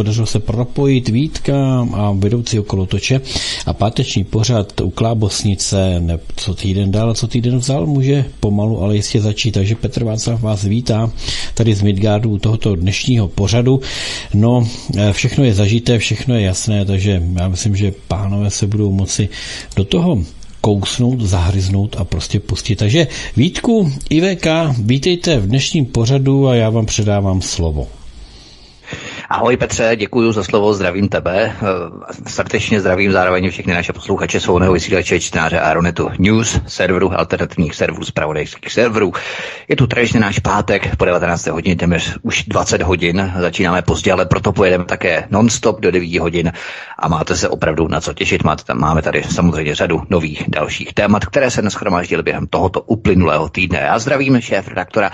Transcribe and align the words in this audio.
podařilo 0.00 0.26
se 0.26 0.40
propojit 0.40 1.08
Vítka 1.08 1.86
a 1.92 2.12
vedoucí 2.12 2.58
toče 2.88 3.20
a 3.66 3.72
páteční 3.72 4.24
pořad 4.24 4.80
u 4.80 4.90
Klábosnice, 4.90 6.00
ne, 6.00 6.18
co 6.36 6.54
týden 6.54 6.90
dál, 6.90 7.14
co 7.14 7.26
týden 7.26 7.58
vzal, 7.58 7.86
může 7.86 8.24
pomalu, 8.40 8.82
ale 8.82 8.96
jistě 8.96 9.20
začít. 9.20 9.52
Takže 9.52 9.74
Petr 9.74 10.04
Václav 10.04 10.40
vás 10.40 10.64
vítá 10.64 11.12
tady 11.54 11.74
z 11.74 11.82
Midgardu 11.82 12.38
tohoto 12.38 12.76
dnešního 12.76 13.28
pořadu. 13.28 13.80
No, 14.34 14.68
eh, 14.96 15.12
všechno 15.12 15.44
je 15.44 15.54
zažité, 15.54 15.98
všechno 15.98 16.34
je 16.34 16.42
jasné, 16.42 16.84
takže 16.84 17.22
já 17.40 17.48
myslím, 17.48 17.76
že 17.76 17.92
pánové 18.08 18.50
se 18.50 18.66
budou 18.66 18.92
moci 18.92 19.28
do 19.76 19.84
toho 19.84 20.24
kousnout, 20.60 21.20
zahryznout 21.20 21.96
a 21.98 22.04
prostě 22.04 22.40
pustit. 22.40 22.76
Takže 22.76 23.06
Vítku, 23.36 23.92
IVK, 24.10 24.46
vítejte 24.78 25.40
v 25.40 25.46
dnešním 25.46 25.86
pořadu 25.86 26.48
a 26.48 26.54
já 26.54 26.70
vám 26.70 26.86
předávám 26.86 27.42
slovo. 27.42 27.99
Ahoj 29.32 29.56
Petře, 29.56 29.96
děkuji 29.96 30.32
za 30.32 30.44
slovo, 30.44 30.74
zdravím 30.74 31.08
tebe. 31.08 31.52
Eh, 31.52 32.30
srdečně 32.30 32.80
zdravím 32.80 33.12
zároveň 33.12 33.50
všechny 33.50 33.74
naše 33.74 33.92
posluchače 33.92 34.40
svobodného 34.40 34.72
vysílače 34.72 35.20
čtenáře 35.20 35.60
Aeronetu 35.60 36.10
News, 36.18 36.60
serveru, 36.66 37.18
alternativních 37.18 37.74
serverů, 37.74 38.04
zpravodajských 38.04 38.72
serverů. 38.72 39.12
Je 39.68 39.76
tu 39.76 39.86
tradičně 39.86 40.20
náš 40.20 40.38
pátek 40.38 40.96
po 40.96 41.04
19. 41.04 41.46
hodině, 41.46 41.76
téměř 41.76 42.16
už 42.22 42.44
20 42.44 42.82
hodin. 42.82 43.32
Začínáme 43.38 43.82
pozdě, 43.82 44.12
ale 44.12 44.26
proto 44.26 44.52
pojedeme 44.52 44.84
také 44.84 45.26
non-stop 45.30 45.80
do 45.80 45.90
9 45.90 46.18
hodin 46.18 46.52
a 46.98 47.08
máte 47.08 47.36
se 47.36 47.48
opravdu 47.48 47.88
na 47.88 48.00
co 48.00 48.14
těšit. 48.14 48.44
Máte 48.44 48.64
tam, 48.64 48.78
máme 48.78 49.02
tady 49.02 49.22
samozřejmě 49.22 49.74
řadu 49.74 50.02
nových 50.08 50.44
dalších 50.48 50.94
témat, 50.94 51.24
které 51.24 51.50
se 51.50 51.62
neschromáždily 51.62 52.22
během 52.22 52.46
tohoto 52.46 52.80
uplynulého 52.80 53.48
týdne. 53.48 53.78
Já 53.78 53.98
zdravím 53.98 54.40
šéf 54.40 54.68
redaktora 54.68 55.10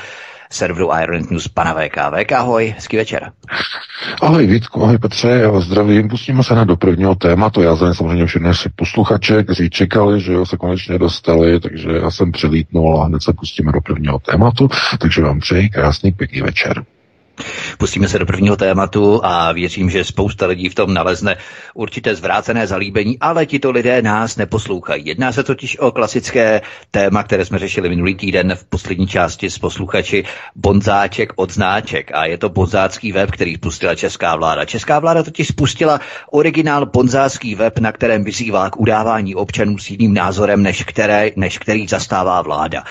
serveru 0.50 0.88
Iron 1.02 1.22
News 1.30 1.48
pana 1.48 1.74
VK. 1.74 1.96
VK, 2.20 2.32
ahoj, 2.32 2.74
hezký 2.76 2.96
večer. 2.96 3.32
Ahoj 4.22 4.46
Vítku, 4.46 4.82
ahoj 4.82 4.98
Petře, 4.98 5.28
já 5.28 5.50
vás 5.50 5.64
zdravím. 5.64 6.08
Pustíme 6.08 6.42
se 6.42 6.54
na 6.54 6.64
do 6.64 6.76
prvního 6.76 7.14
tématu. 7.14 7.62
Já 7.62 7.74
zdravím 7.74 7.94
samozřejmě 7.94 8.26
všechny 8.26 8.48
naše 8.48 8.70
posluchače, 8.76 9.42
kteří 9.42 9.70
čekali, 9.70 10.20
že 10.20 10.32
jo, 10.32 10.46
se 10.46 10.56
konečně 10.56 10.98
dostali, 10.98 11.60
takže 11.60 11.92
já 11.92 12.10
jsem 12.10 12.32
přelítnul 12.32 13.02
a 13.02 13.04
hned 13.04 13.22
se 13.22 13.32
pustíme 13.32 13.72
do 13.72 13.80
prvního 13.80 14.18
tématu. 14.18 14.68
Takže 14.98 15.22
vám 15.22 15.40
přeji 15.40 15.68
krásný, 15.68 16.12
pěkný 16.12 16.40
večer. 16.40 16.84
Pustíme 17.78 18.08
se 18.08 18.18
do 18.18 18.26
prvního 18.26 18.56
tématu 18.56 19.20
a 19.24 19.52
věřím, 19.52 19.90
že 19.90 20.04
spousta 20.04 20.46
lidí 20.46 20.68
v 20.68 20.74
tom 20.74 20.94
nalezne 20.94 21.36
určité 21.74 22.14
zvrácené 22.14 22.66
zalíbení, 22.66 23.18
ale 23.20 23.46
tito 23.46 23.70
lidé 23.70 24.02
nás 24.02 24.36
neposlouchají. 24.36 25.06
Jedná 25.06 25.32
se 25.32 25.42
totiž 25.42 25.78
o 25.78 25.90
klasické 25.90 26.60
téma, 26.90 27.22
které 27.22 27.44
jsme 27.44 27.58
řešili 27.58 27.88
minulý 27.88 28.14
týden 28.14 28.54
v 28.54 28.64
poslední 28.64 29.06
části 29.06 29.50
s 29.50 29.58
posluchači 29.58 30.24
Bonzáček 30.54 31.32
od 31.36 31.52
znáček. 31.52 32.10
A 32.14 32.26
je 32.26 32.38
to 32.38 32.48
bonzácký 32.48 33.12
web, 33.12 33.30
který 33.30 33.54
spustila 33.54 33.94
česká 33.94 34.36
vláda. 34.36 34.64
Česká 34.64 34.98
vláda 34.98 35.22
totiž 35.22 35.48
spustila 35.48 36.00
originál 36.30 36.86
bonzácký 36.86 37.54
web, 37.54 37.78
na 37.78 37.92
kterém 37.92 38.24
vyzývá 38.24 38.70
k 38.70 38.80
udávání 38.80 39.34
občanů 39.34 39.78
s 39.78 39.90
jiným 39.90 40.14
názorem, 40.14 40.62
než, 40.62 40.84
které, 40.84 41.30
než 41.36 41.58
který 41.58 41.86
zastává 41.86 42.42
vláda. 42.42 42.84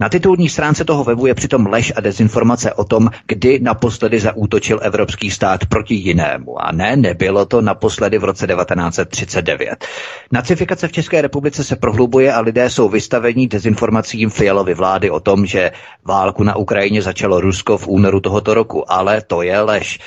Na 0.00 0.08
titulní 0.08 0.48
stránce 0.48 0.84
toho 0.84 1.04
webu 1.04 1.26
je 1.26 1.34
přitom 1.34 1.66
lež 1.66 1.92
a 1.96 2.00
dezinformace 2.00 2.72
o 2.72 2.84
tom, 2.84 3.10
kdy 3.26 3.58
naposledy 3.62 4.20
zaútočil 4.20 4.80
evropský 4.82 5.30
stát 5.30 5.66
proti 5.66 5.94
jinému. 5.94 6.62
A 6.64 6.72
ne, 6.72 6.96
nebylo 6.96 7.46
to 7.46 7.60
naposledy 7.60 8.18
v 8.18 8.24
roce 8.24 8.46
1939. 8.46 9.84
Nacifikace 10.32 10.88
v 10.88 10.92
České 10.92 11.22
republice 11.22 11.64
se 11.64 11.76
prohlubuje 11.76 12.32
a 12.32 12.40
lidé 12.40 12.70
jsou 12.70 12.88
vystavení 12.88 13.48
dezinformacím 13.48 14.30
Fialovy 14.30 14.74
vlády 14.74 15.10
o 15.10 15.20
tom, 15.20 15.46
že 15.46 15.70
válku 16.04 16.42
na 16.42 16.56
Ukrajině 16.56 17.02
začalo 17.02 17.40
Rusko 17.40 17.78
v 17.78 17.88
únoru 17.88 18.20
tohoto 18.20 18.54
roku. 18.54 18.92
Ale 18.92 19.22
to 19.26 19.42
je 19.42 19.60
lež. 19.60 19.98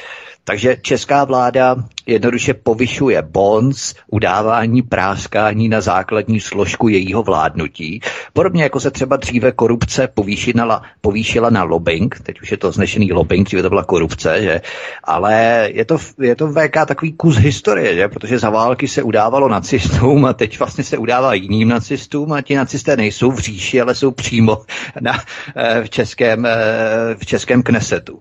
Takže 0.44 0.78
česká 0.82 1.24
vláda 1.24 1.76
jednoduše 2.06 2.54
povyšuje 2.54 3.22
bonds, 3.22 3.94
udávání 4.08 4.82
práskání 4.82 5.70
na 5.70 5.82
základní 5.82 6.40
složku 6.40 6.88
jejího 6.88 7.24
vládnutí. 7.24 8.02
Podobně 8.34 8.64
jako 8.64 8.80
se 8.80 8.92
třeba 8.92 9.16
dříve 9.16 9.52
korupce 9.52 10.08
povýšila, 10.08 10.82
povýšila 11.02 11.50
na 11.50 11.64
lobbying, 11.64 12.20
teď 12.24 12.42
už 12.42 12.52
je 12.52 12.58
to 12.58 12.72
znešený 12.72 13.14
lobbying, 13.14 13.48
dříve 13.48 13.62
to 13.62 13.70
byla 13.70 13.84
korupce, 13.84 14.42
že? 14.42 14.62
ale 15.04 15.70
je 15.74 15.86
to, 15.86 15.98
je 16.20 16.36
to 16.36 16.48
VK 16.48 16.74
takový 16.88 17.14
kus 17.14 17.36
historie, 17.36 17.96
že? 17.96 18.08
protože 18.08 18.40
za 18.40 18.50
války 18.50 18.88
se 18.88 19.04
udávalo 19.04 19.50
nacistům 19.50 20.26
a 20.26 20.34
teď 20.34 20.60
vlastně 20.60 20.84
se 20.84 20.98
udává 20.98 21.34
jiným 21.34 21.70
nacistům 21.70 22.34
a 22.34 22.42
ti 22.42 22.56
nacisté 22.56 22.98
nejsou 22.98 23.32
v 23.32 23.40
říši, 23.40 23.82
ale 23.82 23.96
jsou 23.96 24.12
přímo 24.12 24.62
na, 25.02 25.24
eh, 25.56 25.84
v, 25.84 25.90
českém, 25.90 26.46
eh, 26.46 27.16
v 27.16 27.26
českém 27.26 27.64
knesetu. 27.64 28.20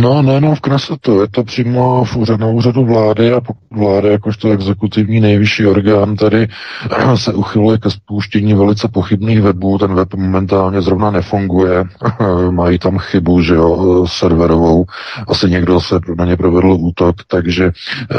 No, 0.00 0.22
nejenom 0.22 0.54
v 0.54 0.60
Knesetu, 0.60 1.20
je 1.20 1.28
to 1.28 1.44
přímo 1.44 2.04
v 2.04 2.36
na 2.38 2.46
úřadu 2.46 2.84
vlády 2.84 3.32
a 3.32 3.40
pokud 3.40 3.78
vláda 3.78 4.08
jakožto 4.08 4.50
exekutivní 4.50 5.20
nejvyšší 5.20 5.66
orgán 5.66 6.16
tady 6.16 6.48
se 7.14 7.32
uchyluje 7.32 7.78
ke 7.78 7.90
spouštění 7.90 8.54
velice 8.54 8.88
pochybných 8.88 9.42
webů, 9.42 9.78
ten 9.78 9.94
web 9.94 10.14
momentálně 10.14 10.82
zrovna 10.82 11.10
nefunguje, 11.10 11.84
mají 12.50 12.78
tam 12.78 12.98
chybu, 12.98 13.42
že 13.42 13.54
jo, 13.54 14.06
serverovou, 14.08 14.84
asi 15.28 15.50
někdo 15.50 15.80
se 15.80 16.00
na 16.18 16.24
ně 16.24 16.36
provedl 16.36 16.76
útok, 16.80 17.16
takže 17.28 17.64
eh, 17.64 18.16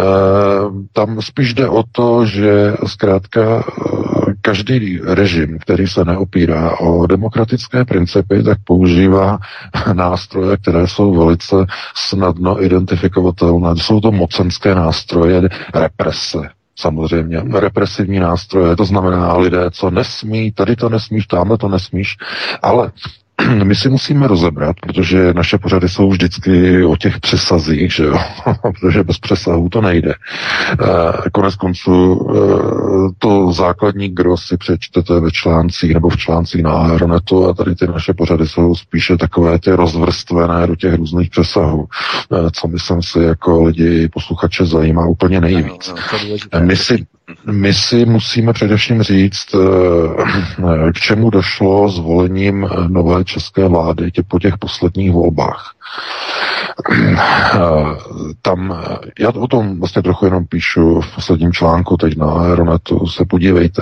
tam 0.94 1.22
spíš 1.22 1.53
jde 1.53 1.69
o 1.69 1.84
to, 1.92 2.25
že 2.25 2.74
zkrátka 2.86 3.63
eh, 3.63 4.34
každý 4.45 5.00
režim, 5.03 5.57
který 5.59 5.88
se 5.88 6.06
neopírá 6.06 6.79
o 6.79 7.07
demokratické 7.07 7.85
principy, 7.85 8.44
tak 8.44 8.57
používá 8.63 9.39
nástroje, 9.94 10.57
které 10.57 10.88
jsou 10.88 11.16
velice 11.16 11.56
snadno 11.95 12.63
identifikovatelné. 12.63 13.69
Jsou 13.75 14.01
to 14.01 14.11
mocenské 14.11 14.75
nástroje, 14.75 15.41
represe, 15.73 16.50
samozřejmě 16.75 17.44
represivní 17.59 18.19
nástroje, 18.19 18.75
to 18.75 18.85
znamená 18.85 19.38
lidé, 19.38 19.72
co 19.72 19.89
nesmí, 19.89 20.51
tady 20.51 20.75
to 20.75 20.89
nesmíš, 20.89 21.27
tamhle 21.27 21.57
to 21.57 21.67
nesmíš, 21.67 22.17
ale 22.62 22.91
my 23.63 23.75
si 23.75 23.90
musíme 23.90 24.28
rozebrat, 24.28 24.75
protože 24.81 25.34
naše 25.34 25.57
pořady 25.57 25.90
jsou 25.90 26.09
vždycky 26.09 26.84
o 26.84 26.96
těch 26.96 27.19
přesazích, 27.19 27.94
že 27.94 28.03
jo? 28.03 28.18
protože 28.62 29.03
bez 29.03 29.18
přesahů 29.18 29.69
to 29.69 29.81
nejde. 29.81 30.12
E, 30.12 31.29
konec 31.29 31.56
konců 31.56 32.28
e, 32.29 32.38
to 33.19 33.51
základní 33.51 34.09
gro 34.09 34.38
si 34.38 34.57
přečtete 34.57 35.19
ve 35.19 35.31
článcích 35.31 35.94
nebo 35.94 36.09
v 36.09 36.18
článcích 36.18 36.63
na 36.63 36.72
Aeronetu 36.72 37.50
a 37.50 37.53
tady 37.53 37.75
ty 37.75 37.88
naše 37.88 38.13
pořady 38.13 38.47
jsou 38.47 38.75
spíše 38.75 39.18
takové 39.18 39.59
ty 39.59 39.72
rozvrstvené 39.72 40.68
do 40.68 40.75
těch 40.75 40.94
různých 40.94 41.29
přesahů, 41.29 41.88
e, 42.31 42.51
co 42.51 42.68
myslím 42.68 43.01
si 43.03 43.19
jako 43.19 43.63
lidi, 43.63 44.09
posluchače 44.13 44.66
zajímá 44.66 45.06
úplně 45.06 45.41
nejvíc. 45.41 45.94
My 46.59 46.75
si, 46.75 47.06
my 47.52 47.74
si 47.74 48.06
musíme 48.06 48.53
především 48.53 49.02
říct, 49.02 49.56
eh, 49.56 50.91
k 50.91 51.00
čemu 51.00 51.30
došlo 51.30 51.90
zvolením 51.90 52.69
nové 52.88 53.24
české 53.24 53.68
vlády 53.68 54.12
po 54.28 54.40
těch 54.40 54.58
posledních 54.58 55.12
volbách. 55.12 55.75
Eh, 56.91 57.59
tam, 58.41 58.84
já 59.19 59.29
o 59.29 59.47
tom 59.47 59.79
vlastně 59.79 60.01
trochu 60.01 60.25
jenom 60.25 60.46
píšu 60.46 61.01
v 61.01 61.16
posledním 61.16 61.53
článku, 61.53 61.97
teď 61.97 62.18
na 62.18 62.31
Aeronetu, 62.31 63.07
se 63.07 63.25
podívejte. 63.25 63.81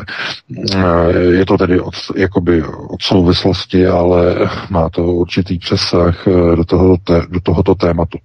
Eh, 0.75 1.11
je 1.13 1.45
to 1.45 1.57
tedy 1.57 1.79
od, 1.79 1.93
jakoby 2.15 2.63
od 2.89 3.01
souvislosti, 3.01 3.87
ale 3.87 4.35
má 4.69 4.89
to 4.89 5.03
určitý 5.03 5.59
přesah 5.59 6.27
do, 6.55 6.63
toho, 6.65 6.97
do 7.29 7.39
tohoto 7.43 7.75
tématu. 7.75 8.17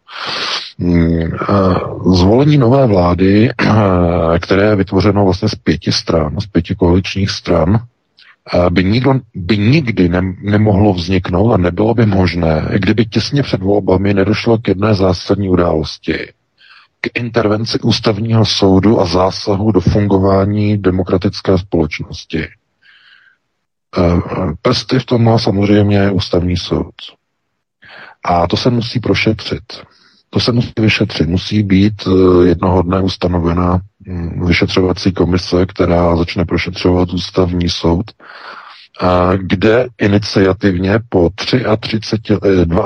Zvolení 2.14 2.58
nové 2.58 2.86
vlády, 2.86 3.50
které 4.40 4.62
je 4.62 4.76
vytvořeno 4.76 5.24
vlastně 5.24 5.48
z 5.48 5.54
pěti 5.54 5.92
stran, 5.92 6.40
z 6.40 6.46
pěti 6.46 6.74
koaličních 6.74 7.30
stran, 7.30 7.78
by, 8.70 8.84
nikdo, 8.84 9.14
by 9.34 9.58
nikdy 9.58 10.08
ne, 10.08 10.22
nemohlo 10.42 10.92
vzniknout 10.92 11.52
a 11.52 11.56
nebylo 11.56 11.94
by 11.94 12.06
možné, 12.06 12.68
kdyby 12.72 13.04
těsně 13.04 13.42
před 13.42 13.62
volbami 13.62 14.14
nedošlo 14.14 14.58
k 14.58 14.68
jedné 14.68 14.94
zásadní 14.94 15.48
události, 15.48 16.32
k 17.00 17.18
intervenci 17.18 17.78
ústavního 17.80 18.46
soudu 18.46 19.00
a 19.00 19.06
zásahu 19.06 19.72
do 19.72 19.80
fungování 19.80 20.78
demokratické 20.78 21.58
společnosti. 21.58 22.46
Prsty 24.62 24.98
v 24.98 25.04
tom 25.04 25.24
má 25.24 25.38
samozřejmě 25.38 26.10
ústavní 26.10 26.56
soud. 26.56 26.94
A 28.24 28.46
to 28.46 28.56
se 28.56 28.70
musí 28.70 29.00
prošetřit. 29.00 29.62
To 30.30 30.40
se 30.40 30.52
musí 30.52 30.72
vyšetřit. 30.80 31.28
Musí 31.28 31.62
být 31.62 31.94
eh, 32.06 32.48
jednoho 32.48 32.82
dne 32.82 33.00
ustanovena 33.00 33.80
vyšetřovací 34.46 35.12
komise, 35.12 35.66
která 35.66 36.16
začne 36.16 36.44
prošetřovat 36.44 37.12
ústavní 37.12 37.68
soud 37.68 38.10
kde 39.36 39.86
iniciativně 39.98 40.98
po 41.08 41.30
33, 41.80 42.34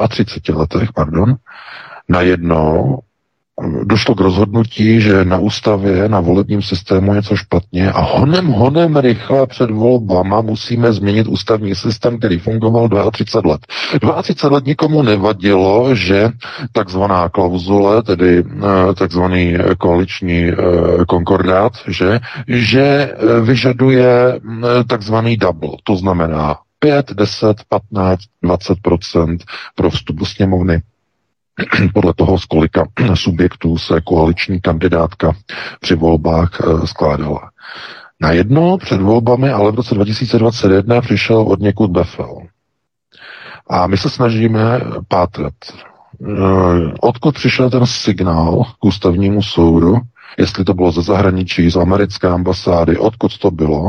32 0.09 0.61
letech 0.61 0.93
pardon, 0.95 1.35
najednou 2.09 2.99
došlo 3.85 4.15
k 4.15 4.21
rozhodnutí, 4.21 5.01
že 5.01 5.25
na 5.25 5.39
ústavě, 5.39 6.09
na 6.09 6.21
volebním 6.21 6.63
systému 6.63 7.13
je 7.13 7.17
něco 7.17 7.37
špatně 7.37 7.93
a 7.93 8.01
honem, 8.01 8.47
honem 8.47 8.97
rychle 8.97 9.47
před 9.47 9.71
volbama 9.71 10.41
musíme 10.41 10.93
změnit 10.93 11.27
ústavní 11.27 11.75
systém, 11.75 12.19
který 12.19 12.39
fungoval 12.39 12.89
32 13.11 13.53
let. 13.53 13.61
32 14.23 14.55
let 14.55 14.67
nikomu 14.67 15.03
nevadilo, 15.03 15.95
že 15.95 16.29
takzvaná 16.73 17.29
klauzule, 17.29 18.03
tedy 18.03 18.45
eh, 18.47 18.95
takzvaný 18.95 19.57
koaliční 19.79 20.49
eh, 20.49 20.55
konkordát, 21.09 21.73
že, 21.89 22.21
že 22.49 22.83
eh, 22.83 23.41
vyžaduje 23.41 24.41
takzvaný 24.89 25.37
double, 25.37 25.71
to 25.85 25.97
znamená 25.97 26.57
5, 26.79 27.13
10, 27.15 27.57
15, 27.69 28.21
20% 28.45 29.39
pro 29.75 29.91
vstup 29.91 30.17
do 30.17 30.27
sněmovny 30.27 30.83
podle 31.95 32.15
toho, 32.15 32.39
z 32.39 32.45
kolika 32.45 32.85
subjektů 33.15 33.79
se 33.79 34.01
koaliční 34.01 34.61
kandidátka 34.61 35.33
při 35.81 35.95
volbách 35.95 36.61
eh, 36.61 36.87
skládala. 36.87 37.51
Najednou 38.21 38.79
před 38.79 39.01
volbami, 39.01 39.51
ale 39.51 39.73
v 39.73 39.75
roce 39.75 39.95
2021 39.95 41.01
přišel 41.01 41.41
od 41.41 41.61
někud 41.61 41.91
Befel. 41.91 42.39
A 43.71 43.87
my 43.87 43.97
se 43.97 44.11
snažíme 44.11 44.81
pátrat, 45.09 45.55
eh, 45.65 46.27
odkud 47.01 47.35
přišel 47.35 47.71
ten 47.71 47.87
signál 47.87 48.65
k 48.81 48.85
ústavnímu 48.85 49.43
soudu, 49.43 49.97
jestli 50.39 50.65
to 50.65 50.75
bylo 50.75 50.93
ze 50.93 51.03
zahraničí, 51.03 51.71
z 51.71 51.77
americké 51.77 52.29
ambasády, 52.29 52.99
odkud 52.99 53.39
to 53.39 53.51
bylo, 53.51 53.89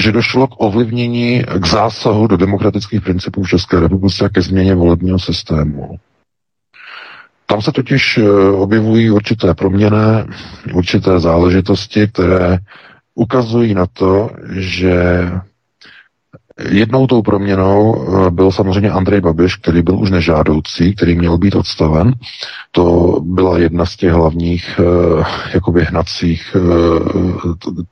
že 0.00 0.12
došlo 0.12 0.46
k 0.46 0.54
ovlivnění, 0.56 1.44
k 1.58 1.66
zásahu 1.66 2.26
do 2.26 2.36
demokratických 2.36 3.02
principů 3.02 3.42
v 3.42 3.48
České 3.48 3.80
republice 3.80 4.24
a 4.24 4.28
ke 4.28 4.42
změně 4.42 4.74
volebního 4.74 5.18
systému. 5.18 5.98
Tam 7.46 7.62
se 7.62 7.72
totiž 7.72 8.18
eh, 8.18 8.30
objevují 8.50 9.10
určité 9.10 9.54
proměny, 9.54 9.96
určité 10.74 11.20
záležitosti, 11.20 12.08
které 12.08 12.58
ukazují 13.14 13.74
na 13.74 13.86
to, 13.86 14.30
že 14.52 15.24
jednou 16.68 17.06
tou 17.06 17.22
proměnou 17.22 18.06
eh, 18.26 18.30
byl 18.30 18.52
samozřejmě 18.52 18.90
Andrej 18.90 19.20
Babiš, 19.20 19.56
který 19.56 19.82
byl 19.82 19.98
už 19.98 20.10
nežádoucí, 20.10 20.94
který 20.94 21.14
měl 21.14 21.38
být 21.38 21.54
odstaven. 21.54 22.12
To 22.70 23.16
byla 23.22 23.58
jedna 23.58 23.86
z 23.86 23.96
těch 23.96 24.12
hlavních 24.12 24.80
eh, 24.80 25.24
jakoby 25.54 25.84
hnacích, 25.84 26.56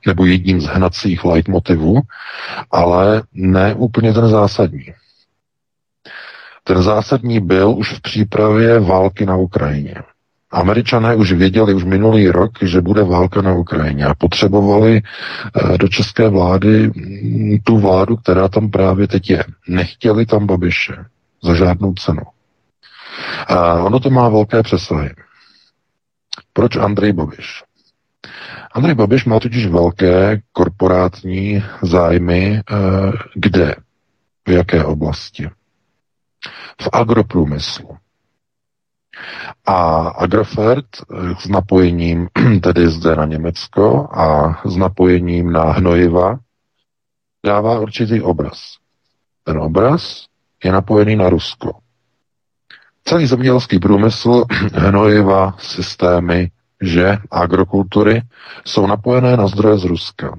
nebo 0.07 0.25
jedním 0.25 0.61
z 0.61 0.65
hnacích 0.65 1.25
leitmotivů, 1.25 2.01
ale 2.71 3.23
ne 3.33 3.73
úplně 3.73 4.13
ten 4.13 4.27
zásadní. 4.27 4.85
Ten 6.67 6.83
zásadní 6.83 7.39
byl 7.39 7.69
už 7.77 7.93
v 7.93 8.01
přípravě 8.01 8.79
války 8.79 9.25
na 9.25 9.35
Ukrajině. 9.35 9.95
Američané 10.51 11.15
už 11.15 11.31
věděli 11.31 11.73
už 11.73 11.83
minulý 11.83 12.29
rok, 12.29 12.51
že 12.61 12.81
bude 12.81 13.03
válka 13.03 13.41
na 13.41 13.53
Ukrajině 13.53 14.05
a 14.05 14.15
potřebovali 14.15 15.01
eh, 15.01 15.77
do 15.77 15.87
české 15.87 16.29
vlády 16.29 16.91
mm, 16.95 17.57
tu 17.63 17.77
vládu, 17.77 18.15
která 18.15 18.47
tam 18.47 18.69
právě 18.71 19.07
teď 19.07 19.29
je. 19.29 19.43
Nechtěli 19.67 20.25
tam 20.25 20.45
Babiše 20.45 21.05
za 21.43 21.53
žádnou 21.53 21.93
cenu. 21.93 22.21
A 23.47 23.73
ono 23.73 23.99
to 23.99 24.09
má 24.09 24.29
velké 24.29 24.63
přesahy. 24.63 25.09
Proč 26.53 26.75
Andrej 26.75 27.13
Babiš? 27.13 27.63
Andrej 28.71 28.95
Babiš 28.95 29.25
má 29.25 29.39
totiž 29.39 29.67
velké 29.67 30.41
korporátní 30.51 31.63
zájmy, 31.81 32.61
eh, 32.71 32.73
kde, 33.35 33.75
v 34.47 34.51
jaké 34.51 34.83
oblasti 34.83 35.49
v 36.81 36.89
agroprůmyslu. 36.91 37.97
A 39.65 40.07
Agrofert 40.07 40.85
s 41.39 41.47
napojením 41.47 42.27
tedy 42.61 42.87
zde 42.87 43.15
na 43.15 43.25
Německo 43.25 44.09
a 44.11 44.57
s 44.65 44.77
napojením 44.77 45.51
na 45.51 45.63
hnojiva 45.63 46.39
dává 47.45 47.79
určitý 47.79 48.21
obraz. 48.21 48.77
Ten 49.43 49.57
obraz 49.57 50.25
je 50.63 50.71
napojený 50.71 51.15
na 51.15 51.29
Rusko. 51.29 51.71
Celý 53.03 53.25
zemědělský 53.25 53.79
průmysl, 53.79 54.43
hnojiva, 54.73 55.55
systémy, 55.59 56.51
že 56.81 57.17
agrokultury 57.31 58.21
jsou 58.65 58.87
napojené 58.87 59.37
na 59.37 59.47
zdroje 59.47 59.77
z 59.77 59.83
Ruska 59.83 60.37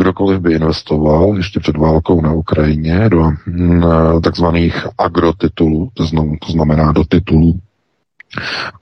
kdokoliv 0.00 0.40
by 0.40 0.52
investoval 0.52 1.36
ještě 1.36 1.60
před 1.60 1.76
válkou 1.76 2.20
na 2.20 2.32
Ukrajině 2.32 3.08
do 3.08 3.30
mm, 3.46 3.84
takzvaných 4.22 4.86
agrotitulů, 4.98 5.90
to 5.94 6.06
znamená 6.52 6.92
do 6.92 7.04
titulů 7.04 7.60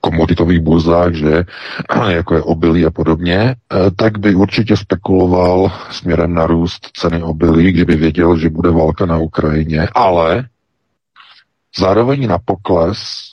komoditových 0.01 0.59
burzách, 0.59 1.13
že 1.13 1.43
jako 2.09 2.35
je 2.35 2.41
obilí 2.41 2.85
a 2.85 2.91
podobně, 2.91 3.37
eh, 3.37 3.91
tak 3.95 4.17
by 4.17 4.35
určitě 4.35 4.77
spekuloval 4.77 5.71
směrem 5.91 6.33
na 6.33 6.47
růst 6.47 6.89
ceny 6.93 7.23
obilí, 7.23 7.71
kdyby 7.71 7.95
věděl, 7.95 8.37
že 8.37 8.49
bude 8.49 8.69
válka 8.71 9.05
na 9.05 9.17
Ukrajině, 9.17 9.87
ale 9.95 10.45
zároveň 11.77 12.27
na 12.27 12.37
pokles 12.45 13.30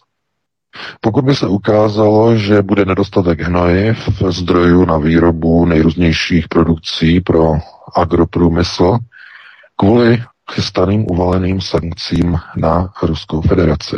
pokud 1.00 1.24
by 1.24 1.34
se 1.34 1.46
ukázalo, 1.46 2.36
že 2.36 2.62
bude 2.62 2.84
nedostatek 2.84 3.40
hnojiv, 3.40 4.08
zdrojů 4.28 4.84
na 4.84 4.98
výrobu 4.98 5.66
nejrůznějších 5.66 6.48
produkcí 6.48 7.20
pro 7.20 7.52
agroprůmysl 7.94 8.98
kvůli 9.76 10.22
chystaným 10.52 11.06
uvaleným 11.10 11.60
sankcím 11.60 12.38
na 12.56 12.92
Ruskou 13.02 13.40
federaci. 13.40 13.96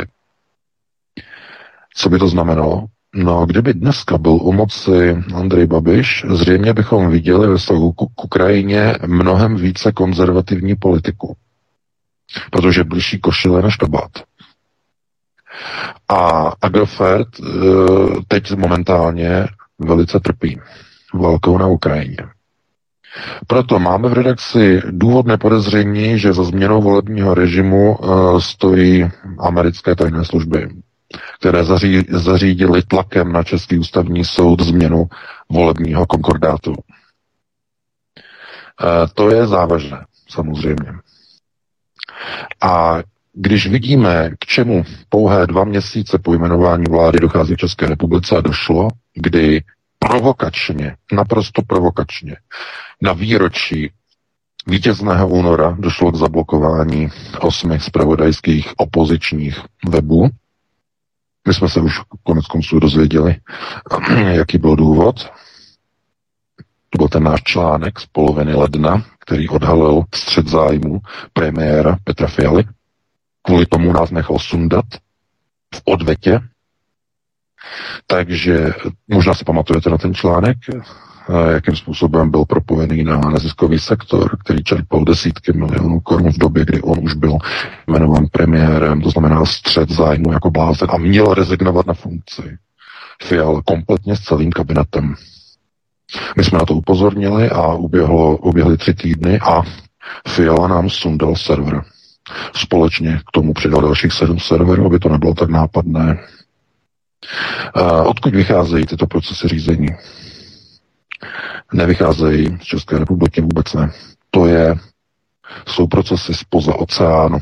Co 1.95 2.09
by 2.09 2.19
to 2.19 2.27
znamenalo? 2.27 2.85
No, 3.15 3.45
kdyby 3.45 3.73
dneska 3.73 4.17
byl 4.17 4.31
u 4.31 4.53
moci 4.53 5.23
Andrej 5.35 5.67
Babiš, 5.67 6.25
zřejmě 6.29 6.73
bychom 6.73 7.09
viděli 7.09 7.47
ve 7.47 7.57
vztahu 7.57 7.91
k 7.91 8.23
Ukrajině 8.23 8.95
mnohem 9.07 9.55
více 9.55 9.91
konzervativní 9.91 10.75
politiku. 10.75 11.37
Protože 12.51 12.83
blížší 12.83 13.19
košile 13.19 13.61
než 13.61 13.75
kabát. 13.75 14.11
A 16.09 16.51
Agrofert 16.61 17.27
eh, 17.39 17.45
teď 18.27 18.51
momentálně 18.55 19.47
velice 19.79 20.19
trpí 20.19 20.59
válkou 21.13 21.57
na 21.57 21.67
Ukrajině. 21.67 22.17
Proto 23.47 23.79
máme 23.79 24.09
v 24.09 24.13
redakci 24.13 24.81
důvodné 24.89 25.37
podezření, 25.37 26.19
že 26.19 26.33
za 26.33 26.43
změnou 26.43 26.81
volebního 26.81 27.33
režimu 27.33 27.95
uh, 27.97 28.39
stojí 28.39 29.09
americké 29.39 29.95
tajné 29.95 30.25
služby, 30.25 30.69
které 31.39 31.63
zaří, 31.63 32.05
zařídili 32.09 32.83
tlakem 32.83 33.31
na 33.33 33.43
Český 33.43 33.77
ústavní 33.77 34.25
soud 34.25 34.61
změnu 34.61 35.05
volebního 35.49 36.05
konkordátu. 36.05 36.71
Uh, 36.71 36.77
to 39.13 39.29
je 39.31 39.47
závažné, 39.47 40.05
samozřejmě. 40.29 40.91
A 42.61 42.97
když 43.33 43.67
vidíme, 43.67 44.29
k 44.39 44.45
čemu 44.45 44.83
pouhé 45.09 45.47
dva 45.47 45.63
měsíce 45.63 46.19
po 46.19 46.33
jmenování 46.33 46.83
vlády 46.89 47.19
dochází 47.19 47.53
v 47.53 47.57
České 47.57 47.85
republice 47.85 48.37
a 48.37 48.41
došlo, 48.41 48.87
kdy 49.13 49.63
provokačně, 49.99 50.95
naprosto 51.11 51.61
provokačně, 51.61 52.35
na 53.01 53.13
výročí 53.13 53.91
vítězného 54.67 55.27
února 55.27 55.77
došlo 55.79 56.11
k 56.11 56.15
zablokování 56.15 57.09
osmi 57.39 57.79
zpravodajských 57.79 58.73
opozičních 58.77 59.59
webů. 59.89 60.29
My 61.47 61.53
jsme 61.53 61.69
se 61.69 61.81
už 61.81 61.99
konec 62.23 62.45
konců 62.45 62.79
dozvěděli, 62.79 63.35
jaký 64.17 64.57
byl 64.57 64.75
důvod. 64.75 65.31
To 66.89 66.97
byl 66.97 67.07
ten 67.07 67.23
náš 67.23 67.43
článek 67.43 67.99
z 67.99 68.05
poloviny 68.05 68.53
ledna, 68.53 69.05
který 69.19 69.49
odhalil 69.49 70.03
střed 70.15 70.47
zájmu 70.47 70.99
premiéra 71.33 71.97
Petra 72.03 72.27
Fialy. 72.27 72.63
Kvůli 73.41 73.65
tomu 73.65 73.93
nás 73.93 74.11
nechal 74.11 74.39
sundat 74.39 74.85
v 75.75 75.81
odvetě. 75.85 76.39
Takže 78.07 78.73
možná 79.07 79.33
si 79.33 79.45
pamatujete 79.45 79.89
na 79.89 79.97
ten 79.97 80.13
článek, 80.13 80.57
jakým 81.53 81.75
způsobem 81.75 82.31
byl 82.31 82.45
propojený 82.45 83.03
na 83.03 83.17
neziskový 83.17 83.79
sektor, 83.79 84.37
který 84.37 84.63
čerpal 84.63 85.05
desítky 85.05 85.53
milionů 85.53 85.99
korun 85.99 86.31
v 86.31 86.37
době, 86.37 86.65
kdy 86.65 86.81
on 86.81 86.99
už 87.03 87.13
byl 87.13 87.37
jmenován 87.87 88.27
premiérem, 88.31 89.01
to 89.01 89.09
znamená 89.09 89.45
střed 89.45 89.91
zájmu 89.91 90.33
jako 90.33 90.51
blázen 90.51 90.87
a 90.91 90.97
měl 90.97 91.33
rezignovat 91.33 91.87
na 91.87 91.93
funkci. 91.93 92.57
Fial 93.23 93.61
kompletně 93.61 94.15
s 94.15 94.19
celým 94.19 94.51
kabinetem. 94.51 95.15
My 96.37 96.43
jsme 96.43 96.59
na 96.59 96.65
to 96.65 96.73
upozornili 96.73 97.49
a 97.49 97.73
uběhlo, 97.73 98.37
uběhly 98.37 98.77
tři 98.77 98.93
týdny 98.93 99.39
a 99.39 99.61
Fiala 100.27 100.67
nám 100.67 100.89
sundal 100.89 101.35
server. 101.35 101.81
Společně 102.55 103.19
k 103.27 103.31
tomu 103.31 103.53
přidal 103.53 103.81
dalších 103.81 104.13
sedm 104.13 104.39
serverů, 104.39 104.85
aby 104.85 104.99
to 104.99 105.09
nebylo 105.09 105.33
tak 105.33 105.49
nápadné. 105.49 106.19
Odkud 108.05 108.35
vycházejí 108.35 108.85
tyto 108.85 109.07
procesy 109.07 109.47
řízení? 109.47 109.87
Nevycházejí 111.73 112.57
z 112.61 112.63
České 112.63 112.99
republiky 112.99 113.41
vůbec 113.41 113.73
ne. 113.73 113.91
To 114.31 114.45
je 114.45 114.75
jsou 115.67 115.87
procesy 115.87 116.33
spoza 116.33 116.75
oceánu. 116.75 117.37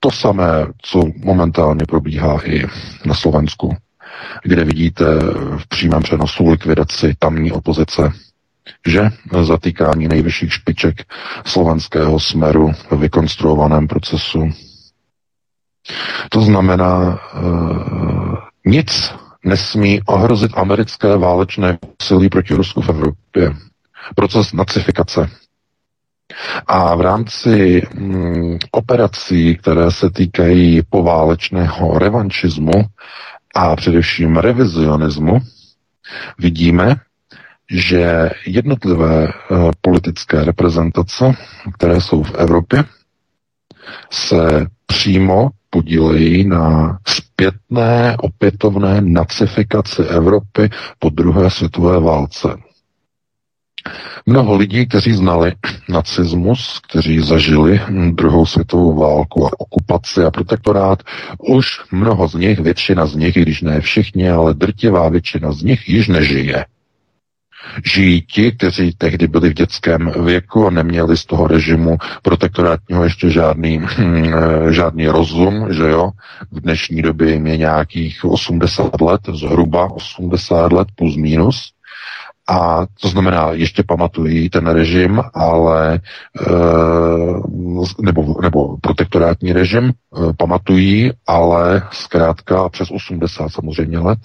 To 0.00 0.10
samé, 0.10 0.66
co 0.82 1.02
momentálně 1.16 1.84
probíhá 1.88 2.40
i 2.44 2.64
na 3.04 3.14
Slovensku, 3.14 3.76
kde 4.44 4.64
vidíte 4.64 5.04
v 5.58 5.68
přímém 5.68 6.02
přenosu 6.02 6.50
likvidaci 6.50 7.14
tamní 7.18 7.52
opozice, 7.52 8.12
že 8.86 9.10
zatýkání 9.42 10.08
nejvyšších 10.08 10.52
špiček 10.52 10.96
slovenského 11.46 12.20
smeru 12.20 12.72
v 12.90 12.92
vykonstruovaném 12.96 13.88
procesu. 13.88 14.48
To 16.30 16.40
znamená, 16.40 17.18
e, 17.34 17.38
nic 18.70 19.12
nesmí 19.44 20.00
ohrozit 20.06 20.52
americké 20.54 21.16
válečné 21.16 21.78
silí 22.02 22.28
proti 22.28 22.54
Rusku 22.54 22.82
v 22.82 22.88
Evropě. 22.88 23.52
Proces 24.14 24.52
nacifikace. 24.52 25.30
A 26.66 26.94
v 26.94 27.00
rámci 27.00 27.82
mm, 27.94 28.58
operací, 28.70 29.56
které 29.56 29.90
se 29.90 30.10
týkají 30.10 30.82
poválečného 30.90 31.98
revanšismu 31.98 32.70
a 33.54 33.76
především 33.76 34.36
revizionismu, 34.36 35.38
vidíme, 36.38 36.96
že 37.70 38.30
jednotlivé 38.46 39.26
uh, 39.26 39.70
politické 39.80 40.44
reprezentace, 40.44 41.32
které 41.74 42.00
jsou 42.00 42.22
v 42.22 42.34
Evropě, 42.34 42.84
se 44.10 44.66
přímo 44.86 45.48
podílejí 45.70 46.44
na 46.46 46.98
zpětné 47.08 48.16
opětovné 48.18 49.00
nacifikaci 49.00 50.02
Evropy 50.02 50.70
po 50.98 51.08
druhé 51.10 51.50
světové 51.50 52.00
válce. 52.00 52.48
Mnoho 54.26 54.56
lidí, 54.56 54.86
kteří 54.86 55.12
znali 55.12 55.52
nacismus, 55.88 56.80
kteří 56.88 57.18
zažili 57.20 57.80
druhou 58.10 58.46
světovou 58.46 58.98
válku 58.98 59.46
a 59.46 59.50
okupaci 59.58 60.24
a 60.24 60.30
protektorát, 60.30 61.02
už 61.38 61.66
mnoho 61.92 62.28
z 62.28 62.34
nich, 62.34 62.58
většina 62.58 63.06
z 63.06 63.14
nich, 63.14 63.36
i 63.36 63.42
když 63.42 63.62
ne 63.62 63.80
všichni, 63.80 64.30
ale 64.30 64.54
drtivá 64.54 65.08
většina 65.08 65.52
z 65.52 65.62
nich 65.62 65.88
již 65.88 66.08
nežije 66.08 66.64
žijí 67.84 68.22
ti, 68.22 68.52
kteří 68.52 68.92
tehdy 68.98 69.26
byli 69.26 69.50
v 69.50 69.54
dětském 69.54 70.12
věku 70.24 70.66
a 70.66 70.70
neměli 70.70 71.16
z 71.16 71.24
toho 71.24 71.46
režimu 71.46 71.98
protektorátního 72.22 73.04
ještě 73.04 73.30
žádný, 73.30 73.78
hm, 73.78 74.32
žádný 74.70 75.08
rozum, 75.08 75.66
že 75.70 75.88
jo. 75.88 76.10
V 76.52 76.60
dnešní 76.60 77.02
době 77.02 77.30
jim 77.30 77.46
je 77.46 77.56
nějakých 77.56 78.24
80 78.24 79.00
let, 79.00 79.20
zhruba 79.32 79.92
80 79.92 80.72
let 80.72 80.88
plus 80.96 81.16
minus. 81.16 81.72
A 82.50 82.86
to 83.00 83.08
znamená, 83.08 83.48
ještě 83.52 83.82
pamatují 83.82 84.50
ten 84.50 84.66
režim, 84.66 85.22
ale 85.34 86.00
nebo, 88.00 88.40
nebo 88.42 88.76
protektorátní 88.80 89.52
režim 89.52 89.92
pamatují, 90.36 91.12
ale 91.26 91.82
zkrátka 91.90 92.68
přes 92.68 92.90
80 92.90 93.48
samozřejmě 93.48 93.98
let, 93.98 94.18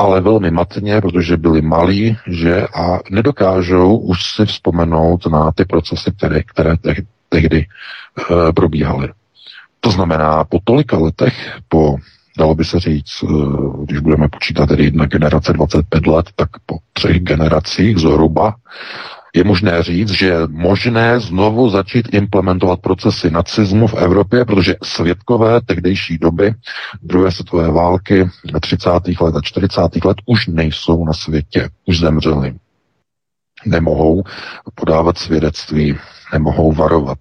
ale 0.00 0.20
velmi 0.20 0.50
matně, 0.50 1.00
protože 1.00 1.36
byli 1.36 1.62
malí, 1.62 2.16
že 2.26 2.66
a 2.66 2.98
nedokážou 3.10 3.96
už 3.96 4.34
si 4.34 4.46
vzpomenout 4.46 5.26
na 5.26 5.52
ty 5.52 5.64
procesy, 5.64 6.12
které, 6.16 6.42
které 6.42 6.76
tehdy 7.28 7.58
e, 7.58 8.52
probíhaly. 8.52 9.08
To 9.80 9.90
znamená, 9.90 10.44
po 10.44 10.58
tolika 10.64 10.98
letech, 10.98 11.58
po, 11.68 11.96
dalo 12.38 12.54
by 12.54 12.64
se 12.64 12.80
říct, 12.80 13.22
e, 13.22 13.26
když 13.84 13.98
budeme 14.00 14.28
počítat 14.28 14.66
tedy 14.66 14.84
jedna 14.84 15.06
generace 15.06 15.52
25 15.52 16.06
let, 16.06 16.26
tak 16.36 16.48
po 16.66 16.76
třech 16.92 17.20
generacích 17.20 17.98
zhruba, 17.98 18.54
je 19.34 19.44
možné 19.44 19.82
říct, 19.82 20.10
že 20.10 20.26
je 20.26 20.36
možné 20.48 21.20
znovu 21.20 21.70
začít 21.70 22.08
implementovat 22.14 22.80
procesy 22.80 23.30
nacismu 23.30 23.86
v 23.86 23.94
Evropě, 23.94 24.44
protože 24.44 24.76
svědkové 24.82 25.60
tehdejší 25.60 26.18
doby 26.18 26.54
druhé 27.02 27.30
světové 27.32 27.70
války 27.72 28.28
30. 28.60 28.90
let 29.20 29.36
a 29.36 29.40
40. 29.42 30.04
let 30.04 30.16
už 30.26 30.46
nejsou 30.46 31.04
na 31.04 31.12
světě, 31.12 31.68
už 31.86 31.98
zemřeli. 31.98 32.54
Nemohou 33.66 34.22
podávat 34.74 35.18
svědectví, 35.18 35.98
nemohou 36.32 36.72
varovat 36.72 37.18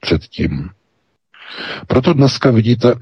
před 0.00 0.22
tím. 0.22 0.70
Proto 1.86 2.12
dneska 2.12 2.50
vidíte 2.50 2.94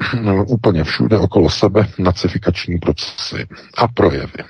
úplně 0.47 0.85
všude 0.85 1.19
okolo 1.19 1.50
sebe 1.50 1.88
nacifikační 1.99 2.78
procesy 2.78 3.47
a 3.76 3.88
projevy. 3.88 4.45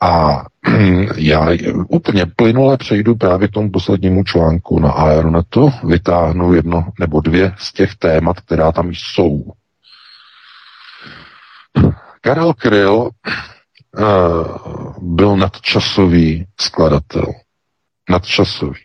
A 0.00 0.42
já 1.16 1.48
úplně 1.88 2.26
plynule 2.36 2.76
přejdu 2.76 3.14
právě 3.14 3.48
k 3.48 3.50
tomu 3.50 3.70
poslednímu 3.70 4.24
článku 4.24 4.78
na 4.78 4.90
Aeronetu, 4.90 5.72
vytáhnu 5.84 6.54
jedno 6.54 6.92
nebo 7.00 7.20
dvě 7.20 7.54
z 7.58 7.72
těch 7.72 7.94
témat, 7.94 8.40
která 8.40 8.72
tam 8.72 8.90
jsou. 8.90 9.44
Karel 12.20 12.54
Kryl 12.54 12.94
uh, 12.94 13.10
byl 15.02 15.36
nadčasový 15.36 16.46
skladatel. 16.60 17.26
Nadčasový. 18.10 18.80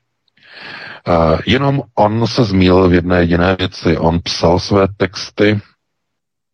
Uh, 1.08 1.40
jenom 1.48 1.82
on 1.96 2.28
se 2.28 2.44
zmíl 2.44 2.90
v 2.90 2.94
jedné 2.94 3.20
jediné 3.20 3.56
věci. 3.56 3.98
On 3.98 4.20
psal 4.20 4.60
své 4.60 4.88
texty 4.98 5.62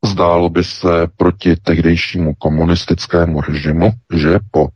Zdálo 0.05 0.49
by 0.49 0.63
se 0.63 1.07
proti 1.17 1.55
tehdejšímu 1.55 2.33
komunistickému 2.33 3.41
režimu, 3.41 3.91
že 4.13 4.39
po 4.51 4.67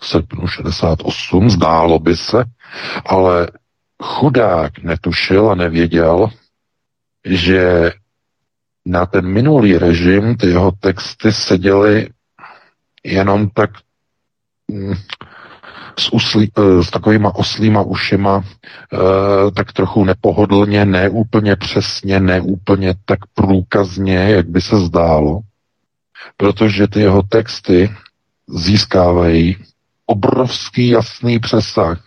srpnu 0.00 0.46
68 0.46 1.50
zdálo 1.50 1.98
by 1.98 2.16
se, 2.16 2.44
ale 3.06 3.48
chudák 4.02 4.78
netušil 4.78 5.50
a 5.50 5.54
nevěděl, 5.54 6.28
že 7.24 7.92
na 8.86 9.06
ten 9.06 9.26
minulý 9.26 9.78
režim 9.78 10.36
ty 10.36 10.46
jeho 10.46 10.70
texty 10.72 11.32
seděly 11.32 12.08
jenom 13.04 13.50
tak 13.50 13.70
mm, 14.68 14.94
s, 15.98 16.12
uslí, 16.12 16.52
eh, 16.58 16.82
s 16.84 16.90
takovýma 16.90 17.34
oslýma 17.34 17.82
ušima, 17.82 18.44
eh, 18.44 19.50
tak 19.50 19.72
trochu 19.72 20.04
nepohodlně, 20.04 20.84
neúplně 20.84 21.56
přesně, 21.56 22.20
neúplně 22.20 22.94
tak 23.04 23.18
průkazně, 23.34 24.16
jak 24.16 24.48
by 24.48 24.60
se 24.60 24.76
zdálo, 24.76 25.40
protože 26.36 26.88
ty 26.88 27.00
jeho 27.00 27.22
texty 27.22 27.94
získávají 28.48 29.56
obrovský 30.06 30.88
jasný 30.88 31.38
přesah 31.38 32.04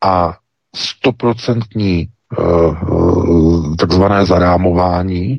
a 0.00 0.36
stoprocentní 0.76 2.08
uh, 2.38 3.76
takzvané 3.76 4.26
zarámování 4.26 5.38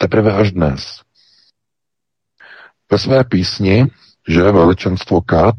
teprve 0.00 0.32
až 0.32 0.52
dnes. 0.52 1.00
Ve 2.90 2.98
své 2.98 3.24
písni, 3.24 3.86
že 4.28 4.42
veličenstvo 4.42 5.20
Kat, 5.20 5.54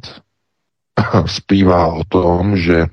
zpívá 1.25 1.87
o 1.93 2.03
tom, 2.03 2.57
že 2.57 2.85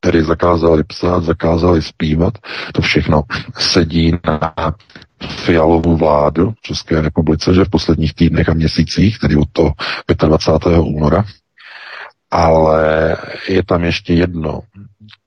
tedy 0.00 0.22
zakázali 0.24 0.84
psát, 0.84 1.24
zakázali 1.24 1.82
zpívat. 1.82 2.38
To 2.72 2.82
všechno 2.82 3.22
sedí 3.58 4.12
na 4.24 4.74
fialovou 5.28 5.96
vládu 5.96 6.50
v 6.50 6.60
České 6.62 7.00
republice, 7.00 7.54
že 7.54 7.64
v 7.64 7.68
posledních 7.70 8.14
týdnech 8.14 8.48
a 8.48 8.54
měsících, 8.54 9.18
tedy 9.18 9.36
od 9.36 9.48
toho 9.52 9.72
25. 10.26 10.78
února. 10.78 11.24
Ale 12.30 13.16
je 13.48 13.62
tam 13.64 13.84
ještě 13.84 14.14
jedno. 14.14 14.60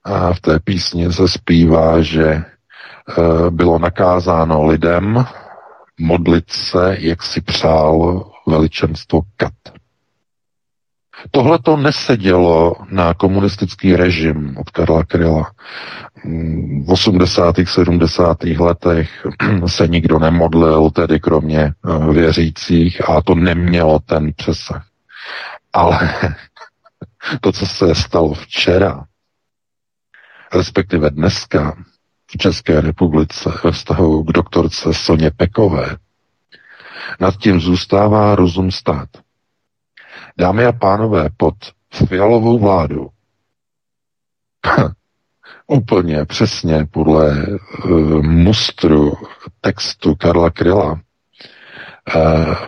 A 0.03 0.33
v 0.33 0.39
té 0.39 0.59
písni 0.59 1.13
se 1.13 1.27
zpívá, 1.27 2.01
že 2.01 2.25
e, 2.25 2.43
bylo 3.49 3.79
nakázáno 3.79 4.65
lidem 4.67 5.25
modlit 5.99 6.49
se, 6.49 6.95
jak 6.99 7.23
si 7.23 7.41
přál 7.41 8.25
veličenstvo 8.47 9.21
Kat. 9.37 9.53
Tohle 11.31 11.59
to 11.59 11.77
nesedělo 11.77 12.75
na 12.89 13.13
komunistický 13.13 13.95
režim 13.95 14.57
od 14.57 14.69
Karla 14.69 15.03
Kryla. 15.03 15.51
V 16.85 16.91
80. 16.91 17.55
70. 17.65 18.43
letech 18.43 19.27
se 19.65 19.87
nikdo 19.87 20.19
nemodlil, 20.19 20.89
tedy 20.89 21.19
kromě 21.19 21.59
eh, 21.61 22.13
věřících, 22.13 23.09
a 23.09 23.21
to 23.21 23.35
nemělo 23.35 23.99
ten 23.99 24.33
přesah. 24.35 24.85
Ale 25.73 25.99
to, 27.41 27.51
co 27.51 27.65
se 27.65 27.95
stalo 27.95 28.33
včera, 28.33 29.05
respektive 30.53 31.09
dneska 31.09 31.77
v 32.31 32.37
České 32.37 32.81
republice 32.81 33.51
ve 33.63 33.71
vztahu 33.71 34.23
k 34.23 34.31
doktorce 34.31 34.93
Soně 34.93 35.31
Pekové, 35.31 35.97
nad 37.19 37.37
tím 37.37 37.59
zůstává 37.59 38.35
rozum 38.35 38.71
stát. 38.71 39.09
Dámy 40.37 40.65
a 40.65 40.71
pánové, 40.71 41.29
pod 41.37 41.53
fialovou 42.07 42.59
vládu 42.59 43.09
úplně 45.67 46.25
přesně 46.25 46.87
podle 46.91 47.45
uh, 47.85 48.21
mustru 48.23 49.13
textu 49.61 50.15
Karla 50.15 50.49
Kryla 50.49 50.91
uh, 50.91 50.99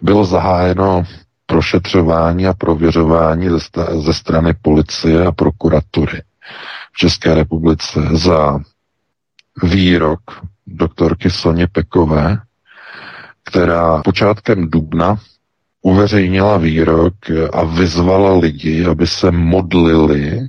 bylo 0.01 0.25
zahájeno 0.25 1.03
prošetřování 1.45 2.47
a 2.47 2.53
prověřování 2.53 3.49
ze, 3.49 3.59
ze 4.01 4.13
strany 4.13 4.53
policie 4.61 5.25
a 5.25 5.31
prokuratury 5.31 6.21
v 6.93 6.97
České 6.97 7.33
republice 7.35 8.01
za 8.13 8.59
výrok 9.63 10.21
doktorky 10.67 11.29
Soně 11.29 11.67
Pekové, 11.67 12.37
která 13.43 14.01
počátkem 14.01 14.69
dubna 14.69 15.17
uveřejnila 15.81 16.57
výrok 16.57 17.13
a 17.53 17.63
vyzvala 17.63 18.37
lidi, 18.37 18.85
aby 18.85 19.07
se 19.07 19.31
modlili 19.31 20.39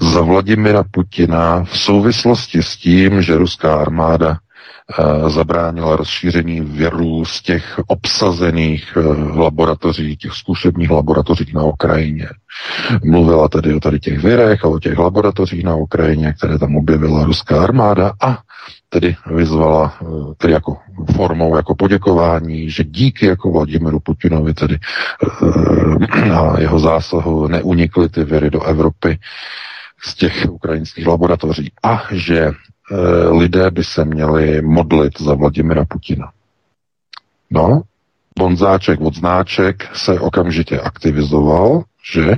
za 0.00 0.20
Vladimira 0.20 0.84
Putina 0.90 1.64
v 1.64 1.78
souvislosti 1.78 2.62
s 2.62 2.76
tím, 2.76 3.22
že 3.22 3.36
ruská 3.36 3.76
armáda 3.76 4.38
eh, 4.98 5.30
zabránila 5.30 5.96
rozšíření 5.96 6.60
věru 6.60 7.24
z 7.24 7.42
těch 7.42 7.80
obsazených 7.86 8.96
eh, 8.96 9.00
laboratoří, 9.38 10.16
těch 10.16 10.32
zkušebních 10.32 10.90
laboratoří 10.90 11.52
na 11.54 11.62
Ukrajině. 11.62 12.28
Mluvila 13.04 13.48
tedy 13.48 13.74
o 13.74 13.80
tady 13.80 14.00
těch 14.00 14.18
virech 14.18 14.64
a 14.64 14.68
o 14.68 14.78
těch 14.78 14.98
laboratořích 14.98 15.64
na 15.64 15.74
Ukrajině, 15.74 16.32
které 16.38 16.58
tam 16.58 16.76
objevila 16.76 17.24
ruská 17.24 17.62
armáda 17.62 18.12
a 18.22 18.38
tedy 19.00 19.16
vyzvala 19.26 19.94
eh, 20.02 20.06
tedy 20.36 20.52
jako 20.52 20.76
formou 21.16 21.56
jako 21.56 21.74
poděkování, 21.74 22.70
že 22.70 22.84
díky 22.84 23.26
jako 23.26 23.50
Vladimiru 23.52 24.00
Putinovi 24.00 24.54
tedy 24.54 24.78
eh, 24.78 26.30
a 26.32 26.60
jeho 26.60 26.78
zásahu 26.78 27.46
neunikly 27.46 28.08
ty 28.08 28.24
viry 28.24 28.50
do 28.50 28.62
Evropy 28.62 29.18
z 30.04 30.14
těch 30.14 30.46
ukrajinských 30.50 31.06
laboratoří 31.06 31.72
a 31.82 32.02
že 32.10 32.40
eh, 32.40 32.54
lidé 33.28 33.70
by 33.70 33.84
se 33.84 34.04
měli 34.04 34.62
modlit 34.62 35.20
za 35.20 35.34
Vladimira 35.34 35.84
Putina. 35.84 36.30
No, 37.50 37.82
Bonzáček 38.38 39.00
od 39.00 39.14
znáček 39.14 39.96
se 39.96 40.20
okamžitě 40.20 40.80
aktivizoval, 40.80 41.82
že 42.12 42.36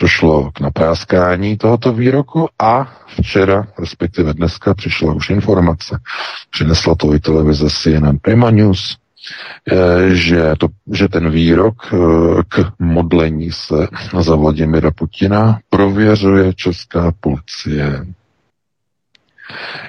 došlo 0.00 0.50
k 0.52 0.60
napráskání 0.60 1.56
tohoto 1.56 1.92
výroku 1.92 2.48
a 2.58 2.92
včera, 3.20 3.66
respektive 3.78 4.34
dneska, 4.34 4.74
přišla 4.74 5.12
už 5.14 5.30
informace. 5.30 5.98
Přinesla 6.50 6.94
to 6.94 7.14
i 7.14 7.20
televize 7.20 7.66
CNN 7.70 8.18
Prima 8.22 8.50
News, 8.50 8.96
eh, 9.72 10.14
že, 10.14 10.54
to, 10.58 10.68
že 10.92 11.08
ten 11.08 11.30
výrok 11.30 11.74
eh, 11.92 11.96
k 12.48 12.72
modlení 12.78 13.52
se 13.52 13.88
za 14.20 14.36
Vladimira 14.36 14.90
Putina 14.90 15.58
prověřuje 15.70 16.54
česká 16.54 17.12
policie. 17.20 18.06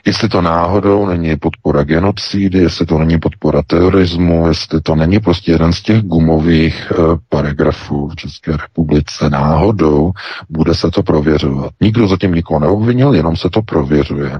Jestli 0.06 0.30
to 0.30 0.42
náhodou 0.42 1.06
není 1.06 1.38
podpora 1.38 1.84
genocidy, 1.84 2.60
jestli 2.60 2.86
to 2.86 2.98
není 2.98 3.20
podpora 3.20 3.62
terorismu, 3.62 4.48
jestli 4.48 4.82
to 4.82 4.96
není 4.96 5.20
prostě 5.20 5.52
jeden 5.52 5.74
z 5.74 5.82
těch 5.82 6.02
gumových 6.02 6.92
e, 6.92 6.96
paragrafů 7.30 8.10
v 8.10 8.16
České 8.16 8.52
republice 8.52 9.30
náhodou, 9.30 10.12
bude 10.50 10.76
se 10.76 10.92
to 10.92 11.04
prověřovat. 11.04 11.72
Nikdo 11.82 12.08
zatím 12.08 12.34
nikoho 12.34 12.60
neobvinil, 12.60 13.16
jenom 13.16 13.36
se 13.36 13.50
to 13.50 13.62
prověřuje. 13.62 14.40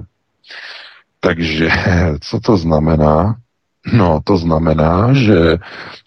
Takže 1.20 1.70
co 2.22 2.40
to 2.40 2.58
znamená? 2.58 3.36
No, 3.94 4.22
to 4.24 4.38
znamená, 4.38 5.14
že 5.14 5.58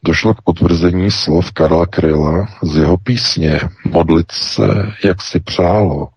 došlo 0.04 0.34
k 0.34 0.42
potvrzení 0.42 1.10
slov 1.10 1.52
Karla 1.52 1.86
Kryla 1.86 2.46
z 2.62 2.76
jeho 2.76 2.96
písně 2.96 3.60
Modlit 3.84 4.32
se, 4.32 4.92
jak 5.04 5.22
si 5.22 5.40
přálo. 5.40 6.08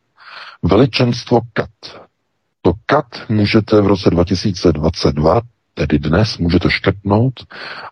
Veličenstvo 0.63 1.41
kat 1.53 1.69
to 2.67 2.73
kat 2.85 3.05
můžete 3.29 3.81
v 3.81 3.87
roce 3.87 4.09
2022, 4.09 5.41
tedy 5.73 5.99
dnes, 5.99 6.37
můžete 6.37 6.69
škrtnout 6.71 7.33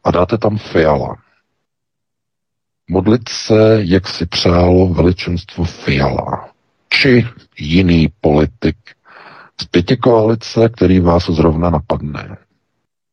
a 0.03 0.12
dáte 0.12 0.38
tam 0.38 0.58
fiala. 0.58 1.15
Modlit 2.89 3.29
se, 3.29 3.77
jak 3.82 4.08
si 4.08 4.25
přálo 4.25 4.88
veličenstvo 4.88 5.63
fiala. 5.63 6.50
Či 6.89 7.27
jiný 7.60 8.08
politik 8.22 8.77
z 9.62 9.65
pěti 9.65 9.98
koalice, 9.98 10.70
který 10.70 11.00
vás 11.00 11.29
zrovna 11.29 11.70
napadne. 11.70 12.38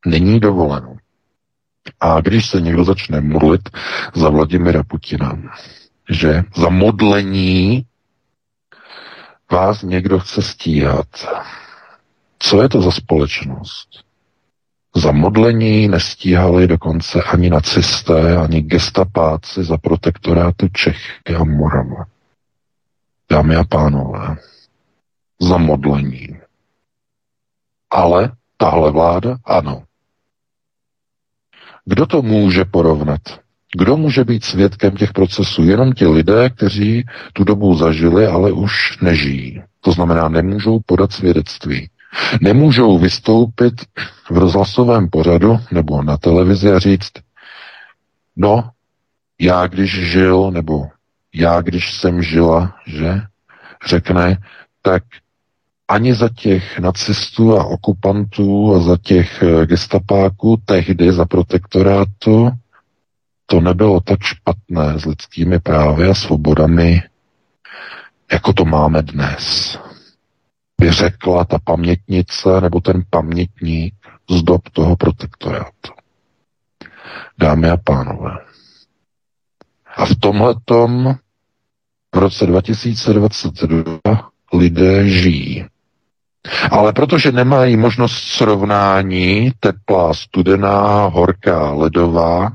Není 0.07 0.41
dovoleno. 0.41 0.97
A 2.01 2.21
když 2.21 2.47
se 2.51 2.61
někdo 2.61 2.85
začne 2.85 3.21
modlit 3.21 3.69
za 4.15 4.29
Vladimira 4.29 4.83
Putina, 4.83 5.39
že 6.11 6.43
za 6.57 6.69
modlení 6.69 7.87
vás 9.53 9.83
někdo 9.83 10.19
chce 10.19 10.43
stíhat. 10.43 11.07
Co 12.39 12.63
je 12.63 12.69
to 12.69 12.83
za 12.83 12.91
společnost? 12.91 13.89
Za 14.97 15.13
modlení 15.13 15.89
nestíhali 15.89 16.67
dokonce 16.67 17.23
ani 17.23 17.51
nacisté, 17.51 18.37
ani 18.37 18.63
gestapáci 18.63 19.65
za 19.65 19.79
protektorátu 19.79 20.69
Čechy 20.69 21.35
a 21.41 21.45
Morava. 21.45 22.05
Dámy 23.31 23.57
a 23.57 23.65
pánové, 23.65 24.37
za 25.41 25.57
modlení. 25.57 26.41
Ale 27.91 28.33
tahle 28.57 28.91
vláda, 28.91 29.37
ano. 29.45 29.83
Kdo 31.85 32.07
to 32.07 32.23
může 32.23 32.65
porovnat? 32.65 33.21
Kdo 33.77 33.97
může 33.97 34.25
být 34.25 34.45
svědkem 34.45 34.97
těch 34.97 35.13
procesů? 35.13 35.65
Jenom 35.65 35.93
ti 35.93 36.07
lidé, 36.07 36.51
kteří 36.51 37.05
tu 37.33 37.45
dobu 37.45 37.75
zažili, 37.75 38.27
ale 38.27 38.53
už 38.53 38.99
nežijí. 39.01 39.63
To 39.81 39.93
znamená, 39.93 40.29
nemůžou 40.29 40.81
podat 40.87 41.13
svědectví. 41.13 41.89
Nemůžou 42.41 42.99
vystoupit 42.99 43.75
v 44.31 44.39
rozhlasovém 44.39 45.09
pořadu 45.11 45.61
nebo 45.73 46.03
na 46.03 46.17
televizi 46.17 46.73
a 46.73 46.79
říct, 46.79 47.13
no, 48.37 48.71
já 49.41 49.67
když 49.67 50.11
žil, 50.11 50.51
nebo 50.51 50.87
já 51.35 51.61
když 51.61 51.95
jsem 51.95 52.23
žila, 52.23 52.77
že, 52.87 53.21
řekne, 53.87 54.39
tak 54.83 55.03
ani 55.89 56.15
za 56.15 56.29
těch 56.29 56.79
nacistů 56.79 57.59
a 57.59 57.65
okupantů 57.65 58.75
a 58.75 58.81
za 58.81 58.97
těch 59.03 59.45
gestapáků 59.65 60.63
tehdy 60.65 61.13
za 61.13 61.25
protektorátu 61.25 62.51
to 63.47 63.61
nebylo 63.61 64.01
tak 64.01 64.23
špatné 64.23 64.99
s 64.99 65.05
lidskými 65.05 65.59
právy 65.59 66.09
a 66.09 66.15
svobodami, 66.15 67.03
jako 68.33 68.53
to 68.53 68.65
máme 68.65 69.03
dnes. 69.03 69.79
By 70.81 70.93
řekla 70.93 71.45
ta 71.45 71.59
pamětnice 71.65 72.61
nebo 72.61 72.81
ten 72.81 73.03
pamětník 73.11 73.95
z 74.31 74.43
dob 74.43 74.69
toho 74.69 74.97
protektorátu. 74.97 75.93
Dámy 77.39 77.71
a 77.71 77.77
pánové. 77.77 78.39
A 79.97 80.07
v 80.07 80.15
tomhletom 80.21 81.15
v 82.15 82.19
roce 82.19 82.47
2022 82.47 84.31
lidé 84.53 85.09
žijí. 85.09 85.65
Ale 86.71 86.93
protože 86.93 87.33
nemají 87.33 87.77
možnost 87.77 88.13
srovnání 88.13 89.51
teplá, 89.61 90.15
studená, 90.15 91.07
horká, 91.07 91.73
ledová, 91.73 92.53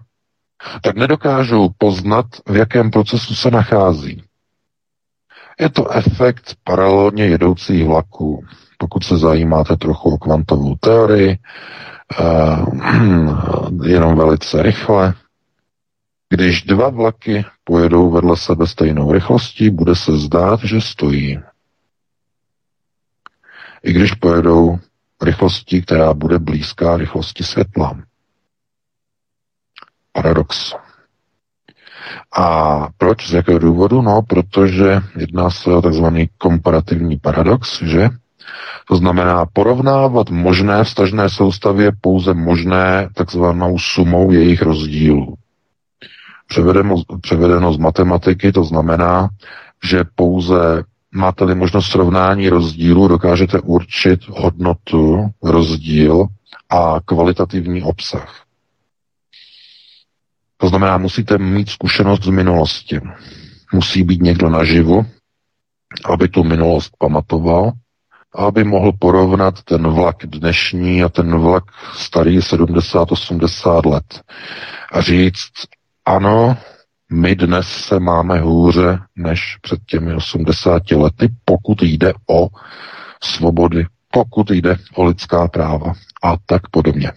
tak 0.82 0.96
nedokážou 0.96 1.70
poznat, 1.78 2.26
v 2.50 2.56
jakém 2.56 2.91
procesu 2.91 3.36
se 3.36 3.52
nachází. 3.52 4.24
Je 5.60 5.70
to 5.70 5.91
efekt 5.91 6.56
paralelně 6.63 7.26
jedoucích 7.26 7.86
vlaků. 7.86 8.46
Pokud 8.78 9.04
se 9.04 9.17
zajímáte 9.17 9.76
trochu 9.76 10.13
o 10.13 10.17
kvantovou 10.17 10.76
teorii, 10.76 11.38
uh, 12.20 13.84
jenom 13.84 14.17
velice 14.17 14.63
rychle, 14.63 15.13
když 16.30 16.63
dva 16.63 16.89
vlaky 16.89 17.46
pojedou 17.63 18.12
vedle 18.12 18.38
sebe 18.38 18.67
stejnou 18.67 19.12
rychlostí, 19.12 19.70
bude 19.70 19.96
se 19.96 20.17
zdát, 20.17 20.60
že 20.63 20.82
stojí. 20.82 21.39
I 23.84 23.93
když 23.93 24.13
pojedou 24.13 24.80
rychlostí, 25.22 25.82
která 25.82 26.13
bude 26.13 26.39
blízká 26.39 26.98
rychlosti 26.98 27.43
světla. 27.43 27.98
Paradox. 30.17 30.75
A 32.38 32.88
proč? 32.97 33.30
Z 33.30 33.34
jakého 33.34 33.60
důvodu? 33.60 34.01
No, 34.01 34.21
protože 34.21 35.01
jedná 35.17 35.49
se 35.49 35.73
o 35.73 35.82
takzvaný 35.82 36.30
komparativní 36.38 37.17
paradox, 37.17 37.82
že? 37.82 38.10
To 38.88 38.95
znamená 38.95 39.45
porovnávat 39.45 40.30
možné 40.30 40.84
vztažné 40.84 41.30
soustavě 41.30 41.91
pouze 42.01 42.34
možné 42.34 43.10
takzvanou 43.13 43.80
sumou 43.80 44.32
jejich 44.32 44.62
rozdílů. 44.62 45.36
Převedeno, 46.47 46.95
převedeno 47.21 47.73
z 47.73 47.77
matematiky 47.77 48.51
to 48.51 48.63
znamená, 48.63 49.30
že 49.84 50.03
pouze 50.15 50.84
máte-li 51.12 51.56
možnost 51.56 51.86
srovnání 51.86 52.49
rozdílu, 52.49 53.08
dokážete 53.08 53.60
určit 53.60 54.27
hodnotu, 54.30 55.30
rozdíl 55.43 56.25
a 56.69 56.95
kvalitativní 57.06 57.84
obsah. 57.84 58.47
To 60.58 60.70
znamená, 60.70 60.98
musíte 60.98 61.38
mít 61.38 61.70
zkušenost 61.70 62.24
z 62.24 62.30
minulosti. 62.30 63.00
Musí 63.74 64.04
být 64.04 64.22
někdo 64.22 64.50
naživu, 64.50 65.06
aby 66.06 66.28
tu 66.28 66.43
minulost 66.43 66.91
pamatoval, 66.98 67.72
aby 68.36 68.63
mohl 68.63 68.91
porovnat 69.00 69.63
ten 69.63 69.88
vlak 69.88 70.15
dnešní 70.26 71.04
a 71.04 71.10
ten 71.10 71.39
vlak 71.39 71.63
starý 71.96 72.39
70-80 72.39 73.89
let 73.89 74.22
a 74.91 75.02
říct, 75.02 75.52
ano, 76.06 76.58
my 77.12 77.36
dnes 77.36 77.67
se 77.67 78.00
máme 78.00 78.39
hůře 78.39 79.00
než 79.15 79.58
před 79.62 79.80
těmi 79.86 80.13
80 80.13 80.91
lety, 80.91 81.30
pokud 81.46 81.82
jde 81.82 82.13
o 82.30 82.48
svobody, 83.24 83.86
pokud 84.12 84.52
jde 84.52 84.76
o 84.96 85.04
lidská 85.04 85.48
práva 85.48 85.93
a 86.24 86.36
tak 86.46 86.70
podobně. 86.70 87.12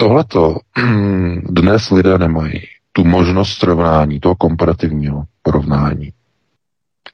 Tohleto 0.00 0.56
dnes 1.50 1.90
lidé 1.90 2.18
nemají. 2.18 2.60
Tu 2.92 3.04
možnost 3.04 3.58
srovnání, 3.58 4.20
toho 4.20 4.36
komparativního 4.36 5.24
porovnání. 5.42 6.12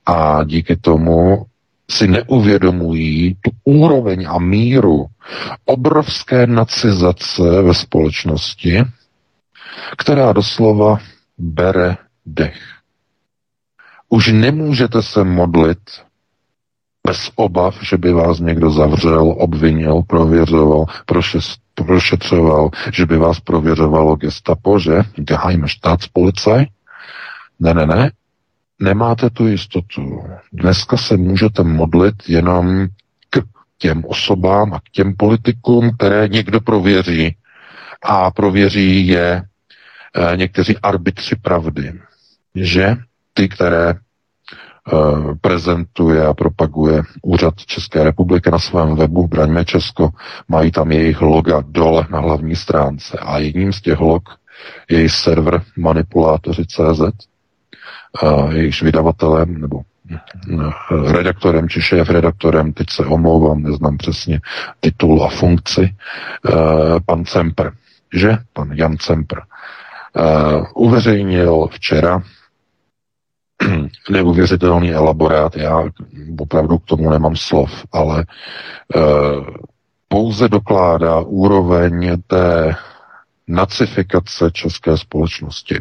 A 0.07 0.45
díky 0.45 0.77
tomu 0.77 1.47
si 1.91 2.09
neuvědomují 2.09 3.35
tu 3.35 3.51
úroveň 3.65 4.27
a 4.29 4.39
míru 4.39 5.07
obrovské 5.65 6.47
nacizace 6.47 7.63
ve 7.63 7.75
společnosti, 7.75 8.83
která 9.99 10.33
doslova 10.33 10.99
bere 11.39 11.97
dech. 12.27 12.61
Už 14.09 14.33
nemůžete 14.33 15.03
se 15.03 15.25
modlit 15.25 15.79
bez 17.07 17.31
obav, 17.35 17.79
že 17.83 17.97
by 17.97 18.13
vás 18.13 18.41
někdo 18.41 18.71
zavřel, 18.71 19.35
obvinil, 19.39 20.03
prověřoval, 20.03 20.85
prošetřoval, 21.75 22.71
že 22.93 23.07
by 23.07 23.17
vás 23.19 23.41
prověřovalo 23.41 24.17
gestapo, 24.17 24.79
že? 24.79 25.03
Geheime 25.17 25.69
Staatspolizei. 25.69 26.67
Ne, 27.61 27.75
ne, 27.75 27.87
ne. 27.87 28.11
Nemáte 28.81 29.31
tu 29.31 29.47
jistotu. 29.47 30.23
Dneska 30.53 30.97
se 30.97 31.17
můžete 31.17 31.63
modlit 31.63 32.15
jenom 32.29 32.87
k 33.31 33.39
těm 33.79 34.05
osobám 34.05 34.75
a 34.75 34.81
k 34.81 34.91
těm 34.93 35.15
politikům, 35.17 35.91
které 35.97 36.29
někdo 36.29 36.61
prověří. 36.61 37.37
A 38.03 38.31
prověří 38.31 39.07
je 39.07 39.43
e, 40.33 40.37
někteří 40.37 40.79
arbitři 40.83 41.37
pravdy. 41.37 41.93
Že 42.55 42.97
ty, 43.35 43.49
které 43.49 43.95
prezentuje 45.41 46.27
a 46.27 46.35
propaguje 46.35 47.03
úřad 47.23 47.55
České 47.57 48.05
republiky 48.05 48.51
na 48.51 48.59
svém 48.59 48.97
webu 48.97 49.27
Braňme 49.27 49.65
Česko, 49.65 50.11
mají 50.49 50.71
tam 50.71 50.93
jejich 50.93 51.21
loga 51.21 51.63
dole 51.69 52.07
na 52.11 52.21
hlavní 52.21 52.57
stránce 52.57 53.19
a 53.19 53.39
jedním 53.39 53.73
z 53.73 53.81
těch 53.81 54.01
log 54.01 54.23
je 54.91 55.03
i 55.03 55.09
server 55.09 55.63
manipulátoři.cz, 55.77 57.01
eh, 57.01 58.55
jejichž 58.55 58.83
vydavatelem 58.83 59.61
nebo 59.61 59.81
eh, 60.11 61.13
redaktorem 61.13 61.69
či 61.69 61.83
šéf-redaktorem, 61.83 62.73
teď 62.73 62.91
se 62.91 63.05
omlouvám, 63.05 63.63
neznám 63.63 63.97
přesně 63.97 64.41
titul 64.81 65.25
a 65.25 65.29
funkci, 65.29 65.95
pan 67.07 67.25
Cemper, 67.25 67.73
že? 68.15 68.39
Pan 68.53 68.73
Jan 68.73 68.97
Cemper. 68.97 69.43
Uveřejnil 70.75 71.69
včera 71.73 72.23
neuvěřitelný 74.11 74.93
elaborát. 74.93 75.57
Já 75.57 75.85
opravdu 76.39 76.79
k 76.79 76.85
tomu 76.85 77.11
nemám 77.11 77.37
slov, 77.37 77.71
ale 77.93 78.21
e, 78.21 78.27
pouze 80.09 80.49
dokládá 80.49 81.21
úroveň 81.21 82.23
té 82.27 82.77
nacifikace 83.49 84.51
české 84.53 84.97
společnosti. 84.97 85.81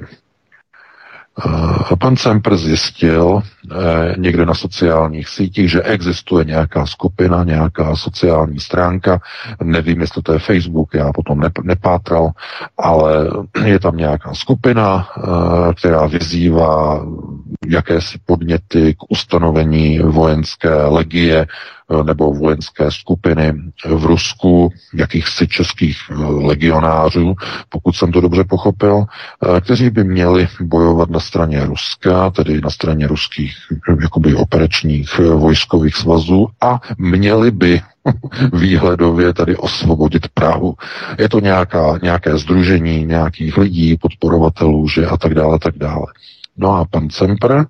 Pan 1.99 2.15
Semper 2.17 2.57
zjistil 2.57 3.41
eh, 3.71 4.15
někde 4.17 4.45
na 4.45 4.53
sociálních 4.53 5.29
sítích, 5.29 5.71
že 5.71 5.81
existuje 5.81 6.45
nějaká 6.45 6.85
skupina, 6.85 7.43
nějaká 7.43 7.95
sociální 7.95 8.59
stránka, 8.59 9.19
nevím, 9.63 10.01
jestli 10.01 10.21
to 10.21 10.33
je 10.33 10.39
Facebook, 10.39 10.93
já 10.93 11.11
potom 11.13 11.41
nepátral, 11.63 12.31
ale 12.77 13.29
je 13.65 13.79
tam 13.79 13.97
nějaká 13.97 14.33
skupina, 14.33 15.07
eh, 15.17 15.73
která 15.73 16.05
vyzývá 16.05 17.05
jakési 17.67 18.19
podněty 18.25 18.93
k 18.93 18.97
ustanovení 19.09 19.99
vojenské 19.99 20.73
legie 20.85 21.41
Eh, 21.41 21.47
nebo 22.03 22.33
vojenské 22.33 22.91
skupiny 22.91 23.53
v 23.85 24.05
Rusku, 24.05 24.69
jakýchsi 24.93 25.47
českých 25.47 25.97
eh, 26.11 26.15
legionářů, 26.23 27.35
pokud 27.69 27.95
jsem 27.95 28.11
to 28.11 28.21
dobře 28.21 28.43
pochopil, 28.43 29.05
eh, 29.05 29.61
kteří 29.61 29.89
by 29.89 30.03
měli 30.03 30.47
bojovat 30.61 31.09
na 31.09 31.19
straně 31.19 31.65
Ruska, 31.65 32.29
tedy 32.29 32.61
na 32.61 32.69
straně 32.69 33.07
ruských 33.07 33.55
jakoby 34.01 34.35
operačních 34.35 35.19
vojskových 35.19 35.95
svazů 35.95 36.47
a 36.61 36.79
měli 36.97 37.51
by 37.51 37.81
výhledově 38.53 39.33
tady 39.33 39.55
osvobodit 39.55 40.27
Prahu. 40.33 40.75
Je 41.19 41.29
to 41.29 41.39
nějaká, 41.39 41.99
nějaké 42.01 42.37
združení 42.37 43.05
nějakých 43.05 43.57
lidí, 43.57 43.97
podporovatelů, 43.97 44.87
že 44.87 45.05
a 45.05 45.17
tak 45.17 45.33
dále, 45.33 45.59
tak 45.59 45.77
dále. 45.77 46.05
No 46.57 46.75
a 46.75 46.85
pan 46.85 47.09
Cempr 47.09 47.65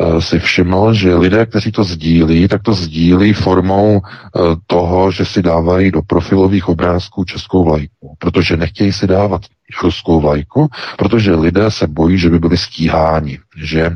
Eh, 0.00 0.22
si 0.22 0.38
všiml, 0.38 0.94
že 0.94 1.14
lidé, 1.14 1.46
kteří 1.46 1.72
to 1.72 1.84
sdílí, 1.84 2.48
tak 2.48 2.62
to 2.62 2.74
sdílí 2.74 3.32
formou 3.32 4.00
eh, 4.00 4.40
toho, 4.66 5.10
že 5.10 5.24
si 5.24 5.42
dávají 5.42 5.90
do 5.90 6.02
profilových 6.02 6.68
obrázků 6.68 7.24
českou 7.24 7.64
vlajku, 7.64 8.14
protože 8.18 8.56
nechtějí 8.56 8.92
si 8.92 9.06
dávat 9.06 9.42
ruskou 9.82 10.20
vlajku, 10.20 10.68
protože 10.98 11.34
lidé 11.34 11.70
se 11.70 11.86
bojí, 11.86 12.18
že 12.18 12.30
by 12.30 12.38
byli 12.38 12.56
stíháni, 12.56 13.38
že 13.56 13.80
e, 13.80 13.94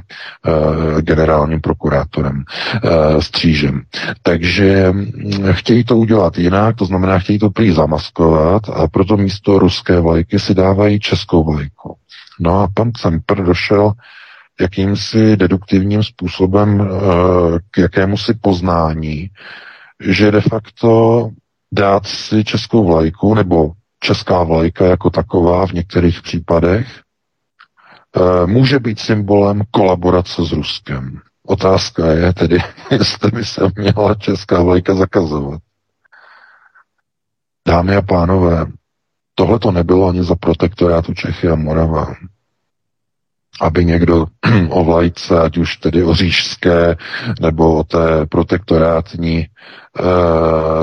generálním 1.02 1.61
prokurátorem, 1.61 2.44
e, 2.44 3.22
střížem. 3.22 3.83
Takže 4.22 4.92
hm, 4.92 5.12
chtějí 5.52 5.85
to 5.85 5.96
udělat 5.96 6.38
jinak, 6.38 6.76
to 6.76 6.85
znamená, 6.85 7.18
chtějí 7.18 7.38
to 7.38 7.50
prý 7.50 7.70
zamaskovat 7.70 8.62
a 8.68 8.88
proto 8.88 9.16
místo 9.16 9.59
ruské 9.59 10.00
vlajky 10.00 10.38
si 10.38 10.55
dávají 10.55 11.00
českou 11.00 11.44
vlajku. 11.44 11.96
No 12.40 12.61
a 12.61 12.68
pan 12.74 12.92
Cemper 12.92 13.42
došel 13.42 13.92
jakýmsi 14.62 15.37
deduktivním 15.37 16.03
způsobem 16.03 16.81
eh, 16.81 17.59
k 17.70 17.79
jakému 17.79 18.16
si 18.16 18.35
poznání, 18.35 19.31
že 20.01 20.31
de 20.31 20.40
facto 20.40 21.29
dát 21.72 22.07
si 22.07 22.44
českou 22.44 22.87
vlajku 22.87 23.35
nebo 23.35 23.72
česká 24.01 24.42
vlajka 24.42 24.87
jako 24.87 25.11
taková 25.11 25.66
v 25.66 25.72
některých 25.72 26.22
případech 26.22 27.01
eh, 28.16 28.46
může 28.46 28.79
být 28.79 28.98
symbolem 28.98 29.62
kolaborace 29.70 30.44
s 30.44 30.53
Ruskem. 30.53 31.20
Otázka 31.46 32.07
je 32.12 32.33
tedy, 32.33 32.59
jestli 32.90 33.31
by 33.31 33.44
se 33.44 33.61
měla 33.77 34.14
česká 34.14 34.62
vlajka 34.62 34.94
zakazovat. 34.94 35.61
Dámy 37.68 37.96
a 37.96 38.03
pánové, 38.03 38.66
tohle 39.35 39.59
to 39.59 39.72
nebylo 39.72 40.09
ani 40.09 40.25
za 40.25 40.35
protektorátu 40.35 41.14
Čechy 41.14 41.48
a 41.48 41.55
Morava 41.55 42.14
aby 43.61 43.85
někdo 43.85 44.27
o 44.69 44.85
vlajce, 44.85 45.41
ať 45.41 45.59
už 45.59 45.77
tedy 45.77 46.05
o 46.05 46.15
říšské 46.15 46.97
nebo 47.41 47.75
o 47.75 47.85
té 47.85 48.27
protektorátní, 48.29 49.38
e, 49.38 49.47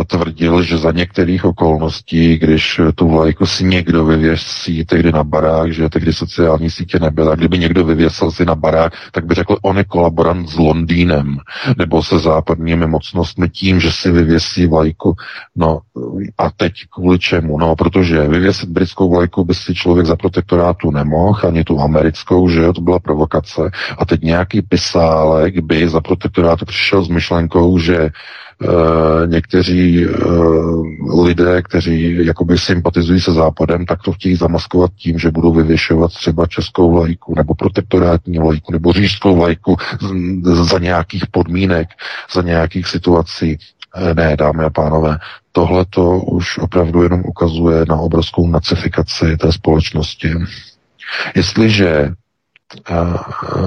tvrdil, 0.05 0.61
že 0.61 0.77
za 0.77 0.91
některých 0.91 1.45
okolností, 1.45 2.37
když 2.37 2.81
tu 2.95 3.07
vlajku 3.07 3.45
si 3.45 3.63
někdo 3.63 4.05
vyvěsí 4.05 4.85
tehdy 4.85 5.11
na 5.11 5.23
barák, 5.23 5.73
že 5.73 5.89
tehdy 5.89 6.13
sociální 6.13 6.69
sítě 6.69 6.99
nebyla, 6.99 7.35
kdyby 7.35 7.57
někdo 7.57 7.83
vyvěsil 7.85 8.31
si 8.31 8.45
na 8.45 8.55
barák, 8.55 8.93
tak 9.11 9.25
by 9.25 9.35
řekl, 9.35 9.57
on 9.61 9.77
je 9.77 9.83
kolaborant 9.83 10.49
s 10.49 10.57
Londýnem 10.57 11.37
nebo 11.77 12.03
se 12.03 12.19
západními 12.19 12.87
mocnostmi 12.87 13.49
tím, 13.49 13.79
že 13.79 13.91
si 13.91 14.11
vyvěsí 14.11 14.67
vlajku. 14.67 15.15
No 15.55 15.79
a 16.37 16.49
teď 16.51 16.73
kvůli 16.93 17.19
čemu? 17.19 17.59
No, 17.59 17.75
protože 17.75 18.27
vyvěsit 18.27 18.69
britskou 18.69 19.09
vlajku 19.09 19.45
by 19.45 19.53
si 19.53 19.75
člověk 19.75 20.05
za 20.05 20.15
protektorátu 20.15 20.91
nemohl, 20.91 21.47
ani 21.47 21.63
tu 21.63 21.79
americkou, 21.79 22.49
že 22.49 22.58
jo, 22.63 22.73
to 22.73 22.81
byla 22.81 22.99
provokace. 22.99 23.71
A 23.97 24.05
teď 24.05 24.21
nějaký 24.21 24.61
pisálek 24.61 25.59
by 25.59 25.89
za 25.89 26.01
protektorátu 26.01 26.65
přišel 26.65 27.03
s 27.03 27.07
myšlenkou, 27.07 27.79
že 27.79 28.09
Uh, 28.63 29.27
někteří 29.27 30.07
uh, 30.07 31.25
lidé, 31.25 31.61
kteří 31.61 32.25
jakoby 32.25 32.57
sympatizují 32.57 33.21
se 33.21 33.33
Západem, 33.33 33.85
tak 33.85 34.03
to 34.03 34.11
chtějí 34.11 34.35
zamaskovat 34.35 34.91
tím, 34.95 35.19
že 35.19 35.31
budou 35.31 35.53
vyvěšovat 35.53 36.11
třeba 36.11 36.45
českou 36.45 36.91
vlajku, 36.91 37.33
nebo 37.37 37.55
protektorátní 37.55 38.39
vlajku, 38.39 38.71
nebo 38.71 38.93
řížskou 38.93 39.35
vlajku 39.35 39.77
za 40.43 40.79
nějakých 40.79 41.27
podmínek, 41.27 41.87
za 42.33 42.41
nějakých 42.41 42.87
situací. 42.87 43.57
Eh, 43.95 44.13
ne, 44.13 44.37
dámy 44.37 44.63
a 44.63 44.69
pánové, 44.69 45.17
tohle 45.51 45.85
to 45.89 46.19
už 46.19 46.57
opravdu 46.57 47.03
jenom 47.03 47.21
ukazuje 47.25 47.85
na 47.89 47.95
obrovskou 47.95 48.47
nacifikaci 48.47 49.37
té 49.37 49.51
společnosti. 49.51 50.33
Jestliže 51.35 52.13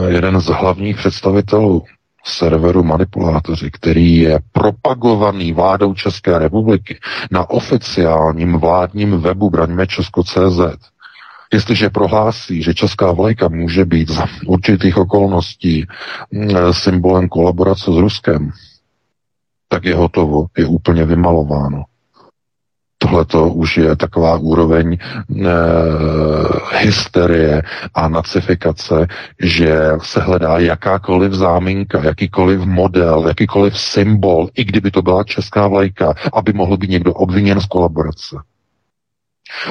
jeden 0.09 0.41
z 0.41 0.47
hlavních 0.47 0.97
představitelů 0.97 1.83
serveru 2.25 2.83
Manipulátoři, 2.83 3.71
který 3.71 4.17
je 4.17 4.39
propagovaný 4.53 5.53
vládou 5.53 5.95
České 5.95 6.39
republiky 6.39 6.99
na 7.31 7.51
oficiálním 7.51 8.59
vládním 8.59 9.21
webu 9.21 9.51
Braňme 9.51 9.87
Česko.cz, 9.87 10.61
jestliže 11.53 11.91
prohlásí, 11.91 12.63
že 12.63 12.75
česká 12.75 13.13
vlajka 13.13 13.49
může 13.49 13.85
být 13.85 14.11
za 14.11 14.27
určitých 14.47 14.97
okolností 14.97 15.87
symbolem 16.71 17.29
kolaborace 17.29 17.85
s 17.85 17.97
Ruskem, 17.97 18.51
tak 19.69 19.85
je 19.85 19.95
hotovo, 19.95 20.47
je 20.57 20.67
úplně 20.67 21.05
vymalováno. 21.05 21.85
Tohle 23.03 23.25
to 23.25 23.49
už 23.49 23.77
je 23.77 23.97
taková 23.97 24.37
úroveň 24.37 24.93
e, 24.95 24.99
hysterie 26.79 27.63
a 27.95 28.09
nacifikace, 28.09 29.07
že 29.41 29.91
se 30.03 30.21
hledá 30.21 30.59
jakákoliv 30.59 31.33
záminka, 31.33 32.05
jakýkoliv 32.05 32.61
model, 32.61 33.25
jakýkoliv 33.29 33.79
symbol, 33.79 34.49
i 34.55 34.65
kdyby 34.65 34.91
to 34.91 35.03
byla 35.03 35.25
česká 35.25 35.69
vlajka, 35.69 36.15
aby 36.33 36.53
mohl 36.53 36.77
být 36.77 36.91
někdo 36.91 37.13
obviněn 37.13 37.61
z 37.61 37.67
kolaborace. 37.67 38.37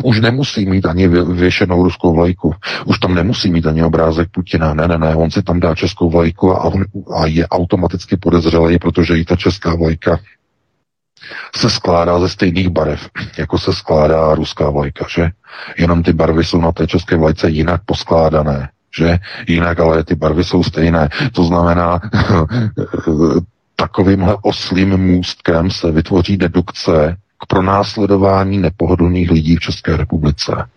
Už 0.04 0.20
nemusí 0.20 0.66
mít 0.66 0.86
ani 0.86 1.08
věšenou 1.08 1.84
ruskou 1.84 2.14
vlajku. 2.14 2.54
Už 2.86 3.00
tam 3.00 3.16
nemusí 3.16 3.52
mít 3.52 3.68
ani 3.68 3.84
obrázek 3.84 4.30
Putina. 4.32 4.74
Ne, 4.74 4.88
ne, 4.88 4.98
ne, 4.98 5.16
on 5.16 5.32
si 5.32 5.44
tam 5.44 5.60
dá 5.60 5.76
českou 5.76 6.10
vlajku 6.10 6.52
a, 6.52 6.64
on, 6.64 6.86
a 7.16 7.26
je 7.26 7.48
automaticky 7.48 8.18
podezřelý, 8.18 8.80
protože 8.80 9.18
i 9.18 9.26
ta 9.26 9.36
česká 9.36 9.76
vlajka 9.76 10.20
se 11.56 11.70
skládá 11.70 12.20
ze 12.20 12.30
stejných 12.30 12.70
barev, 12.70 13.10
jako 13.38 13.60
se 13.60 13.74
skládá 13.74 14.36
ruská 14.36 14.70
vlajka, 14.70 15.06
že? 15.10 15.30
Jenom 15.78 16.04
ty 16.04 16.14
barvy 16.14 16.44
jsou 16.44 16.62
na 16.62 16.72
té 16.72 16.88
české 16.88 17.18
vlajce 17.18 17.50
jinak 17.50 17.82
poskládané, 17.86 18.70
že? 18.98 19.20
Jinak 19.48 19.80
ale 19.80 20.04
ty 20.04 20.16
barvy 20.16 20.44
jsou 20.44 20.64
stejné. 20.64 21.10
To 21.32 21.44
znamená, 21.44 22.00
takovýmhle 23.76 24.38
oslým 24.42 24.98
můstkem 24.98 25.72
se 25.72 25.92
vytvoří 25.92 26.38
dedukce 26.38 27.18
k 27.44 27.46
pronásledování 27.46 28.58
nepohodlných 28.58 29.32
lidí 29.32 29.56
v 29.56 29.60
České 29.60 29.98
republice. 29.98 30.70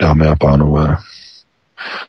Dámy 0.00 0.26
a 0.26 0.36
pánové, 0.36 0.96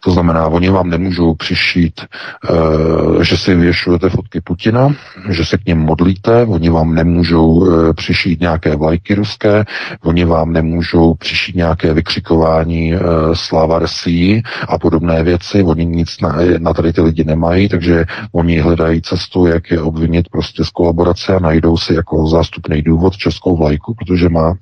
to 0.03 0.11
znamená, 0.11 0.47
oni 0.47 0.69
vám 0.69 0.89
nemůžou 0.89 1.33
přišít, 1.33 2.01
uh, 2.49 3.21
že 3.21 3.37
si 3.37 3.55
věšujete 3.55 4.09
fotky 4.09 4.41
Putina, 4.41 4.95
že 5.29 5.45
se 5.45 5.57
k 5.57 5.65
něm 5.65 5.79
modlíte, 5.79 6.45
oni 6.45 6.69
vám 6.69 6.95
nemůžou 6.95 7.47
uh, 7.47 7.93
přišít 7.93 8.39
nějaké 8.41 8.75
vlajky 8.75 9.15
ruské, 9.15 9.65
oni 10.03 10.25
vám 10.25 10.53
nemůžou 10.53 11.13
přišít 11.13 11.55
nějaké 11.55 11.93
vykřikování 11.93 12.93
uh, 12.93 13.01
sláva 13.33 13.79
Resí 13.79 14.43
a 14.67 14.77
podobné 14.77 15.23
věci, 15.23 15.63
oni 15.63 15.85
nic 15.85 16.21
na, 16.21 16.35
na 16.57 16.73
tady 16.73 16.93
ty 16.93 17.01
lidi 17.01 17.23
nemají, 17.23 17.69
takže 17.69 18.05
oni 18.31 18.59
hledají 18.59 19.01
cestu, 19.01 19.45
jak 19.45 19.71
je 19.71 19.81
obvinit 19.81 20.29
prostě 20.29 20.63
z 20.63 20.69
kolaborace 20.69 21.35
a 21.35 21.39
najdou 21.39 21.77
si 21.77 21.93
jako 21.93 22.27
zástupný 22.27 22.81
důvod 22.81 23.17
českou 23.17 23.57
vlajku, 23.57 23.93
protože 23.93 24.29
má 24.29 24.55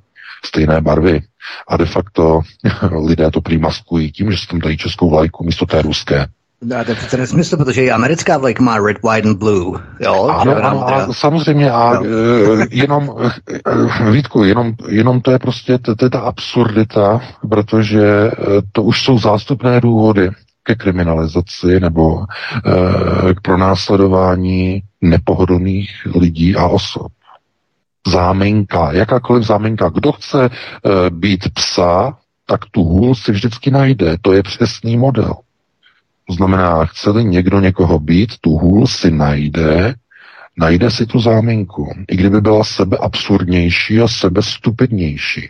stejné 0.45 0.81
barvy. 0.81 1.21
A 1.67 1.77
de 1.77 1.85
facto 1.85 2.41
lidé 3.07 3.31
to 3.31 3.41
prý 3.41 3.57
maskují 3.57 4.11
tím, 4.11 4.31
že 4.31 4.37
se 4.37 4.47
tam 4.47 4.59
dají 4.59 4.77
českou 4.77 5.09
vlajku 5.09 5.43
místo 5.43 5.65
té 5.65 5.81
ruské. 5.81 6.27
No, 6.61 6.85
to 6.85 6.91
je 6.91 6.95
přece 6.95 7.17
nesmysl, 7.17 7.57
protože 7.57 7.83
i 7.83 7.91
americká 7.91 8.37
vlajka 8.37 8.63
má 8.63 8.77
red, 8.77 8.97
white 9.03 9.25
and 9.25 9.37
blue. 9.37 9.79
Jo? 9.99 10.23
Ano, 10.23 10.55
ano, 10.55 10.87
a 10.87 11.13
samozřejmě 11.13 11.71
a 11.71 11.93
no. 11.93 12.05
jenom, 12.71 13.15
e, 14.07 14.11
Vítku, 14.11 14.43
jenom, 14.43 14.73
jenom 14.89 15.21
to 15.21 15.31
je 15.31 15.39
prostě, 15.39 15.77
to, 15.77 15.95
to 15.95 16.05
je 16.05 16.09
ta 16.09 16.19
absurdita, 16.19 17.21
protože 17.49 18.03
e, 18.03 18.31
to 18.71 18.83
už 18.83 19.03
jsou 19.03 19.19
zástupné 19.19 19.81
důvody 19.81 20.29
ke 20.63 20.75
kriminalizaci 20.75 21.79
nebo 21.79 22.19
e, 22.19 23.33
k 23.33 23.41
pronásledování 23.41 24.81
nepohodlných 25.01 25.89
lidí 26.15 26.55
a 26.55 26.67
osob 26.67 27.11
záminka, 28.07 28.93
jakákoliv 28.93 29.43
záminka. 29.43 29.89
Kdo 29.89 30.11
chce 30.11 30.45
e, 30.45 30.49
být 31.09 31.53
psa, 31.53 32.17
tak 32.45 32.65
tu 32.71 32.83
hůl 32.83 33.15
si 33.15 33.31
vždycky 33.31 33.71
najde. 33.71 34.17
To 34.21 34.33
je 34.33 34.43
přesný 34.43 34.97
model. 34.97 35.33
To 36.27 36.33
znamená, 36.33 36.85
chce-li 36.85 37.23
někdo 37.23 37.59
někoho 37.59 37.99
být, 37.99 38.37
tu 38.41 38.57
hůl 38.57 38.87
si 38.87 39.11
najde, 39.11 39.95
najde 40.57 40.91
si 40.91 41.05
tu 41.05 41.19
záminku. 41.19 41.91
I 42.07 42.15
kdyby 42.15 42.41
byla 42.41 42.63
sebe 42.63 42.97
absurdnější 42.97 44.01
a 44.01 44.07
sebe 44.07 44.41
stupidnější. 44.41 45.49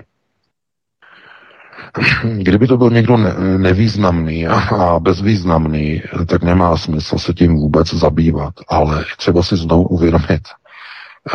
Kdyby 2.37 2.67
to 2.67 2.77
byl 2.77 2.89
někdo 2.89 3.17
ne- 3.17 3.35
nevýznamný 3.57 4.47
a, 4.47 4.99
bezvýznamný, 4.99 6.01
tak 6.27 6.43
nemá 6.43 6.77
smysl 6.77 7.17
se 7.17 7.33
tím 7.33 7.55
vůbec 7.55 7.93
zabývat. 7.93 8.53
Ale 8.67 9.05
třeba 9.17 9.43
si 9.43 9.55
znovu 9.55 9.83
uvědomit, 9.87 10.41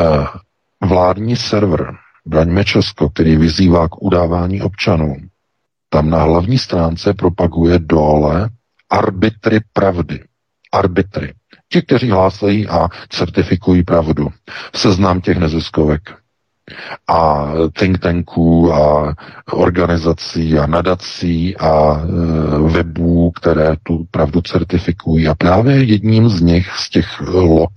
eh, 0.01 0.27
vládní 0.83 1.37
server 1.37 1.97
Braňme 2.27 2.64
Česko, 2.64 3.11
který 3.11 3.37
vyzývá 3.37 3.88
k 3.88 4.03
udávání 4.03 4.62
občanů, 4.62 5.16
tam 5.88 6.11
na 6.11 6.23
hlavní 6.23 6.59
stránce 6.59 7.14
propaguje 7.14 7.79
dole 7.79 8.51
arbitry 8.90 9.61
pravdy. 9.73 10.25
Arbitry. 10.73 11.35
Ti, 11.69 11.83
kteří 11.83 12.11
hlásají 12.11 12.69
a 12.69 12.88
certifikují 13.09 13.85
pravdu. 13.85 14.29
Seznám 14.75 15.21
těch 15.21 15.38
neziskovek 15.38 16.20
a 17.09 17.53
think 17.79 17.99
tanků 17.99 18.73
a 18.75 19.15
organizací 19.53 20.59
a 20.59 20.67
nadací 20.67 21.57
a 21.57 22.03
e, 22.03 22.73
webů, 22.73 23.31
které 23.31 23.77
tu 23.83 24.07
pravdu 24.11 24.41
certifikují. 24.41 25.29
A 25.29 25.35
právě 25.35 25.85
jedním 25.85 26.29
z 26.29 26.41
nich, 26.41 26.71
z 26.77 26.91
těch 26.91 27.21
log, 27.21 27.71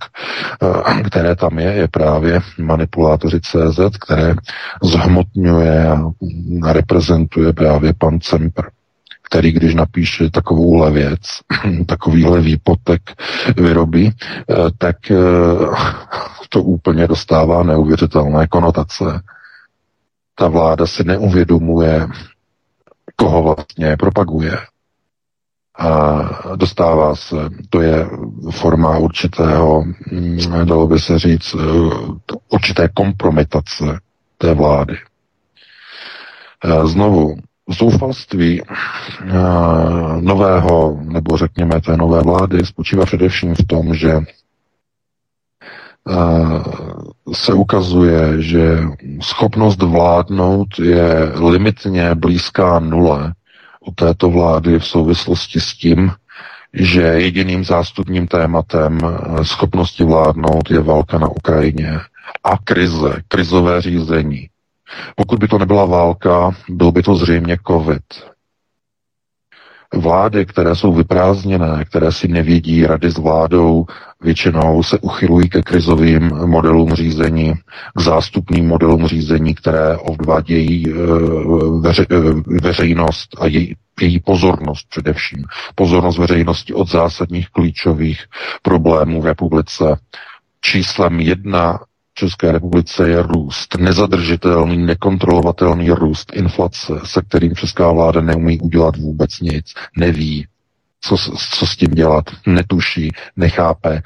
e, 0.98 1.02
které 1.02 1.36
tam 1.36 1.58
je, 1.58 1.72
je 1.72 1.88
právě 1.88 2.40
manipulátoři 2.58 3.40
CZ, 3.40 3.80
které 4.04 4.34
zhmotňuje 4.82 5.88
a 5.88 6.72
reprezentuje 6.72 7.52
právě 7.52 7.92
pan 7.98 8.20
Cempr 8.20 8.62
který 9.24 9.52
když 9.52 9.74
napíše 9.74 10.30
takovouhle 10.30 10.90
věc, 10.90 11.20
takovýhle 11.86 12.40
výpotek 12.40 13.00
vyrobí, 13.56 14.12
eh, 14.12 14.54
tak 14.78 15.10
eh, 15.10 15.16
to 16.48 16.62
úplně 16.62 17.06
dostává 17.06 17.62
neuvěřitelné 17.62 18.46
konotace. 18.46 19.04
Ta 20.34 20.48
vláda 20.48 20.86
si 20.86 21.04
neuvědomuje, 21.04 22.06
koho 23.16 23.42
vlastně 23.42 23.96
propaguje. 23.96 24.58
A 25.78 26.20
dostává 26.56 27.16
se, 27.16 27.36
to 27.70 27.80
je 27.80 28.06
forma 28.50 28.98
určitého, 28.98 29.84
hm, 30.12 30.38
dalo 30.64 30.86
by 30.86 30.98
se 30.98 31.18
říct, 31.18 31.54
eh, 31.54 31.64
určité 32.48 32.88
kompromitace 32.94 34.00
té 34.38 34.54
vlády. 34.54 34.94
Znovu, 36.84 37.36
zoufalství 37.68 38.62
nového, 40.20 40.98
nebo 41.02 41.36
řekněme 41.36 41.80
té 41.80 41.96
nové 41.96 42.22
vlády, 42.22 42.66
spočívá 42.66 43.06
především 43.06 43.54
v 43.54 43.66
tom, 43.66 43.94
že 43.94 44.20
se 47.32 47.52
ukazuje, 47.52 48.42
že 48.42 48.78
schopnost 49.20 49.82
vládnout 49.82 50.68
je 50.78 51.32
limitně 51.34 52.14
blízká 52.14 52.78
nule 52.78 53.32
u 53.80 53.92
této 53.92 54.30
vlády 54.30 54.78
v 54.78 54.86
souvislosti 54.86 55.60
s 55.60 55.74
tím, 55.74 56.12
že 56.72 57.02
jediným 57.02 57.64
zástupním 57.64 58.26
tématem 58.26 58.98
schopnosti 59.42 60.04
vládnout 60.04 60.70
je 60.70 60.80
válka 60.80 61.18
na 61.18 61.28
Ukrajině 61.28 62.00
a 62.44 62.58
krize, 62.58 63.22
krizové 63.28 63.82
řízení. 63.82 64.48
Pokud 65.16 65.38
by 65.38 65.48
to 65.48 65.58
nebyla 65.58 65.84
válka, 65.84 66.50
byl 66.68 66.92
by 66.92 67.02
to 67.02 67.14
zřejmě 67.14 67.56
COVID. 67.66 68.02
Vlády, 69.94 70.46
které 70.46 70.74
jsou 70.76 70.92
vyprázdněné, 70.92 71.84
které 71.84 72.12
si 72.12 72.28
nevědí 72.28 72.86
rady 72.86 73.10
s 73.10 73.18
vládou, 73.18 73.86
většinou 74.22 74.82
se 74.82 74.98
uchylují 74.98 75.48
ke 75.48 75.62
krizovým 75.62 76.22
modelům 76.46 76.94
řízení, 76.94 77.54
k 77.96 78.00
zástupným 78.00 78.68
modelům 78.68 79.06
řízení, 79.06 79.54
které 79.54 79.96
odvádějí 79.96 80.84
eh, 80.88 80.92
veře, 81.80 82.06
eh, 82.10 82.16
veřejnost 82.62 83.28
a 83.40 83.46
její, 83.46 83.74
její 84.00 84.20
pozornost 84.20 84.86
především. 84.90 85.44
Pozornost 85.74 86.18
veřejnosti 86.18 86.74
od 86.74 86.90
zásadních 86.90 87.48
klíčových 87.48 88.24
problémů 88.62 89.20
v 89.22 89.26
republice. 89.26 89.84
Číslem 90.60 91.20
jedna 91.20 91.78
České 92.14 92.52
republice 92.52 93.08
je 93.08 93.22
růst, 93.22 93.76
nezadržitelný, 93.78 94.76
nekontrolovatelný 94.76 95.90
růst 95.90 96.32
inflace, 96.34 96.92
se 97.04 97.22
kterým 97.22 97.54
česká 97.54 97.92
vláda 97.92 98.20
neumí 98.20 98.60
udělat 98.60 98.96
vůbec 98.96 99.40
nic, 99.40 99.74
neví, 99.96 100.46
co, 101.00 101.16
co 101.36 101.66
s 101.66 101.76
tím 101.76 101.90
dělat, 101.90 102.24
netuší, 102.46 103.10
nechápe. 103.36 104.02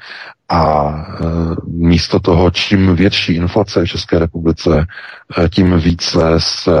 A 0.49 0.89
e, 0.89 1.25
místo 1.65 2.19
toho, 2.19 2.51
čím 2.51 2.95
větší 2.95 3.33
inflace 3.33 3.85
v 3.85 3.87
České 3.87 4.19
republice, 4.19 4.87
e, 5.37 5.49
tím 5.49 5.79
více 5.79 6.19
se 6.37 6.73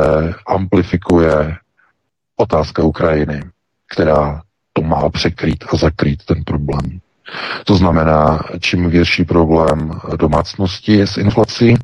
amplifikuje 0.47 1.57
otázka 2.35 2.83
Ukrajiny, 2.83 3.43
která 3.93 4.41
to 4.73 4.81
má 4.81 5.09
překrýt 5.09 5.63
a 5.73 5.77
zakrýt 5.77 6.25
ten 6.25 6.43
problém. 6.43 6.99
To 7.65 7.75
znamená, 7.75 8.39
čím 8.59 8.89
větší 8.89 9.25
problém 9.25 9.99
domácnosti 10.15 10.93
je 10.93 11.07
s 11.07 11.17
inflací, 11.17 11.75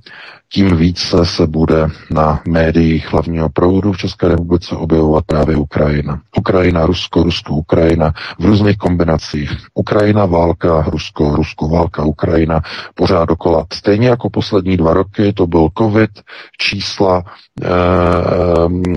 tím 0.49 0.77
více 0.77 1.25
se 1.25 1.47
bude 1.47 1.87
na 2.11 2.41
médiích 2.47 3.13
hlavního 3.13 3.49
proudu 3.49 3.91
v 3.91 3.97
České 3.97 4.27
republice 4.27 4.75
objevovat 4.75 5.25
právě 5.25 5.55
Ukrajina. 5.55 6.21
Ukrajina, 6.37 6.85
Rusko, 6.85 7.23
Rusko, 7.23 7.53
Ukrajina 7.53 8.13
v 8.39 8.45
různých 8.45 8.77
kombinacích. 8.77 9.51
Ukrajina, 9.73 10.25
válka, 10.25 10.81
Rusko, 10.87 11.35
Rusko, 11.35 11.67
válka, 11.67 12.03
Ukrajina, 12.03 12.61
pořád 12.95 13.25
dokola. 13.25 13.65
Stejně 13.73 14.07
jako 14.07 14.29
poslední 14.29 14.77
dva 14.77 14.93
roky, 14.93 15.33
to 15.33 15.47
byl 15.47 15.69
COVID, 15.77 16.09
čísla, 16.57 17.23
eh, 17.61 17.67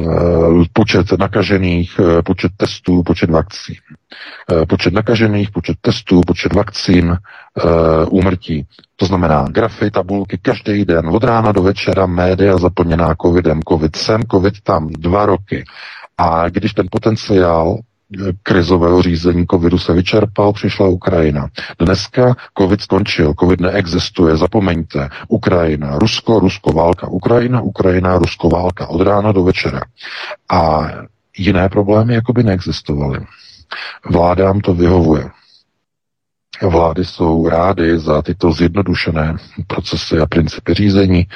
eh, 0.00 0.64
počet 0.72 1.06
nakažených, 1.18 2.00
eh, 2.00 2.22
počet 2.22 2.52
testů, 2.56 3.02
počet 3.02 3.30
vakcí. 3.30 3.78
Eh, 4.52 4.66
počet 4.66 4.92
nakažených, 4.92 5.50
počet 5.50 5.76
testů, 5.80 6.20
počet 6.26 6.52
vakcín, 6.52 7.16
eh, 7.16 8.04
úmrtí. 8.10 8.66
To 9.00 9.06
znamená 9.06 9.46
grafy, 9.50 9.90
tabulky, 9.90 10.38
každý 10.42 10.84
den, 10.84 11.08
od 11.08 11.24
rána 11.24 11.52
do 11.52 11.62
večera, 11.62 12.06
média 12.06 12.58
zaplněná 12.58 13.14
covidem, 13.22 13.60
covid 13.68 13.96
sem, 13.96 14.22
covid 14.30 14.54
tam, 14.60 14.88
dva 14.88 15.26
roky. 15.26 15.64
A 16.18 16.48
když 16.48 16.72
ten 16.72 16.86
potenciál 16.90 17.78
eh, 17.78 18.32
krizového 18.42 19.02
řízení 19.02 19.46
covidu 19.46 19.78
se 19.78 19.92
vyčerpal, 19.92 20.52
přišla 20.52 20.88
Ukrajina. 20.88 21.48
Dneska 21.78 22.34
covid 22.58 22.80
skončil, 22.80 23.34
covid 23.40 23.60
neexistuje, 23.60 24.36
zapomeňte. 24.36 25.08
Ukrajina, 25.28 25.98
Rusko, 25.98 26.40
Rusko, 26.40 26.72
válka, 26.72 27.08
Ukrajina, 27.08 27.60
Ukrajina, 27.60 28.18
Rusko, 28.18 28.48
válka, 28.48 28.86
od 28.86 29.00
rána 29.00 29.32
do 29.32 29.44
večera. 29.44 29.80
A 30.50 30.88
jiné 31.38 31.68
problémy 31.68 32.14
jako 32.14 32.32
by 32.32 32.42
neexistovaly. 32.42 33.18
Vládám 34.10 34.60
to 34.60 34.74
vyhovuje. 34.74 35.30
Vlády 36.62 37.04
jsou 37.04 37.48
rády 37.48 37.98
za 37.98 38.22
tyto 38.22 38.52
zjednodušené 38.52 39.36
procesy 39.66 40.18
a 40.18 40.26
principy 40.26 40.74
řízení 40.74 41.26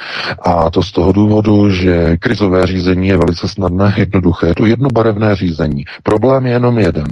a 0.41 0.69
to 0.69 0.83
z 0.83 0.91
toho 0.91 1.11
důvodu, 1.11 1.69
že 1.69 2.17
krizové 2.17 2.67
řízení 2.67 3.07
je 3.07 3.17
velice 3.17 3.47
snadné, 3.47 3.93
jednoduché. 3.97 4.47
Je 4.47 4.55
to 4.55 4.65
jednobarevné 4.65 5.35
řízení. 5.35 5.85
Problém 6.03 6.45
je 6.45 6.51
jenom 6.51 6.79
jeden. 6.79 7.07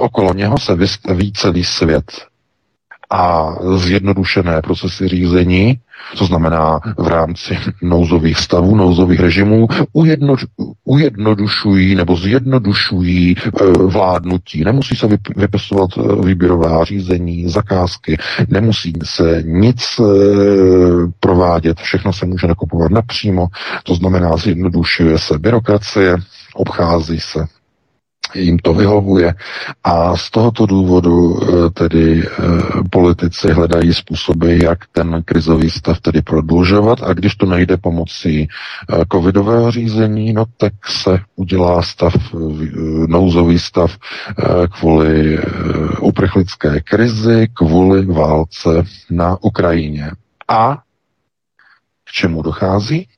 Okolo 0.00 0.34
něho 0.34 0.58
se 0.58 0.74
vystaví 0.74 1.32
celý 1.32 1.64
svět 1.64 2.29
a 3.10 3.54
zjednodušené 3.76 4.62
procesy 4.62 5.08
řízení, 5.08 5.78
to 6.18 6.24
znamená 6.24 6.80
v 6.98 7.08
rámci 7.08 7.58
nouzových 7.82 8.38
stavů, 8.38 8.76
nouzových 8.76 9.20
režimů, 9.20 9.68
ujedno, 9.92 10.36
ujednodušují 10.84 11.94
nebo 11.94 12.16
zjednodušují 12.16 13.36
e, 13.36 13.66
vládnutí. 13.86 14.64
Nemusí 14.64 14.96
se 14.96 15.08
vypisovat 15.36 15.90
e, 15.96 16.26
výběrová 16.26 16.84
řízení, 16.84 17.48
zakázky, 17.48 18.18
nemusí 18.48 18.92
se 19.04 19.42
nic 19.46 19.84
e, 20.00 20.04
provádět, 21.20 21.80
všechno 21.80 22.12
se 22.12 22.26
může 22.26 22.46
nakupovat 22.46 22.90
napřímo, 22.90 23.46
to 23.84 23.94
znamená 23.94 24.36
zjednodušuje 24.36 25.18
se 25.18 25.38
byrokracie, 25.38 26.16
obchází 26.54 27.20
se 27.20 27.46
jim 28.34 28.58
to 28.58 28.74
vyhovuje 28.74 29.34
a 29.84 30.16
z 30.16 30.30
tohoto 30.30 30.66
důvodu 30.66 31.40
eh, 31.42 31.70
tedy 31.70 32.22
eh, 32.22 32.42
politici 32.90 33.52
hledají 33.52 33.94
způsoby, 33.94 34.58
jak 34.62 34.78
ten 34.92 35.22
krizový 35.24 35.70
stav 35.70 36.00
tedy 36.00 36.22
prodlužovat 36.22 37.02
a 37.02 37.12
když 37.12 37.34
to 37.36 37.46
nejde 37.46 37.76
pomocí 37.76 38.48
eh, 38.48 39.04
covidového 39.12 39.70
řízení, 39.70 40.32
no 40.32 40.44
tak 40.56 40.72
se 40.86 41.18
udělá 41.36 41.82
stav, 41.82 42.14
nouzový 43.06 43.58
stav 43.58 43.96
kvůli 44.78 45.38
uprchlické 46.00 46.80
krizi, 46.80 47.48
kvůli 47.54 48.06
válce 48.06 48.84
na 49.10 49.36
Ukrajině. 49.42 50.10
A 50.48 50.76
k 52.04 52.12
čemu 52.12 52.42
dochází? 52.42 53.08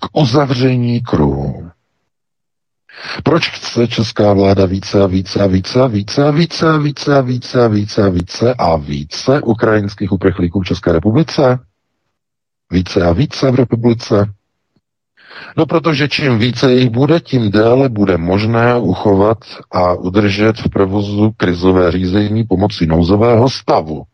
K 0.00 0.18
uzavření 0.18 1.00
kruhu. 1.00 1.70
Proč 3.24 3.50
chce 3.50 3.88
česká 3.88 4.32
vláda 4.32 4.66
více 4.66 5.02
a 5.02 5.06
více 5.06 5.40
a 5.40 5.46
více 5.46 5.82
a 5.82 5.86
více 5.86 6.24
a 6.24 6.30
více 6.30 6.68
a 6.68 6.78
více 6.78 7.16
a 7.16 7.20
více 7.20 7.64
a 7.64 7.68
více 7.68 8.04
a 8.04 8.08
více 8.08 8.54
a 8.54 8.76
více 8.76 9.42
ukrajinských 9.42 10.12
uprchlíků 10.12 10.60
v 10.60 10.64
České 10.64 10.92
republice? 10.92 11.58
Více 12.70 13.02
a 13.02 13.12
více 13.12 13.50
v 13.50 13.54
republice? 13.54 14.32
No 15.56 15.66
protože 15.66 16.08
čím 16.08 16.38
více 16.38 16.72
jich 16.72 16.90
bude, 16.90 17.20
tím 17.20 17.50
déle 17.50 17.88
bude 17.88 18.16
možné 18.16 18.78
uchovat 18.78 19.38
a 19.70 19.94
udržet 19.94 20.58
v 20.58 20.68
provozu 20.70 21.32
krizové 21.36 21.92
řízení 21.92 22.44
pomocí 22.44 22.86
nouzového 22.86 23.50
stavu. 23.50 24.04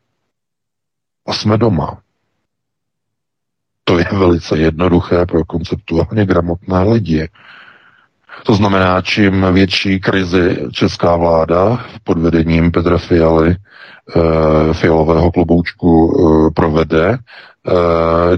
A 1.27 1.33
jsme 1.33 1.59
doma. 1.59 1.99
To 3.85 3.99
je 3.99 4.07
velice 4.13 4.59
jednoduché 4.59 5.27
pro 5.27 5.45
konceptuálně 5.45 6.27
gramotné 6.27 6.83
lidi. 6.83 7.29
To 8.43 8.55
znamená, 8.55 9.01
čím 9.01 9.47
větší 9.53 10.01
krizi 10.01 10.59
česká 10.73 11.17
vláda 11.17 11.85
pod 12.05 12.19
vedením 12.19 12.73
Petra 12.73 12.99
Fialy, 12.99 13.51
e, 13.51 13.57
fialového 14.73 15.33
kloboučku 15.33 16.13
e, 16.13 16.51
provede, 16.51 17.09
e, 17.09 17.19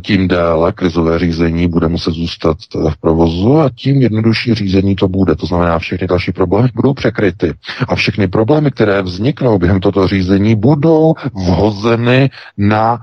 tím 0.00 0.28
déle 0.28 0.72
krizové 0.72 1.18
řízení 1.18 1.68
bude 1.68 1.88
muset 1.88 2.10
zůstat 2.10 2.56
v 2.90 3.00
provozu 3.00 3.60
a 3.60 3.70
tím 3.74 4.02
jednodušší 4.02 4.54
řízení 4.54 4.96
to 4.96 5.08
bude. 5.08 5.36
To 5.36 5.46
znamená, 5.46 5.78
všechny 5.78 6.06
další 6.06 6.32
problémy 6.32 6.68
budou 6.74 6.94
překryty. 6.94 7.54
A 7.88 7.94
všechny 7.94 8.28
problémy, 8.28 8.70
které 8.70 9.02
vzniknou 9.02 9.58
během 9.58 9.80
toto 9.80 10.08
řízení, 10.08 10.54
budou 10.54 11.14
vhozeny 11.34 12.30
na 12.58 12.98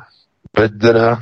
bedra 0.57 1.19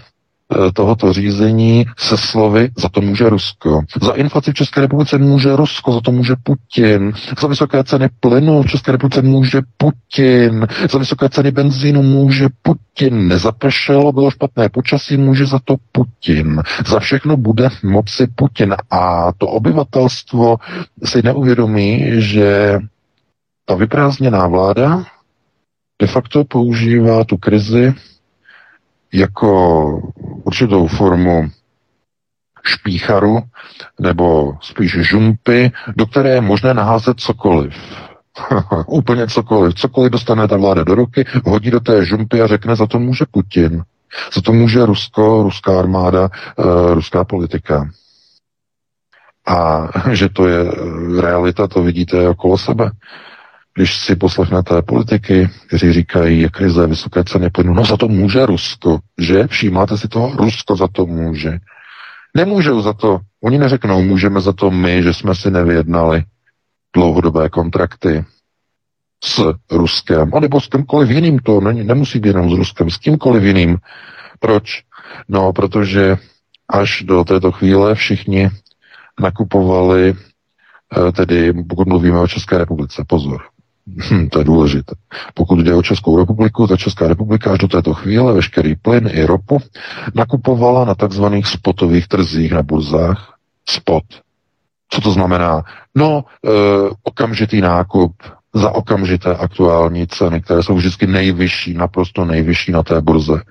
tohoto 0.74 1.14
řízení 1.14 1.86
se 1.98 2.18
slovy 2.18 2.70
za 2.78 2.90
to 2.90 3.02
může 3.02 3.30
Rusko. 3.30 3.82
Za 4.02 4.12
inflaci 4.12 4.52
v 4.52 4.54
České 4.54 4.82
republice 4.82 5.18
může 5.18 5.56
Rusko, 5.56 5.94
za 5.94 6.02
to 6.02 6.12
může 6.12 6.36
Putin. 6.44 7.14
Za 7.42 7.48
vysoké 7.48 7.84
ceny 7.84 8.10
plynu 8.20 8.64
v 8.64 8.68
České 8.68 8.92
republice 8.92 9.22
může 9.22 9.62
Putin. 9.78 10.68
Za 10.92 11.00
vysoké 11.00 11.30
ceny 11.30 11.52
benzínu 11.52 12.04
může 12.04 12.48
Putin. 12.62 13.28
Nezapršelo, 13.28 14.12
bylo 14.12 14.32
špatné 14.32 14.70
počasí, 14.70 15.18
může 15.18 15.46
za 15.46 15.60
to 15.66 15.76
Putin. 15.92 16.62
Za 16.88 17.00
všechno 17.00 17.38
bude 17.38 17.70
moci 17.84 18.28
Putin. 18.36 18.76
A 18.92 19.32
to 19.38 19.48
obyvatelstvo 19.48 20.58
si 21.04 21.22
neuvědomí, 21.24 22.06
že 22.22 22.80
ta 23.66 23.76
vyprázdněná 23.76 24.48
vláda 24.48 25.06
de 26.02 26.08
facto 26.08 26.44
používá 26.44 27.24
tu 27.24 27.38
krizi 27.38 27.94
jako 29.13 30.02
určitou 30.43 30.88
formu 30.88 31.50
špícharu 32.63 33.39
nebo 34.00 34.54
spíš 34.62 34.91
žumpy, 34.91 35.71
do 35.95 36.06
které 36.06 36.30
je 36.30 36.41
možné 36.41 36.74
naházet 36.74 37.19
cokoliv. 37.19 37.74
Úplně 38.88 39.28
cokoliv. 39.28 39.76
Cokoliv 39.76 40.12
dostane 40.12 40.47
ta 40.47 40.58
vláda 40.58 40.84
do 40.84 40.95
ruky, 40.95 41.26
hodí 41.45 41.71
do 41.71 41.80
té 41.80 42.06
žumpy 42.06 42.41
a 42.41 42.47
řekne, 42.47 42.76
za 42.76 42.88
to 42.88 43.00
může 43.00 43.26
Putin. 43.32 43.84
Za 44.34 44.41
to 44.41 44.54
může 44.54 44.86
Rusko, 44.86 45.43
ruská 45.43 45.80
armáda, 45.80 46.30
uh, 46.56 46.93
ruská 46.93 47.24
politika. 47.24 47.89
A 49.47 49.88
že 50.12 50.30
to 50.30 50.47
je 50.47 50.71
realita, 51.21 51.67
to 51.67 51.84
vidíte 51.84 52.30
okolo 52.30 52.58
sebe. 52.58 52.91
Když 53.73 53.97
si 53.97 54.15
poslechnete 54.15 54.81
politiky, 54.81 55.49
kteří 55.67 55.93
říkají, 55.93 56.41
jak 56.41 56.51
krize, 56.51 56.88
vysoké 56.88 57.23
ceny 57.23 57.49
plynu, 57.49 57.73
no 57.73 57.86
za 57.86 57.97
to 57.97 58.07
může 58.07 58.45
Rusko, 58.45 58.99
že? 59.19 59.47
Všímáte 59.47 59.97
si 59.97 60.07
toho? 60.07 60.36
Rusko 60.36 60.75
za 60.75 60.88
to 60.88 61.05
může. 61.05 61.60
Nemůžou 62.36 62.81
za 62.81 62.93
to. 62.93 63.19
Oni 63.43 63.57
neřeknou, 63.57 64.01
můžeme 64.01 64.41
za 64.41 64.53
to 64.53 64.71
my, 64.71 65.03
že 65.03 65.13
jsme 65.13 65.36
si 65.36 65.51
nevyjednali 65.51 66.23
dlouhodobé 66.95 67.49
kontrakty 67.49 68.25
s 69.23 69.53
Ruskem, 69.71 70.31
anebo 70.34 70.62
s 70.62 70.67
kýmkoliv 70.67 71.10
jiným 71.10 71.39
to, 71.39 71.62
není, 71.62 71.84
nemusí 71.84 72.19
být 72.19 72.29
jenom 72.29 72.49
s 72.49 72.53
Ruskem, 72.53 72.89
s 72.89 72.97
kýmkoliv 72.97 73.43
jiným. 73.43 73.77
Proč? 74.39 74.84
No, 75.29 75.53
protože 75.53 76.17
až 76.69 77.03
do 77.03 77.23
této 77.23 77.51
chvíle 77.51 77.95
všichni 77.95 78.49
nakupovali, 79.19 80.15
eh, 81.07 81.12
tedy 81.12 81.53
pokud 81.53 81.88
mluvíme 81.88 82.19
o 82.19 82.27
České 82.27 82.57
republice, 82.57 83.03
pozor, 83.07 83.41
Hm, 83.88 84.30
to 84.30 84.39
je 84.39 84.46
důležité. 84.46 84.96
Pokud 85.34 85.60
jde 85.60 85.76
o 85.76 85.84
Českou 85.84 86.20
republiku, 86.20 86.67
ta 86.67 86.78
Česká 86.78 87.08
republika 87.08 87.52
až 87.52 87.60
do 87.60 87.67
této 87.67 87.94
chvíle 87.94 88.34
veškerý 88.34 88.76
plyn 88.76 89.10
i 89.12 89.26
ropu 89.26 89.60
nakupovala 90.15 90.86
na 90.86 90.96
takzvaných 90.96 91.48
spotových 91.48 92.08
trzích 92.08 92.52
na 92.52 92.63
burzách. 92.63 93.34
Spot. 93.70 94.04
Co 94.89 95.02
to 95.02 95.12
znamená? 95.12 95.63
No, 95.96 96.26
e, 96.46 96.50
okamžitý 97.04 97.62
nákup 97.62 98.13
za 98.54 98.72
okamžité 98.72 99.36
aktuální 99.36 100.08
ceny, 100.08 100.41
které 100.41 100.64
jsou 100.64 100.76
vždycky 100.76 101.08
nejvyšší, 101.08 101.74
naprosto 101.74 102.26
nejvyšší 102.26 102.72
na 102.72 102.84
té 102.84 103.01
burze. 103.01 103.41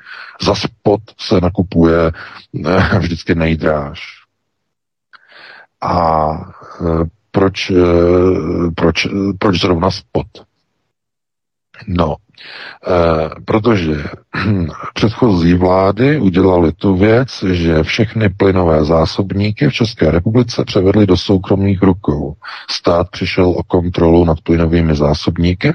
Za 0.42 0.54
spot 0.54 1.00
se 1.18 1.40
nakupuje 1.40 2.07
e, 2.07 2.98
vždycky 2.98 3.34
nejdráž. 3.34 4.00
A 5.80 6.28
e, 6.80 7.19
proč, 7.30 7.70
eh, 7.70 7.74
proč, 8.74 9.06
proč 9.38 9.60
zrovna 9.60 9.90
spot? 9.90 10.26
No, 11.86 12.16
e, 12.16 13.30
protože 13.44 14.04
předchozí 14.94 15.54
vlády 15.54 16.20
udělali 16.20 16.72
tu 16.72 16.96
věc, 16.96 17.44
že 17.52 17.82
všechny 17.82 18.28
plynové 18.28 18.84
zásobníky 18.84 19.68
v 19.68 19.72
České 19.72 20.10
republice 20.10 20.64
převedly 20.64 21.06
do 21.06 21.16
soukromých 21.16 21.82
rukou. 21.82 22.34
Stát 22.70 23.10
přišel 23.10 23.48
o 23.48 23.62
kontrolu 23.62 24.24
nad 24.24 24.40
plynovými 24.40 24.94
zásobníky, 24.94 25.74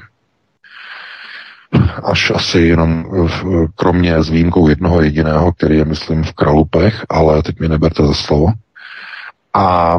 až 2.04 2.30
asi 2.34 2.58
jenom 2.60 3.04
v, 3.28 3.66
kromě 3.74 4.22
s 4.22 4.28
výjimkou 4.28 4.68
jednoho 4.68 5.02
jediného, 5.02 5.52
který 5.52 5.76
je, 5.76 5.84
myslím, 5.84 6.24
v 6.24 6.32
Kralupech, 6.32 7.04
ale 7.08 7.42
teď 7.42 7.60
mi 7.60 7.68
neberte 7.68 8.06
za 8.06 8.14
slovo. 8.14 8.46
A 9.56 9.98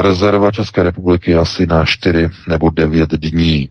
rezerva 0.00 0.50
České 0.50 0.82
republiky 0.82 1.34
asi 1.36 1.66
na 1.66 1.84
4 1.84 2.28
nebo 2.48 2.70
9 2.70 3.10
dní. 3.10 3.68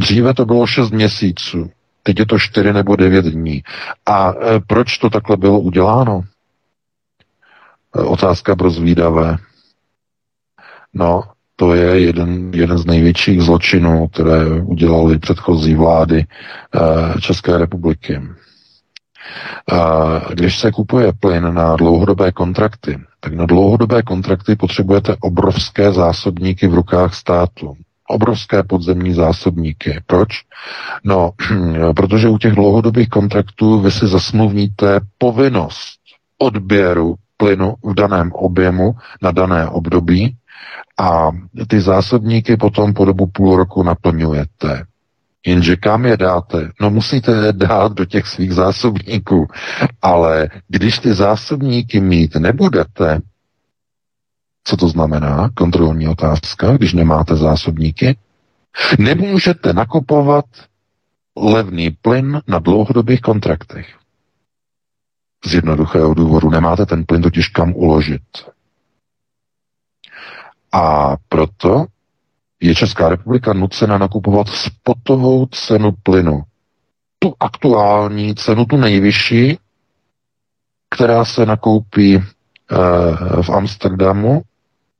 Dříve 0.00 0.34
to 0.34 0.44
bylo 0.44 0.66
6 0.66 0.90
měsíců, 0.90 1.70
teď 2.02 2.18
je 2.18 2.26
to 2.26 2.38
4 2.38 2.72
nebo 2.72 2.96
9 2.96 3.24
dní. 3.24 3.62
A 4.06 4.32
e, 4.32 4.60
proč 4.66 4.98
to 4.98 5.10
takhle 5.10 5.36
bylo 5.36 5.60
uděláno? 5.60 6.22
E, 7.96 8.00
otázka 8.00 8.56
pro 8.56 8.70
zvídavé. 8.70 9.36
No, 10.94 11.22
to 11.56 11.74
je 11.74 12.00
jeden, 12.00 12.50
jeden 12.54 12.78
z 12.78 12.86
největších 12.86 13.42
zločinů, 13.42 14.08
které 14.08 14.62
udělali 14.62 15.18
předchozí 15.18 15.74
vlády 15.74 16.18
e, 16.18 17.20
České 17.20 17.58
republiky. 17.58 18.22
Když 20.34 20.58
se 20.58 20.72
kupuje 20.72 21.12
plyn 21.12 21.54
na 21.54 21.76
dlouhodobé 21.76 22.32
kontrakty, 22.32 23.00
tak 23.20 23.32
na 23.32 23.46
dlouhodobé 23.46 24.02
kontrakty 24.02 24.56
potřebujete 24.56 25.16
obrovské 25.20 25.92
zásobníky 25.92 26.68
v 26.68 26.74
rukách 26.74 27.14
státu 27.14 27.76
obrovské 28.10 28.62
podzemní 28.62 29.14
zásobníky. 29.14 30.00
Proč? 30.06 30.28
No, 31.04 31.30
protože 31.96 32.28
u 32.28 32.38
těch 32.38 32.54
dlouhodobých 32.54 33.08
kontraktů 33.08 33.80
vy 33.80 33.90
si 33.90 34.06
zasmluvníte 34.06 35.00
povinnost 35.18 36.00
odběru 36.38 37.14
plynu 37.36 37.74
v 37.84 37.94
daném 37.94 38.32
objemu 38.32 38.94
na 39.22 39.30
dané 39.30 39.68
období 39.68 40.36
a 41.00 41.30
ty 41.68 41.80
zásobníky 41.80 42.56
potom 42.56 42.94
po 42.94 43.04
dobu 43.04 43.26
půl 43.26 43.56
roku 43.56 43.82
naplňujete. 43.82 44.84
Jenže 45.46 45.76
kam 45.76 46.06
je 46.06 46.16
dáte? 46.16 46.70
No 46.80 46.90
musíte 46.90 47.32
je 47.32 47.52
dát 47.52 47.92
do 47.92 48.04
těch 48.04 48.26
svých 48.26 48.52
zásobníků. 48.54 49.46
Ale 50.02 50.48
když 50.68 50.98
ty 50.98 51.14
zásobníky 51.14 52.00
mít 52.00 52.34
nebudete, 52.34 53.20
co 54.64 54.76
to 54.76 54.88
znamená? 54.88 55.50
Kontrolní 55.54 56.08
otázka, 56.08 56.76
když 56.76 56.92
nemáte 56.92 57.36
zásobníky. 57.36 58.16
Nemůžete 58.98 59.72
nakupovat 59.72 60.44
levný 61.36 61.90
plyn 61.90 62.40
na 62.46 62.58
dlouhodobých 62.58 63.20
kontraktech. 63.20 63.96
Z 65.44 65.54
jednoduchého 65.54 66.14
důvodu 66.14 66.50
nemáte 66.50 66.86
ten 66.86 67.04
plyn 67.04 67.22
totiž 67.22 67.48
kam 67.48 67.72
uložit. 67.76 68.22
A 70.72 71.16
proto 71.28 71.86
je 72.60 72.74
Česká 72.74 73.08
republika 73.08 73.52
nucena 73.52 73.98
nakupovat 73.98 74.48
spotovou 74.48 75.46
cenu 75.46 75.92
plynu. 76.02 76.42
Tu 77.18 77.34
aktuální 77.40 78.34
cenu, 78.34 78.64
tu 78.64 78.76
nejvyšší, 78.76 79.58
která 80.90 81.24
se 81.24 81.46
nakoupí 81.46 82.14
e, 82.14 82.22
v 83.42 83.50
Amsterdamu 83.50 84.42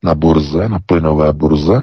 na 0.03 0.15
burze, 0.15 0.69
na 0.69 0.79
plynové 0.87 1.33
burze. 1.33 1.81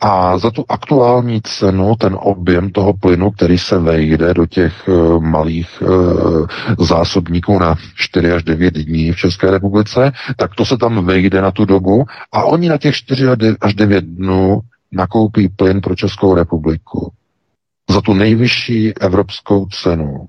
A 0.00 0.38
za 0.38 0.50
tu 0.50 0.64
aktuální 0.68 1.42
cenu, 1.42 1.94
ten 1.96 2.16
objem 2.20 2.70
toho 2.70 2.92
plynu, 2.92 3.30
který 3.30 3.58
se 3.58 3.78
vejde 3.78 4.34
do 4.34 4.46
těch 4.46 4.88
uh, 4.88 5.22
malých 5.22 5.82
uh, 5.82 6.46
zásobníků 6.78 7.58
na 7.58 7.74
4 7.94 8.32
až 8.32 8.42
9 8.42 8.74
dní 8.74 9.12
v 9.12 9.16
České 9.16 9.50
republice, 9.50 10.12
tak 10.36 10.54
to 10.54 10.64
se 10.64 10.76
tam 10.76 11.06
vejde 11.06 11.42
na 11.42 11.50
tu 11.50 11.64
dobu 11.64 12.04
a 12.32 12.44
oni 12.44 12.68
na 12.68 12.78
těch 12.78 12.94
4 12.94 13.26
až 13.60 13.74
9 13.74 14.04
dnů 14.04 14.60
nakoupí 14.92 15.48
plyn 15.48 15.80
pro 15.80 15.96
Českou 15.96 16.34
republiku 16.34 17.12
za 17.90 18.00
tu 18.00 18.14
nejvyšší 18.14 18.94
evropskou 18.98 19.66
cenu. 19.66 20.26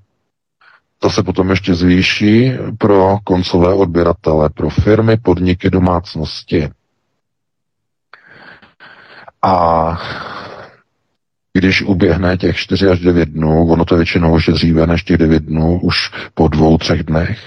To 1.00 1.10
se 1.10 1.24
potom 1.24 1.50
ještě 1.50 1.76
zvýší 1.76 2.52
pro 2.78 3.18
koncové 3.24 3.74
odběratele, 3.74 4.50
pro 4.50 4.70
firmy, 4.70 5.18
podniky, 5.18 5.70
domácnosti. 5.70 6.70
A 9.44 9.98
když 11.54 11.82
uběhne 11.82 12.38
těch 12.38 12.58
4 12.58 12.88
až 12.88 13.00
9 13.00 13.30
dnů, 13.30 13.68
ono 13.68 13.86
to 13.86 13.96
je 13.96 13.98
většinou 13.98 14.36
ještě 14.36 14.52
dříve 14.52 14.88
než 14.88 15.04
těch 15.04 15.18
9 15.18 15.44
dnů, 15.44 15.80
už 15.84 15.96
po 16.34 16.48
dvou, 16.48 16.78
třech 16.78 17.04
dnech, 17.04 17.40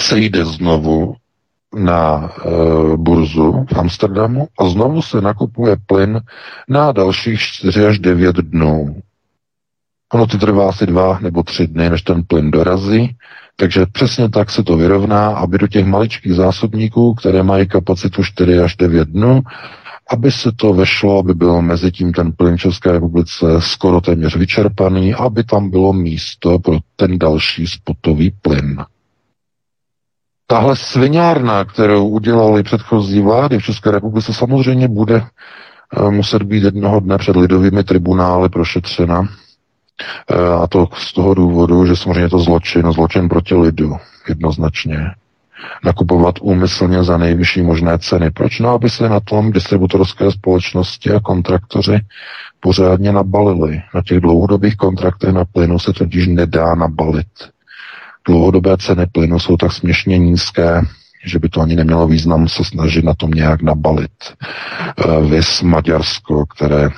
se 0.00 0.18
jde 0.18 0.44
znovu 0.44 1.14
na 1.76 2.30
e, 2.44 2.96
burzu 2.96 3.66
v 3.72 3.78
Amsterdamu 3.78 4.48
a 4.58 4.68
znovu 4.68 5.02
se 5.02 5.20
nakupuje 5.20 5.76
plyn 5.86 6.20
na 6.68 6.92
dalších 6.92 7.40
4 7.40 7.86
až 7.86 7.98
9 7.98 8.36
dnů. 8.36 9.02
Ono 10.12 10.26
to 10.26 10.38
trvá 10.38 10.68
asi 10.68 10.86
dva 10.86 11.18
nebo 11.22 11.42
tři 11.42 11.66
dny, 11.66 11.90
než 11.90 12.02
ten 12.02 12.22
plyn 12.26 12.50
dorazí, 12.50 13.16
takže 13.56 13.86
přesně 13.86 14.28
tak 14.28 14.50
se 14.50 14.62
to 14.62 14.76
vyrovná, 14.76 15.28
aby 15.28 15.58
do 15.58 15.66
těch 15.68 15.86
maličkých 15.86 16.34
zásobníků, 16.34 17.14
které 17.14 17.42
mají 17.42 17.68
kapacitu 17.68 18.24
4 18.24 18.58
až 18.58 18.76
9 18.76 19.08
dnů, 19.08 19.40
aby 20.10 20.32
se 20.32 20.52
to 20.56 20.72
vešlo, 20.74 21.18
aby 21.18 21.34
byl 21.34 21.62
mezi 21.62 21.92
tím 21.92 22.12
ten 22.12 22.32
plyn 22.32 22.58
České 22.58 22.92
republice 22.92 23.46
skoro 23.58 24.00
téměř 24.00 24.36
vyčerpaný, 24.36 25.14
aby 25.14 25.44
tam 25.44 25.70
bylo 25.70 25.92
místo 25.92 26.58
pro 26.58 26.78
ten 26.96 27.18
další 27.18 27.66
spotový 27.66 28.30
plyn. 28.42 28.84
Tahle 30.46 30.76
sviňárna, 30.76 31.64
kterou 31.64 32.08
udělali 32.08 32.62
předchozí 32.62 33.20
vlády 33.20 33.58
v 33.58 33.64
České 33.64 33.90
republice, 33.90 34.34
samozřejmě 34.34 34.88
bude 34.88 35.22
eh, 35.96 36.10
muset 36.10 36.42
být 36.42 36.62
jednoho 36.62 37.00
dne 37.00 37.18
před 37.18 37.36
lidovými 37.36 37.84
tribunály 37.84 38.48
prošetřena 38.48 39.28
Eh, 40.30 40.62
a 40.62 40.66
to 40.66 40.88
z 40.96 41.12
toho 41.12 41.34
důvodu, 41.34 41.86
že 41.86 41.96
samozřejmě 41.96 42.20
je 42.20 42.28
to 42.28 42.38
zločin, 42.38 42.92
zločin 42.92 43.28
proti 43.28 43.54
lidu, 43.54 43.96
jednoznačně. 44.28 45.14
Nakupovat 45.84 46.34
úmyslně 46.40 47.04
za 47.04 47.16
nejvyšší 47.16 47.62
možné 47.62 47.98
ceny. 47.98 48.30
Proč? 48.30 48.60
No, 48.60 48.68
aby 48.68 48.90
se 48.90 49.08
na 49.08 49.20
tom 49.20 49.52
distributorské 49.52 50.30
společnosti 50.30 51.10
a 51.10 51.20
kontraktoři 51.20 52.00
pořádně 52.60 53.12
nabalili. 53.12 53.82
Na 53.94 54.02
těch 54.02 54.20
dlouhodobých 54.20 54.76
kontraktech 54.76 55.32
na 55.32 55.44
plynu 55.44 55.78
se 55.78 55.92
totiž 55.92 56.26
nedá 56.26 56.74
nabalit. 56.74 57.26
Dlouhodobé 58.26 58.76
ceny 58.76 59.06
plynu 59.06 59.38
jsou 59.38 59.56
tak 59.56 59.72
směšně 59.72 60.18
nízké, 60.18 60.82
že 61.24 61.38
by 61.38 61.48
to 61.48 61.60
ani 61.60 61.76
nemělo 61.76 62.06
význam 62.06 62.48
se 62.48 62.64
snažit 62.64 63.04
na 63.04 63.14
tom 63.14 63.30
nějak 63.30 63.62
nabalit. 63.62 64.10
Eh, 64.30 65.20
Vys 65.20 65.62
Maďarsko, 65.62 66.46
které 66.46 66.88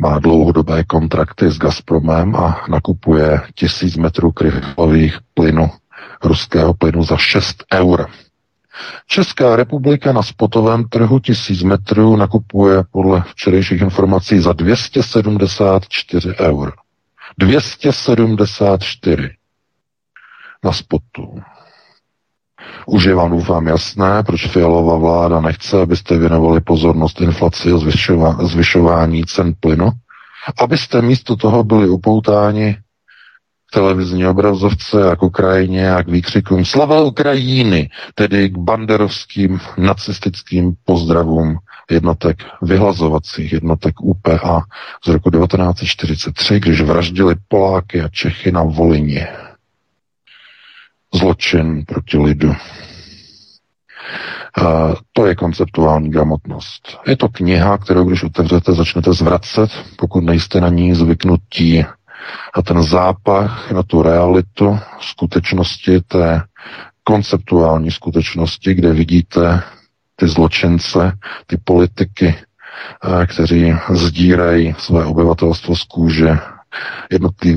má 0.00 0.18
dlouhodobé 0.18 0.84
kontrakty 0.84 1.50
s 1.50 1.58
Gazpromem 1.58 2.36
a 2.36 2.60
nakupuje 2.68 3.40
tisíc 3.54 3.96
metrů 3.96 4.32
krychlových 4.32 5.18
plynu, 5.34 5.70
ruského 6.24 6.74
plynu 6.74 7.02
za 7.02 7.16
6 7.16 7.64
eur. 7.74 8.06
Česká 9.06 9.56
republika 9.56 10.12
na 10.12 10.22
spotovém 10.22 10.84
trhu 10.84 11.18
tisíc 11.18 11.62
metrů 11.62 12.16
nakupuje 12.16 12.84
podle 12.90 13.22
včerejších 13.26 13.80
informací 13.80 14.38
za 14.38 14.52
274 14.52 16.34
eur. 16.40 16.72
274 17.38 19.30
na 20.64 20.72
spotu. 20.72 21.40
Už 22.86 23.04
je 23.04 23.14
vám 23.14 23.30
doufám 23.30 23.66
jasné, 23.66 24.22
proč 24.22 24.46
Fialová 24.46 24.96
vláda 24.96 25.40
nechce, 25.40 25.82
abyste 25.82 26.18
věnovali 26.18 26.60
pozornost 26.60 27.20
inflaci 27.20 27.72
a 27.72 27.76
zvyšování 28.46 29.24
cen 29.24 29.54
plynu, 29.60 29.90
abyste 30.60 31.02
místo 31.02 31.36
toho 31.36 31.64
byli 31.64 31.88
upoutáni 31.88 32.76
k 33.70 33.74
televizní 33.74 34.26
obrazovce 34.26 35.10
a 35.10 35.16
k 35.16 35.22
Ukrajině 35.22 35.92
a 35.92 36.02
k 36.02 36.08
výkřikům 36.08 36.64
Slava 36.64 37.02
Ukrajiny, 37.02 37.90
tedy 38.14 38.48
k 38.48 38.56
banderovským 38.56 39.60
nacistickým 39.78 40.74
pozdravům 40.84 41.58
jednotek 41.90 42.38
vyhlazovacích 42.62 43.52
jednotek 43.52 44.00
UPA 44.00 44.62
z 45.04 45.08
roku 45.08 45.30
1943, 45.30 46.60
když 46.60 46.80
vraždili 46.80 47.34
Poláky 47.48 48.02
a 48.02 48.08
Čechy 48.08 48.52
na 48.52 48.62
Volině 48.62 49.28
zločin 51.14 51.84
proti 51.84 52.18
lidu. 52.18 52.54
A 54.62 54.94
to 55.12 55.26
je 55.26 55.34
konceptuální 55.34 56.10
gramotnost. 56.10 56.98
Je 57.06 57.16
to 57.16 57.28
kniha, 57.28 57.78
kterou 57.78 58.04
když 58.04 58.24
otevřete, 58.24 58.72
začnete 58.72 59.12
zvracet, 59.12 59.70
pokud 59.96 60.24
nejste 60.24 60.60
na 60.60 60.68
ní 60.68 60.94
zvyknutí 60.94 61.84
a 62.54 62.62
ten 62.62 62.82
zápach 62.82 63.70
na 63.70 63.82
tu 63.82 64.02
realitu 64.02 64.78
skutečnosti, 65.00 66.00
té 66.00 66.42
konceptuální 67.04 67.90
skutečnosti, 67.90 68.74
kde 68.74 68.92
vidíte 68.92 69.62
ty 70.16 70.28
zločince, 70.28 71.12
ty 71.46 71.56
politiky, 71.64 72.34
kteří 73.26 73.74
zdírají 73.90 74.74
své 74.78 75.04
obyvatelstvo 75.04 75.76
z 75.76 75.84
kůže 75.84 76.38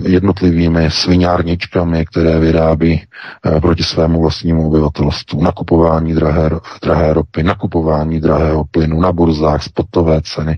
jednotlivými 0.05 0.91
sviňárničkami, 0.91 2.05
které 2.05 2.39
vyrábí 2.39 3.03
eh, 3.45 3.61
proti 3.61 3.83
svému 3.83 4.21
vlastnímu 4.21 4.67
obyvatelstvu. 4.67 5.43
Nakupování 5.43 6.13
drahé, 6.13 6.49
drahé 6.83 7.13
ropy, 7.13 7.43
nakupování 7.43 8.19
drahého 8.19 8.63
plynu 8.71 9.01
na 9.01 9.11
burzách, 9.11 9.63
spotové 9.63 10.21
ceny. 10.21 10.57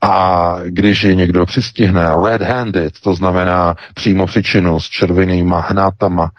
A 0.00 0.56
když 0.64 1.04
je 1.04 1.14
někdo 1.14 1.46
přistihne 1.46 2.06
red-handed, 2.24 2.92
to 3.02 3.14
znamená 3.14 3.74
přímo 3.94 4.26
přičinu 4.26 4.80
s 4.80 4.84
červenýma 4.84 5.60
hnátama, 5.60 6.30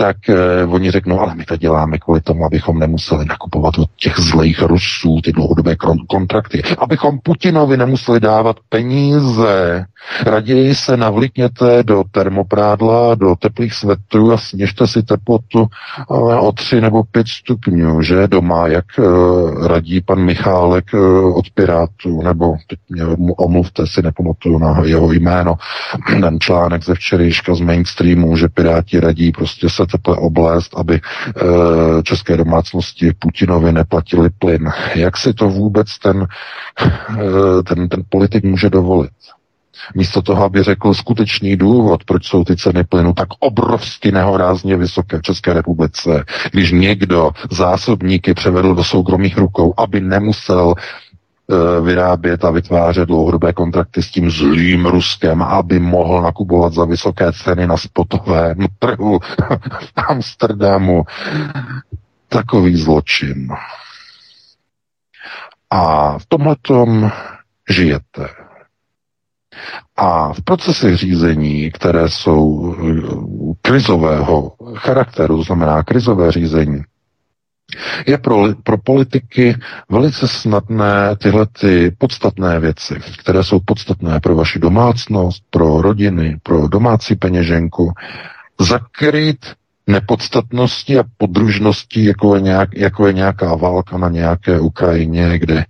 tak 0.00 0.16
eh, 0.28 0.64
oni 0.64 0.90
řeknou, 0.90 1.20
ale 1.20 1.34
my 1.34 1.44
to 1.44 1.56
děláme 1.56 1.98
kvůli 1.98 2.20
tomu, 2.20 2.44
abychom 2.44 2.78
nemuseli 2.78 3.24
nakupovat 3.24 3.78
od 3.78 3.88
těch 3.96 4.18
zlejch 4.18 4.62
Rusů 4.62 5.20
ty 5.24 5.32
dlouhodobé 5.32 5.76
kontrakty, 6.08 6.62
abychom 6.78 7.18
Putinovi 7.18 7.76
nemuseli 7.76 8.20
dávat 8.20 8.56
peníze. 8.68 9.84
Raději 10.26 10.74
se 10.74 10.96
navlikněte 10.96 11.82
do 11.82 12.04
termoprádla, 12.10 13.14
do 13.14 13.34
teplých 13.36 13.74
svetrů 13.74 14.32
a 14.32 14.38
sněžte 14.38 14.86
si 14.86 15.02
teplotu 15.02 15.66
eh, 16.00 16.14
o 16.14 16.52
3 16.52 16.80
nebo 16.80 17.04
5 17.04 17.28
stupňů, 17.28 18.02
že? 18.02 18.28
Doma, 18.28 18.66
jak 18.66 18.84
eh, 18.98 19.02
radí 19.68 20.00
pan 20.00 20.24
Michálek 20.24 20.84
eh, 20.94 20.98
od 21.34 21.50
Pirátů, 21.54 22.22
nebo 22.22 22.56
teď 22.66 22.78
mě 22.88 23.04
omluvte 23.36 23.86
si, 23.86 24.02
nepamatuju 24.02 24.58
na 24.58 24.82
jeho 24.84 25.12
jméno, 25.12 25.54
ten 26.20 26.40
článek 26.40 26.84
ze 26.84 26.94
včerejška 26.94 27.54
z 27.54 27.60
mainstreamu, 27.60 28.36
že 28.36 28.48
Piráti 28.48 29.00
radí 29.00 29.32
prostě 29.32 29.68
se 29.68 29.86
teple 29.92 30.16
oblast, 30.16 30.74
aby 30.76 31.00
české 32.02 32.36
domácnosti 32.36 33.12
Putinovi 33.18 33.72
neplatili 33.72 34.30
plyn. 34.38 34.70
Jak 34.94 35.16
si 35.16 35.34
to 35.34 35.48
vůbec 35.48 35.98
ten, 35.98 36.26
ten, 37.68 37.88
ten 37.88 38.02
politik 38.08 38.44
může 38.44 38.70
dovolit? 38.70 39.10
Místo 39.94 40.22
toho, 40.22 40.44
aby 40.44 40.62
řekl 40.62 40.94
skutečný 40.94 41.56
důvod, 41.56 42.04
proč 42.04 42.26
jsou 42.26 42.44
ty 42.44 42.56
ceny 42.56 42.84
plynu 42.84 43.12
tak 43.12 43.28
obrovsky 43.38 44.12
nehorázně 44.12 44.76
vysoké 44.76 45.18
v 45.18 45.22
České 45.22 45.52
republice, 45.52 46.24
když 46.52 46.72
někdo 46.72 47.30
zásobníky 47.50 48.34
převedl 48.34 48.74
do 48.74 48.84
soukromých 48.84 49.38
rukou, 49.38 49.74
aby 49.76 50.00
nemusel 50.00 50.74
vyrábět 51.82 52.44
a 52.44 52.50
vytvářet 52.50 53.06
dlouhodobé 53.08 53.52
kontrakty 53.52 54.02
s 54.02 54.10
tím 54.10 54.30
zlým 54.30 54.86
Ruskem, 54.86 55.42
aby 55.42 55.80
mohl 55.80 56.22
nakupovat 56.22 56.72
za 56.72 56.84
vysoké 56.84 57.32
ceny 57.32 57.66
na 57.66 57.76
spotovém 57.76 58.56
trhu 58.78 59.18
v 59.80 59.92
Amsterdamu. 59.96 61.04
Takový 62.28 62.76
zločin. 62.76 63.48
A 65.70 66.18
v 66.18 66.26
tomhletom 66.26 67.10
žijete. 67.70 68.28
A 69.96 70.32
v 70.32 70.42
procesech 70.44 70.96
řízení, 70.96 71.70
které 71.70 72.08
jsou 72.08 72.74
eh, 72.74 73.54
krizového 73.62 74.52
charakteru, 74.74 75.42
znamená 75.42 75.82
krizové 75.82 76.32
řízení, 76.32 76.82
je 78.06 78.18
pro, 78.18 78.44
pro 78.62 78.78
politiky 78.78 79.56
velice 79.88 80.28
snadné 80.28 81.16
tyhle 81.16 81.46
ty 81.60 81.92
podstatné 81.98 82.60
věci, 82.60 82.94
které 83.18 83.44
jsou 83.44 83.60
podstatné 83.64 84.20
pro 84.20 84.34
vaši 84.34 84.58
domácnost, 84.58 85.42
pro 85.50 85.82
rodiny, 85.82 86.36
pro 86.42 86.68
domácí 86.68 87.14
peněženku, 87.14 87.92
zakryt 88.60 89.38
nepodstatnosti 89.90 90.98
a 90.98 91.04
podružnosti, 91.18 92.04
jako 92.04 92.34
je, 92.34 92.40
nějak, 92.40 92.68
jako 92.76 93.06
je 93.06 93.12
nějaká 93.12 93.54
válka 93.54 93.98
na 93.98 94.08
nějaké 94.08 94.60
Ukrajině, 94.60 95.38
kde 95.38 95.58
e, 95.58 95.66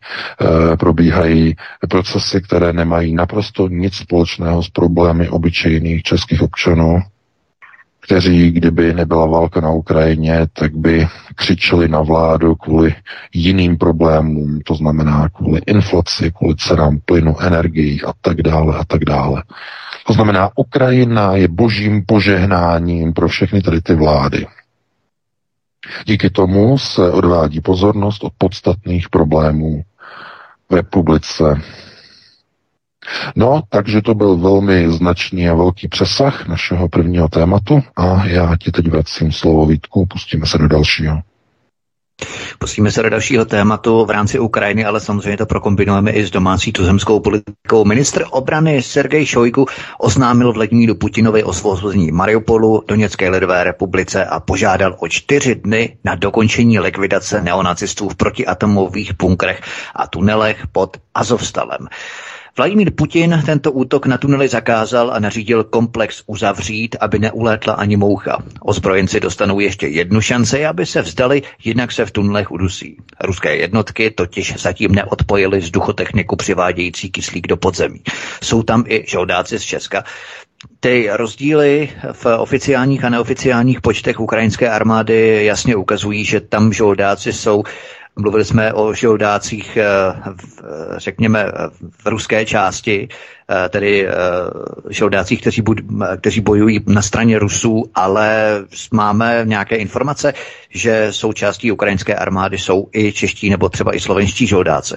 probíhají 0.76 1.56
procesy, 1.88 2.40
které 2.42 2.72
nemají 2.72 3.14
naprosto 3.14 3.68
nic 3.68 3.94
společného 3.94 4.62
s 4.62 4.68
problémy 4.68 5.28
obyčejných 5.28 6.02
českých 6.02 6.42
občanů, 6.42 7.00
kteří, 8.00 8.50
kdyby 8.50 8.94
nebyla 8.94 9.26
válka 9.26 9.60
na 9.60 9.70
Ukrajině, 9.70 10.46
tak 10.52 10.76
by 10.76 11.08
křičeli 11.34 11.88
na 11.88 12.00
vládu 12.02 12.54
kvůli 12.54 12.94
jiným 13.34 13.78
problémům, 13.78 14.60
to 14.66 14.74
znamená 14.74 15.28
kvůli 15.28 15.60
inflaci, 15.66 16.32
kvůli 16.32 16.56
cenám 16.56 16.98
plynu, 17.04 17.40
energií 17.40 18.02
a 18.02 18.12
tak 18.20 18.42
dále 18.42 18.76
a 18.78 18.84
tak 18.84 19.04
dále. 19.04 19.42
To 20.06 20.12
znamená, 20.12 20.50
Ukrajina 20.56 21.36
je 21.36 21.48
božím 21.48 22.04
požehnáním 22.06 23.12
pro 23.12 23.28
všechny 23.28 23.62
tady 23.62 23.80
ty 23.80 23.94
vlády. 23.94 24.46
Díky 26.06 26.30
tomu 26.30 26.78
se 26.78 27.10
odvádí 27.10 27.60
pozornost 27.60 28.24
od 28.24 28.32
podstatných 28.38 29.08
problémů 29.08 29.82
v 30.70 30.74
republice. 30.74 31.60
No, 33.36 33.62
takže 33.68 34.02
to 34.02 34.14
byl 34.14 34.36
velmi 34.36 34.92
značný 34.92 35.48
a 35.48 35.54
velký 35.54 35.88
přesah 35.88 36.48
našeho 36.48 36.88
prvního 36.88 37.28
tématu 37.28 37.82
a 37.96 38.26
já 38.26 38.56
ti 38.56 38.70
teď 38.72 38.88
vracím 38.88 39.32
slovo 39.32 39.66
Vítku, 39.66 40.06
pustíme 40.06 40.46
se 40.46 40.58
do 40.58 40.68
dalšího. 40.68 41.22
Pustíme 42.58 42.90
se 42.90 43.02
do 43.02 43.10
dalšího 43.10 43.44
tématu 43.44 44.04
v 44.04 44.10
rámci 44.10 44.38
Ukrajiny, 44.38 44.84
ale 44.84 45.00
samozřejmě 45.00 45.36
to 45.36 45.46
prokombinujeme 45.46 46.10
i 46.10 46.24
s 46.24 46.30
domácí 46.30 46.72
tuzemskou 46.72 47.20
politikou. 47.20 47.84
Ministr 47.84 48.24
obrany 48.30 48.82
Sergej 48.82 49.26
Šojku 49.26 49.66
oznámil 49.98 50.52
Vladimíru 50.52 50.94
Putinovi 50.94 51.44
osvobození 51.44 52.12
Mariupolu, 52.12 52.84
Doněcké 52.88 53.30
lidové 53.30 53.64
republice 53.64 54.24
a 54.24 54.40
požádal 54.40 54.96
o 54.98 55.08
čtyři 55.08 55.54
dny 55.54 55.96
na 56.04 56.14
dokončení 56.14 56.78
likvidace 56.78 57.42
neonacistů 57.42 58.08
v 58.08 58.14
protiatomových 58.14 59.12
bunkrech 59.16 59.60
a 59.96 60.06
tunelech 60.06 60.66
pod 60.72 60.96
Azovstalem. 61.14 61.88
Vladimír 62.56 62.90
Putin 62.94 63.42
tento 63.46 63.72
útok 63.72 64.06
na 64.06 64.18
tunely 64.18 64.48
zakázal 64.48 65.10
a 65.10 65.18
nařídil 65.18 65.64
komplex 65.64 66.22
uzavřít, 66.26 66.96
aby 67.00 67.18
neulétla 67.18 67.74
ani 67.74 67.96
moucha. 67.96 68.38
Ozbrojenci 68.60 69.20
dostanou 69.20 69.60
ještě 69.60 69.86
jednu 69.86 70.20
šanci, 70.20 70.66
aby 70.66 70.86
se 70.86 71.02
vzdali, 71.02 71.42
jinak 71.64 71.92
se 71.92 72.06
v 72.06 72.10
tunelech 72.10 72.50
udusí. 72.50 72.96
Ruské 73.24 73.56
jednotky 73.56 74.10
totiž 74.10 74.54
zatím 74.62 74.92
neodpojily 74.94 75.58
vzduchotechniku 75.58 76.36
přivádějící 76.36 77.10
kyslík 77.10 77.46
do 77.46 77.56
podzemí. 77.56 78.00
Jsou 78.42 78.62
tam 78.62 78.84
i 78.88 79.04
žoldáci 79.08 79.58
z 79.58 79.62
Česka, 79.62 80.04
ty 80.80 81.08
rozdíly 81.12 81.88
v 82.12 82.26
oficiálních 82.38 83.04
a 83.04 83.08
neoficiálních 83.08 83.80
počtech 83.80 84.20
ukrajinské 84.20 84.70
armády 84.70 85.44
jasně 85.44 85.76
ukazují, 85.76 86.24
že 86.24 86.40
tam 86.40 86.72
žoldáci 86.72 87.32
jsou 87.32 87.62
Mluvili 88.16 88.44
jsme 88.44 88.72
o 88.72 88.94
žoldácích, 88.94 89.76
eh, 89.76 89.86
řekněme, 90.96 91.46
v 92.04 92.06
ruské 92.06 92.46
části, 92.46 93.08
eh, 93.50 93.68
tedy 93.68 94.08
eh, 94.08 94.12
žoldácích, 94.88 95.40
kteří, 95.40 95.62
kteří 96.20 96.40
bojují 96.40 96.80
na 96.86 97.02
straně 97.02 97.38
Rusů, 97.38 97.84
ale 97.94 98.58
máme 98.92 99.40
nějaké 99.44 99.76
informace, 99.76 100.34
že 100.70 101.08
součástí 101.10 101.72
ukrajinské 101.72 102.14
armády 102.14 102.58
jsou 102.58 102.88
i 102.92 103.12
čeští 103.12 103.50
nebo 103.50 103.68
třeba 103.68 103.96
i 103.96 104.00
slovenští 104.00 104.46
žoldáci. 104.46 104.96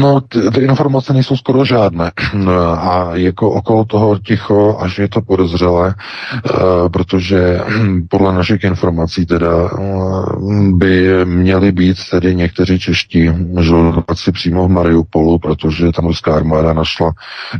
No, 0.00 0.20
ty, 0.20 0.50
ty 0.50 0.60
informace 0.60 1.12
nejsou 1.12 1.36
skoro 1.36 1.64
žádné. 1.64 2.12
A 2.78 3.10
jako 3.12 3.50
okolo 3.50 3.84
toho 3.84 4.18
ticho, 4.18 4.78
až 4.80 4.98
je 4.98 5.08
to 5.08 5.20
podezřelé, 5.20 5.94
uh, 5.94 6.88
protože 6.88 7.60
hm, 7.68 8.06
podle 8.10 8.34
našich 8.34 8.64
informací 8.64 9.26
teda 9.26 9.72
uh, 9.72 10.78
by 10.78 11.24
měli 11.24 11.72
být 11.72 11.96
tedy 12.10 12.34
někteří 12.34 12.78
čeští 12.78 13.30
žoldáci 13.60 14.32
přímo 14.32 14.68
v 14.68 14.70
Mariupolu, 14.70 15.38
protože 15.38 15.92
tam 15.92 16.06
ruská 16.06 16.34
armáda 16.34 16.72
našla 16.72 17.12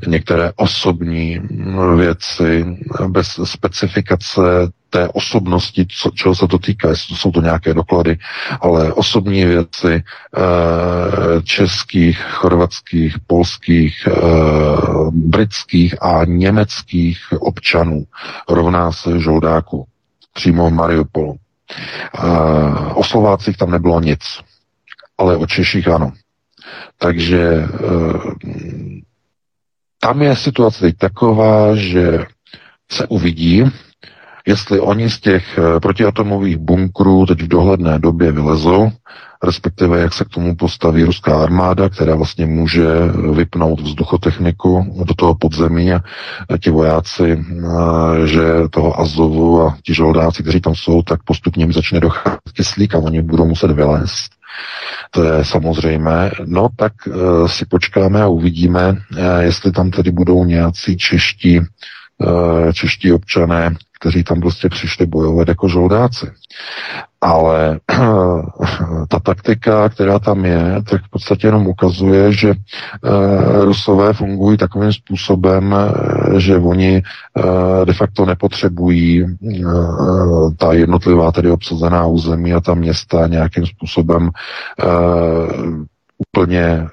některé 0.06 0.52
osobní 0.56 1.38
hm, 1.38 1.96
věci 1.98 2.64
bez 3.08 3.40
specifikace 3.44 4.42
té 4.92 5.08
osobnosti, 5.08 5.86
co, 5.90 6.10
čeho 6.10 6.34
se 6.34 6.46
to 6.48 6.58
týká, 6.58 6.88
jestli 6.88 7.16
jsou 7.16 7.30
to 7.30 7.40
nějaké 7.40 7.74
doklady, 7.74 8.18
ale 8.60 8.92
osobní 8.92 9.44
věci 9.44 9.92
e, 9.94 10.02
českých, 11.42 12.18
chorvatských, 12.18 13.16
polských, 13.26 14.06
e, 14.06 14.12
britských 15.10 16.02
a 16.02 16.24
německých 16.24 17.18
občanů 17.40 18.04
rovná 18.48 18.92
se 18.92 19.20
žoldáku 19.20 19.86
přímo 20.32 20.70
v 20.70 20.72
Mariupolu. 20.72 21.36
E, 21.36 21.38
o 22.94 23.04
Slovácích 23.04 23.56
tam 23.56 23.70
nebylo 23.70 24.00
nic, 24.00 24.20
ale 25.18 25.36
o 25.36 25.46
Češích 25.46 25.88
ano. 25.88 26.12
Takže 26.98 27.40
e, 27.40 27.66
tam 30.00 30.22
je 30.22 30.36
situace 30.36 30.80
teď 30.80 30.98
taková, 30.98 31.76
že 31.76 32.26
se 32.90 33.06
uvidí, 33.06 33.64
jestli 34.46 34.80
oni 34.80 35.10
z 35.10 35.20
těch 35.20 35.58
eh, 35.58 35.80
protiatomových 35.80 36.56
bunkrů 36.56 37.26
teď 37.26 37.42
v 37.42 37.48
dohledné 37.48 37.98
době 37.98 38.32
vylezou, 38.32 38.90
respektive 39.44 40.00
jak 40.00 40.14
se 40.14 40.24
k 40.24 40.28
tomu 40.28 40.56
postaví 40.56 41.04
ruská 41.04 41.42
armáda, 41.42 41.88
která 41.88 42.14
vlastně 42.14 42.46
může 42.46 42.86
vypnout 43.32 43.80
vzduchotechniku 43.80 44.94
do 45.04 45.14
toho 45.14 45.34
podzemí 45.34 45.92
a 45.92 46.02
ti 46.60 46.70
vojáci, 46.70 47.32
eh, 47.32 48.26
že 48.26 48.42
toho 48.70 49.00
Azovu 49.00 49.62
a 49.62 49.76
ti 49.82 49.94
žoldáci, 49.94 50.42
kteří 50.42 50.60
tam 50.60 50.74
jsou, 50.74 51.02
tak 51.02 51.22
postupně 51.22 51.66
mi 51.66 51.72
začne 51.72 52.00
docházet 52.00 52.40
kyslík 52.52 52.94
a 52.94 52.98
oni 52.98 53.22
budou 53.22 53.46
muset 53.46 53.70
vylézt 53.70 54.32
To 55.10 55.24
je 55.24 55.44
samozřejmé. 55.44 56.30
No 56.44 56.68
tak 56.76 56.92
uh, 57.06 57.48
si 57.48 57.66
počkáme 57.66 58.22
a 58.22 58.28
uvidíme, 58.28 58.90
uh, 58.90 58.96
jestli 59.40 59.72
tam 59.72 59.90
tedy 59.90 60.10
budou 60.10 60.44
nějací 60.44 60.96
čeští, 60.96 61.60
uh, 61.60 62.72
čeští 62.72 63.12
občané, 63.12 63.76
kteří 64.02 64.24
tam 64.24 64.40
prostě 64.40 64.68
přišli 64.68 65.06
bojovat 65.06 65.48
jako 65.48 65.68
žoldáci. 65.68 66.26
Ale 67.20 67.80
ta 69.08 69.18
taktika, 69.18 69.88
která 69.88 70.18
tam 70.18 70.44
je, 70.44 70.82
tak 70.90 71.02
v 71.04 71.10
podstatě 71.10 71.46
jenom 71.46 71.66
ukazuje, 71.66 72.32
že 72.32 72.50
uh, 72.50 73.64
Rusové 73.64 74.12
fungují 74.12 74.58
takovým 74.58 74.92
způsobem, 74.92 75.72
uh, 75.72 76.38
že 76.38 76.56
oni 76.56 77.02
uh, 77.02 77.84
de 77.84 77.92
facto 77.92 78.26
nepotřebují 78.26 79.26
ta 80.56 80.72
jednotlivá 80.72 81.32
tedy 81.32 81.50
obsazená 81.50 82.06
území 82.06 82.52
a 82.54 82.60
ta 82.60 82.74
města 82.74 83.26
nějakým 83.26 83.66
způsobem 83.66 84.30
úplně 86.28 86.86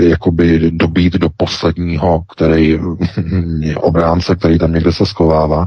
jakoby 0.00 0.70
dobít 0.70 1.12
do 1.12 1.28
posledního, 1.36 2.22
který 2.34 2.78
obránce, 3.76 4.36
který 4.36 4.58
tam 4.58 4.72
někde 4.72 4.92
se 4.92 5.06
schovává. 5.06 5.66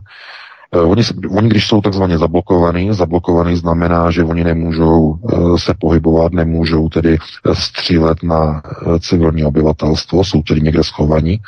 Eh, 0.73 0.79
oni, 0.81 1.03
oni, 1.29 1.49
když 1.49 1.67
jsou 1.67 1.81
takzvaně 1.81 2.17
zablokovaný, 2.17 2.93
zablokovaný 2.93 3.55
znamená, 3.55 4.11
že 4.11 4.23
oni 4.23 4.43
nemůžou 4.43 5.15
eh, 5.15 5.59
se 5.59 5.73
pohybovat, 5.79 6.33
nemůžou 6.33 6.89
tedy 6.89 7.17
eh, 7.17 7.55
střílet 7.55 8.23
na 8.23 8.61
civilní 8.99 9.45
obyvatelstvo, 9.45 10.23
jsou 10.23 10.41
tedy 10.41 10.61
někde 10.61 10.83
schovaní 10.83 11.39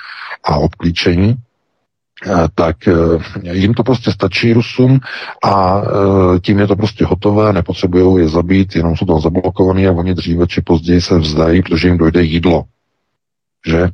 a 0.44 0.58
obklíčení, 0.58 1.36
tak 2.56 2.78
jim 3.52 3.74
to 3.74 3.84
prostě 3.84 4.12
stačí 4.12 4.54
Rusům 4.54 5.00
a 5.44 5.82
tím 6.42 6.60
je 6.60 6.68
to 6.68 6.76
prostě 6.76 7.06
hotové, 7.06 7.54
nepotřebují 7.54 8.22
je 8.22 8.30
zabít, 8.30 8.76
jenom 8.76 8.98
jsou 8.98 9.06
tam 9.06 9.22
zablokovaní 9.22 9.88
a 9.88 9.92
oni 9.92 10.14
dříve 10.14 10.48
či 10.48 10.62
později 10.62 11.02
se 11.02 11.20
vzdají, 11.20 11.62
protože 11.62 11.88
jim 11.88 11.98
dojde 11.98 12.24
jídlo. 12.24 12.64
Že? 13.68 13.90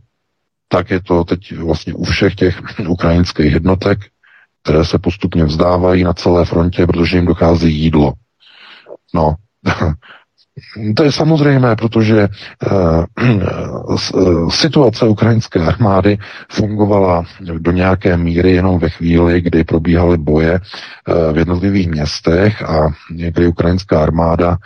Tak 0.68 0.90
je 0.90 1.02
to 1.02 1.24
teď 1.24 1.58
vlastně 1.58 1.94
u 1.94 2.04
všech 2.04 2.36
těch 2.36 2.62
ukrajinských 2.88 3.54
jednotek, 3.54 4.00
které 4.64 4.86
se 4.86 5.00
postupně 5.00 5.46
vzdávají 5.46 6.04
na 6.04 6.14
celé 6.14 6.46
frontě, 6.46 6.88
protože 6.88 7.18
jim 7.18 7.26
dochází 7.26 7.76
jídlo. 7.76 8.14
No, 9.14 9.36
To 10.96 11.04
je 11.04 11.12
samozřejmé, 11.12 11.76
protože 11.76 12.28
uh, 12.72 14.00
situace 14.50 15.08
ukrajinské 15.08 15.60
armády 15.60 16.18
fungovala 16.52 17.24
do 17.42 17.72
nějaké 17.72 18.18
míry 18.18 18.52
jenom 18.52 18.80
ve 18.80 18.90
chvíli, 18.90 19.42
kdy 19.42 19.64
probíhaly 19.64 20.18
boje 20.18 20.60
uh, 20.60 21.34
v 21.34 21.38
jednotlivých 21.38 21.90
městech 21.90 22.62
a 22.62 22.94
kdy 23.10 23.48
ukrajinská 23.48 24.04
armáda 24.04 24.58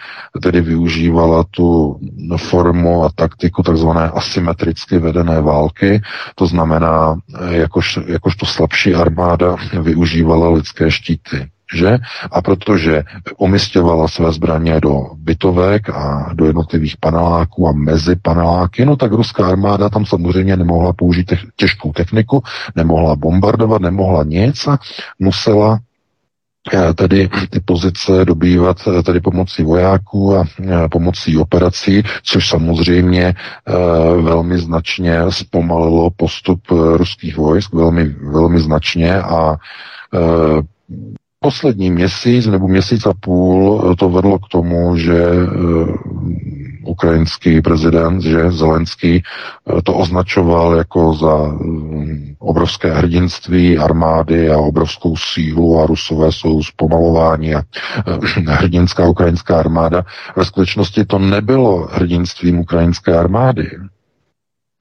tedy 0.41 0.61
využívala 0.61 1.43
tu 1.51 1.99
formu 2.37 3.03
a 3.03 3.09
taktiku 3.15 3.63
takzvané 3.63 4.09
asymetricky 4.09 4.99
vedené 4.99 5.41
války, 5.41 6.01
to 6.35 6.47
znamená, 6.47 7.15
jakož, 7.49 7.99
jakožto 8.07 8.45
slabší 8.45 8.95
armáda 8.95 9.55
využívala 9.81 10.49
lidské 10.49 10.91
štíty 10.91 11.47
že? 11.75 11.97
A 12.31 12.41
protože 12.41 13.03
umistěvala 13.37 14.07
své 14.07 14.31
zbraně 14.31 14.79
do 14.81 15.01
bytovek 15.15 15.89
a 15.89 16.29
do 16.33 16.45
jednotlivých 16.45 16.97
paneláků 16.97 17.67
a 17.67 17.71
mezi 17.71 18.15
paneláky, 18.15 18.85
no 18.85 18.95
tak 18.95 19.11
ruská 19.11 19.47
armáda 19.47 19.89
tam 19.89 20.05
samozřejmě 20.05 20.57
nemohla 20.57 20.93
použít 20.93 21.33
těžkou 21.55 21.91
techniku, 21.91 22.43
nemohla 22.75 23.15
bombardovat, 23.15 23.81
nemohla 23.81 24.23
nic 24.23 24.67
a 24.67 24.77
musela 25.19 25.79
eh, 26.73 26.93
tedy 26.93 27.29
ty 27.49 27.59
pozice 27.59 28.25
dobývat 28.25 28.77
eh, 28.87 29.03
tedy 29.03 29.19
pomocí 29.19 29.63
vojáků 29.63 30.35
a 30.35 30.43
eh, 30.63 30.89
pomocí 30.91 31.37
operací, 31.37 32.03
což 32.23 32.49
samozřejmě 32.49 33.33
velmi 34.21 34.57
značně 34.57 35.19
zpomalilo 35.29 36.09
postup 36.09 36.61
ruských 36.71 37.37
vojsk, 37.37 37.73
velmi, 37.73 38.03
velmi 38.09 38.59
značně 38.59 39.21
a 39.21 39.55
poslední 41.45 41.91
měsíc 41.91 42.47
nebo 42.47 42.67
měsíc 42.67 43.05
a 43.05 43.13
půl 43.13 43.89
eh, 43.91 43.95
to 43.95 44.09
vedlo 44.09 44.39
k 44.39 44.47
tomu, 44.47 44.97
že 44.97 45.13
uh, 45.33 45.95
ukrajinský 46.85 47.61
prezident, 47.61 48.21
že 48.21 48.51
Zelenský 48.51 49.23
uh, 49.23 49.81
to 49.81 49.93
označoval 49.93 50.75
jako 50.75 51.13
za 51.13 51.35
um, 51.35 52.35
obrovské 52.39 52.93
hrdinství 52.93 53.77
armády 53.77 54.49
a 54.49 54.57
obrovskou 54.57 55.15
sílu 55.17 55.79
a 55.79 55.85
rusové 55.85 56.31
jsou 56.31 56.63
zpomalováni 56.63 57.55
a 57.55 57.61
hrdinská 58.47 59.07
ukrajinská 59.07 59.59
armáda. 59.59 60.05
Ve 60.35 60.45
skutečnosti 60.45 61.05
to 61.05 61.19
nebylo 61.19 61.87
hrdinstvím 61.91 62.59
ukrajinské 62.59 63.17
armády 63.19 63.69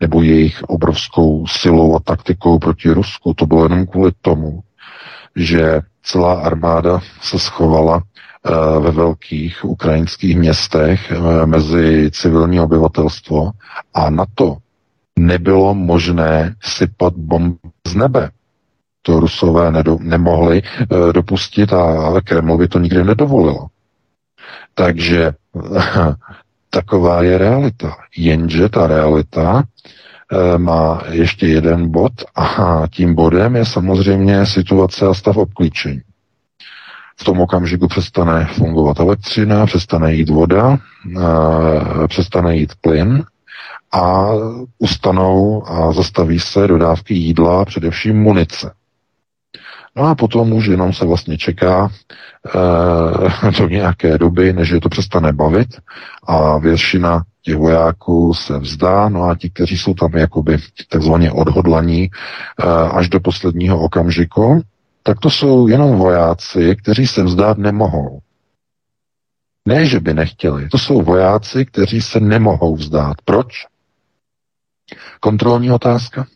nebo 0.00 0.22
jejich 0.22 0.62
obrovskou 0.62 1.46
silou 1.46 1.96
a 1.96 2.00
taktikou 2.00 2.58
proti 2.58 2.90
Rusku. 2.90 3.34
To 3.34 3.46
bylo 3.46 3.62
jenom 3.62 3.86
kvůli 3.86 4.12
tomu, 4.20 4.60
že 5.36 5.80
celá 6.02 6.32
armáda 6.40 7.00
se 7.22 7.38
schovala 7.38 8.02
eh, 8.02 8.50
ve 8.80 8.90
velkých 8.90 9.64
ukrajinských 9.64 10.38
městech 10.38 11.10
eh, 11.12 11.46
mezi 11.46 12.10
civilní 12.10 12.60
obyvatelstvo 12.60 13.50
a 13.94 14.10
na 14.10 14.26
to 14.34 14.56
nebylo 15.18 15.74
možné 15.74 16.54
sypat 16.62 17.14
bomb 17.16 17.58
z 17.86 17.94
nebe. 17.94 18.30
To 19.02 19.20
rusové 19.20 19.70
nedo, 19.70 19.98
nemohli 20.00 20.62
uh, 20.62 21.12
dopustit 21.12 21.72
a 21.72 22.20
Kremlovi 22.24 22.68
to 22.68 22.78
nikdy 22.78 23.04
nedovolilo. 23.04 23.66
Takže 24.74 25.32
taková 26.70 27.22
je 27.22 27.38
realita. 27.38 27.96
Jenže 28.16 28.68
ta 28.68 28.86
realita 28.86 29.62
Eh, 29.62 30.03
má 30.56 31.02
ještě 31.10 31.46
jeden 31.46 31.90
bod 31.90 32.12
a 32.36 32.82
tím 32.90 33.14
bodem 33.14 33.56
je 33.56 33.64
samozřejmě 33.64 34.46
situace 34.46 35.06
a 35.06 35.14
stav 35.14 35.36
obklíčení. 35.36 36.00
V 37.16 37.24
tom 37.24 37.40
okamžiku 37.40 37.88
přestane 37.88 38.44
fungovat 38.44 39.00
elektřina, 39.00 39.66
přestane 39.66 40.14
jít 40.14 40.28
voda, 40.28 40.78
eh, 41.16 42.08
přestane 42.08 42.56
jít 42.56 42.72
plyn 42.80 43.24
a 43.92 44.28
ustanou 44.78 45.62
a 45.68 45.92
zastaví 45.92 46.40
se 46.40 46.68
dodávky 46.68 47.14
jídla, 47.14 47.64
především 47.64 48.22
munice. 48.22 48.72
No 49.96 50.02
a 50.04 50.14
potom 50.14 50.52
už 50.52 50.66
jenom 50.66 50.92
se 50.92 51.04
vlastně 51.04 51.38
čeká 51.38 51.88
e, 51.88 53.50
do 53.60 53.68
nějaké 53.68 54.18
doby, 54.18 54.52
než 54.52 54.68
je 54.68 54.80
to 54.80 54.88
přestane 54.88 55.32
bavit 55.32 55.68
a 56.26 56.58
většina 56.58 57.22
těch 57.44 57.56
vojáků 57.56 58.34
se 58.34 58.58
vzdá, 58.58 59.08
no 59.08 59.24
a 59.24 59.36
ti, 59.36 59.50
kteří 59.50 59.78
jsou 59.78 59.94
tam 59.94 60.12
jakoby 60.12 60.58
takzvaně 60.88 61.32
odhodlaní 61.32 62.10
eh, 62.10 62.64
až 62.90 63.08
do 63.08 63.20
posledního 63.20 63.80
okamžiku, 63.80 64.62
tak 65.02 65.20
to 65.20 65.30
jsou 65.30 65.68
jenom 65.68 65.96
vojáci, 65.96 66.76
kteří 66.76 67.06
se 67.06 67.22
vzdát 67.22 67.58
nemohou. 67.58 68.20
Ne, 69.68 69.86
že 69.86 70.00
by 70.00 70.14
nechtěli. 70.14 70.68
To 70.68 70.78
jsou 70.78 71.02
vojáci, 71.02 71.64
kteří 71.64 72.02
se 72.02 72.20
nemohou 72.20 72.76
vzdát. 72.76 73.16
Proč? 73.24 73.66
Kontrolní 75.20 75.72
otázka. 75.72 76.26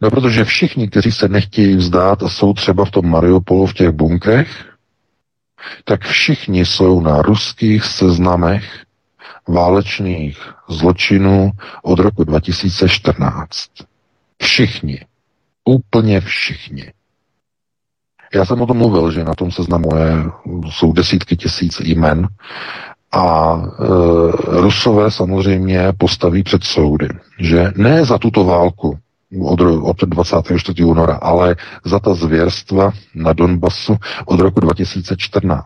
No, 0.00 0.10
protože 0.10 0.44
všichni, 0.44 0.88
kteří 0.88 1.12
se 1.12 1.28
nechtějí 1.28 1.76
vzdát 1.76 2.22
a 2.22 2.28
jsou 2.28 2.52
třeba 2.52 2.84
v 2.84 2.90
tom 2.90 3.10
Mariupolu 3.10 3.66
v 3.66 3.74
těch 3.74 3.90
bunkrech, 3.90 4.72
tak 5.84 6.04
všichni 6.04 6.66
jsou 6.66 7.00
na 7.00 7.22
ruských 7.22 7.84
seznamech 7.84 8.82
válečných 9.48 10.38
zločinů 10.68 11.50
od 11.82 11.98
roku 11.98 12.24
2014. 12.24 13.70
Všichni. 14.42 15.00
Úplně 15.64 16.20
všichni. 16.20 16.92
Já 18.34 18.44
jsem 18.44 18.60
o 18.60 18.66
tom 18.66 18.76
mluvil, 18.76 19.10
že 19.10 19.24
na 19.24 19.34
tom 19.34 19.50
seznamu 19.50 19.96
je, 19.96 20.24
jsou 20.70 20.92
desítky 20.92 21.36
tisíc 21.36 21.80
jmen 21.80 22.28
a 23.12 23.54
e, 23.54 23.86
Rusové 24.60 25.10
samozřejmě 25.10 25.92
postaví 25.98 26.42
před 26.42 26.64
soudy, 26.64 27.08
že 27.38 27.72
ne 27.76 28.04
za 28.04 28.18
tuto 28.18 28.44
válku 28.44 28.98
od, 29.40 29.60
od 29.60 29.96
24. 30.02 30.84
února, 30.84 31.14
ale 31.14 31.56
za 31.84 31.98
ta 31.98 32.14
zvěrstva 32.14 32.92
na 33.14 33.32
Donbasu 33.32 33.96
od 34.26 34.40
roku 34.40 34.60
2014 34.60 35.62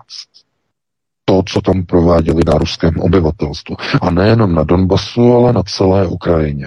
to, 1.29 1.43
co 1.47 1.61
tam 1.61 1.83
prováděli 1.83 2.41
na 2.47 2.59
ruském 2.59 3.01
obyvatelstvu. 3.01 3.77
A 4.03 4.11
nejenom 4.11 4.55
na 4.55 4.63
Donbasu, 4.63 5.33
ale 5.33 5.53
na 5.53 5.63
celé 5.63 6.07
Ukrajině. 6.07 6.67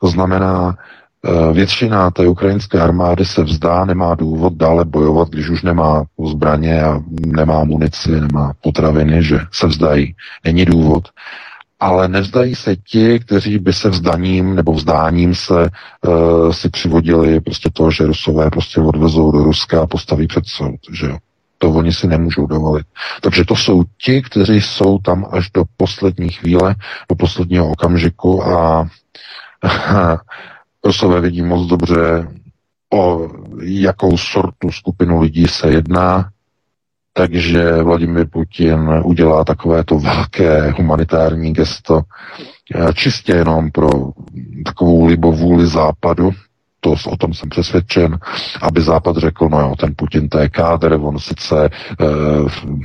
To 0.00 0.08
znamená, 0.08 0.76
eh, 1.24 1.52
většina 1.52 2.10
té 2.10 2.28
ukrajinské 2.28 2.80
armády 2.80 3.24
se 3.24 3.42
vzdá, 3.42 3.84
nemá 3.84 4.14
důvod 4.14 4.52
dále 4.52 4.84
bojovat, 4.84 5.28
když 5.28 5.48
už 5.48 5.62
nemá 5.62 6.04
zbraně 6.30 6.82
a 6.82 7.00
nemá 7.26 7.64
munici, 7.64 8.10
nemá 8.10 8.52
potraviny, 8.62 9.22
že 9.22 9.38
se 9.52 9.66
vzdají. 9.66 10.14
Není 10.44 10.64
důvod. 10.64 11.08
Ale 11.82 12.08
nevzdají 12.08 12.54
se 12.54 12.76
ti, 12.76 13.20
kteří 13.20 13.58
by 13.58 13.72
se 13.72 13.90
vzdaním 13.90 14.54
nebo 14.54 14.72
vzdáním 14.72 15.34
se 15.34 15.70
uh, 16.06 16.52
si 16.52 16.68
přivodili 16.68 17.40
prostě 17.40 17.70
to, 17.72 17.90
že 17.90 18.06
Rusové 18.06 18.50
prostě 18.50 18.80
odvezou 18.80 19.32
do 19.32 19.38
Ruska 19.38 19.82
a 19.82 19.86
postaví 19.86 20.26
před 20.26 20.46
soud, 20.46 20.80
že 20.92 21.06
jo. 21.06 21.18
To 21.58 21.70
oni 21.70 21.92
si 21.92 22.06
nemůžou 22.06 22.46
dovolit. 22.46 22.86
Takže 23.20 23.44
to 23.44 23.56
jsou 23.56 23.82
ti, 24.04 24.22
kteří 24.22 24.60
jsou 24.60 24.98
tam 24.98 25.26
až 25.32 25.50
do 25.50 25.64
poslední 25.76 26.30
chvíle, 26.30 26.74
do 27.08 27.14
posledního 27.16 27.70
okamžiku 27.70 28.44
a 28.44 28.86
Rusové 30.84 31.20
vidí 31.20 31.42
moc 31.42 31.68
dobře, 31.68 32.28
o 32.94 33.28
jakou 33.62 34.16
sortu 34.18 34.70
skupinu 34.70 35.20
lidí 35.20 35.46
se 35.46 35.70
jedná, 35.70 36.30
takže 37.12 37.82
Vladimir 37.82 38.26
Putin 38.26 39.00
udělá 39.04 39.44
takovéto 39.44 39.98
velké 39.98 40.70
humanitární 40.70 41.52
gesto 41.52 42.00
eh, 42.74 42.92
čistě 42.94 43.32
jenom 43.32 43.70
pro 43.70 43.90
takovou 44.64 45.06
libovůli 45.06 45.66
západu, 45.66 46.32
to, 46.84 46.94
o 47.06 47.16
tom 47.16 47.34
jsem 47.34 47.48
přesvědčen, 47.48 48.18
aby 48.62 48.80
Západ 48.80 49.16
řekl, 49.16 49.48
no 49.48 49.60
jo, 49.60 49.74
ten 49.78 49.94
Putin 49.96 50.28
to 50.28 50.38
je 50.38 50.48
kádr, 50.48 50.98
on 51.02 51.18
sice, 51.18 51.64
e, 51.64 51.70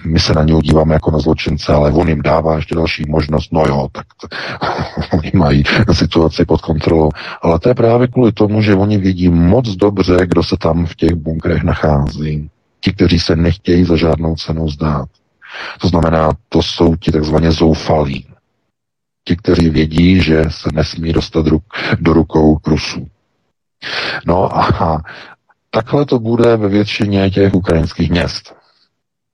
my 0.05 0.19
se 0.19 0.33
na 0.33 0.43
něj 0.43 0.61
díváme 0.61 0.93
jako 0.93 1.11
na 1.11 1.19
zločince, 1.19 1.73
ale 1.73 1.91
on 1.91 2.09
jim 2.09 2.21
dává 2.21 2.55
ještě 2.55 2.75
další 2.75 3.03
možnost, 3.07 3.53
no 3.53 3.63
jo, 3.67 3.87
tak 3.91 4.05
to, 4.21 4.27
oni 5.17 5.31
mají 5.33 5.63
situaci 5.91 6.45
pod 6.45 6.61
kontrolou. 6.61 7.09
Ale 7.41 7.59
to 7.59 7.69
je 7.69 7.75
právě 7.75 8.07
kvůli 8.07 8.31
tomu, 8.31 8.61
že 8.61 8.75
oni 8.75 8.97
vidí 8.97 9.29
moc 9.29 9.69
dobře, 9.69 10.17
kdo 10.21 10.43
se 10.43 10.57
tam 10.57 10.85
v 10.85 10.95
těch 10.95 11.13
bunkrech 11.13 11.63
nachází. 11.63 12.49
Ti, 12.87 12.93
kteří 12.93 13.19
se 13.19 13.35
nechtějí 13.35 13.83
za 13.83 13.95
žádnou 13.95 14.35
cenu 14.35 14.69
zdát. 14.69 15.09
To 15.81 15.87
znamená, 15.87 16.31
to 16.49 16.63
jsou 16.63 16.95
ti 16.95 17.11
takzvaně 17.11 17.51
zoufalí. 17.51 18.27
Ti, 19.27 19.35
kteří 19.35 19.69
vědí, 19.69 20.21
že 20.21 20.43
se 20.49 20.69
nesmí 20.73 21.13
dostat 21.13 21.45
do 21.99 22.13
rukou 22.13 22.59
Rusů. 22.67 23.07
No 24.25 24.57
a 24.57 25.01
takhle 25.69 26.05
to 26.05 26.19
bude 26.19 26.57
ve 26.57 26.67
většině 26.67 27.29
těch 27.29 27.53
ukrajinských 27.53 28.09
měst. 28.09 28.55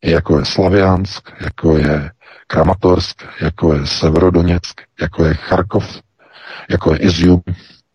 Jako 0.04 0.40
je 0.40 0.46
Slaviansk, 0.46 1.30
jako 1.42 1.78
je 1.78 2.12
Kramatorsk, 2.48 3.24
jako 3.42 3.74
je 3.74 3.88
Severodoněck, 3.88 4.82
jako 5.02 5.26
je 5.26 5.34
Charkov, 5.34 6.02
jako 6.70 6.94
je 6.94 7.00
Izium 7.00 7.42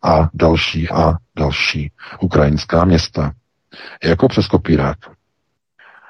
a 0.02 0.30
další 0.34 0.90
a 0.90 1.14
další 1.36 1.92
ukrajinská 2.20 2.84
města. 2.84 3.32
Jako 4.04 4.28
přes 4.28 4.46
kopírák. 4.46 5.17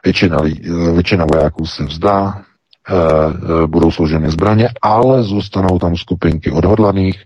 Většina, 0.05 0.38
většina 0.94 1.26
vojáků 1.34 1.66
se 1.66 1.84
vzdá, 1.84 2.34
e, 2.34 2.94
e, 2.94 3.66
budou 3.66 3.90
složeny 3.90 4.30
zbraně, 4.30 4.68
ale 4.82 5.22
zůstanou 5.22 5.78
tam 5.78 5.96
skupinky 5.96 6.51
odhodlaných, 6.51 7.24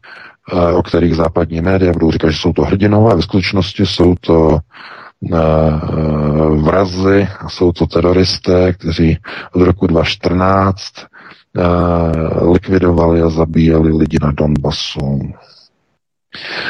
Eh, 0.50 0.72
o 0.72 0.82
kterých 0.82 1.16
západní 1.16 1.60
média 1.60 1.92
budou 1.92 2.10
říkat, 2.10 2.30
že 2.30 2.38
jsou 2.38 2.52
to 2.52 2.62
hrdinové, 2.62 3.16
ve 3.16 3.22
skutečnosti 3.22 3.86
jsou 3.86 4.14
to 4.20 4.58
eh, 5.32 5.38
vrazy, 6.62 7.28
jsou 7.48 7.72
to 7.72 7.86
teroristé, 7.86 8.72
kteří 8.72 9.18
od 9.52 9.62
roku 9.62 9.86
2014 9.86 10.82
eh, 10.98 11.62
likvidovali 12.44 13.22
a 13.22 13.28
zabíjeli 13.28 13.92
lidi 13.92 14.18
na 14.22 14.32
Donbasu. 14.32 15.32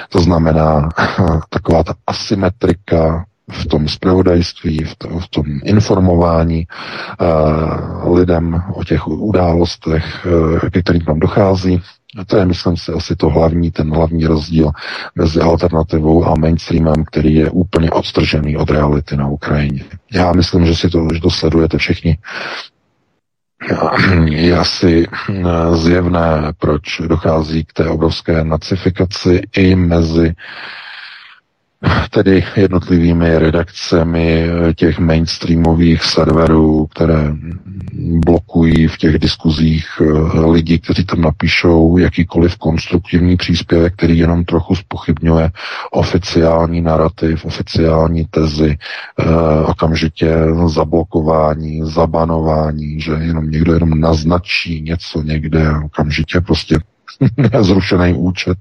To 0.08 0.20
znamená 0.20 0.88
taková 1.48 1.82
ta 1.82 1.94
asymetrika 2.06 3.24
v 3.50 3.66
tom 3.66 3.88
zpravodajství, 3.88 4.84
v, 4.84 4.94
to, 4.96 5.08
v 5.08 5.28
tom 5.28 5.44
informování 5.64 6.66
uh, 7.20 8.16
lidem 8.16 8.62
o 8.74 8.84
těch 8.84 9.08
událostech, 9.08 10.26
uh, 10.26 10.58
kterým 10.82 11.04
tam 11.04 11.20
dochází. 11.20 11.82
A 12.18 12.24
to 12.24 12.36
je, 12.36 12.46
myslím 12.46 12.76
si, 12.76 12.92
asi 12.92 13.16
to 13.16 13.28
hlavní, 13.28 13.70
ten 13.70 13.94
hlavní 13.94 14.26
rozdíl 14.26 14.70
mezi 15.14 15.40
alternativou 15.40 16.24
a 16.24 16.34
mainstreamem, 16.34 17.04
který 17.04 17.34
je 17.34 17.50
úplně 17.50 17.90
odstržený 17.90 18.56
od 18.56 18.70
reality 18.70 19.16
na 19.16 19.28
Ukrajině. 19.28 19.84
Já 20.12 20.32
myslím, 20.32 20.66
že 20.66 20.74
si 20.76 20.88
to, 20.90 21.08
že 21.14 21.20
to 21.20 21.30
sledujete 21.30 21.78
všichni. 21.78 22.18
Je 24.26 24.58
asi 24.58 25.06
eh, 25.06 25.76
zjevné, 25.76 26.52
proč 26.58 27.00
dochází 27.06 27.64
k 27.64 27.72
té 27.72 27.88
obrovské 27.88 28.44
nacifikaci 28.44 29.42
i 29.56 29.74
mezi 29.74 30.34
tedy 32.10 32.44
jednotlivými 32.56 33.38
redakcemi 33.38 34.46
těch 34.76 34.98
mainstreamových 34.98 36.02
serverů, 36.02 36.86
které 36.86 37.34
blokují 38.26 38.86
v 38.86 38.96
těch 38.96 39.18
diskuzích 39.18 39.86
eh, 40.00 40.40
lidi, 40.40 40.78
kteří 40.78 41.04
tam 41.04 41.20
napíšou 41.20 41.96
jakýkoliv 41.98 42.56
konstruktivní 42.56 43.36
příspěvek, 43.36 43.92
který 43.92 44.18
jenom 44.18 44.44
trochu 44.44 44.76
spochybňuje 44.76 45.50
oficiální 45.90 46.80
narrativ, 46.80 47.44
oficiální 47.44 48.26
tezi, 48.30 48.76
eh, 49.20 49.24
okamžitě 49.66 50.34
zablokování, 50.66 51.80
zabanování, 51.84 53.00
že 53.00 53.12
jenom 53.12 53.50
někdo 53.50 53.74
jenom 53.74 54.00
naznačí 54.00 54.82
něco 54.82 55.22
někde, 55.22 55.70
okamžitě 55.84 56.40
prostě 56.40 56.78
zrušený 57.60 58.14
účet. 58.14 58.58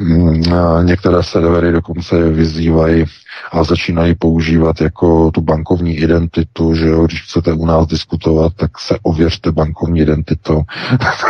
Mm, 0.00 0.42
některé 0.86 1.22
servery 1.22 1.72
dokonce 1.72 2.28
vyzývají 2.30 3.04
a 3.52 3.64
začínají 3.64 4.14
používat 4.14 4.80
jako 4.80 5.30
tu 5.30 5.40
bankovní 5.40 5.96
identitu, 5.96 6.74
že 6.74 6.86
jo, 6.86 7.06
když 7.06 7.22
chcete 7.22 7.52
u 7.52 7.66
nás 7.66 7.86
diskutovat, 7.86 8.52
tak 8.56 8.78
se 8.78 8.98
ověřte 9.02 9.52
bankovní 9.52 10.00
identitou. 10.00 10.62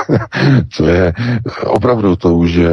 Co 0.72 0.86
je 0.86 1.12
opravdu 1.66 2.16
to, 2.16 2.46
že 2.46 2.70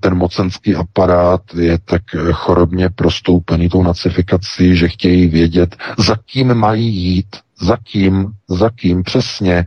ten 0.00 0.14
mocenský 0.14 0.74
aparát 0.74 1.40
je 1.54 1.78
tak 1.84 2.02
chorobně 2.32 2.90
prostoupený 2.90 3.68
tou 3.68 3.82
nacifikací, 3.82 4.76
že 4.76 4.88
chtějí 4.88 5.26
vědět, 5.26 5.76
za 5.98 6.16
kým 6.32 6.54
mají 6.54 6.94
jít, 6.94 7.36
za 7.60 7.76
kým, 7.76 8.26
za 8.48 8.70
kým 8.70 9.02
přesně 9.02 9.66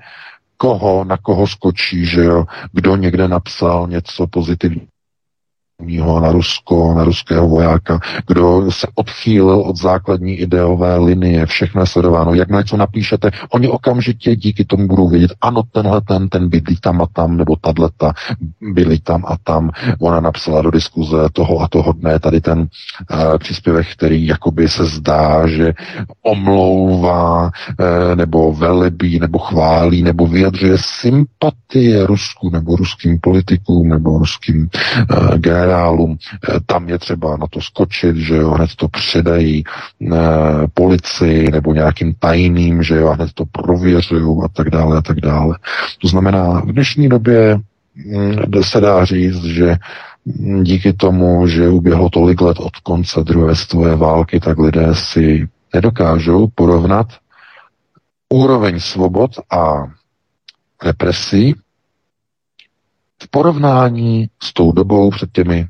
koho, 0.61 1.03
na 1.03 1.17
koho 1.17 1.47
skočí, 1.47 2.05
že 2.05 2.23
jo, 2.23 2.45
kdo 2.73 2.95
někde 2.95 3.27
napsal 3.27 3.87
něco 3.87 4.27
pozitivního 4.27 4.90
na 6.21 6.31
Rusko, 6.31 6.93
na 6.97 7.03
ruského 7.03 7.47
vojáka, 7.47 7.99
kdo 8.27 8.71
se 8.71 8.87
odchýlil 8.95 9.59
od 9.61 9.77
základní 9.77 10.33
ideové 10.33 10.97
linie, 10.97 11.45
všechno 11.45 11.81
je 11.81 11.87
sledováno. 11.87 12.33
Jak 12.33 12.49
něco 12.49 12.77
napíšete, 12.77 13.31
oni 13.49 13.67
okamžitě 13.67 14.35
díky 14.35 14.65
tomu 14.65 14.87
budou 14.87 15.09
vědět, 15.09 15.31
ano, 15.41 15.63
tenhle 15.71 16.01
ten, 16.01 16.29
ten 16.29 16.49
bydlí 16.49 16.75
tam 16.81 17.01
a 17.01 17.05
tam, 17.13 17.37
nebo 17.37 17.55
tato 17.55 17.81
byli 18.61 18.99
tam 18.99 19.23
a 19.27 19.37
tam. 19.43 19.69
Ona 19.99 20.19
napsala 20.19 20.61
do 20.61 20.71
diskuze 20.71 21.17
toho 21.33 21.59
a 21.59 21.67
toho 21.67 21.93
dne 21.93 22.19
tady 22.19 22.41
ten 22.41 22.59
uh, 22.59 22.67
příspěvek, 23.37 23.87
který 23.91 24.27
jakoby 24.27 24.67
se 24.67 24.85
zdá, 24.85 25.47
že 25.47 25.73
omlouvá 26.21 27.43
uh, 27.43 27.49
nebo 28.15 28.53
velebí, 28.53 29.19
nebo 29.19 29.39
chválí, 29.39 30.03
nebo 30.03 30.27
vyjadřuje 30.27 30.77
sympatie 30.77 32.05
Rusku, 32.05 32.49
nebo 32.49 32.75
ruským 32.75 33.19
politikům, 33.19 33.89
nebo 33.89 34.17
ruským 34.17 34.69
uh. 35.11 35.37
Eh, 35.71 36.59
tam 36.65 36.89
je 36.89 36.99
třeba 36.99 37.37
na 37.37 37.47
to 37.47 37.61
skočit, 37.61 38.15
že 38.15 38.35
jo, 38.35 38.49
hned 38.49 38.69
to 38.75 38.87
předají 38.87 39.63
eh, 39.63 40.17
policii 40.73 41.51
nebo 41.51 41.73
nějakým 41.73 42.13
tajným, 42.19 42.83
že 42.83 42.95
jo, 42.95 43.07
hned 43.09 43.33
to 43.33 43.45
prověřují 43.45 44.37
a 44.43 44.47
tak 44.47 44.69
dále 44.69 44.97
a 44.97 45.01
tak 45.01 45.19
dále. 45.19 45.57
To 46.01 46.07
znamená, 46.07 46.61
v 46.61 46.71
dnešní 46.71 47.09
době 47.09 47.59
hm, 47.95 48.63
se 48.63 48.81
dá 48.81 49.05
říct, 49.05 49.43
že 49.43 49.75
díky 50.63 50.93
tomu, 50.93 51.47
že 51.47 51.69
uběhlo 51.69 52.09
tolik 52.09 52.41
let 52.41 52.57
od 52.59 52.77
konce 52.77 53.23
druhé 53.23 53.55
světové 53.55 53.95
války, 53.95 54.39
tak 54.39 54.57
lidé 54.57 54.87
si 54.93 55.47
nedokážou 55.73 56.47
porovnat 56.55 57.07
úroveň 58.29 58.79
svobod 58.79 59.31
a 59.51 59.83
represí 60.83 61.55
v 63.21 63.27
porovnání 63.27 64.29
s 64.43 64.53
tou 64.53 64.71
dobou 64.71 65.09
před 65.11 65.31
těmi, 65.31 65.67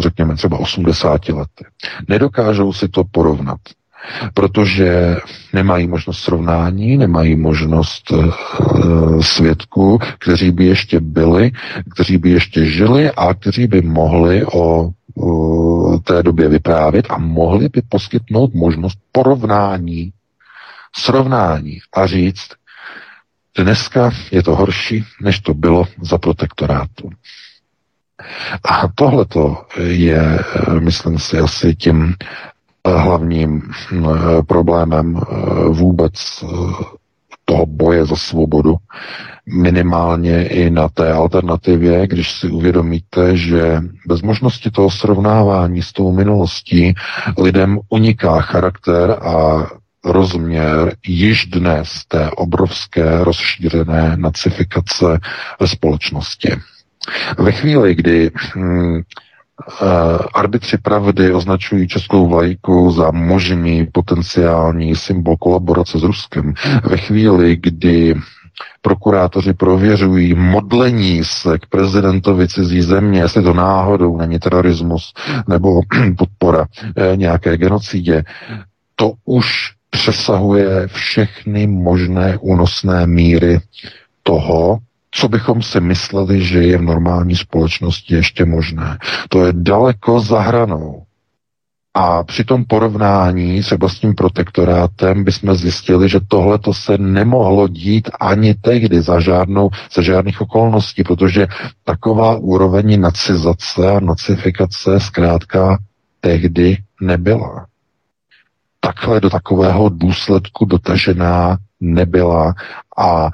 řekněme, 0.00 0.34
třeba 0.36 0.58
80 0.58 1.28
lety. 1.28 1.64
Nedokážou 2.08 2.72
si 2.72 2.88
to 2.88 3.04
porovnat, 3.04 3.60
protože 4.34 5.16
nemají 5.52 5.86
možnost 5.86 6.18
srovnání, 6.18 6.96
nemají 6.96 7.36
možnost 7.36 8.10
uh, 8.10 9.20
svědků, 9.20 9.98
kteří 10.18 10.50
by 10.50 10.64
ještě 10.64 11.00
byli, 11.00 11.50
kteří 11.94 12.18
by 12.18 12.30
ještě 12.30 12.64
žili 12.64 13.10
a 13.10 13.34
kteří 13.34 13.66
by 13.66 13.80
mohli 13.82 14.44
o 14.46 14.90
uh, 15.14 15.98
té 16.00 16.22
době 16.22 16.48
vyprávět 16.48 17.06
a 17.10 17.18
mohli 17.18 17.68
by 17.68 17.82
poskytnout 17.88 18.54
možnost 18.54 18.98
porovnání, 19.12 20.12
srovnání 20.96 21.78
a 21.96 22.06
říct, 22.06 22.48
Dneska 23.58 24.10
je 24.30 24.42
to 24.42 24.56
horší, 24.56 25.04
než 25.20 25.40
to 25.40 25.54
bylo 25.54 25.84
za 26.02 26.18
protektorátu. 26.18 27.10
A 28.64 28.88
tohleto 28.94 29.66
je, 29.78 30.38
myslím 30.80 31.18
si, 31.18 31.38
asi 31.38 31.74
tím 31.74 32.14
hlavním 32.86 33.62
eh, 33.92 34.42
problémem 34.42 35.16
eh, 35.16 35.34
vůbec 35.68 36.12
eh, 36.42 36.46
toho 37.44 37.66
boje 37.66 38.06
za 38.06 38.16
svobodu, 38.16 38.76
minimálně 39.46 40.48
i 40.48 40.70
na 40.70 40.88
té 40.88 41.12
alternativě, 41.12 42.06
když 42.06 42.32
si 42.32 42.48
uvědomíte, 42.48 43.36
že 43.36 43.80
bez 44.06 44.22
možnosti 44.22 44.70
toho 44.70 44.90
srovnávání 44.90 45.82
s 45.82 45.92
tou 45.92 46.12
minulostí 46.12 46.94
lidem 47.38 47.78
uniká 47.88 48.40
charakter 48.40 49.10
a 49.10 49.66
rozměr 50.04 50.96
již 51.06 51.46
dnes 51.46 52.04
té 52.08 52.30
obrovské 52.30 53.24
rozšířené 53.24 54.16
nacifikace 54.16 55.18
společnosti. 55.64 56.52
Ve 57.38 57.52
chvíli, 57.52 57.94
kdy 57.94 58.30
hm, 58.56 59.00
arbitři 60.34 60.78
pravdy 60.78 61.32
označují 61.32 61.88
českou 61.88 62.28
vlajku 62.28 62.90
za 62.90 63.10
možný 63.10 63.86
potenciální 63.92 64.96
symbol 64.96 65.36
kolaborace 65.36 65.98
s 65.98 66.02
Ruskem, 66.02 66.54
ve 66.84 66.96
chvíli, 66.96 67.56
kdy 67.56 68.14
prokurátoři 68.82 69.52
prověřují 69.52 70.34
modlení 70.34 71.24
se 71.24 71.58
k 71.58 71.66
prezidentovi 71.66 72.48
cizí 72.48 72.82
země, 72.82 73.20
jestli 73.20 73.42
to 73.42 73.54
náhodou 73.54 74.16
není 74.16 74.38
terorismus 74.38 75.12
nebo 75.48 75.80
podpora 76.18 76.66
eh, 76.96 77.16
nějaké 77.16 77.56
genocidě, 77.56 78.24
to 78.96 79.12
už 79.24 79.72
přesahuje 79.92 80.88
všechny 80.88 81.66
možné 81.66 82.38
únosné 82.40 83.06
míry 83.06 83.60
toho, 84.22 84.78
co 85.10 85.28
bychom 85.28 85.62
si 85.62 85.80
mysleli, 85.80 86.44
že 86.44 86.62
je 86.62 86.78
v 86.78 86.82
normální 86.82 87.36
společnosti 87.36 88.14
ještě 88.14 88.44
možné. 88.44 88.98
To 89.28 89.46
je 89.46 89.52
daleko 89.52 90.20
za 90.20 90.40
hranou. 90.40 91.02
A 91.94 92.24
při 92.24 92.44
tom 92.44 92.64
porovnání 92.64 93.62
s 93.62 93.98
tím 94.00 94.14
protektorátem 94.14 95.24
bychom 95.24 95.54
zjistili, 95.54 96.08
že 96.08 96.20
tohle 96.28 96.58
to 96.58 96.74
se 96.74 96.98
nemohlo 96.98 97.68
dít 97.68 98.10
ani 98.20 98.54
tehdy 98.54 99.02
za, 99.02 99.20
žádnou, 99.20 99.70
za 99.94 100.02
žádných 100.02 100.40
okolností, 100.40 101.04
protože 101.04 101.46
taková 101.84 102.36
úroveň 102.36 103.00
nacizace 103.00 103.90
a 103.90 104.00
nacifikace 104.00 105.00
zkrátka 105.00 105.78
tehdy 106.20 106.76
nebyla. 107.00 107.66
Takhle 108.84 109.20
do 109.20 109.30
takového 109.30 109.88
důsledku 109.88 110.64
dotažená 110.64 111.58
nebyla 111.80 112.54
a 112.98 113.26
e, 113.26 113.30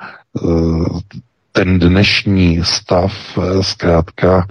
ten 1.53 1.79
dnešní 1.79 2.61
stav 2.65 3.13
eh, 3.39 3.63
zkrátka 3.63 4.47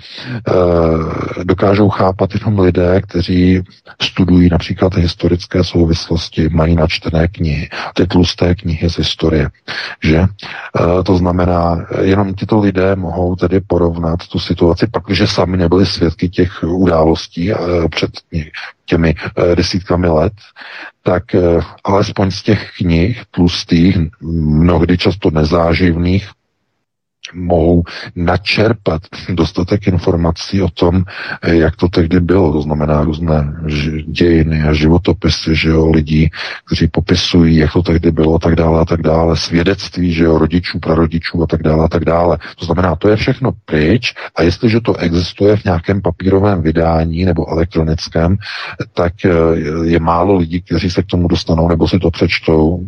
eh, 0.48 1.44
dokážou 1.44 1.90
chápat 1.90 2.30
jenom 2.34 2.60
lidé, 2.60 3.02
kteří 3.02 3.64
studují 4.02 4.50
například 4.50 4.96
historické 4.96 5.64
souvislosti, 5.64 6.50
mají 6.50 6.76
načtené 6.76 7.28
knihy, 7.28 7.70
ty 7.94 8.08
tlusté 8.08 8.56
knihy 8.56 8.90
z 8.90 8.98
historie. 8.98 9.50
Že? 10.04 10.18
Eh, 10.20 11.04
to 11.04 11.18
znamená, 11.18 11.86
jenom 12.02 12.34
tyto 12.34 12.60
lidé 12.60 12.96
mohou 12.96 13.36
tedy 13.36 13.60
porovnat 13.60 14.28
tu 14.28 14.40
situaci, 14.40 14.88
pakliže 14.88 15.28
sami 15.28 15.58
nebyli 15.58 15.86
svědky 15.86 16.30
těch 16.30 16.64
událostí 16.64 17.52
před 17.90 18.12
těmi 18.86 19.16
desítkami 19.56 20.08
let, 20.08 20.34
tak 21.04 21.24
alespoň 21.84 22.32
z 22.32 22.44
těch 22.44 22.72
knih 22.78 23.22
tlustých, 23.32 23.98
mnohdy 24.22 24.98
často 24.98 25.30
nezáživných, 25.32 26.30
mohou 27.34 27.84
načerpat 28.16 29.02
dostatek 29.30 29.88
informací 29.88 30.62
o 30.62 30.70
tom, 30.70 31.04
jak 31.44 31.76
to 31.76 31.88
tehdy 31.88 32.20
bylo. 32.20 32.54
To 32.54 32.62
znamená 32.62 33.04
různé 33.04 33.54
dějiny 34.08 34.64
a 34.64 34.74
životopisy 34.74 35.56
že 35.56 35.70
jo, 35.70 35.92
lidí, 35.92 36.30
kteří 36.66 36.88
popisují, 36.88 37.56
jak 37.56 37.74
to 37.74 37.82
tehdy 37.82 38.12
bylo 38.12 38.36
a 38.36 38.40
tak 38.40 38.56
dále 38.56 38.82
a 38.82 38.86
tak 38.86 39.02
dále, 39.02 39.38
svědectví 39.38 40.14
že 40.14 40.24
jo, 40.24 40.38
rodičů, 40.38 40.80
prarodičů 40.80 41.44
a 41.44 41.48
tak 41.48 41.64
dále 41.64 41.86
a 41.86 41.88
tak 41.88 42.06
dále. 42.06 42.38
To 42.60 42.66
znamená, 42.66 42.96
to 42.96 43.10
je 43.10 43.16
všechno 43.16 43.52
pryč 43.66 44.14
a 44.36 44.44
jestliže 44.44 44.82
to 44.82 44.96
existuje 44.96 45.58
v 45.58 45.64
nějakém 45.64 46.02
papírovém 46.02 46.62
vydání 46.62 47.26
nebo 47.26 47.52
elektronickém, 47.52 48.38
tak 48.94 49.14
eh, 49.26 49.30
je 49.84 50.00
málo 50.00 50.36
lidí, 50.38 50.62
kteří 50.62 50.90
se 50.90 51.04
k 51.04 51.06
tomu 51.06 51.28
dostanou 51.28 51.68
nebo 51.68 51.88
si 51.88 52.00
to 52.00 52.12
přečtou 52.12 52.88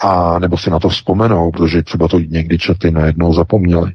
a 0.00 0.38
nebo 0.38 0.58
si 0.58 0.70
na 0.70 0.78
to 0.78 0.88
vzpomenou, 0.88 1.50
protože 1.50 1.82
třeba 1.82 2.08
to 2.08 2.18
někdy 2.18 2.58
čety 2.58 2.90
najednou 2.90 3.34
zapomněli. 3.34 3.92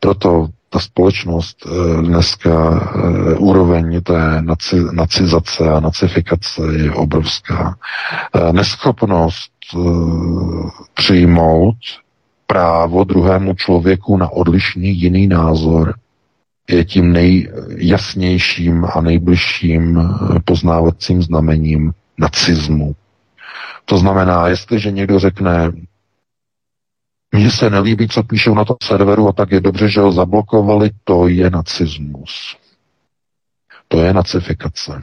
Proto 0.00 0.48
ta 0.72 0.78
společnost 0.78 1.66
eh, 1.66 2.02
dneska 2.02 2.80
eh, 2.80 3.34
úroveň 3.34 4.02
té 4.02 4.42
naci, 4.42 4.76
nacizace 4.92 5.70
a 5.70 5.80
nacifikace 5.80 6.62
je 6.76 6.92
obrovská. 6.92 7.76
Eh, 8.34 8.52
neschopnost 8.52 9.52
přijmout 10.94 11.76
právo 12.46 13.04
druhému 13.04 13.54
člověku 13.54 14.16
na 14.16 14.28
odlišný 14.28 15.00
jiný 15.00 15.26
názor 15.26 15.94
je 16.70 16.84
tím 16.84 17.12
nejjasnějším 17.12 18.86
a 18.94 19.00
nejbližším 19.00 20.02
poznávacím 20.44 21.22
znamením 21.22 21.92
nacismu. 22.18 22.94
To 23.84 23.98
znamená, 23.98 24.48
jestliže 24.48 24.90
někdo 24.90 25.18
řekne, 25.18 25.72
mně 27.32 27.50
se 27.50 27.70
nelíbí, 27.70 28.08
co 28.08 28.22
píšou 28.22 28.54
na 28.54 28.64
tom 28.64 28.76
serveru 28.82 29.28
a 29.28 29.32
tak 29.32 29.50
je 29.50 29.60
dobře, 29.60 29.88
že 29.88 30.00
ho 30.00 30.12
zablokovali, 30.12 30.90
to 31.04 31.28
je 31.28 31.50
nacismus. 31.50 32.56
To 33.88 34.00
je 34.00 34.12
nacifikace. 34.12 35.02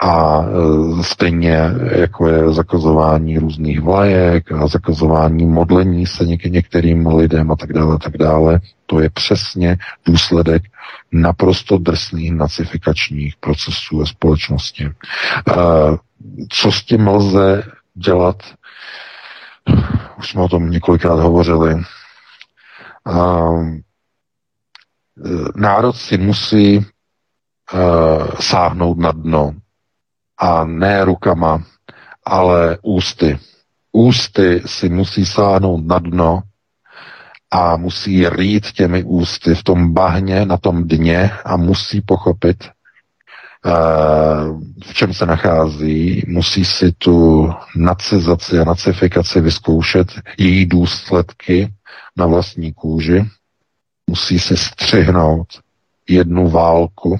A 0.00 0.42
e, 0.42 1.02
stejně 1.02 1.60
jako 1.96 2.28
je 2.28 2.52
zakazování 2.52 3.38
různých 3.38 3.80
vlajek 3.80 4.52
a 4.52 4.66
zakazování 4.66 5.46
modlení 5.46 6.06
se 6.06 6.24
něk- 6.24 6.50
některým 6.50 7.06
lidem 7.06 7.50
a 7.50 7.56
tak 7.56 7.72
dále, 7.72 7.98
tak 7.98 8.16
dále, 8.16 8.60
to 8.86 9.00
je 9.00 9.10
přesně 9.10 9.76
důsledek 10.06 10.62
naprosto 11.12 11.78
drsných 11.78 12.32
nacifikačních 12.32 13.36
procesů 13.36 13.98
ve 13.98 14.06
společnosti. 14.06 14.90
E, 16.20 16.46
co 16.50 16.72
s 16.72 16.84
tím 16.84 17.08
lze 17.08 17.62
dělat? 17.94 18.36
Už 20.18 20.30
jsme 20.30 20.42
o 20.42 20.48
tom 20.48 20.70
několikrát 20.70 21.20
hovořili. 21.20 21.74
E, 21.74 21.82
národ 25.56 25.96
si 25.96 26.18
musí 26.18 26.86
sáhnout 28.40 28.98
na 28.98 29.12
dno 29.12 29.54
a 30.38 30.64
ne 30.64 31.04
rukama, 31.04 31.62
ale 32.24 32.78
ústy. 32.82 33.38
Ústy 33.92 34.62
si 34.66 34.88
musí 34.88 35.26
sáhnout 35.26 35.86
na 35.86 35.98
dno 35.98 36.42
a 37.50 37.76
musí 37.76 38.28
rýt 38.28 38.72
těmi 38.72 39.04
ústy 39.04 39.54
v 39.54 39.62
tom 39.62 39.94
bahně, 39.94 40.44
na 40.44 40.56
tom 40.56 40.88
dně 40.88 41.30
a 41.44 41.56
musí 41.56 42.00
pochopit, 42.00 42.68
v 44.84 44.94
čem 44.94 45.14
se 45.14 45.26
nachází, 45.26 46.22
musí 46.26 46.64
si 46.64 46.92
tu 46.92 47.48
nacizaci 47.76 48.58
a 48.58 48.64
nacifikaci 48.64 49.40
vyzkoušet, 49.40 50.08
její 50.38 50.66
důsledky 50.66 51.74
na 52.16 52.26
vlastní 52.26 52.72
kůži, 52.72 53.24
musí 54.10 54.38
si 54.38 54.56
střihnout 54.56 55.46
jednu 56.08 56.50
válku, 56.50 57.18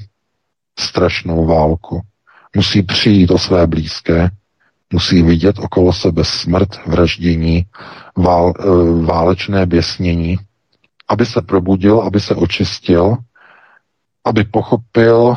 strašnou 0.78 1.46
válku, 1.46 2.00
musí 2.56 2.82
přijít 2.82 3.30
o 3.30 3.38
své 3.38 3.66
blízké, 3.66 4.30
musí 4.92 5.22
vidět 5.22 5.58
okolo 5.58 5.92
sebe 5.92 6.24
smrt, 6.24 6.86
vraždění, 6.86 7.66
vál, 8.16 8.52
e, 8.58 8.62
válečné 9.06 9.66
běsnění, 9.66 10.38
aby 11.08 11.26
se 11.26 11.42
probudil, 11.42 12.00
aby 12.00 12.20
se 12.20 12.34
očistil, 12.34 13.16
aby 14.24 14.44
pochopil, 14.44 15.36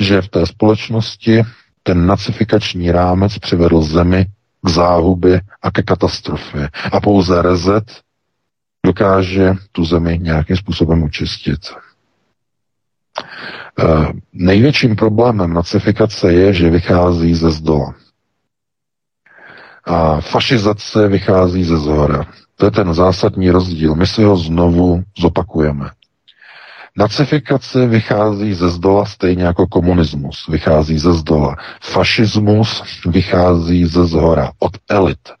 že 0.00 0.22
v 0.22 0.28
té 0.28 0.46
společnosti 0.46 1.42
ten 1.82 2.06
nacifikační 2.06 2.90
rámec 2.92 3.38
přivedl 3.38 3.82
zemi 3.82 4.26
k 4.66 4.68
záhubě 4.68 5.40
a 5.62 5.70
ke 5.70 5.82
katastrofě. 5.82 6.68
A 6.92 7.00
pouze 7.00 7.42
rezet 7.42 8.00
dokáže 8.86 9.54
tu 9.72 9.84
zemi 9.84 10.18
nějakým 10.22 10.56
způsobem 10.56 11.02
očistit. 11.02 11.60
Eh, 13.78 14.12
největším 14.32 14.96
problémem 14.96 15.54
nacifikace 15.54 16.32
je, 16.32 16.52
že 16.52 16.70
vychází 16.70 17.34
ze 17.34 17.50
zdola. 17.50 17.94
A 19.84 20.20
fašizace 20.20 21.08
vychází 21.08 21.64
ze 21.64 21.76
zhora. 21.76 22.26
To 22.56 22.64
je 22.64 22.70
ten 22.70 22.94
zásadní 22.94 23.50
rozdíl. 23.50 23.94
My 23.94 24.06
si 24.06 24.22
ho 24.22 24.36
znovu 24.36 25.02
zopakujeme. 25.18 25.90
Nacifikace 26.96 27.86
vychází 27.86 28.54
ze 28.54 28.68
zdola 28.70 29.04
stejně 29.06 29.44
jako 29.44 29.66
komunismus 29.66 30.46
vychází 30.48 30.98
ze 30.98 31.12
zdola. 31.12 31.56
Fašismus 31.82 32.82
vychází 33.06 33.84
ze 33.86 34.06
zhora, 34.06 34.52
od 34.58 34.72
elit. 34.90 35.18
E, 35.28 35.32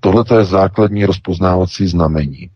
Tohle 0.00 0.24
je 0.38 0.44
základní 0.44 1.04
rozpoznávací 1.04 1.86
znamení. 1.88 2.42
E, 2.42 2.50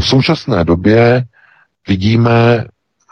v 0.00 0.04
současné 0.04 0.64
době 0.64 1.24
vidíme 1.88 2.64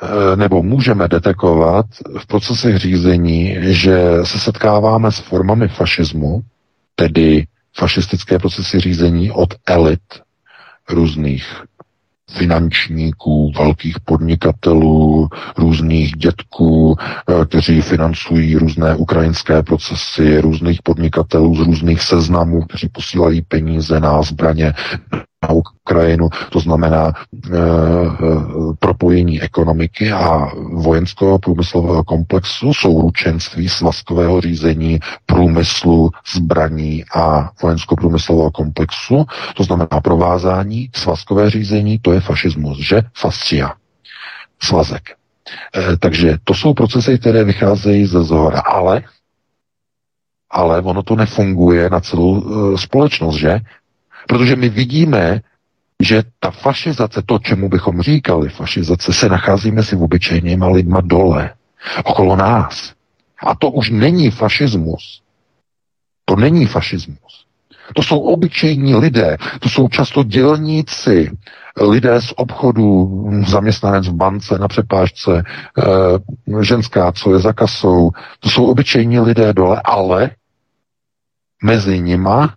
eh, 0.03 0.37
nebo 0.37 0.63
můžeme 0.63 1.09
detekovat 1.09 1.87
v 2.19 2.27
procesech 2.27 2.77
řízení, 2.77 3.57
že 3.61 3.99
se 4.25 4.39
setkáváme 4.39 5.13
s 5.13 5.19
formami 5.19 5.69
fašismu, 5.69 6.41
tedy 6.95 7.47
fašistické 7.77 8.39
procesy 8.39 8.81
řízení 8.81 9.31
od 9.31 9.55
elit 9.67 10.01
různých 10.89 11.63
finančníků, 12.31 13.53
velkých 13.59 14.01
podnikatelů, 14.05 15.29
různých 15.59 16.13
dětků, 16.17 16.97
eh, 16.99 17.45
kteří 17.47 17.81
financují 17.81 18.57
různé 18.57 18.97
ukrajinské 18.97 19.63
procesy, 19.63 20.41
různých 20.41 20.83
podnikatelů 20.83 21.57
z 21.57 21.59
různých 21.59 22.03
seznamů, 22.03 22.63
kteří 22.63 22.89
posílají 22.89 23.43
peníze 23.43 24.01
na 24.01 24.23
zbraně 24.23 24.75
na 25.43 25.49
Ukrajinu, 25.51 26.29
to 26.51 26.61
znamená 26.61 27.13
e, 27.13 27.15
propojení 28.79 29.43
ekonomiky 29.43 30.13
a 30.13 30.53
vojenského 30.73 31.39
průmyslového 31.39 32.05
komplexu, 32.05 32.75
souručenství 32.75 33.69
svazkového 33.69 34.41
řízení, 34.41 35.01
průmyslu, 35.27 36.11
zbraní 36.35 37.05
a 37.15 37.51
vojensko-průmyslového 37.63 38.51
komplexu, 38.51 39.27
to 39.57 39.65
znamená 39.65 40.01
provázání, 40.05 40.91
svazkové 40.95 41.51
řízení, 41.51 41.99
to 41.99 42.13
je 42.13 42.21
fašismus, 42.21 42.79
že? 42.79 43.03
Fascia, 43.17 43.73
svazek. 44.63 45.03
E, 45.77 45.97
takže 45.97 46.37
to 46.45 46.55
jsou 46.55 46.75
procesy, 46.75 47.19
které 47.19 47.45
vycházejí 47.45 48.07
ze 48.07 48.23
zhora, 48.23 48.61
ale 48.61 49.03
ale 50.53 50.81
ono 50.83 51.03
to 51.03 51.17
nefunguje 51.17 51.91
na 51.91 52.01
celou 52.01 52.43
e, 52.43 52.79
společnost, 52.79 53.37
že? 53.37 53.61
Protože 54.29 54.57
my 54.57 54.69
vidíme, 54.69 55.41
že 56.03 56.23
ta 56.41 56.51
fašizace, 56.51 57.23
to, 57.27 57.39
čemu 57.39 57.69
bychom 57.69 58.03
říkali 58.03 58.49
fašizace, 58.49 59.13
se 59.13 59.29
nachází 59.29 59.71
mezi 59.71 59.97
obyčejnýma 59.97 60.69
lidma 60.69 61.01
dole, 61.01 61.51
okolo 62.05 62.37
nás. 62.37 62.93
A 63.47 63.55
to 63.55 63.71
už 63.71 63.91
není 63.91 64.31
fašismus. 64.31 65.23
To 66.25 66.37
není 66.37 66.67
fašismus. 66.67 67.47
To 67.95 68.03
jsou 68.03 68.21
obyčejní 68.21 68.95
lidé, 68.95 69.37
to 69.61 69.69
jsou 69.69 69.89
často 69.89 70.23
dělníci, 70.23 71.31
lidé 71.81 72.21
z 72.21 72.33
obchodu, 72.37 73.09
zaměstnanec 73.47 74.09
v 74.09 74.13
bance, 74.13 74.59
na 74.59 74.69
přepážce, 74.69 75.39
e, 75.39 75.43
ženská, 76.65 77.13
co 77.13 77.35
je 77.35 77.39
za 77.39 77.53
kasou. 77.53 78.11
To 78.41 78.51
jsou 78.51 78.67
obyčejní 78.67 79.21
lidé 79.21 79.53
dole, 79.53 79.81
ale 79.85 80.31
mezi 81.65 82.01
nima 82.01 82.55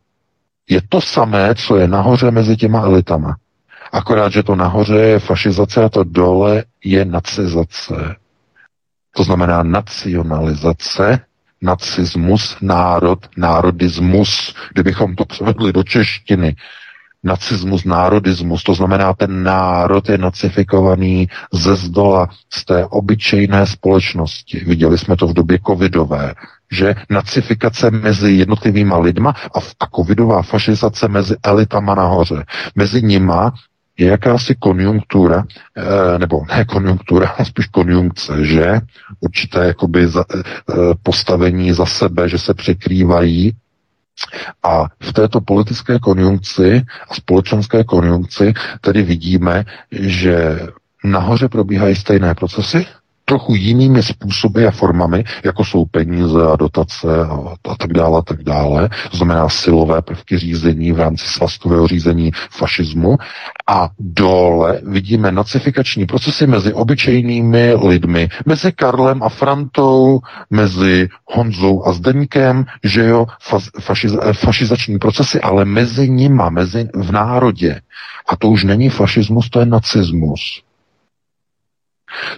je 0.70 0.82
to 0.90 1.02
samé, 1.02 1.56
co 1.56 1.76
je 1.76 1.88
nahoře 1.88 2.32
mezi 2.32 2.58
těma 2.58 2.82
elitama. 2.82 3.36
Akorát, 3.92 4.32
že 4.32 4.44
to 4.44 4.56
nahoře 4.56 4.96
je 4.96 5.20
fašizace 5.20 5.84
a 5.84 5.90
to 5.90 6.04
dole 6.04 6.64
je 6.84 7.06
nacizace. 7.06 8.16
To 9.16 9.24
znamená 9.24 9.64
nacionalizace, 9.64 11.20
nacismus, 11.62 12.58
národ, 12.62 13.20
národismus, 13.38 14.56
kdybychom 14.74 15.16
to 15.16 15.26
převedli 15.26 15.74
do 15.74 15.84
češtiny. 15.84 16.56
Nacismus, 17.24 17.84
národismus, 17.84 18.64
to 18.64 18.74
znamená, 18.74 19.14
ten 19.14 19.44
národ 19.44 20.10
je 20.10 20.18
nacifikovaný 20.18 21.28
ze 21.54 21.76
zdola, 21.76 22.30
z 22.54 22.66
té 22.66 22.86
obyčejné 22.86 23.68
společnosti. 23.68 24.60
Viděli 24.60 24.98
jsme 24.98 25.16
to 25.16 25.28
v 25.28 25.34
době 25.34 25.60
covidové, 25.68 26.34
že 26.74 26.96
nacifikace 27.10 27.92
mezi 27.92 28.32
jednotlivými 28.34 28.94
lidma 29.02 29.30
a, 29.30 29.60
a 29.80 29.86
covidová 29.96 30.42
fašizace 30.42 31.08
mezi 31.08 31.36
elitama 31.44 31.96
nahoře. 31.96 32.46
Mezi 32.76 33.02
nima 33.02 33.54
je 33.98 34.08
jakási 34.08 34.56
konjunktura, 34.56 35.44
eh, 35.78 36.20
nebo 36.20 36.46
ne 36.50 36.66
konjunktura, 36.66 37.28
ale 37.28 37.46
spíš 37.52 37.68
konjunkce, 37.68 38.46
že 38.46 38.82
určité 39.20 39.66
jakoby 39.66 40.08
za, 40.08 40.26
eh, 40.36 40.44
postavení 41.04 41.74
za 41.74 41.86
sebe, 41.86 42.30
že 42.30 42.38
se 42.38 42.54
překrývají 42.54 43.54
a 44.64 44.86
v 45.02 45.14
této 45.14 45.42
politické 45.42 46.00
konjunkci 46.00 46.86
a 47.10 47.14
společenské 47.14 47.84
konjunkci 47.84 48.54
tedy 48.82 49.02
vidíme, 49.02 49.66
že 49.92 50.60
nahoře 51.04 51.50
probíhají 51.50 51.96
stejné 51.96 52.36
procesy, 52.36 52.86
trochu 53.26 53.56
jinými 53.56 54.04
způsoby 54.04 54.68
a 54.68 54.72
formami, 54.72 55.24
jako 55.46 55.66
jsou 55.66 55.86
peníze 55.86 56.48
a 56.52 56.56
dotace 56.56 57.08
a, 57.26 57.56
a 57.70 57.76
tak 57.78 57.94
dále, 57.94 58.20
a 58.20 58.22
tak 58.22 58.44
dále. 58.44 58.90
To 59.12 59.18
znamená 59.18 59.50
silové 59.50 60.02
prvky 60.02 60.38
řízení 60.38 60.92
v 60.92 61.00
rámci 61.00 61.26
svazkového 61.26 61.88
řízení 61.88 62.32
fašismu. 62.52 63.18
A 63.68 63.90
dole 64.00 64.82
vidíme 64.84 65.32
nacifikační 65.32 66.06
procesy 66.06 66.48
mezi 66.48 66.74
obyčejnými 66.74 67.74
lidmi, 67.74 68.30
mezi 68.46 68.72
Karlem 68.72 69.24
a 69.24 69.30
Frantou, 69.30 70.20
mezi 70.50 71.10
Honzou 71.26 71.88
a 71.88 71.94
Zdeňkem, 71.94 72.66
že 72.84 73.06
jo, 73.06 73.26
fašiz, 73.82 74.16
fašizační 74.34 75.00
procesy, 75.00 75.42
ale 75.42 75.66
mezi 75.66 76.10
nima, 76.10 76.50
mezi 76.50 76.90
v 76.96 77.12
národě. 77.12 77.82
A 78.30 78.36
to 78.36 78.50
už 78.50 78.64
není 78.64 78.90
fašismus, 78.90 79.50
to 79.50 79.60
je 79.60 79.66
nacismus. 79.66 80.64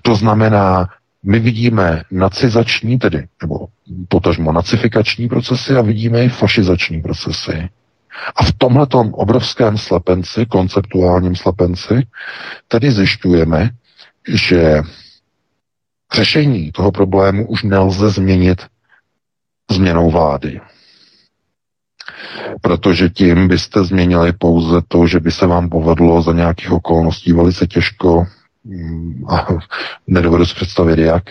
To 0.02 0.16
znamená, 0.16 0.88
my 1.24 1.40
vidíme 1.40 2.04
nacizační, 2.12 3.00
tedy, 3.00 3.28
nebo 3.42 3.68
potažmo 4.08 4.52
nacifikační 4.52 5.28
procesy 5.30 5.76
a 5.76 5.82
vidíme 5.82 6.24
i 6.24 6.30
fašizační 6.30 7.02
procesy. 7.02 7.70
A 8.36 8.44
v 8.44 8.52
tomhletom 8.58 9.14
obrovském 9.14 9.78
slepenci, 9.78 10.46
konceptuálním 10.46 11.36
slepenci, 11.36 12.08
tedy 12.68 12.92
zjišťujeme, 12.92 13.70
že 14.28 14.82
řešení 16.14 16.72
toho 16.72 16.92
problému 16.92 17.48
už 17.48 17.64
nelze 17.64 18.10
změnit 18.10 18.62
změnou 19.72 20.12
vlády. 20.12 20.62
Protože 22.62 23.10
tím 23.10 23.48
byste 23.48 23.84
změnili 23.84 24.34
pouze 24.34 24.82
to, 24.88 25.08
že 25.08 25.20
by 25.20 25.32
se 25.32 25.48
vám 25.48 25.70
povedlo 25.70 26.22
za 26.22 26.34
nějakých 26.34 26.72
okolností 26.72 27.34
velice 27.34 27.68
těžko 27.68 28.26
a 29.30 29.48
nedovedu 30.08 30.46
si 30.46 30.56
představit 30.56 31.00
jak, 31.00 31.24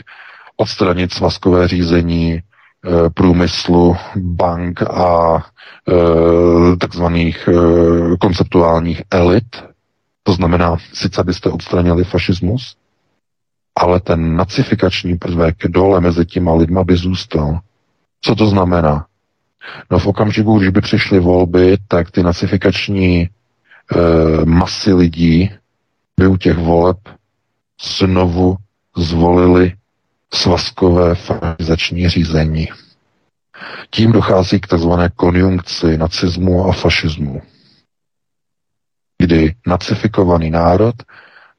odstranit 0.57 1.13
svazkové 1.13 1.69
řízení 1.69 2.33
e, 2.33 2.41
průmyslu, 3.15 3.97
bank 4.17 4.83
a 4.83 5.37
e, 5.89 6.77
takzvaných 6.77 7.49
e, 7.49 7.53
konceptuálních 8.17 9.03
elit. 9.11 9.65
To 10.23 10.33
znamená, 10.33 10.77
sice 10.93 11.25
byste 11.25 11.51
odstranili 11.51 12.05
fašismus, 12.05 12.77
ale 13.77 14.01
ten 14.01 14.37
nacifikační 14.37 15.19
prvek 15.19 15.57
dole 15.69 16.01
mezi 16.01 16.27
těma 16.27 16.55
lidma 16.55 16.85
by 16.85 16.97
zůstal. 16.97 17.61
Co 18.21 18.35
to 18.35 18.47
znamená? 18.47 19.07
No 19.91 19.99
v 19.99 20.07
okamžiku, 20.07 20.59
když 20.59 20.71
by 20.71 20.81
přišly 20.81 21.21
volby, 21.21 21.77
tak 21.89 22.11
ty 22.11 22.23
nacifikační 22.23 23.21
e, 23.21 23.29
masy 24.45 24.93
lidí 24.93 25.51
by 26.21 26.27
u 26.27 26.37
těch 26.37 26.59
voleb 26.59 26.97
znovu 27.83 28.57
zvolili 28.97 29.73
svazkové 30.35 31.15
fašizační 31.15 32.09
řízení. 32.09 32.69
Tím 33.91 34.13
dochází 34.13 34.61
k 34.61 34.67
tzv. 34.67 34.91
konjunkci 35.17 35.99
nacismu 35.99 36.65
a 36.65 36.73
fašismu, 36.73 37.43
kdy 39.19 39.55
nacifikovaný 39.67 40.51
národ 40.51 40.95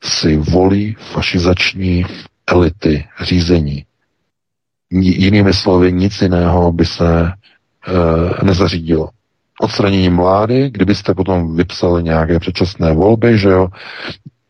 si 0.03 0.37
volí 0.37 0.95
fašizační 1.13 2.05
elity 2.47 3.07
řízení. 3.21 3.85
Jinými 4.91 5.53
slovy, 5.53 5.93
nic 5.93 6.21
jiného 6.21 6.71
by 6.71 6.85
se 6.85 7.25
e, 7.27 7.33
nezařídilo. 8.45 9.09
Odstraněním 9.61 10.17
vlády, 10.17 10.69
kdybyste 10.69 11.13
potom 11.13 11.55
vypsali 11.55 12.03
nějaké 12.03 12.39
předčasné 12.39 12.93
volby, 12.93 13.37
že 13.37 13.49
jo, 13.49 13.67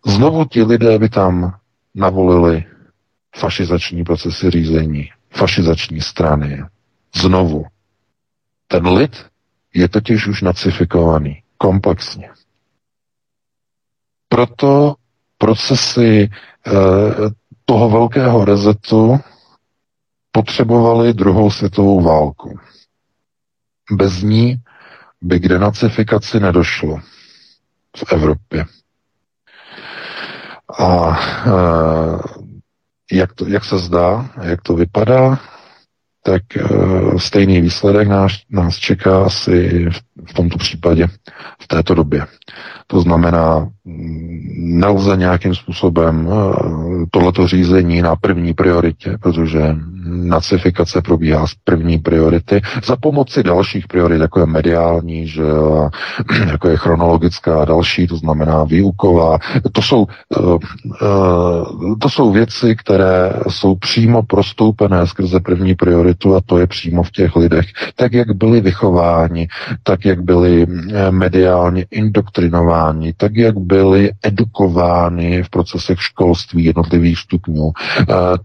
Znovu 0.06 0.46
ti 0.46 0.64
lidé 0.64 1.00
by 1.00 1.10
tam 1.10 1.56
navolili 1.96 2.66
fašizační 3.36 4.04
procesy 4.04 4.52
řízení, 4.52 5.10
fašizační 5.32 6.02
strany. 6.02 6.64
Znovu. 7.16 7.66
Ten 8.68 8.88
lid 8.88 9.26
je 9.74 9.90
totiž 9.90 10.28
už 10.28 10.42
nacifikovaný 10.42 11.44
komplexně. 11.58 12.30
Proto 14.30 14.96
procesy 15.38 16.10
e, 16.22 16.30
toho 17.66 17.90
velkého 17.90 18.46
rezetu 18.46 19.20
potřebovali 20.32 21.14
druhou 21.14 21.52
světovou 21.52 22.02
válku. 22.02 22.60
Bez 23.92 24.22
ní 24.22 24.56
by 25.22 25.40
k 25.40 25.48
denacifikaci 25.48 26.40
nedošlo 26.40 27.00
v 27.98 28.14
Evropě. 28.14 28.66
A 30.80 31.20
e, 31.46 31.56
jak, 33.12 33.34
to, 33.34 33.48
jak 33.48 33.66
se 33.66 33.78
zdá, 33.78 34.30
jak 34.42 34.62
to 34.62 34.74
vypadá, 34.74 35.40
tak 36.24 36.42
stejný 37.18 37.62
výsledek 37.62 38.08
nás, 38.08 38.32
nás 38.50 38.76
čeká 38.76 39.26
asi 39.26 39.90
v 39.90 40.02
tomto 40.34 40.58
případě 40.58 41.08
v 41.60 41.68
této 41.68 41.94
době. 41.96 42.26
To 42.88 43.02
znamená, 43.02 43.70
nelze 44.58 45.18
nějakým 45.18 45.56
způsobem 45.56 46.30
tohleto 47.12 47.48
řízení 47.48 48.02
na 48.02 48.16
první 48.16 48.54
prioritě, 48.54 49.18
protože 49.22 49.76
nacifikace 50.06 51.02
probíhá 51.02 51.48
z 51.48 51.54
první 51.64 51.98
priority 51.98 52.62
za 52.86 52.96
pomoci 52.96 53.44
dalších 53.44 53.88
priorit, 53.88 54.22
jako 54.22 54.40
je 54.40 54.46
mediální, 54.46 55.28
že, 55.28 55.44
jako 56.48 56.68
je 56.70 56.78
chronologická 56.78 57.62
a 57.62 57.66
další, 57.66 58.08
to 58.08 58.18
znamená 58.18 58.64
výuková. 58.64 59.40
To 59.72 59.82
jsou, 59.82 60.08
eh, 60.38 60.58
eh, 61.02 61.96
to 62.02 62.10
jsou 62.10 62.32
věci, 62.32 62.76
které 62.76 63.34
jsou 63.50 63.76
přímo 63.76 64.24
prostoupené 64.24 65.08
skrze 65.08 65.40
první 65.40 65.76
prioritu 65.76 66.36
a 66.36 66.42
to 66.46 66.58
je 66.58 66.68
přímo 66.68 67.04
v 67.04 67.12
těch 67.12 67.36
lidech. 67.36 67.66
Tak, 67.96 68.14
jak 68.14 68.36
byli 68.36 68.62
vychováni, 68.62 69.48
tak, 69.84 70.05
jak 70.06 70.24
byli 70.24 70.66
eh, 70.68 71.12
mediálně 71.12 71.86
indoktrinováni, 71.92 73.14
tak, 73.18 73.36
jak 73.36 73.58
byli 73.60 74.12
edukováni 74.24 75.44
v 75.44 75.50
procesech 75.50 76.02
školství 76.02 76.64
jednotlivých 76.66 77.20
stupňů, 77.20 77.72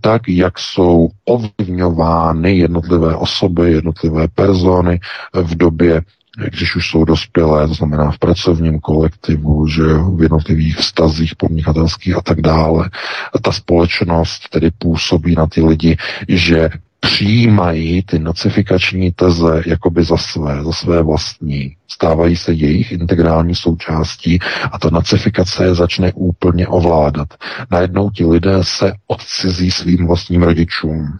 tak, 0.00 0.28
jak 0.28 0.58
jsou 0.58 1.08
ovlivňovány 1.24 2.56
jednotlivé 2.58 3.16
osoby, 3.16 3.72
jednotlivé 3.72 4.28
persony 4.28 5.00
v 5.34 5.56
době, 5.56 6.02
když 6.48 6.76
už 6.76 6.90
jsou 6.90 7.04
dospělé, 7.04 7.68
to 7.68 7.74
znamená 7.74 8.10
v 8.10 8.18
pracovním 8.18 8.80
kolektivu, 8.80 9.66
že 9.66 9.82
v 10.16 10.22
jednotlivých 10.22 10.76
vztazích 10.76 11.36
podnikatelských 11.36 12.16
a 12.16 12.20
tak 12.20 12.40
dále. 12.40 12.90
A 13.34 13.38
ta 13.38 13.52
společnost 13.52 14.48
tedy 14.48 14.70
působí 14.78 15.34
na 15.34 15.46
ty 15.46 15.62
lidi, 15.62 15.96
že 16.28 16.70
přijímají 17.00 18.02
ty 18.02 18.18
nacifikační 18.18 19.12
teze 19.12 19.62
jakoby 19.66 20.04
za 20.04 20.16
své, 20.16 20.64
za 20.64 20.72
své 20.72 21.02
vlastní. 21.02 21.76
Stávají 21.88 22.36
se 22.36 22.52
jejich 22.52 22.92
integrální 22.92 23.54
součástí 23.54 24.38
a 24.72 24.78
ta 24.78 24.90
nacifikace 24.90 25.64
je 25.64 25.74
začne 25.74 26.12
úplně 26.12 26.68
ovládat. 26.68 27.28
Najednou 27.70 28.10
ti 28.10 28.24
lidé 28.24 28.58
se 28.62 28.92
odcizí 29.06 29.70
svým 29.70 30.06
vlastním 30.06 30.42
rodičům 30.42 31.18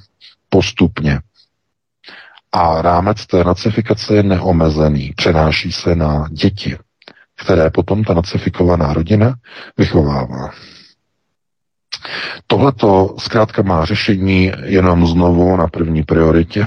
postupně. 0.48 1.20
A 2.52 2.82
rámec 2.82 3.26
té 3.26 3.44
nacifikace 3.44 4.14
je 4.14 4.22
neomezený, 4.22 5.12
přenáší 5.16 5.72
se 5.72 5.94
na 5.94 6.28
děti, 6.30 6.76
které 7.36 7.70
potom 7.70 8.04
ta 8.04 8.14
nacifikovaná 8.14 8.92
rodina 8.92 9.34
vychovává. 9.78 10.50
Tohleto 12.46 13.14
zkrátka 13.18 13.62
má 13.62 13.84
řešení 13.84 14.52
jenom 14.64 15.06
znovu 15.06 15.56
na 15.56 15.66
první 15.66 16.02
prioritě, 16.02 16.66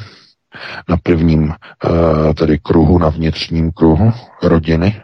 na 0.90 0.98
prvním 0.98 1.54
eh, 1.54 2.34
tedy 2.34 2.60
kruhu, 2.60 2.98
na 3.00 3.10
vnitřním 3.10 3.72
kruhu 3.72 4.14
rodiny, 4.44 5.02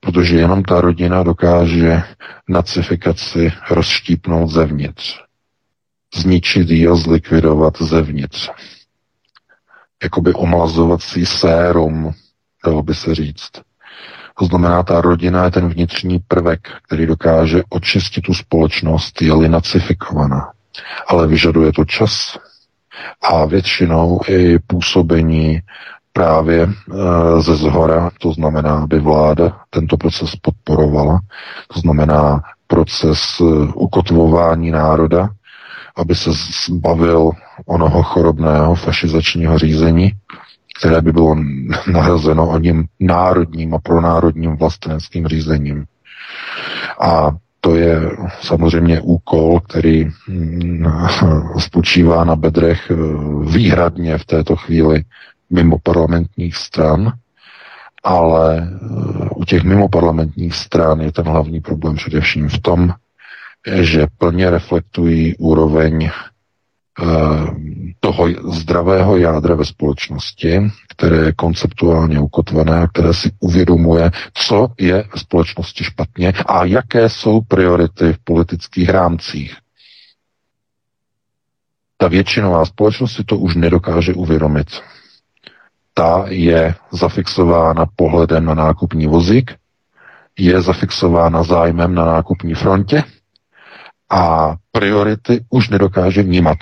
protože 0.00 0.36
jenom 0.36 0.62
ta 0.62 0.80
rodina 0.80 1.22
dokáže 1.22 2.02
nacifikaci 2.48 3.52
rozštípnout 3.70 4.50
zevnitř, 4.50 5.20
zničit 6.14 6.70
ji 6.70 6.88
a 6.88 6.94
zlikvidovat 6.94 7.74
zevnitř. 7.82 8.50
Jakoby 10.02 10.32
omlazovací 10.32 11.26
sérum, 11.26 12.12
dalo 12.64 12.82
by 12.82 12.94
se 12.94 13.14
říct. 13.14 13.50
To 14.38 14.44
znamená, 14.44 14.82
ta 14.82 15.00
rodina 15.00 15.44
je 15.44 15.50
ten 15.50 15.68
vnitřní 15.68 16.18
prvek, 16.28 16.60
který 16.86 17.06
dokáže 17.06 17.62
očistit 17.68 18.20
tu 18.20 18.34
společnost, 18.34 19.22
je-li 19.22 19.48
nacifikovaná. 19.48 20.52
Ale 21.06 21.26
vyžaduje 21.26 21.72
to 21.72 21.84
čas 21.84 22.38
a 23.22 23.44
většinou 23.46 24.20
i 24.28 24.58
působení 24.58 25.60
právě 26.12 26.62
e, 26.62 26.68
ze 27.42 27.56
zhora, 27.56 28.10
to 28.20 28.32
znamená, 28.32 28.78
aby 28.78 28.98
vláda 29.00 29.60
tento 29.70 29.96
proces 29.96 30.36
podporovala, 30.42 31.20
to 31.74 31.80
znamená 31.80 32.42
proces 32.66 33.18
e, 33.40 33.44
ukotvování 33.74 34.70
národa, 34.70 35.28
aby 35.96 36.14
se 36.14 36.30
zbavil 36.68 37.30
onoho 37.66 38.02
chorobného 38.02 38.74
fašizačního 38.74 39.58
řízení, 39.58 40.12
které 40.78 41.00
by 41.00 41.12
bylo 41.12 41.36
nahrazeno 41.92 42.48
o 42.48 42.58
něm 42.58 42.84
národním 43.00 43.74
a 43.74 43.78
pronárodním 43.78 44.56
vlasteneckým 44.56 45.26
řízením. 45.26 45.84
A 47.00 47.30
to 47.60 47.74
je 47.74 48.00
samozřejmě 48.40 49.00
úkol, 49.00 49.60
který 49.60 50.06
mm, 50.28 50.86
spočívá 51.58 52.24
na 52.24 52.36
bedrech 52.36 52.90
eh, 52.90 52.94
výhradně 53.50 54.18
v 54.18 54.24
této 54.24 54.56
chvíli 54.56 55.04
mimo 55.50 55.78
parlamentních 55.82 56.56
stran, 56.56 57.12
ale 58.04 58.58
eh, 58.58 59.28
u 59.36 59.44
těch 59.44 59.64
mimo 59.64 59.88
parlamentních 59.88 60.54
stran 60.54 61.00
je 61.00 61.12
ten 61.12 61.24
hlavní 61.24 61.60
problém 61.60 61.94
především 61.96 62.48
v 62.48 62.58
tom, 62.58 62.92
že 63.80 64.06
plně 64.18 64.50
reflektují 64.50 65.36
úroveň 65.36 66.10
toho 68.00 68.28
zdravého 68.52 69.16
jádra 69.16 69.54
ve 69.54 69.64
společnosti, 69.64 70.60
které 70.88 71.16
je 71.16 71.32
konceptuálně 71.32 72.20
ukotvené 72.20 72.80
a 72.80 72.86
které 72.86 73.14
si 73.14 73.30
uvědomuje, 73.40 74.10
co 74.34 74.68
je 74.78 74.94
ve 74.94 75.20
společnosti 75.20 75.84
špatně 75.84 76.32
a 76.46 76.64
jaké 76.64 77.08
jsou 77.08 77.40
priority 77.40 78.12
v 78.12 78.18
politických 78.24 78.88
rámcích. 78.88 79.56
Ta 81.96 82.08
většinová 82.08 82.64
společnost 82.64 83.12
si 83.12 83.24
to 83.24 83.36
už 83.38 83.54
nedokáže 83.54 84.14
uvědomit. 84.14 84.66
Ta 85.94 86.24
je 86.28 86.74
zafixována 86.90 87.86
pohledem 87.96 88.44
na 88.44 88.54
nákupní 88.54 89.06
vozík, 89.06 89.54
je 90.38 90.60
zafixována 90.62 91.42
zájmem 91.42 91.94
na 91.94 92.04
nákupní 92.04 92.54
frontě 92.54 93.04
a 94.10 94.54
priority 94.72 95.44
už 95.50 95.68
nedokáže 95.68 96.22
vnímat. 96.22 96.58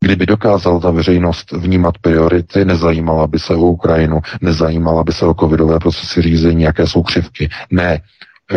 Kdyby 0.00 0.26
dokázal 0.26 0.80
ta 0.80 0.90
veřejnost 0.90 1.52
vnímat 1.52 1.98
priority, 1.98 2.64
nezajímala 2.64 3.26
by 3.26 3.38
se 3.38 3.54
o 3.54 3.66
Ukrajinu, 3.66 4.20
nezajímala 4.40 5.04
by 5.04 5.12
se 5.12 5.26
o 5.26 5.34
covidové 5.34 5.78
procesy 5.78 6.22
řízení, 6.22 6.62
jaké 6.62 6.86
jsou 6.86 7.02
křivky. 7.02 7.48
Ne, 7.70 8.00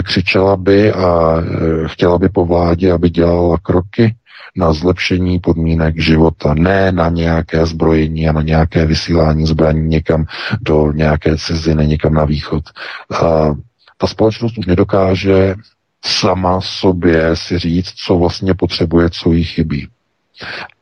křičela 0.03 0.57
by 0.57 0.91
a 0.93 1.37
e, 1.39 1.87
chtěla 1.87 2.17
by 2.17 2.29
po 2.29 2.45
vládě, 2.45 2.91
aby 2.91 3.09
dělala 3.09 3.57
kroky 3.57 4.15
na 4.55 4.73
zlepšení 4.73 5.39
podmínek 5.39 6.01
života, 6.01 6.53
ne 6.53 6.91
na 6.91 7.09
nějaké 7.09 7.65
zbrojení 7.65 8.29
a 8.29 8.31
na 8.31 8.41
nějaké 8.41 8.85
vysílání 8.85 9.45
zbraní 9.45 9.87
někam 9.87 10.25
do 10.61 10.91
nějaké 10.91 11.37
ciziny, 11.37 11.87
někam 11.87 12.13
na 12.13 12.25
východ. 12.25 12.63
A 13.21 13.53
ta 13.97 14.07
společnost 14.07 14.57
už 14.57 14.65
nedokáže 14.65 15.55
sama 16.05 16.61
sobě 16.61 17.35
si 17.35 17.59
říct, 17.59 17.91
co 17.91 18.17
vlastně 18.17 18.53
potřebuje, 18.53 19.09
co 19.09 19.31
jí 19.31 19.43
chybí. 19.43 19.87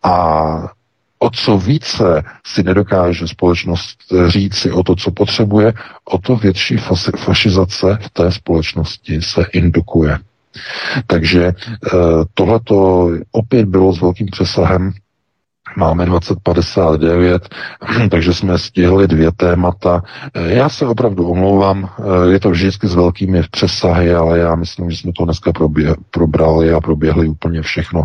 A 0.04 0.80
o 1.20 1.30
co 1.30 1.58
více 1.58 2.24
si 2.46 2.64
nedokáže 2.64 3.28
společnost 3.28 3.98
říct 4.28 4.56
si 4.56 4.72
o 4.72 4.84
to, 4.84 4.96
co 4.96 5.12
potřebuje, 5.12 5.74
o 6.06 6.18
to 6.18 6.36
větší 6.36 6.78
fašizace 7.18 7.98
v 8.02 8.10
té 8.10 8.32
společnosti 8.32 9.22
se 9.22 9.46
indukuje. 9.54 10.20
Takže 11.08 11.46
eh, 11.46 11.54
tohleto 12.34 13.10
opět 13.32 13.66
bylo 13.66 13.94
s 13.94 14.02
velkým 14.02 14.28
přesahem 14.32 14.94
Máme 15.78 16.06
2059, 16.06 17.50
takže 18.12 18.34
jsme 18.34 18.58
stihli 18.58 19.08
dvě 19.08 19.32
témata. 19.32 20.04
Já 20.36 20.70
se 20.70 20.86
opravdu 20.86 21.30
omlouvám, 21.30 21.90
je 22.32 22.40
to 22.40 22.50
vždycky 22.50 22.88
s 22.88 22.96
velkými 22.96 23.44
přesahy, 23.52 24.14
ale 24.14 24.40
já 24.40 24.56
myslím, 24.56 24.92
že 24.92 24.98
jsme 24.98 25.12
to 25.18 25.26
dneska 25.26 25.52
probrali 26.12 26.74
a 26.74 26.82
proběhli 26.82 27.28
úplně 27.28 27.62
všechno. 27.62 28.04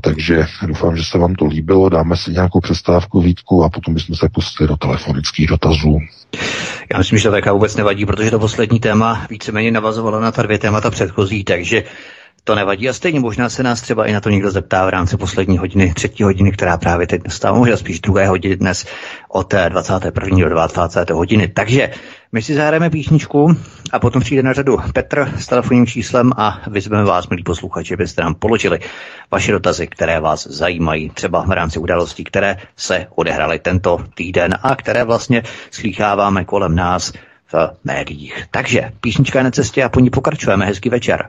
Takže 0.00 0.46
doufám, 0.66 0.96
že 0.96 1.04
se 1.04 1.18
vám 1.18 1.34
to 1.34 1.46
líbilo. 1.46 1.88
Dáme 1.88 2.16
si 2.16 2.32
nějakou 2.32 2.60
přestávku, 2.60 3.20
Vítku, 3.20 3.64
a 3.64 3.68
potom 3.68 3.94
bychom 3.94 4.16
se 4.16 4.28
pustili 4.28 4.68
do 4.68 4.76
telefonických 4.76 5.46
dotazů. 5.46 5.98
Já 6.92 6.98
myslím, 6.98 7.18
že 7.18 7.28
to 7.28 7.34
taká 7.34 7.52
vůbec 7.52 7.76
nevadí, 7.76 8.06
protože 8.06 8.30
to 8.30 8.38
poslední 8.38 8.80
téma 8.80 9.26
víceméně 9.30 9.70
navazovalo 9.70 10.20
na 10.20 10.32
ta 10.32 10.42
dvě 10.42 10.58
témata 10.58 10.90
předchozí, 10.90 11.44
takže 11.44 11.84
to 12.46 12.54
nevadí 12.54 12.88
a 12.88 12.92
stejně 12.92 13.20
možná 13.20 13.48
se 13.48 13.62
nás 13.62 13.80
třeba 13.80 14.06
i 14.06 14.12
na 14.12 14.20
to 14.20 14.30
někdo 14.30 14.50
zeptá 14.50 14.86
v 14.86 14.88
rámci 14.88 15.16
poslední 15.16 15.58
hodiny, 15.58 15.92
třetí 15.94 16.22
hodiny, 16.22 16.52
která 16.52 16.76
právě 16.76 17.06
teď 17.06 17.24
nastává, 17.24 17.58
možná 17.58 17.76
spíš 17.76 18.00
druhé 18.00 18.26
hodiny 18.26 18.56
dnes 18.56 18.86
od 19.28 19.54
21. 19.68 20.38
do 20.38 20.48
20. 20.48 21.10
hodiny. 21.10 21.48
Takže 21.48 21.90
my 22.32 22.42
si 22.42 22.54
zahrajeme 22.54 22.90
písničku 22.90 23.56
a 23.92 23.98
potom 23.98 24.20
přijde 24.22 24.42
na 24.42 24.52
řadu 24.52 24.78
Petr 24.92 25.32
s 25.38 25.46
telefonním 25.46 25.86
číslem 25.86 26.32
a 26.36 26.60
vyzveme 26.70 27.04
vás, 27.04 27.28
milí 27.28 27.42
posluchači, 27.42 27.94
abyste 27.94 28.22
nám 28.22 28.34
položili 28.34 28.78
vaše 29.30 29.52
dotazy, 29.52 29.86
které 29.86 30.20
vás 30.20 30.46
zajímají, 30.46 31.10
třeba 31.10 31.42
v 31.42 31.50
rámci 31.50 31.78
událostí, 31.78 32.24
které 32.24 32.56
se 32.76 33.06
odehraly 33.14 33.58
tento 33.58 33.98
týden 34.14 34.54
a 34.62 34.76
které 34.76 35.04
vlastně 35.04 35.42
slýcháváme 35.70 36.44
kolem 36.44 36.74
nás 36.74 37.12
v 37.52 37.70
médiích. 37.84 38.44
Takže 38.50 38.90
písnička 39.00 39.38
je 39.38 39.44
na 39.44 39.50
cestě 39.50 39.84
a 39.84 39.88
po 39.88 40.00
ní 40.00 40.10
pokračujeme. 40.10 40.66
Hezký 40.66 40.88
večer. 40.88 41.28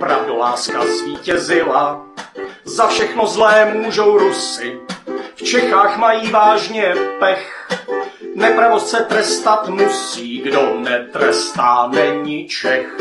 pravdoláska 0.00 0.80
zvítězila. 0.86 2.06
Za 2.64 2.86
všechno 2.86 3.26
zlé 3.26 3.72
můžou 3.74 4.18
Rusy, 4.18 4.80
v 5.34 5.42
Čechách 5.42 5.98
mají 5.98 6.30
vážně 6.30 6.94
pech. 7.18 7.68
Nepravost 8.34 8.88
se 8.88 9.04
trestat 9.04 9.68
musí, 9.68 10.38
kdo 10.38 10.74
netrestá, 10.78 11.90
není 11.94 12.48
Čech. 12.48 12.96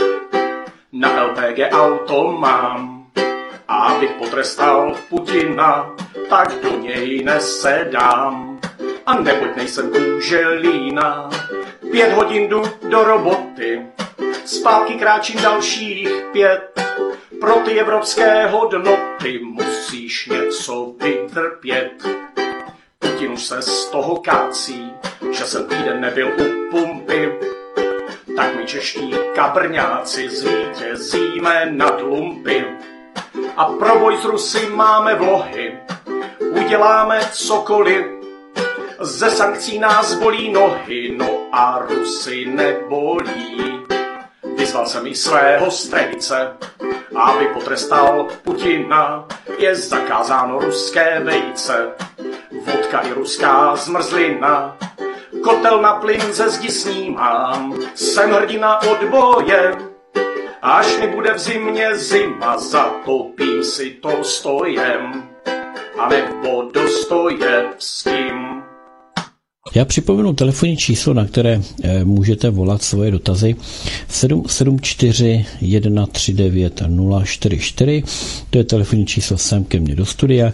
Na 0.92 1.24
LPG 1.24 1.60
auto 1.72 2.24
mám, 2.24 3.06
a 3.68 3.76
abych 3.76 4.12
potrestal 4.12 4.96
Putina, 5.10 5.96
tak 6.30 6.54
do 6.64 6.78
něj 6.78 7.24
nesedám. 7.24 8.60
A 9.06 9.20
neboť 9.20 9.56
nejsem 9.56 9.90
kůželína, 9.90 11.30
pět 11.92 12.14
hodin 12.14 12.48
jdu 12.48 12.62
do 12.90 13.04
roboty, 13.04 13.82
zpátky 14.46 14.94
kráčím 14.94 15.42
dalších 15.42 16.10
pět. 16.32 16.82
Pro 17.40 17.54
ty 17.54 17.80
evropské 17.80 18.48
hodnoty 18.48 19.40
musíš 19.44 20.28
něco 20.28 20.94
vytrpět. 21.04 21.92
Putin 23.00 23.32
už 23.32 23.46
se 23.46 23.62
z 23.62 23.86
toho 23.86 24.16
kácí, 24.16 24.94
že 25.32 25.46
jsem 25.46 25.66
týden 25.66 26.02
nebyl 26.02 26.28
u 26.28 26.72
pumpy. 26.72 27.34
Tak 28.36 28.56
my 28.56 28.66
čeští 28.66 29.16
kabrňáci 29.36 30.30
zvítězíme 30.30 31.66
nad 31.72 32.02
lumpy. 32.02 32.66
A 33.58 33.66
pro 33.66 34.00
boj 34.00 34.18
s 34.18 34.26
Rusy 34.26 34.66
máme 34.66 35.16
vlohy, 35.16 35.80
uděláme 36.40 37.20
cokoliv. 37.32 38.06
Ze 39.00 39.30
sankcí 39.30 39.80
nás 39.80 40.14
bolí 40.14 40.52
nohy, 40.52 41.16
no 41.18 41.30
a 41.52 41.80
Rusy 41.90 42.46
nebolí. 42.46 43.79
Vyzval 44.70 44.86
jsem 44.86 45.08
i 45.08 45.16
svého 45.16 45.72
strejce, 45.72 46.58
aby 47.16 47.48
potrestal 47.54 48.28
Putina. 48.44 49.28
Je 49.58 49.76
zakázáno 49.76 50.60
ruské 50.60 51.20
vejce, 51.24 51.92
vodka 52.66 53.00
i 53.00 53.14
ruská 53.14 53.76
zmrzlina. 53.76 54.78
Kotel 55.44 55.82
na 55.82 55.94
plyn 55.94 56.34
ze 56.34 56.50
zdi 56.50 56.70
snímám, 56.70 57.80
jsem 57.96 58.32
hrdina 58.32 58.82
odboje. 58.82 59.78
Až 60.62 60.98
mi 60.98 61.08
bude 61.08 61.34
v 61.34 61.40
zimě 61.40 61.96
zima, 61.98 62.58
zatopím 62.58 63.64
si 63.64 63.90
to 63.90 64.24
stojem, 64.24 65.30
a 66.00 66.10
nebo 66.10 66.70
dostojevským. 66.74 68.59
Já 69.76 69.86
připomenu 69.86 70.34
telefonní 70.34 70.78
číslo, 70.78 71.14
na 71.14 71.26
které 71.26 71.62
eh, 71.84 72.06
můžete 72.06 72.50
volat 72.50 72.82
svoje 72.84 73.12
dotazy 73.12 73.56
774 74.08 75.46
139 75.60 76.84
044. 77.26 78.04
To 78.50 78.58
je 78.58 78.64
telefonní 78.64 79.06
číslo 79.06 79.38
sem 79.38 79.64
ke 79.64 79.80
mně 79.80 79.96
do 79.96 80.06
studia. 80.06 80.54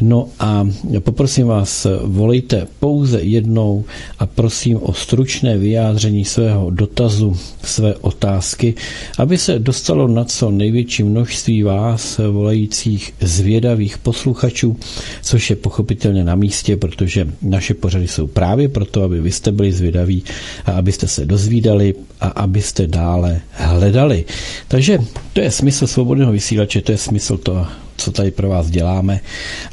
No 0.00 0.28
a 0.38 0.68
poprosím 1.00 1.46
vás, 1.46 1.86
volejte 2.02 2.66
pouze 2.80 3.20
jednou 3.22 3.84
a 4.18 4.26
prosím 4.26 4.78
o 4.82 4.92
stručné 4.94 5.58
vyjádření 5.58 6.24
svého 6.24 6.70
dotazu, 6.70 7.36
své 7.64 7.94
otázky, 7.94 8.74
aby 9.18 9.38
se 9.38 9.58
dostalo 9.58 10.08
na 10.08 10.24
co 10.24 10.50
největší 10.50 11.02
množství 11.02 11.62
vás 11.62 12.20
volajících 12.30 13.14
zvědavých 13.20 13.98
posluchačů, 13.98 14.76
což 15.22 15.50
je 15.50 15.56
pochopitelně 15.56 16.24
na 16.24 16.34
místě, 16.34 16.76
protože 16.76 17.28
naše 17.42 17.74
pořady 17.74 18.08
jsou 18.08 18.26
právě 18.38 18.68
proto, 18.68 19.02
aby 19.02 19.20
vy 19.20 19.32
jste 19.32 19.52
byli 19.52 19.72
zvědaví 19.72 20.24
a 20.66 20.72
abyste 20.72 21.06
se 21.08 21.24
dozvídali 21.24 21.94
a 22.20 22.28
abyste 22.28 22.86
dále 22.86 23.40
hledali. 23.52 24.24
Takže 24.68 24.98
to 25.32 25.40
je 25.40 25.50
smysl 25.50 25.86
svobodného 25.86 26.32
vysílače, 26.32 26.80
to 26.80 26.92
je 26.92 26.98
smysl 26.98 27.36
toho, 27.36 27.66
co 27.96 28.12
tady 28.12 28.30
pro 28.30 28.48
vás 28.48 28.70
děláme 28.70 29.20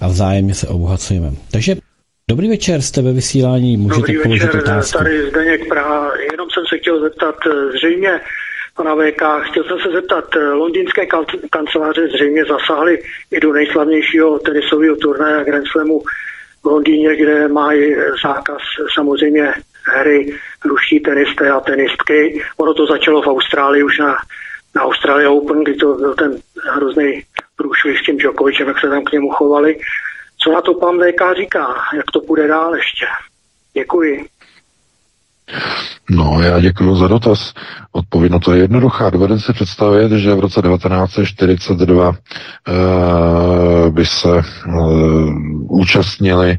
a 0.01 0.07
vzájemně 0.07 0.53
se 0.53 0.67
obohacujeme. 0.67 1.31
Takže 1.51 1.75
Dobrý 2.29 2.49
večer, 2.49 2.81
jste 2.81 3.01
ve 3.01 3.13
vysílání, 3.13 3.77
můžete 3.77 4.01
Dobrý 4.01 4.17
položit 4.23 4.45
večer, 4.45 4.61
otázku. 4.61 4.97
tady 4.97 5.29
Zdeněk 5.29 5.67
Praha, 5.67 6.11
jenom 6.31 6.47
jsem 6.49 6.63
se 6.69 6.77
chtěl 6.77 7.01
zeptat, 7.01 7.35
zřejmě 7.77 8.19
pana 8.77 8.95
VK, 8.95 9.21
chtěl 9.49 9.63
jsem 9.63 9.79
se 9.83 9.89
zeptat, 9.93 10.25
londýnské 10.53 11.05
kanceláře 11.49 12.07
zřejmě 12.07 12.45
zasáhly 12.45 12.99
i 13.31 13.39
do 13.39 13.53
nejslavnějšího 13.53 14.39
tenisového 14.39 14.95
turnaje 14.95 15.45
Grand 15.45 15.67
Slamu 15.71 16.01
v 16.65 16.67
Londýně, 16.67 17.15
kde 17.15 17.47
mají 17.47 17.95
zákaz 18.23 18.61
samozřejmě 18.93 19.53
hry 19.83 20.37
ruští 20.65 20.99
tenisté 20.99 21.51
a 21.51 21.59
tenistky. 21.59 22.41
Ono 22.57 22.73
to 22.73 22.85
začalo 22.85 23.21
v 23.21 23.27
Austrálii 23.27 23.83
už 23.83 23.99
na, 23.99 24.15
na 24.75 24.81
Australia 24.81 25.29
Open, 25.29 25.63
kdy 25.63 25.75
to 25.75 25.93
byl 25.93 26.15
ten 26.15 26.37
hrozný 26.73 27.23
průšvih 27.55 27.99
s 27.99 28.05
tím 28.05 28.17
Djokovicem, 28.17 28.67
jak 28.67 28.79
se 28.79 28.89
tam 28.89 29.03
k 29.03 29.11
němu 29.11 29.29
chovali. 29.29 29.79
Co 30.37 30.51
na 30.51 30.61
to 30.61 30.73
pan 30.73 30.99
VK 30.99 31.21
říká? 31.37 31.75
Jak 31.95 32.11
to 32.13 32.19
půjde 32.21 32.47
dál 32.47 32.75
ještě? 32.75 33.05
Děkuji. 33.73 34.25
No, 36.09 36.41
já 36.41 36.59
děkuji 36.59 36.95
za 36.95 37.07
dotaz. 37.07 37.53
Odpověď 37.91 38.31
na 38.31 38.39
to 38.39 38.53
je 38.53 38.61
jednoduchá. 38.61 39.09
Dovedete 39.09 39.41
si 39.41 39.53
představit, 39.53 40.11
že 40.11 40.35
v 40.35 40.39
roce 40.39 40.61
1942 40.61 42.09
uh, 42.09 42.15
eh, 42.67 43.89
by 43.89 44.05
se 44.05 44.27
uh, 44.27 44.41
účastnili 45.69 46.57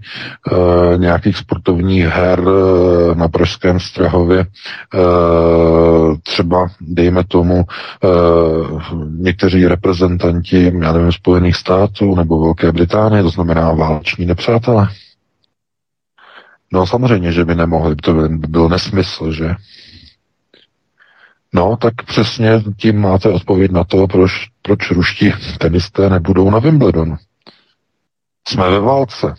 uh, 0.53 0.99
nějakých 0.99 1.37
sportovních 1.37 2.05
her 2.05 2.41
uh, 2.41 3.15
na 3.15 3.29
Pražském 3.29 3.81
Strahově. 3.81 4.47
Uh, 4.95 6.17
třeba, 6.23 6.67
dejme 6.81 7.25
tomu, 7.25 7.65
uh, 8.05 8.81
někteří 9.19 9.67
reprezentanti, 9.67 10.73
já 10.83 10.93
nevím, 10.93 11.13
Spojených 11.13 11.57
států 11.57 12.15
nebo 12.15 12.41
Velké 12.41 12.73
Británie, 12.73 13.23
to 13.23 13.31
znamená 13.31 13.73
váleční 13.73 14.27
nepřátelé. 14.27 14.89
No 16.73 16.87
samozřejmě, 16.87 17.33
že 17.33 17.45
by 17.45 17.55
nemohli, 17.55 17.97
to 17.97 18.15
by 18.15 18.29
byl 18.29 18.69
nesmysl, 18.69 19.33
že? 19.33 19.55
No, 21.55 21.77
tak 21.77 21.95
přesně 22.07 22.63
tím 22.77 23.01
máte 23.01 23.29
odpověď 23.29 23.71
na 23.71 23.85
to, 23.85 24.07
proč, 24.07 24.33
proč 24.63 24.91
ruští 24.91 25.33
tenisté 25.59 26.11
nebudou 26.11 26.51
na 26.51 26.59
Wimbledonu. 26.59 27.17
Jsme 28.49 28.71
ve 28.71 28.81
válce. 28.81 29.35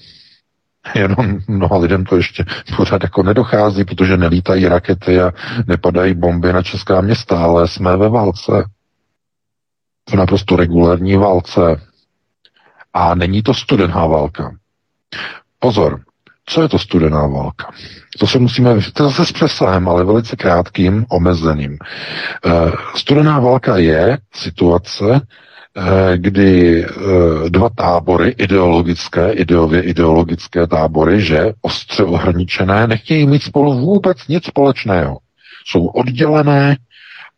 Jenom 0.95 1.39
mnoha 1.47 1.77
lidem 1.77 2.05
to 2.05 2.17
ještě 2.17 2.45
pořád 2.77 3.03
jako 3.03 3.23
nedochází, 3.23 3.85
protože 3.85 4.17
nelítají 4.17 4.67
rakety 4.67 5.21
a 5.21 5.31
nepadají 5.67 6.13
bomby 6.13 6.53
na 6.53 6.63
česká 6.63 7.01
města, 7.01 7.43
ale 7.43 7.67
jsme 7.67 7.97
ve 7.97 8.09
válce. 8.09 8.51
V 10.09 10.13
naprosto 10.13 10.55
regulární 10.55 11.17
válce. 11.17 11.81
A 12.93 13.15
není 13.15 13.43
to 13.43 13.53
studená 13.53 14.05
válka. 14.05 14.55
Pozor, 15.59 16.06
co 16.49 16.61
je 16.61 16.69
to 16.69 16.79
studená 16.79 17.27
válka? 17.27 17.71
To 18.19 18.27
se 18.27 18.39
musíme, 18.39 18.75
to 18.93 19.03
zase 19.03 19.25
s 19.25 19.31
přesahem, 19.31 19.89
ale 19.89 20.03
velice 20.03 20.35
krátkým, 20.35 21.05
omezeným. 21.09 21.77
Eh, 22.45 22.71
studená 22.95 23.39
válka 23.39 23.77
je 23.77 24.17
situace, 24.35 25.21
eh, 25.21 26.17
kdy 26.17 26.83
eh, 26.85 27.49
dva 27.49 27.69
tábory, 27.69 28.29
ideologické, 28.29 29.31
ideově 29.31 29.81
ideologické 29.81 30.67
tábory, 30.67 31.21
že 31.21 31.53
ostře 31.61 32.03
ohraničené, 32.03 32.87
nechtějí 32.87 33.27
mít 33.27 33.43
spolu 33.43 33.73
vůbec 33.73 34.27
nic 34.27 34.45
společného. 34.45 35.17
Jsou 35.65 35.85
oddělené, 35.85 36.77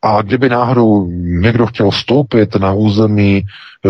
a 0.02 0.22
kdyby 0.22 0.50
náhodou 0.50 1.08
někdo 1.12 1.66
chtěl 1.66 1.92
vstoupit 1.92 2.56
na 2.56 2.74
území 2.74 3.44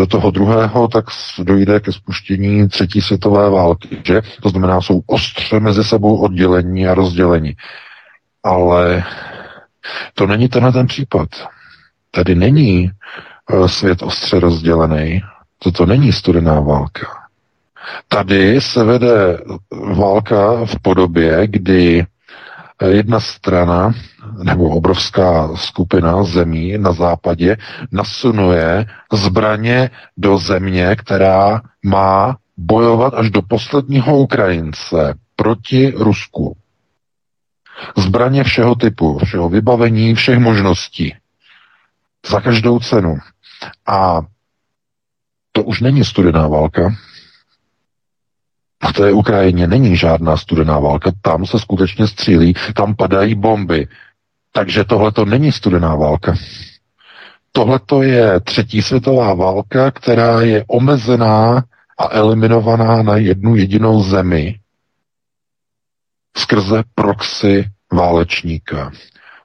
toho 0.08 0.30
druhého, 0.30 0.88
tak 0.88 1.04
dojde 1.38 1.80
ke 1.80 1.92
spuštění 1.92 2.68
třetí 2.68 3.00
světové 3.00 3.50
války. 3.50 4.02
Že? 4.06 4.22
To 4.42 4.48
znamená, 4.48 4.80
jsou 4.80 5.02
ostře 5.06 5.60
mezi 5.60 5.84
sebou 5.84 6.16
oddělení 6.16 6.86
a 6.86 6.94
rozdělení. 6.94 7.56
Ale 8.44 9.04
to 10.14 10.26
není 10.26 10.48
tenhle 10.48 10.72
ten 10.72 10.86
případ. 10.86 11.28
Tady 12.10 12.34
není 12.34 12.90
e, 13.64 13.68
svět 13.68 14.02
ostře 14.02 14.40
rozdělený. 14.40 15.22
Toto 15.58 15.86
není 15.86 16.12
studená 16.12 16.60
válka. 16.60 17.06
Tady 18.08 18.60
se 18.60 18.84
vede 18.84 19.38
válka 19.96 20.64
v 20.64 20.74
podobě, 20.82 21.46
kdy 21.46 22.06
jedna 22.88 23.20
strana 23.20 23.94
nebo 24.42 24.68
obrovská 24.68 25.56
skupina 25.56 26.24
zemí 26.24 26.78
na 26.78 26.92
západě 26.92 27.56
nasunuje 27.92 28.86
zbraně 29.12 29.90
do 30.16 30.38
země, 30.38 30.96
která 30.96 31.60
má 31.84 32.36
bojovat 32.56 33.14
až 33.14 33.30
do 33.30 33.42
posledního 33.42 34.18
Ukrajince 34.18 35.14
proti 35.36 35.90
Rusku. 35.96 36.56
Zbraně 37.96 38.44
všeho 38.44 38.74
typu, 38.74 39.18
všeho 39.24 39.48
vybavení, 39.48 40.14
všech 40.14 40.38
možností. 40.38 41.14
Za 42.26 42.40
každou 42.40 42.78
cenu. 42.78 43.16
A 43.86 44.22
to 45.52 45.62
už 45.62 45.80
není 45.80 46.04
studená 46.04 46.48
válka. 46.48 46.94
V 48.88 48.92
té 48.92 49.12
Ukrajině 49.12 49.66
není 49.66 49.96
žádná 49.96 50.36
studená 50.36 50.78
válka, 50.78 51.12
tam 51.22 51.46
se 51.46 51.58
skutečně 51.58 52.06
střílí, 52.06 52.54
tam 52.74 52.94
padají 52.94 53.34
bomby. 53.34 53.88
Takže 54.52 54.84
tohle 54.84 55.12
to 55.12 55.24
není 55.24 55.52
studená 55.52 55.94
válka. 55.96 56.34
Tohle 57.52 57.78
to 57.78 58.02
je 58.02 58.40
třetí 58.40 58.82
světová 58.82 59.34
válka, 59.34 59.90
která 59.90 60.40
je 60.40 60.64
omezená 60.68 61.64
a 61.98 62.08
eliminovaná 62.10 63.02
na 63.02 63.16
jednu 63.16 63.56
jedinou 63.56 64.02
zemi 64.02 64.60
skrze 66.36 66.82
proxy 66.94 67.64
válečníka, 67.92 68.90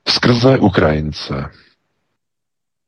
skrze 0.07 0.57
Ukrajince. 0.57 1.51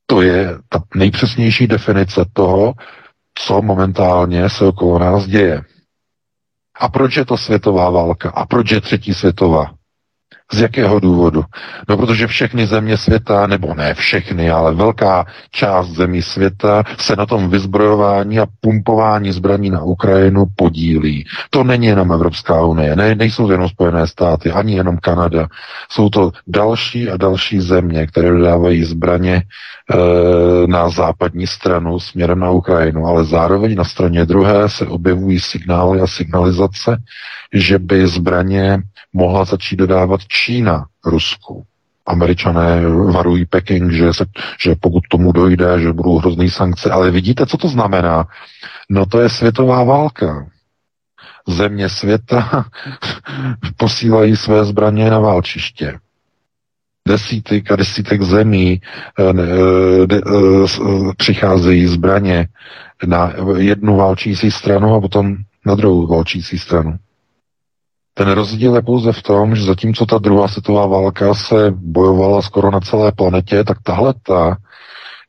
To 0.06 0.22
je 0.22 0.58
ta 0.70 0.84
nejpřesnější 0.96 1.68
definice 1.68 2.26
toho, 2.34 2.74
co 3.36 3.62
momentálně 3.62 4.50
se 4.50 4.66
okolo 4.66 5.00
nás 5.00 5.26
děje. 5.28 5.62
A 6.80 6.90
proč 6.90 7.18
je 7.18 7.26
to 7.26 7.38
světová 7.38 7.90
válka? 7.90 8.30
A 8.30 8.46
proč 8.46 8.72
je 8.72 8.82
třetí 8.82 9.14
světová? 9.14 9.77
Z 10.54 10.60
jakého 10.62 11.00
důvodu? 11.00 11.44
No, 11.90 11.98
protože 11.98 12.28
všechny 12.28 12.68
země 12.68 12.98
světa, 12.98 13.48
nebo 13.48 13.74
ne 13.74 13.94
všechny, 13.94 14.52
ale 14.52 14.76
velká 14.76 15.26
část 15.52 15.88
zemí 15.88 16.22
světa 16.22 16.84
se 16.98 17.16
na 17.16 17.26
tom 17.26 17.50
vyzbrojování 17.50 18.40
a 18.40 18.48
pumpování 18.62 19.32
zbraní 19.32 19.70
na 19.70 19.82
Ukrajinu 19.82 20.46
podílí. 20.56 21.26
To 21.50 21.64
není 21.64 21.88
jenom 21.88 22.12
Evropská 22.12 22.66
unie, 22.66 22.96
ne, 22.96 23.16
nejsou 23.16 23.46
to 23.46 23.52
jenom 23.52 23.70
Spojené 23.70 24.08
státy, 24.08 24.52
ani 24.52 24.74
jenom 24.76 24.98
Kanada. 24.98 25.48
Jsou 25.90 26.10
to 26.10 26.32
další 26.48 27.10
a 27.10 27.18
další 27.18 27.60
země, 27.60 28.08
které 28.08 28.30
dodávají 28.30 28.84
zbraně 28.84 29.36
e, 29.36 29.44
na 30.68 30.90
západní 30.90 31.48
stranu 31.48 32.00
směrem 32.00 32.40
na 32.40 32.50
Ukrajinu, 32.50 33.06
ale 33.06 33.26
zároveň 33.26 33.76
na 33.76 33.84
straně 33.84 34.26
druhé 34.26 34.70
se 34.70 34.88
objevují 34.88 35.40
signály 35.40 36.02
a 36.02 36.08
signalizace, 36.08 36.98
že 37.54 37.80
by 37.80 38.08
zbraně 38.08 38.80
mohla 39.18 39.46
začít 39.46 39.76
dodávat 39.76 40.22
Čína 40.28 40.86
Rusku. 41.06 41.66
Američané 42.06 42.82
varují 43.14 43.46
Peking, 43.46 43.92
že, 43.92 44.14
se, 44.14 44.26
že 44.60 44.76
pokud 44.80 45.04
tomu 45.10 45.32
dojde, 45.32 45.80
že 45.80 45.94
budou 45.94 46.18
hrozný 46.18 46.50
sankce. 46.50 46.92
Ale 46.92 47.12
vidíte, 47.12 47.46
co 47.46 47.58
to 47.58 47.68
znamená? 47.68 48.28
No 48.90 49.06
to 49.06 49.20
je 49.20 49.30
světová 49.30 49.84
válka. 49.84 50.48
Země 51.48 51.90
světa 51.90 52.66
posílají 53.78 54.36
své 54.36 54.66
zbraně 54.66 55.10
na 55.10 55.20
válčiště. 55.20 56.00
Desítek 57.08 57.72
a 57.72 57.76
desítek 57.76 58.22
zemí 58.22 58.82
eh, 59.20 59.24
eh, 59.24 60.08
de, 60.08 60.18
eh, 60.18 61.14
přicházejí 61.18 61.86
zbraně 61.86 62.48
na 63.06 63.34
jednu 63.58 63.96
válčící 63.96 64.52
stranu 64.52 64.96
a 64.96 65.02
potom 65.02 65.38
na 65.66 65.76
druhou 65.76 66.08
válčící 66.08 66.60
stranu. 66.60 66.98
Ten 68.18 68.32
rozdíl 68.32 68.76
je 68.76 68.82
pouze 68.82 69.12
v 69.12 69.22
tom, 69.22 69.56
že 69.56 69.64
zatímco 69.64 70.06
ta 70.06 70.18
druhá 70.18 70.48
světová 70.48 70.86
válka 70.86 71.34
se 71.34 71.72
bojovala 71.72 72.42
skoro 72.42 72.72
na 72.72 72.80
celé 72.80 73.12
planetě, 73.12 73.64
tak 73.64 73.78
tahle 73.84 74.14
ta 74.24 74.58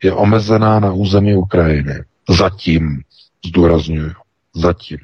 je 0.02 0.12
omezená 0.12 0.80
na 0.80 0.92
území 0.92 1.34
Ukrajiny. 1.36 1.94
Zatím, 2.28 3.00
zdůraznuju, 3.46 4.12
zatím. 4.54 4.98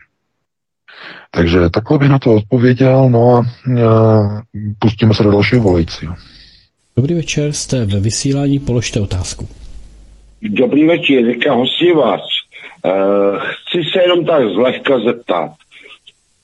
Takže 1.31 1.71
takhle 1.71 1.99
bych 1.99 2.09
na 2.09 2.19
to 2.19 2.35
odpověděl, 2.35 3.09
no 3.11 3.37
a, 3.37 3.39
a 3.39 4.43
pustíme 4.79 5.15
se 5.15 5.23
do 5.23 5.31
dalšího 5.31 5.63
volajícího. 5.63 6.15
Dobrý 6.97 7.15
večer, 7.15 7.53
jste 7.53 7.85
ve 7.85 8.01
vysílání, 8.01 8.59
položte 8.59 9.01
otázku. 9.01 9.49
Dobrý 10.43 10.87
večer, 10.87 11.33
říká 11.33 11.55
hostí 11.55 11.93
vás. 11.93 12.21
Uh, 12.85 13.39
chci 13.39 13.91
se 13.93 14.03
jenom 14.03 14.25
tak 14.25 14.43
zlehka 14.55 15.01
zeptat. 15.01 15.51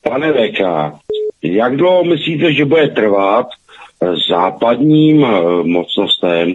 Pane 0.03 0.33
VK, 0.33 0.61
jak 1.43 1.77
dlouho 1.77 2.05
myslíte, 2.05 2.53
že 2.53 2.65
bude 2.65 2.89
trvat 2.89 3.47
západním 4.29 5.25
eh, 5.25 5.41
mocnostem, 5.65 6.55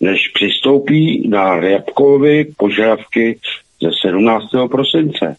než 0.00 0.28
přistoupí 0.28 1.28
na 1.28 1.60
Ryabkovy 1.60 2.44
požadavky 2.56 3.38
ze 3.82 3.90
17. 4.08 4.46
prosince? 4.70 5.36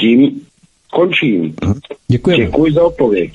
Tím 0.00 0.40
končím. 0.92 1.54
Děkuji. 2.08 2.36
Děkuji 2.36 2.72
za 2.72 2.82
odpověď. 2.84 3.32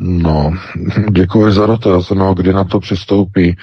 No, 0.00 0.52
děkuji 1.10 1.52
za 1.52 1.66
dotaz. 1.66 2.10
No, 2.10 2.34
kdy 2.34 2.52
na 2.52 2.64
to 2.64 2.80
přistoupí? 2.80 3.56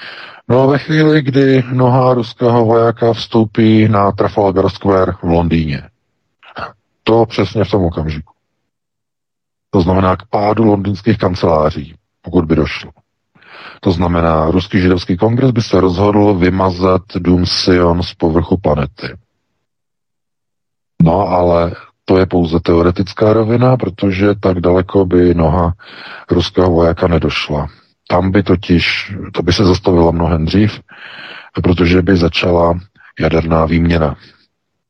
No, 0.48 0.68
ve 0.68 0.78
chvíli, 0.78 1.22
kdy 1.22 1.62
noha 1.72 2.14
ruského 2.14 2.64
vojáka 2.64 3.12
vstoupí 3.12 3.88
na 3.88 4.12
Trafalgar 4.12 4.68
Square 4.68 5.12
v 5.22 5.28
Londýně. 5.28 5.82
To 7.10 7.26
přesně 7.26 7.64
v 7.64 7.70
tom 7.70 7.84
okamžiku. 7.84 8.32
To 9.70 9.80
znamená 9.80 10.16
k 10.16 10.26
pádu 10.30 10.64
londýnských 10.64 11.18
kanceláří, 11.18 11.94
pokud 12.22 12.44
by 12.44 12.56
došlo. 12.56 12.90
To 13.80 13.92
znamená, 13.92 14.50
ruský 14.50 14.80
židovský 14.80 15.16
kongres 15.16 15.50
by 15.50 15.62
se 15.62 15.80
rozhodl 15.80 16.34
vymazat 16.34 17.02
dům 17.16 17.46
Sion 17.46 18.02
z 18.02 18.14
povrchu 18.14 18.56
planety. 18.56 19.16
No, 21.02 21.28
ale 21.28 21.74
to 22.04 22.18
je 22.18 22.26
pouze 22.26 22.60
teoretická 22.60 23.32
rovina, 23.32 23.76
protože 23.76 24.34
tak 24.34 24.60
daleko 24.60 25.04
by 25.04 25.34
noha 25.34 25.72
ruského 26.30 26.70
vojáka 26.70 27.08
nedošla. 27.08 27.68
Tam 28.08 28.30
by 28.30 28.42
totiž, 28.42 29.14
to 29.32 29.42
by 29.42 29.52
se 29.52 29.64
zastavilo 29.64 30.12
mnohem 30.12 30.44
dřív, 30.44 30.80
protože 31.62 32.02
by 32.02 32.16
začala 32.16 32.78
jaderná 33.20 33.66
výměna 33.66 34.16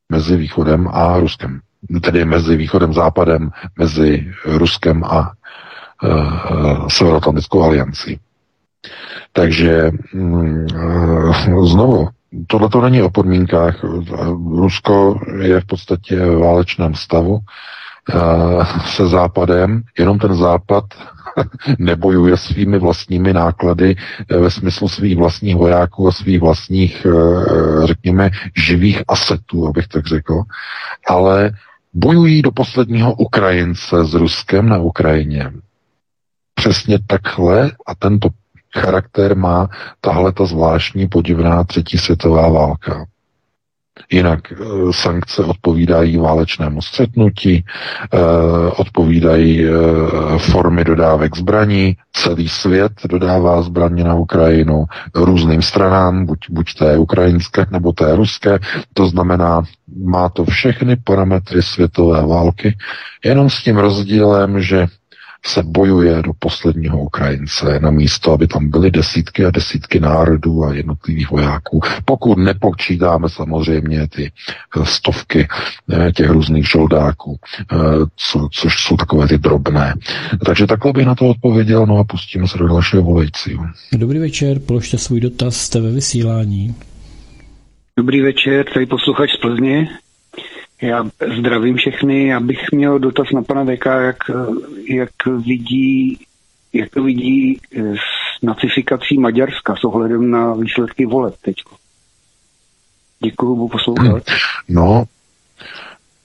mezi 0.09 0.37
východem 0.37 0.87
a 0.87 1.19
Ruskem. 1.19 1.61
Tedy 2.01 2.25
mezi 2.25 2.55
východem 2.55 2.89
a 2.89 2.93
západem, 2.93 3.49
mezi 3.79 4.31
Ruskem 4.45 5.03
a 5.03 5.31
uh, 6.03 6.87
Severoatlantickou 6.87 7.63
aliancí. 7.63 8.19
Takže 9.33 9.91
uh, 10.13 11.67
znovu, 11.67 12.07
tohle 12.47 12.69
to 12.69 12.81
není 12.81 13.01
o 13.01 13.09
podmínkách. 13.09 13.83
Rusko 14.55 15.19
je 15.41 15.61
v 15.61 15.65
podstatě 15.65 16.25
v 16.25 16.37
válečném 16.39 16.95
stavu 16.95 17.33
uh, 17.33 18.65
se 18.85 19.07
západem, 19.07 19.83
jenom 19.99 20.19
ten 20.19 20.35
západ 20.35 20.83
nebojuje 21.79 22.37
svými 22.37 22.79
vlastními 22.79 23.33
náklady 23.33 23.95
ve 24.29 24.51
smyslu 24.51 24.87
svých 24.89 25.17
vlastních 25.17 25.55
vojáků 25.55 26.07
a 26.07 26.11
svých 26.11 26.39
vlastních, 26.39 27.07
řekněme, 27.83 28.29
živých 28.55 29.03
asetů, 29.07 29.67
abych 29.67 29.87
tak 29.87 30.05
řekl, 30.07 30.41
ale 31.07 31.51
bojují 31.93 32.41
do 32.41 32.51
posledního 32.51 33.13
Ukrajince 33.13 34.05
s 34.05 34.13
Ruskem 34.13 34.69
na 34.69 34.77
Ukrajině. 34.77 35.51
Přesně 36.53 36.99
takhle 37.07 37.71
a 37.85 37.95
tento 37.95 38.29
charakter 38.77 39.37
má 39.37 39.69
tahle 40.01 40.31
ta 40.31 40.45
zvláštní 40.45 41.07
podivná 41.07 41.63
třetí 41.63 41.97
světová 41.97 42.49
válka. 42.49 43.05
Jinak 44.11 44.51
eh, 44.51 44.55
sankce 44.91 45.43
odpovídají 45.43 46.17
válečnému 46.17 46.81
střetnutí, 46.81 47.65
eh, 48.13 48.17
odpovídají 48.77 49.65
eh, 49.65 49.71
formy 50.37 50.83
dodávek 50.83 51.37
zbraní, 51.37 51.97
celý 52.13 52.49
svět 52.49 52.91
dodává 53.09 53.61
zbraně 53.61 54.03
na 54.03 54.15
Ukrajinu 54.15 54.85
různým 55.15 55.61
stranám, 55.61 56.25
buď, 56.25 56.39
buď 56.49 56.73
té 56.73 56.97
ukrajinské 56.97 57.65
nebo 57.71 57.91
té 57.91 58.15
ruské, 58.15 58.59
to 58.93 59.05
znamená, 59.07 59.61
má 60.03 60.29
to 60.29 60.45
všechny 60.45 60.95
parametry 60.95 61.63
světové 61.63 62.25
války, 62.25 62.77
jenom 63.25 63.49
s 63.49 63.63
tím 63.63 63.77
rozdílem, 63.77 64.61
že 64.61 64.87
se 65.45 65.63
bojuje 65.63 66.21
do 66.21 66.31
posledního 66.39 67.01
Ukrajince 67.01 67.79
na 67.79 67.91
místo, 67.91 68.31
aby 68.31 68.47
tam 68.47 68.69
byly 68.69 68.91
desítky 68.91 69.45
a 69.45 69.51
desítky 69.51 69.99
národů 69.99 70.65
a 70.65 70.73
jednotlivých 70.73 71.31
vojáků. 71.31 71.81
Pokud 72.05 72.37
nepočítáme 72.37 73.29
samozřejmě 73.29 74.07
ty 74.07 74.31
eh, 74.77 74.85
stovky 74.85 75.47
eh, 75.93 76.11
těch 76.11 76.29
různých 76.29 76.69
žoldáků, 76.69 77.39
eh, 77.71 77.75
co, 78.15 78.47
což 78.51 78.83
jsou 78.83 78.97
takové 78.97 79.27
ty 79.27 79.37
drobné. 79.37 79.93
Takže 80.45 80.67
takhle 80.67 80.93
bych 80.93 81.05
na 81.05 81.15
to 81.15 81.27
odpověděl, 81.27 81.85
no 81.85 81.97
a 81.97 82.03
pustíme 82.03 82.47
se 82.47 82.57
do 82.57 82.67
dalšího 82.67 83.03
volajícího. 83.03 83.65
Dobrý 83.93 84.19
večer, 84.19 84.59
položte 84.59 84.97
svůj 84.97 85.19
dotaz, 85.19 85.57
jste 85.57 85.81
ve 85.81 85.91
vysílání. 85.91 86.75
Dobrý 87.97 88.21
večer, 88.21 88.65
tady 88.73 88.85
posluchač 88.85 89.29
z 89.31 89.37
Plzně. 89.37 89.87
Já 90.81 91.05
zdravím 91.39 91.77
všechny. 91.77 92.27
Já 92.27 92.39
bych 92.39 92.71
měl 92.71 92.99
dotaz 92.99 93.27
na 93.33 93.43
pana 93.43 93.63
VK, 93.63 93.85
jak, 93.85 94.17
jak 94.89 95.25
vidí 95.45 96.19
jak 96.73 96.89
to 96.89 97.03
vidí 97.03 97.59
s 97.75 98.43
nacifikací 98.43 99.17
Maďarska 99.17 99.75
s 99.75 99.83
ohledem 99.83 100.31
na 100.31 100.53
výsledky 100.53 101.05
voleb 101.05 101.35
teď. 101.41 101.55
Děkuji, 103.23 103.55
budu 103.55 103.67
poslouchat. 103.67 104.23
No, 104.69 105.05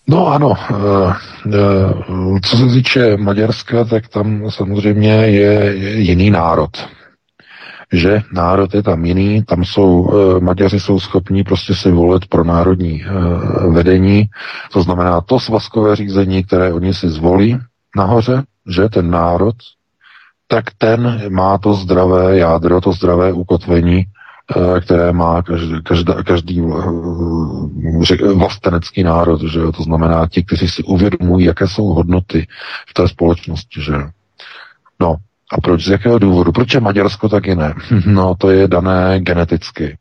No 0.09 0.27
ano, 0.27 0.55
eh, 0.71 1.15
eh, 1.55 2.41
co 2.43 2.57
se 2.57 2.67
týče 2.67 3.17
Maďarska, 3.17 3.85
tak 3.85 4.09
tam 4.09 4.51
samozřejmě 4.51 5.11
je 5.11 5.75
jiný 6.01 6.31
národ. 6.31 6.71
Že 7.93 8.23
národ 8.33 8.75
je 8.75 8.83
tam 8.83 9.05
jiný, 9.05 9.43
tam 9.43 9.65
jsou, 9.65 10.13
eh, 10.13 10.41
Maďaři 10.41 10.81
jsou 10.81 11.01
schopní 11.01 11.45
prostě 11.45 11.75
si 11.75 11.91
volit 11.91 12.27
pro 12.27 12.45
národní 12.45 13.05
vedení, 13.71 14.25
to 14.73 14.83
znamená 14.83 15.21
to 15.21 15.41
svazkové 15.41 15.97
řízení, 15.97 16.45
které 16.45 16.73
oni 16.73 16.95
si 16.95 17.09
zvolí 17.09 17.59
nahoře, 17.97 18.43
že 18.69 18.89
ten 18.89 19.11
národ, 19.11 19.55
tak 20.49 20.65
ten 20.79 21.23
má 21.29 21.59
to 21.59 21.75
zdravé 21.75 22.39
jádro, 22.39 22.81
to 22.81 22.93
zdravé 22.93 23.33
ukotvení 23.33 24.07
Eh, 24.57 24.81
které 24.81 25.13
má 25.13 25.43
každý, 25.43 25.83
každá, 25.83 26.23
každý 26.23 26.63
vlastenecký 28.35 29.03
národ, 29.03 29.43
že 29.43 29.61
to 29.77 29.83
znamená 29.83 30.27
ti, 30.27 30.43
kteří 30.43 30.69
si 30.69 30.83
uvědomují, 30.83 31.47
jaké 31.47 31.69
jsou 31.69 31.87
hodnoty 31.87 32.47
v 32.89 32.95
té 32.95 33.09
společnosti, 33.09 33.83
že 33.83 33.93
No, 35.01 35.17
a 35.53 35.61
proč, 35.61 35.85
z 35.85 35.91
jakého 35.91 36.19
důvodu? 36.19 36.53
Proč 36.53 36.75
je 36.75 36.81
Maďarsko 36.81 37.29
taky 37.29 37.55
ne? 37.55 37.75
No, 38.07 38.35
to 38.39 38.51
je 38.51 38.69
dané 38.69 39.21
geneticky. 39.21 39.99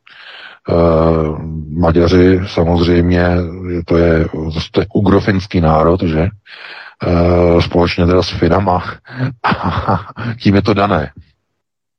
Uh, 0.68 1.38
Maďaři 1.78 2.40
samozřejmě, 2.46 3.28
to 3.84 3.96
je, 3.96 4.26
to 4.70 4.80
je 4.80 4.86
ugrofinský 4.94 5.60
národ, 5.60 6.02
že? 6.02 6.28
Uh, 7.06 7.60
společně 7.60 8.06
teda 8.06 8.22
s 8.22 8.28
Finama. 8.30 8.84
tím 10.40 10.54
je 10.54 10.62
to 10.62 10.74
dané. 10.74 11.10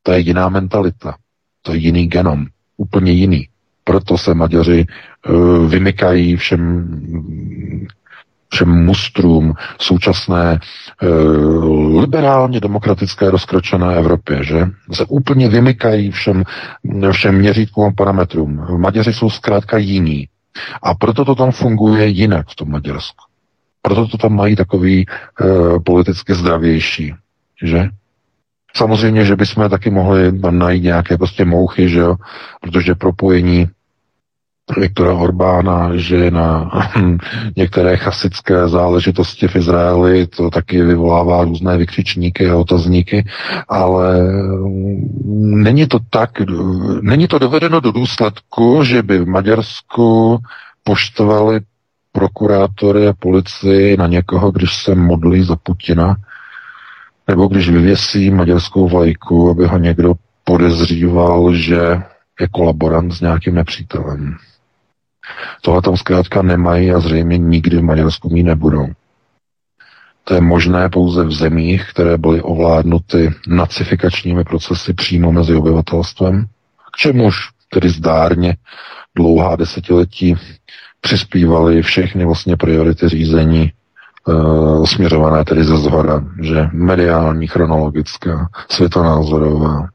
To 0.04 0.12
je 0.12 0.20
jiná 0.20 0.50
mentalita. 0.50 1.16
To 1.62 1.74
je 1.74 1.78
jiný 1.78 2.08
genom, 2.08 2.46
úplně 2.78 3.12
jiný. 3.12 3.48
Proto 3.84 4.18
se 4.18 4.34
Maďaři 4.34 4.86
uh, 5.30 5.68
vymykají 5.68 6.36
všem 6.36 6.88
všem 8.50 8.86
mustrům 8.86 9.54
současné 9.78 10.60
liberálně 12.00 12.60
demokratické 12.60 13.32
rozkročené 13.32 13.96
Evropě, 13.96 14.44
že? 14.44 14.68
Se 14.94 15.06
úplně 15.06 15.50
vymykají 15.50 16.12
všem, 16.12 16.44
všem 17.12 17.36
měřítkům 17.36 17.86
a 17.86 17.92
parametrům. 17.98 18.82
Maďaři 18.82 19.14
jsou 19.14 19.30
zkrátka 19.30 19.78
jiní. 19.78 20.28
A 20.84 20.94
proto 20.94 21.26
to 21.26 21.36
tam 21.36 21.52
funguje 21.52 22.08
jinak 22.08 22.48
v 22.50 22.56
tom 22.56 22.72
Maďarsku. 22.72 23.24
Proto 23.82 24.08
to 24.08 24.18
tam 24.18 24.36
mají 24.36 24.56
takový 24.56 25.06
uh, 25.06 25.84
politicky 25.84 26.34
zdravější, 26.34 27.14
že? 27.64 27.90
Samozřejmě, 28.76 29.26
že 29.26 29.36
bychom 29.36 29.70
taky 29.70 29.90
mohli 29.90 30.40
tam 30.40 30.58
najít 30.60 30.84
nějaké 30.84 31.18
prostě 31.18 31.46
mouchy, 31.46 31.90
že 31.90 32.00
jo, 32.00 32.16
protože 32.62 32.96
propojení 32.96 33.68
Viktora 34.76 35.14
Orbána, 35.14 35.92
že 35.96 36.32
na 36.32 36.72
některé 37.56 37.98
chasické 37.98 38.68
záležitosti 38.68 39.48
v 39.48 39.56
Izraeli 39.56 40.28
to 40.28 40.50
taky 40.50 40.82
vyvolává 40.82 41.44
různé 41.44 41.78
vykřičníky 41.78 42.50
a 42.50 42.58
otazníky, 42.58 43.26
ale 43.70 44.20
není 45.40 45.88
to 45.88 46.00
tak, 46.10 46.32
není 47.02 47.28
to 47.28 47.40
dovedeno 47.40 47.80
do 47.80 47.92
důsledku, 47.92 48.84
že 48.84 49.04
by 49.04 49.20
v 49.20 49.28
Maďarsku 49.28 50.40
poštovali 50.84 51.60
prokurátory 52.12 53.08
a 53.08 53.14
policii 53.14 53.98
na 53.98 54.08
někoho, 54.08 54.52
když 54.52 54.84
se 54.84 54.96
modlí 54.96 55.44
za 55.44 55.56
Putina, 55.56 56.16
nebo 57.28 57.48
když 57.48 57.70
vyvěsí 57.70 58.32
maďarskou 58.32 58.88
vlajku, 58.88 59.50
aby 59.50 59.66
ho 59.66 59.78
někdo 59.78 60.14
podezříval, 60.44 61.54
že 61.54 62.02
je 62.40 62.48
kolaborant 62.52 63.14
s 63.14 63.22
nějakým 63.22 63.56
nepřítelem. 63.56 64.38
Tohle 65.62 65.82
tam 65.82 65.98
zkrátka 65.98 66.42
nemají 66.42 66.92
a 66.92 67.00
zřejmě 67.00 67.38
nikdy 67.38 67.78
v 67.78 67.84
Maďarsku 67.84 68.30
mít 68.30 68.44
nebudou. 68.44 68.88
To 70.24 70.34
je 70.34 70.42
možné 70.42 70.90
pouze 70.90 71.24
v 71.24 71.32
zemích, 71.32 71.90
které 71.90 72.18
byly 72.18 72.42
ovládnuty 72.42 73.34
nacifikačními 73.48 74.44
procesy 74.44 74.94
přímo 74.94 75.32
mezi 75.32 75.56
obyvatelstvem, 75.56 76.46
k 76.94 76.98
čemuž 76.98 77.36
tedy 77.70 77.90
zdárně 77.90 78.58
dlouhá 79.16 79.56
desetiletí 79.56 80.36
přispívaly 81.02 81.82
všechny 81.82 82.26
vlastně 82.26 82.58
priority 82.58 83.10
řízení 83.10 83.72
uh, 84.28 84.86
směřované 84.86 85.46
tedy 85.46 85.64
ze 85.64 85.78
zhora, 85.78 86.24
že 86.42 86.70
mediální, 86.74 87.48
chronologická, 87.48 88.50
světonázorová. 88.70 89.88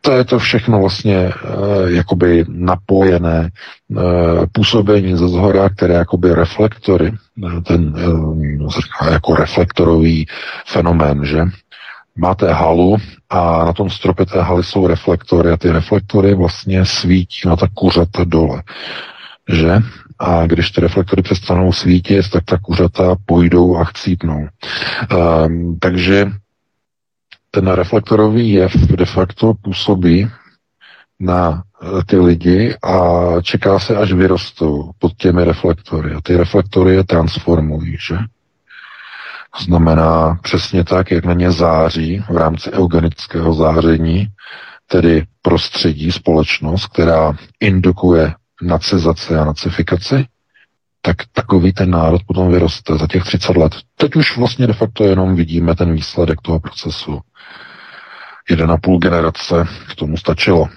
To 0.00 0.12
je 0.12 0.24
to 0.24 0.38
všechno 0.38 0.80
vlastně 0.80 1.26
uh, 1.28 1.90
jakoby 1.90 2.44
napojené 2.48 3.50
uh, 3.88 4.00
působení 4.52 5.16
ze 5.16 5.28
zhora, 5.28 5.68
které 5.68 5.94
jakoby 5.94 6.34
reflektory, 6.34 7.12
ten 7.62 7.94
uh, 8.08 9.12
jako 9.12 9.34
reflektorový 9.34 10.26
fenomén, 10.66 11.24
že? 11.24 11.42
Máte 12.18 12.52
halu 12.52 12.96
a 13.30 13.64
na 13.64 13.72
tom 13.72 13.90
stropě 13.90 14.26
té 14.26 14.42
haly 14.42 14.64
jsou 14.64 14.86
reflektory 14.86 15.50
a 15.50 15.56
ty 15.56 15.70
reflektory 15.70 16.34
vlastně 16.34 16.84
svítí 16.84 17.48
na 17.48 17.56
ta 17.56 17.68
kuřata 17.74 18.24
dole. 18.24 18.62
Že? 19.48 19.82
a 20.18 20.46
když 20.46 20.70
ty 20.70 20.80
reflektory 20.80 21.22
přestanou 21.22 21.72
svítit, 21.72 22.30
tak 22.30 22.44
ta 22.44 22.58
kuřata 22.58 23.16
půjdou 23.26 23.76
a 23.76 23.84
chcípnou. 23.84 24.48
Um, 25.46 25.78
takže 25.80 26.26
ten 27.50 27.66
reflektorový 27.68 28.50
jev 28.50 28.72
de 28.74 29.06
facto 29.06 29.54
působí 29.54 30.30
na 31.20 31.62
eh, 31.82 32.04
ty 32.06 32.16
lidi 32.18 32.76
a 32.82 33.00
čeká 33.42 33.78
se, 33.78 33.96
až 33.96 34.12
vyrostou 34.12 34.90
pod 34.98 35.12
těmi 35.16 35.44
reflektory. 35.44 36.14
A 36.14 36.20
ty 36.20 36.36
reflektory 36.36 36.94
je 36.94 37.04
transformují, 37.04 37.96
že? 38.00 38.16
Znamená 39.60 40.38
přesně 40.42 40.84
tak, 40.84 41.10
jak 41.10 41.24
na 41.24 41.32
ně 41.32 41.50
září 41.50 42.24
v 42.30 42.36
rámci 42.36 42.72
eugenického 42.72 43.54
záření, 43.54 44.28
tedy 44.86 45.24
prostředí, 45.42 46.12
společnost, 46.12 46.86
která 46.86 47.32
indukuje 47.60 48.34
nacizaci 48.62 49.34
a 49.34 49.44
nacifikaci, 49.44 50.26
tak 51.06 51.16
takový 51.32 51.72
ten 51.72 51.90
národ 51.90 52.22
potom 52.26 52.50
vyroste 52.50 52.98
za 52.98 53.06
těch 53.06 53.24
30 53.24 53.56
let. 53.56 53.72
Teď 53.96 54.16
už 54.16 54.36
vlastně 54.36 54.66
de 54.66 54.72
facto 54.72 55.04
jenom 55.04 55.36
vidíme 55.36 55.74
ten 55.74 55.92
výsledek 55.92 56.40
toho 56.40 56.60
procesu. 56.60 57.20
Jeden 58.50 58.70
a 58.70 58.76
půl 58.76 58.98
generace 58.98 59.54
k 59.92 59.94
tomu 59.94 60.16
stačilo. 60.16 60.68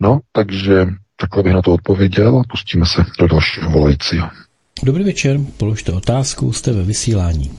No, 0.00 0.20
takže 0.32 0.86
takhle 1.20 1.42
bych 1.42 1.52
na 1.52 1.62
to 1.62 1.72
odpověděl 1.72 2.38
a 2.38 2.42
pustíme 2.50 2.86
se 2.86 3.04
do 3.18 3.28
dalšího 3.28 3.70
volajícího. 3.70 4.28
Dobrý 4.84 5.04
večer, 5.04 5.40
položte 5.56 5.92
otázku, 5.92 6.52
jste 6.52 6.72
ve 6.72 6.82
vysílání. 6.82 7.50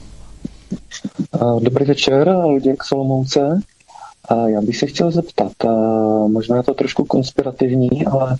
Dobrý 1.62 1.84
večer, 1.84 2.28
Luděk 2.28 2.84
Solomouce. 2.84 3.60
Já 4.46 4.60
bych 4.60 4.76
se 4.76 4.86
chtěl 4.86 5.10
zeptat, 5.10 5.52
možná 6.28 6.56
je 6.56 6.62
to 6.62 6.74
trošku 6.74 7.04
konspirativní, 7.04 8.06
ale 8.06 8.36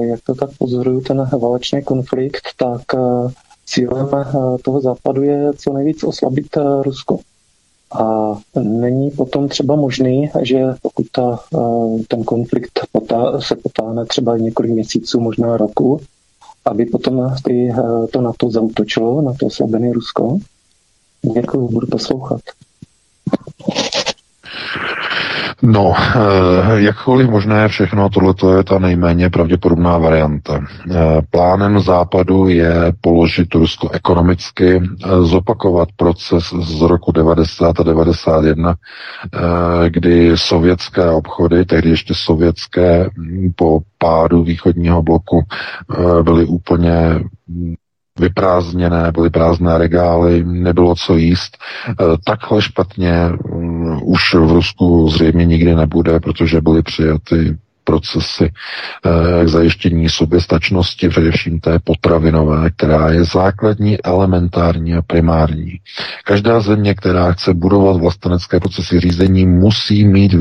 jak 0.00 0.20
to 0.26 0.34
tak 0.34 0.50
pozoruju, 0.58 1.00
ten 1.00 1.28
válečný 1.38 1.82
konflikt, 1.82 2.42
tak 2.56 2.82
cílem 3.66 4.08
toho 4.64 4.80
západu 4.80 5.22
je 5.22 5.52
co 5.52 5.72
nejvíc 5.72 6.04
oslabit 6.04 6.56
Rusko. 6.82 7.18
A 8.00 8.34
není 8.62 9.10
potom 9.10 9.48
třeba 9.48 9.76
možný, 9.76 10.30
že 10.42 10.64
pokud 10.82 11.06
ta, 11.12 11.40
ten 12.08 12.24
konflikt 12.24 12.80
potá, 12.92 13.40
se 13.40 13.56
potáhne 13.56 14.06
třeba 14.06 14.36
několik 14.36 14.72
měsíců, 14.72 15.20
možná 15.20 15.56
roku, 15.56 16.00
aby 16.64 16.86
potom 16.86 17.34
ty, 17.44 17.72
to 18.12 18.20
na 18.20 18.32
to 18.38 18.50
zautočilo, 18.50 19.22
na 19.22 19.32
to 19.32 19.46
oslabené 19.46 19.92
Rusko? 19.92 20.38
Děkuji, 21.34 21.68
budu 21.68 21.86
poslouchat. 21.86 22.40
No, 25.62 25.94
eh, 25.96 26.80
jakkoliv 26.80 27.28
možné 27.28 27.68
všechno, 27.68 28.08
tohle 28.08 28.34
je 28.56 28.64
ta 28.64 28.78
nejméně 28.78 29.30
pravděpodobná 29.30 29.98
varianta. 29.98 30.60
Eh, 30.90 31.22
plánem 31.30 31.80
západu 31.80 32.48
je 32.48 32.92
položit 33.00 33.54
Rusko 33.54 33.90
ekonomicky, 33.90 34.82
eh, 34.82 35.22
zopakovat 35.22 35.88
proces 35.96 36.54
z 36.62 36.80
roku 36.80 37.12
90 37.12 37.80
a 37.80 37.82
91, 37.82 38.74
kdy 39.88 40.32
sovětské 40.34 41.10
obchody, 41.10 41.64
tehdy 41.64 41.90
ještě 41.90 42.14
sovětské, 42.14 43.10
po 43.56 43.80
pádu 43.98 44.42
východního 44.42 45.02
bloku 45.02 45.42
byly 46.22 46.44
úplně 46.44 47.20
vyprázdněné, 48.20 49.12
byly 49.12 49.30
prázdné 49.30 49.78
regály, 49.78 50.44
nebylo 50.44 50.94
co 50.94 51.16
jíst. 51.16 51.58
E, 51.88 51.94
takhle 52.24 52.62
špatně 52.62 53.12
mm, 53.54 54.00
už 54.02 54.34
v 54.34 54.52
Rusku 54.52 55.08
zřejmě 55.08 55.44
nikdy 55.44 55.74
nebude, 55.74 56.20
protože 56.20 56.60
byly 56.60 56.82
přijaty 56.82 57.56
procesy 57.84 58.52
k 59.44 59.48
zajištění 59.48 60.08
soběstačnosti, 60.08 61.08
především 61.08 61.60
té 61.60 61.78
potravinové, 61.78 62.70
která 62.70 63.10
je 63.10 63.24
základní, 63.24 64.02
elementární 64.02 64.94
a 64.94 65.02
primární. 65.02 65.80
Každá 66.24 66.60
země, 66.60 66.94
která 66.94 67.32
chce 67.32 67.54
budovat 67.54 67.96
vlastenecké 67.96 68.60
procesy 68.60 69.00
řízení, 69.00 69.46
musí 69.46 70.04
mít 70.04 70.34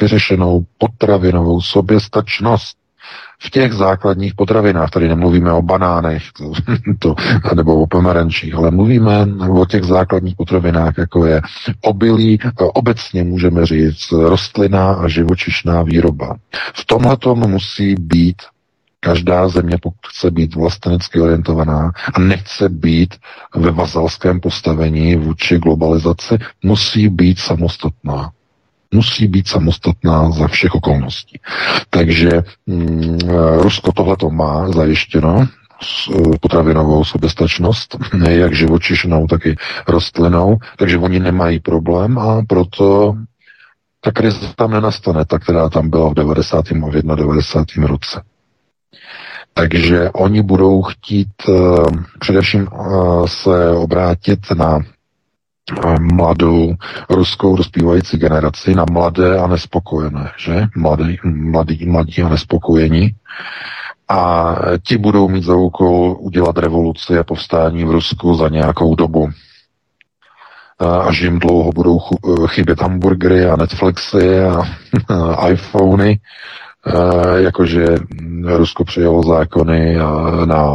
vyřešenou 0.00 0.64
potravinovou 0.78 1.60
soběstačnost 1.60 2.81
v 3.38 3.50
těch 3.50 3.72
základních 3.72 4.34
potravinách. 4.34 4.90
Tady 4.90 5.08
nemluvíme 5.08 5.52
o 5.52 5.62
banánech 5.62 6.22
to, 6.38 6.52
to, 6.98 7.14
nebo 7.54 7.82
o 7.82 7.86
pomerančích, 7.86 8.54
ale 8.54 8.70
mluvíme 8.70 9.26
o 9.50 9.66
těch 9.66 9.84
základních 9.84 10.36
potravinách, 10.36 10.98
jako 10.98 11.26
je 11.26 11.40
obilí, 11.80 12.38
obecně 12.74 13.24
můžeme 13.24 13.66
říct 13.66 14.12
rostlinná 14.12 14.92
a 14.92 15.08
živočišná 15.08 15.82
výroba. 15.82 16.36
V 16.74 16.84
tomhle 16.84 17.16
musí 17.46 17.94
být 17.94 18.36
každá 19.00 19.48
země, 19.48 19.76
pokud 19.82 20.06
chce 20.08 20.30
být 20.30 20.54
vlastenecky 20.54 21.20
orientovaná 21.20 21.92
a 22.14 22.20
nechce 22.20 22.68
být 22.68 23.14
ve 23.56 23.70
vazalském 23.70 24.40
postavení 24.40 25.16
vůči 25.16 25.58
globalizaci, 25.58 26.38
musí 26.62 27.08
být 27.08 27.38
samostatná 27.38 28.30
musí 28.92 29.26
být 29.26 29.48
samostatná 29.48 30.30
za 30.30 30.48
všech 30.48 30.74
okolností. 30.74 31.40
Takže 31.90 32.30
mm, 32.66 33.18
Rusko 33.58 33.92
tohle 33.92 34.16
to 34.16 34.30
má 34.30 34.68
zajištěno, 34.68 35.40
e, 35.40 36.38
potravinovou 36.40 37.04
soběstačnost, 37.04 37.96
jak 38.28 38.54
živočišnou, 38.54 39.26
tak 39.26 39.46
i 39.46 39.56
rostlinou, 39.88 40.58
takže 40.78 40.98
oni 40.98 41.20
nemají 41.20 41.60
problém 41.60 42.18
a 42.18 42.42
proto 42.48 43.14
ta 44.00 44.12
krize 44.12 44.52
tam 44.56 44.70
nenastane, 44.70 45.24
ta, 45.24 45.38
která 45.38 45.68
tam 45.68 45.90
byla 45.90 46.08
v 46.10 46.14
90. 46.14 46.64
a 47.10 47.14
91. 47.14 47.86
roce. 47.86 48.22
Takže 49.54 50.10
oni 50.10 50.42
budou 50.42 50.82
chtít 50.82 51.28
uh, 51.48 51.86
především 52.18 52.68
uh, 52.72 53.26
se 53.26 53.70
obrátit 53.70 54.40
na 54.56 54.78
mladou 56.00 56.74
ruskou 57.10 57.56
dospívající 57.56 58.16
generaci, 58.16 58.74
na 58.74 58.84
mladé 58.92 59.38
a 59.38 59.46
nespokojené, 59.46 60.32
že? 60.38 60.66
Mladí, 60.76 61.18
mladí, 61.24 61.86
mladí 61.86 62.22
a 62.22 62.28
nespokojení. 62.28 63.10
A 64.08 64.54
ti 64.86 64.98
budou 64.98 65.28
mít 65.28 65.44
za 65.44 65.54
úkol 65.54 66.16
udělat 66.20 66.58
revoluci 66.58 67.18
a 67.18 67.24
povstání 67.24 67.84
v 67.84 67.90
Rusku 67.90 68.34
za 68.34 68.48
nějakou 68.48 68.94
dobu. 68.94 69.28
Až 70.78 71.20
jim 71.20 71.38
dlouho 71.38 71.72
budou 71.72 71.98
chybět 72.46 72.80
hamburgery 72.80 73.46
a 73.46 73.56
Netflixy 73.56 74.40
a, 74.40 74.62
a 75.08 75.48
iPhony, 75.50 76.20
jakože 77.36 77.84
Rusko 78.44 78.84
přijalo 78.84 79.22
zákony 79.22 79.96
na 80.44 80.72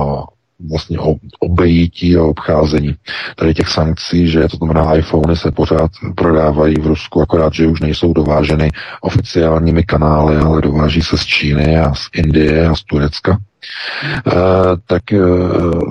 vlastně 0.69 0.97
obejítí 1.39 2.17
a 2.17 2.23
obcházení 2.23 2.95
tady 3.35 3.53
těch 3.53 3.67
sankcí, 3.67 4.27
že 4.27 4.47
to 4.47 4.57
znamená 4.57 4.95
iPhony 4.95 5.35
se 5.35 5.51
pořád 5.51 5.91
prodávají 6.15 6.75
v 6.75 6.87
Rusku, 6.87 7.21
akorát, 7.21 7.53
že 7.53 7.67
už 7.67 7.79
nejsou 7.79 8.13
dováženy 8.13 8.71
oficiálními 9.01 9.83
kanály, 9.83 10.35
ale 10.35 10.61
dováží 10.61 11.01
se 11.01 11.17
z 11.17 11.25
Číny 11.25 11.77
a 11.77 11.93
z 11.93 12.09
Indie 12.13 12.67
a 12.67 12.75
z 12.75 12.83
Turecka. 12.83 13.37
Uh, 14.27 14.33
tak 14.85 15.03
uh, 15.13 15.81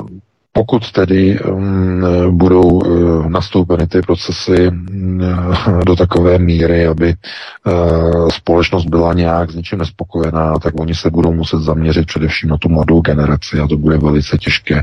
pokud 0.57 0.93
tedy 0.93 1.41
um, 1.41 2.05
budou 2.31 2.63
uh, 2.63 3.29
nastoupeny 3.29 3.87
ty 3.87 4.01
procesy 4.01 4.69
uh, 4.69 5.85
do 5.87 5.97
takové 5.97 6.39
míry, 6.39 6.87
aby 6.87 7.15
uh, 7.15 8.29
společnost 8.29 8.85
byla 8.85 9.13
nějak 9.13 9.51
s 9.51 9.55
něčím 9.55 9.79
nespokojená, 9.79 10.59
tak 10.59 10.81
oni 10.81 10.95
se 10.95 11.11
budou 11.11 11.33
muset 11.33 11.61
zaměřit 11.61 12.07
především 12.07 12.49
na 12.51 12.57
tu 12.57 12.69
mladou 12.69 13.01
generaci 13.01 13.61
a 13.61 13.67
to 13.67 13.77
bude 13.77 13.99
velice 13.99 14.39
těžké, 14.39 14.83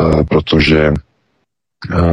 uh, 0.00 0.22
protože 0.22 0.92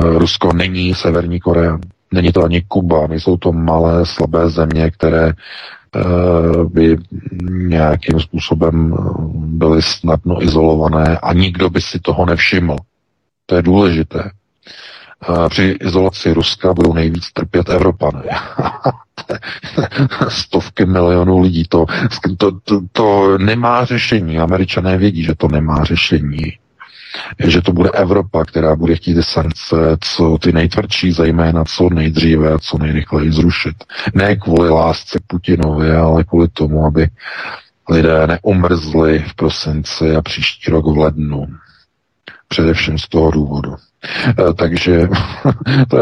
Rusko 0.01 0.53
není 0.53 0.93
Severní 0.93 1.39
Korea, 1.39 1.79
není 2.13 2.31
to 2.31 2.43
ani 2.43 2.61
Kuba, 2.67 3.07
nejsou 3.07 3.37
to 3.37 3.51
malé, 3.51 4.05
slabé 4.05 4.49
země, 4.49 4.91
které 4.91 5.33
by 6.73 6.97
nějakým 7.49 8.19
způsobem 8.19 8.95
byly 9.33 9.81
snadno 9.81 10.43
izolované 10.43 11.17
a 11.17 11.33
nikdo 11.33 11.69
by 11.69 11.81
si 11.81 11.99
toho 11.99 12.25
nevšiml. 12.25 12.75
To 13.49 13.55
je 13.55 13.61
důležité. 13.61 14.31
Při 15.49 15.77
izolaci 15.81 16.33
Ruska 16.33 16.73
budou 16.73 16.93
nejvíc 16.93 17.31
trpět 17.33 17.69
Evropané. 17.69 18.23
Stovky 20.27 20.85
milionů 20.85 21.39
lidí. 21.39 21.63
To, 21.69 21.85
to, 22.37 22.51
to, 22.63 22.81
to 22.91 23.37
nemá 23.37 23.85
řešení. 23.85 24.39
Američané 24.39 24.97
vědí, 24.97 25.23
že 25.23 25.35
to 25.35 25.47
nemá 25.47 25.83
řešení. 25.83 26.57
Že 27.39 27.61
to 27.61 27.73
bude 27.73 27.89
Evropa, 27.89 28.45
která 28.45 28.75
bude 28.75 28.95
chtít 28.95 29.13
ty 29.13 29.23
sankce, 29.23 29.75
co 30.01 30.37
ty 30.41 30.51
nejtvrdší, 30.51 31.11
zejména 31.11 31.63
co 31.65 31.89
nejdříve 31.89 32.53
a 32.53 32.59
co 32.59 32.77
nejrychleji 32.77 33.31
zrušit. 33.31 33.75
Ne 34.13 34.35
kvůli 34.35 34.69
lásce 34.69 35.19
Putinovi, 35.27 35.91
ale 35.91 36.23
kvůli 36.23 36.47
tomu, 36.47 36.85
aby 36.85 37.07
lidé 37.89 38.27
neumrzli 38.27 39.19
v 39.19 39.35
prosinci 39.35 40.15
a 40.15 40.21
příští 40.21 40.71
rok 40.71 40.85
v 40.85 40.97
lednu. 40.97 41.47
Především 42.49 42.97
z 42.97 43.07
toho 43.07 43.31
důvodu. 43.31 43.75
E, 44.29 44.53
takže 44.53 45.07
to 45.87 45.97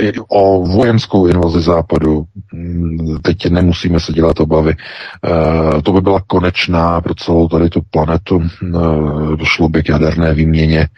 je 0.00 0.12
o, 0.28 0.66
vojenskou 0.66 1.26
invazi 1.26 1.60
západu. 1.60 2.24
Mm, 2.52 3.18
teď 3.22 3.50
nemusíme 3.50 4.00
se 4.00 4.12
dělat 4.12 4.40
obavy. 4.40 4.70
E, 4.70 5.82
to 5.82 5.92
by 5.92 6.00
byla 6.00 6.20
konečná 6.26 7.00
pro 7.00 7.14
celou 7.14 7.48
tady 7.48 7.70
tu 7.70 7.80
planetu. 7.90 8.42
E, 8.42 9.36
došlo 9.36 9.68
by 9.68 9.82
k 9.82 9.88
jaderné 9.88 10.34
výměně 10.34 10.88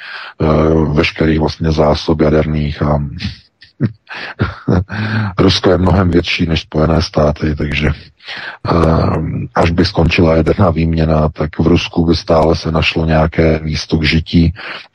veškerých 0.94 1.40
vlastně 1.40 1.72
zásob 1.72 2.20
jaderných 2.20 2.82
a 2.82 2.98
Rusko 5.38 5.70
je 5.70 5.78
mnohem 5.78 6.10
větší 6.10 6.46
než 6.46 6.60
Spojené 6.60 7.02
státy, 7.02 7.54
takže 7.54 7.90
Ehm, 8.68 9.48
až 9.54 9.70
by 9.70 9.84
skončila 9.84 10.36
jaderná 10.36 10.70
výměna, 10.70 11.28
tak 11.28 11.58
v 11.58 11.66
Rusku 11.66 12.06
by 12.06 12.16
stále 12.16 12.56
se 12.56 12.72
našlo 12.72 13.04
nějaké 13.04 13.60
místo 13.62 13.98
k 13.98 14.04
žití, 14.04 14.52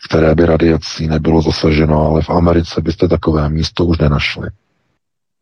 které 0.09 0.35
by 0.35 0.45
radiací 0.45 1.07
nebylo 1.07 1.41
zasaženo, 1.41 2.01
ale 2.01 2.21
v 2.21 2.29
Americe 2.29 2.81
byste 2.81 3.07
takové 3.07 3.49
místo 3.49 3.85
už 3.85 3.97
nenašli. 3.97 4.49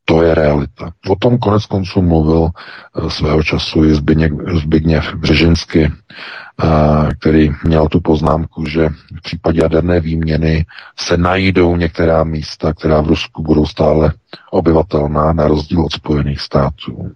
To 0.05 0.23
je 0.23 0.35
realita. 0.35 0.91
O 1.09 1.15
tom 1.15 1.37
konec 1.37 1.65
konců 1.65 2.01
mluvil 2.01 2.49
eh, 2.49 3.09
svého 3.09 3.43
času 3.43 3.85
i 3.85 3.95
Zbigněk, 3.95 4.31
Zbigněv 4.61 5.15
Břežinsky, 5.15 5.91
eh, 5.91 7.09
který 7.19 7.51
měl 7.63 7.87
tu 7.87 8.01
poznámku, 8.01 8.65
že 8.65 8.89
v 8.89 9.21
případě 9.21 9.61
jaderné 9.61 9.99
výměny 9.99 10.65
se 10.99 11.17
najdou 11.17 11.75
některá 11.75 12.23
místa, 12.23 12.73
která 12.73 13.01
v 13.01 13.07
Rusku 13.07 13.43
budou 13.43 13.65
stále 13.65 14.13
obyvatelná, 14.51 15.33
na 15.33 15.47
rozdíl 15.47 15.85
od 15.85 15.91
Spojených 15.91 16.41
států 16.41 17.11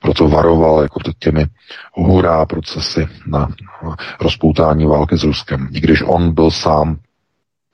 proto 0.00 0.28
varoval 0.28 0.82
jako 0.82 1.00
těmi 1.18 1.46
hurá 1.92 2.46
procesy 2.46 3.08
na 3.26 3.48
rozpoutání 4.20 4.86
války 4.86 5.16
s 5.18 5.24
Ruskem. 5.24 5.68
I 5.72 5.80
když 5.80 6.02
on 6.06 6.34
byl 6.34 6.50
sám 6.50 6.96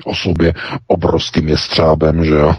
o 0.04 0.14
sobě 0.14 0.54
obrovským 0.86 1.48
jestřábem, 1.48 2.24
že 2.24 2.34
jo, 2.34 2.54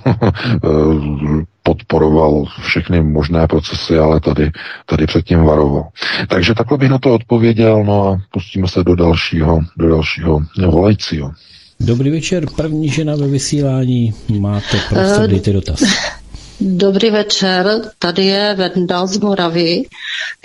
podporoval 1.63 2.45
všechny 2.61 3.03
možné 3.03 3.47
procesy, 3.47 3.97
ale 3.97 4.19
tady, 4.19 4.51
tady 4.85 5.05
předtím 5.05 5.43
varoval. 5.43 5.87
Takže 6.27 6.53
takhle 6.53 6.77
bych 6.77 6.89
na 6.89 6.97
to 6.97 7.13
odpověděl, 7.13 7.83
no 7.83 8.07
a 8.07 8.17
pustíme 8.31 8.67
se 8.67 8.83
do 8.83 8.95
dalšího, 8.95 9.59
do 9.77 9.89
dalšího 9.89 10.39
volajícího. 10.69 11.31
Dobrý 11.79 12.09
večer, 12.09 12.45
první 12.55 12.89
žena 12.89 13.15
ve 13.15 13.27
vysílání, 13.27 14.13
máte 14.39 14.77
prostor, 14.89 15.21
uh, 15.21 15.27
dejte 15.27 15.53
dotaz. 15.53 15.79
Dobrý 16.59 17.09
večer, 17.09 17.81
tady 17.99 18.25
je 18.25 18.55
Venda 18.55 19.05
z 19.05 19.17
Moravy. 19.17 19.83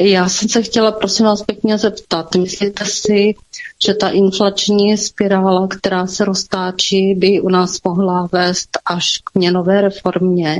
Já 0.00 0.28
jsem 0.28 0.48
se 0.48 0.62
chtěla 0.62 0.92
prosím 0.92 1.26
vás 1.26 1.42
pěkně 1.42 1.78
zeptat, 1.78 2.34
myslíte 2.34 2.84
si, 2.84 3.34
že 3.86 3.94
ta 3.94 4.08
inflační 4.08 4.96
spirála, 4.96 5.68
která 5.68 6.06
se 6.06 6.24
roztáčí, 6.24 7.14
by 7.14 7.40
u 7.40 7.48
nás 7.48 7.82
mohla 7.84 8.28
vést 8.32 8.68
až 8.84 9.18
k 9.24 9.34
měnové 9.34 9.80
reformě? 9.80 10.56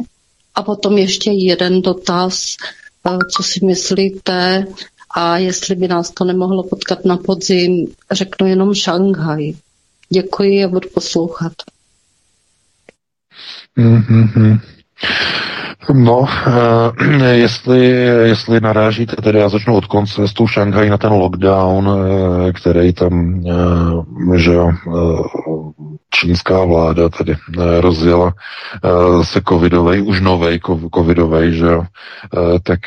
A 0.55 0.63
potom 0.63 0.99
ještě 0.99 1.31
jeden 1.31 1.83
dotaz, 1.83 2.57
eh, 3.07 3.19
co 3.37 3.43
si 3.43 3.67
myslíte 3.67 4.67
a 5.15 5.39
jestli 5.39 5.75
by 5.75 5.89
nás 5.89 6.11
to 6.11 6.25
nemohlo 6.25 6.63
potkat 6.63 7.05
na 7.05 7.17
podzim, 7.17 7.87
řeknu 8.11 8.47
jenom 8.47 8.75
Šanghaj. 8.75 9.53
Děkuji 10.09 10.65
a 10.65 10.69
budu 10.69 10.89
poslouchat. 10.95 11.53
Mm-hmm. 13.79 14.61
No, 15.89 16.19
uh, 16.21 16.27
jestli, 17.33 17.87
jestli 18.23 18.61
narážíte, 18.61 19.17
tedy 19.17 19.39
já 19.39 19.49
začnu 19.49 19.77
od 19.77 19.87
konce 19.87 20.29
s 20.29 20.33
tou 20.33 20.47
Šanghaj 20.47 20.91
na 20.91 20.99
ten 20.99 21.13
lockdown, 21.13 21.89
uh, 21.89 22.53
který 22.53 22.93
tam, 22.93 23.45
uh, 23.45 24.37
že 24.37 24.57
čínská 26.15 26.65
vláda 26.65 27.09
tedy 27.09 27.33
uh, 27.33 27.65
rozjela 27.81 28.35
se 29.23 29.41
covidovej, 29.49 30.03
už 30.03 30.21
novej 30.21 30.61
covidovej, 30.95 31.53
že 31.53 31.69
tak 32.63 32.81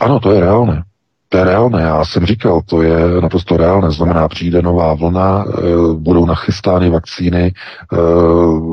ano, 0.00 0.20
to 0.20 0.32
je 0.32 0.40
reálné. 0.40 0.82
To 1.30 1.38
je 1.38 1.44
reálné, 1.44 1.82
já 1.82 2.04
jsem 2.04 2.26
říkal, 2.26 2.60
to 2.66 2.82
je 2.82 3.20
naprosto 3.20 3.56
reálné, 3.56 3.90
znamená 3.90 4.28
přijde 4.28 4.62
nová 4.62 4.94
vlna, 4.94 5.44
e, 5.44 5.52
budou 5.94 6.26
nachystány 6.26 6.90
vakcíny, 6.90 7.42
e, 7.42 7.52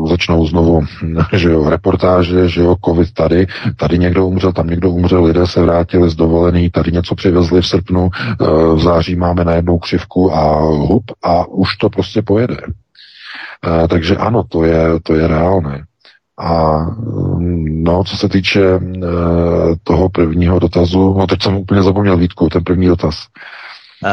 začnou 0.07 0.47
znovu, 0.47 0.81
že 1.33 1.49
jo, 1.51 1.69
reportáže, 1.69 2.49
že 2.49 2.61
jo, 2.61 2.75
covid 2.85 3.13
tady, 3.13 3.47
tady 3.75 3.99
někdo 3.99 4.27
umřel, 4.27 4.53
tam 4.53 4.67
někdo 4.67 4.91
umřel, 4.91 5.23
lidé 5.23 5.47
se 5.47 5.61
vrátili 5.61 6.09
z 6.09 6.15
dovolený, 6.15 6.69
tady 6.69 6.91
něco 6.91 7.15
přivezli 7.15 7.61
v 7.61 7.67
srpnu, 7.67 8.09
e, 8.13 8.45
v 8.75 8.79
září 8.79 9.15
máme 9.15 9.45
najednou 9.45 9.79
křivku 9.79 10.33
a 10.33 10.59
hup 10.61 11.03
a 11.23 11.47
už 11.47 11.77
to 11.77 11.89
prostě 11.89 12.21
pojede. 12.21 12.57
Takže 13.89 14.15
ano, 14.15 14.43
to 14.43 14.63
je, 14.63 14.87
to 15.03 15.15
je 15.15 15.27
reálné. 15.27 15.83
A 16.39 16.85
no, 17.67 18.03
co 18.03 18.17
se 18.17 18.29
týče 18.29 18.61
e, 18.65 18.79
toho 19.83 20.09
prvního 20.09 20.59
dotazu, 20.59 21.15
no 21.17 21.27
teď 21.27 21.43
jsem 21.43 21.55
úplně 21.55 21.83
zapomněl 21.83 22.17
Vítku, 22.17 22.49
ten 22.49 22.63
první 22.63 22.87
dotaz. 22.87 23.15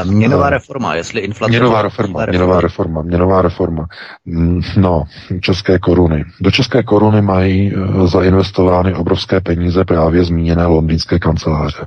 Měnová 0.04 0.50
reforma, 0.50 0.94
jestli 0.94 1.20
inflace... 1.20 1.50
Měnová 1.50 1.82
reforma, 1.82 2.26
měnová 2.26 2.60
reforma, 2.60 3.02
měnová 3.02 3.42
reforma. 3.42 3.86
Mm, 4.24 4.60
no, 4.76 5.04
české 5.40 5.78
koruny. 5.78 6.24
Do 6.40 6.50
české 6.50 6.82
koruny 6.82 7.22
mají 7.22 7.74
e, 7.74 8.06
zainvestovány 8.06 8.94
obrovské 8.94 9.40
peníze 9.40 9.84
právě 9.84 10.24
zmíněné 10.24 10.66
londýnské 10.66 11.18
kanceláře. 11.18 11.86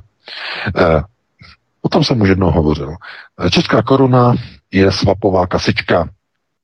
O 1.82 1.88
tom 1.88 2.04
jsem 2.04 2.20
už 2.20 2.28
jednou 2.28 2.50
hovořil. 2.50 2.94
Česká 3.50 3.82
koruna 3.82 4.34
je 4.72 4.92
svapová 4.92 5.46
kasička 5.46 6.08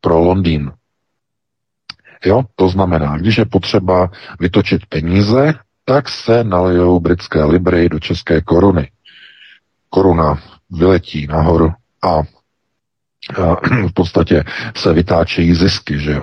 pro 0.01 0.19
Londýn. 0.19 0.73
Jo, 2.25 2.43
to 2.57 2.69
znamená, 2.69 3.19
když 3.19 3.39
je 3.39 3.45
potřeba 3.45 4.11
vytočit 4.41 4.87
peníze, 4.87 5.55
tak 5.85 6.09
se 6.09 6.45
nalijou 6.45 7.01
britské 7.01 7.45
libry 7.45 7.89
do 7.89 8.01
české 8.01 8.41
koruny. 8.41 8.91
Koruna 9.91 10.39
vyletí 10.71 11.27
nahoru 11.27 11.73
a 12.03 12.23
v 13.89 13.93
podstatě 13.95 14.45
se 14.77 14.93
vytáčejí 14.93 15.55
zisky, 15.55 15.99
že 15.99 16.13
jo. 16.13 16.23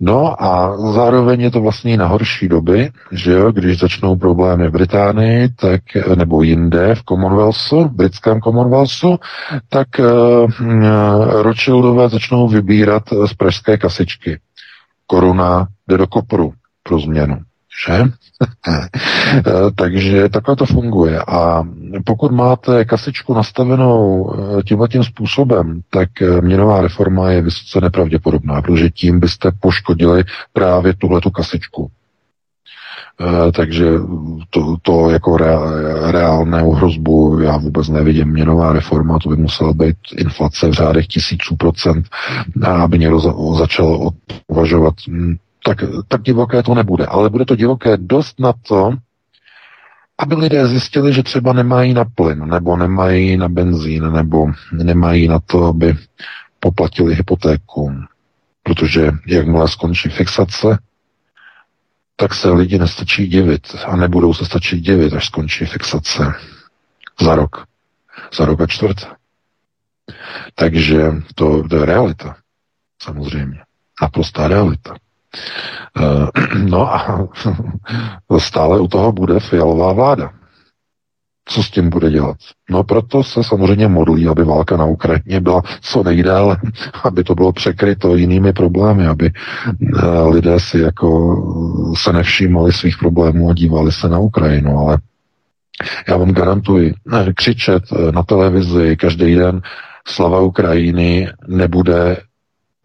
No 0.00 0.42
a 0.42 0.76
zároveň 0.92 1.40
je 1.40 1.50
to 1.50 1.60
vlastně 1.60 1.96
na 1.96 2.06
horší 2.06 2.48
doby, 2.48 2.90
že 3.12 3.32
jo, 3.32 3.52
když 3.52 3.78
začnou 3.78 4.16
problémy 4.16 4.68
v 4.68 4.72
Británii, 4.72 5.48
tak, 5.48 5.80
nebo 6.16 6.42
jinde 6.42 6.94
v 6.94 7.02
Commonwealthu, 7.02 7.84
v 7.84 7.92
britském 7.92 8.40
Commonwealthu, 8.40 9.18
tak 9.68 9.88
uh, 9.98 10.50
Rothschildové 11.42 12.08
začnou 12.08 12.48
vybírat 12.48 13.02
z 13.26 13.34
pražské 13.34 13.78
kasičky 13.78 14.38
koruna 15.12 15.66
jde 15.88 15.98
do 15.98 16.06
kopru 16.06 16.52
pro 16.82 17.00
změnu. 17.00 17.38
Že? 17.84 18.04
Takže 19.76 20.28
takhle 20.28 20.56
to 20.56 20.66
funguje. 20.66 21.22
A 21.22 21.62
pokud 22.04 22.32
máte 22.32 22.84
kasičku 22.84 23.34
nastavenou 23.34 24.32
eh, 24.34 24.62
tímhle 24.62 24.88
tím 24.88 25.04
způsobem, 25.04 25.80
tak 25.90 26.22
eh, 26.22 26.40
měnová 26.40 26.80
reforma 26.80 27.30
je 27.30 27.42
vysoce 27.42 27.80
nepravděpodobná, 27.80 28.62
protože 28.62 28.90
tím 28.90 29.20
byste 29.20 29.52
poškodili 29.60 30.24
právě 30.52 30.94
tuhletu 30.94 31.30
kasičku. 31.30 31.90
Eh, 33.20 33.52
takže 33.52 33.86
to, 34.50 34.76
to 34.82 35.10
jako 35.10 35.36
reálnou 36.10 36.72
hrozbu 36.72 37.38
já 37.40 37.56
vůbec 37.56 37.88
nevidím. 37.88 38.28
Měnová 38.28 38.72
reforma, 38.72 39.18
to 39.18 39.28
by 39.28 39.36
musela 39.36 39.72
být 39.72 39.96
inflace 40.16 40.68
v 40.68 40.72
řádech 40.72 41.06
tisíců 41.06 41.56
procent, 41.56 42.06
aby 42.64 42.98
někdo 42.98 43.20
za, 43.20 43.34
začal 43.58 44.10
uvažovat. 44.48 44.94
Hm, 45.08 45.36
tak, 45.64 45.78
tak 46.08 46.22
divoké 46.22 46.62
to 46.62 46.74
nebude, 46.74 47.06
ale 47.06 47.30
bude 47.30 47.44
to 47.44 47.56
divoké 47.56 47.96
dost 47.96 48.40
na 48.40 48.52
to, 48.68 48.92
aby 50.18 50.34
lidé 50.34 50.66
zjistili, 50.66 51.12
že 51.12 51.22
třeba 51.22 51.52
nemají 51.52 51.94
na 51.94 52.04
plyn, 52.04 52.48
nebo 52.48 52.76
nemají 52.76 53.36
na 53.36 53.48
benzín, 53.48 54.12
nebo 54.12 54.46
nemají 54.72 55.28
na 55.28 55.38
to, 55.38 55.64
aby 55.64 55.96
poplatili 56.60 57.14
hypotéku. 57.14 57.94
Protože 58.62 59.10
jakmile 59.26 59.68
skončí 59.68 60.08
fixace, 60.08 60.78
tak 62.16 62.34
se 62.34 62.50
lidi 62.50 62.78
nestačí 62.78 63.26
divit 63.26 63.76
a 63.86 63.96
nebudou 63.96 64.34
se 64.34 64.44
stačit 64.44 64.80
divit, 64.80 65.12
až 65.12 65.26
skončí 65.26 65.66
fixace 65.66 66.34
za 67.20 67.34
rok, 67.34 67.66
za 68.36 68.44
rok 68.44 68.60
a 68.60 68.66
čtvrt. 68.66 69.08
Takže 70.54 71.12
to, 71.34 71.62
to 71.68 71.76
je 71.76 71.86
realita, 71.86 72.36
samozřejmě. 73.02 73.62
Naprostá 74.02 74.48
realita. 74.48 74.94
Uh, 75.96 76.28
no 76.68 76.94
a 76.94 77.28
stále 78.38 78.80
u 78.80 78.88
toho 78.88 79.12
bude 79.12 79.40
fialová 79.40 79.92
vláda 79.92 80.41
co 81.44 81.62
s 81.62 81.70
tím 81.70 81.90
bude 81.90 82.10
dělat. 82.10 82.36
No 82.70 82.84
proto 82.84 83.24
se 83.24 83.44
samozřejmě 83.44 83.88
modlí, 83.88 84.28
aby 84.28 84.44
válka 84.44 84.76
na 84.76 84.84
Ukrajině 84.84 85.40
byla 85.40 85.62
co 85.80 86.02
nejdéle, 86.02 86.56
aby 87.04 87.24
to 87.24 87.34
bylo 87.34 87.52
překryto 87.52 88.16
jinými 88.16 88.52
problémy, 88.52 89.06
aby 89.06 89.30
eh, 89.30 90.06
lidé 90.28 90.60
si 90.60 90.78
jako 90.78 91.36
se 91.96 92.12
nevšímali 92.12 92.72
svých 92.72 92.98
problémů 92.98 93.50
a 93.50 93.54
dívali 93.54 93.92
se 93.92 94.08
na 94.08 94.18
Ukrajinu, 94.18 94.78
ale 94.78 94.98
já 96.08 96.16
vám 96.16 96.32
garantuji, 96.32 96.94
křičet 97.34 97.82
eh, 97.92 98.12
na 98.12 98.22
televizi 98.22 98.96
každý 98.96 99.34
den 99.34 99.60
slava 100.06 100.40
Ukrajiny 100.40 101.28
nebude 101.48 102.16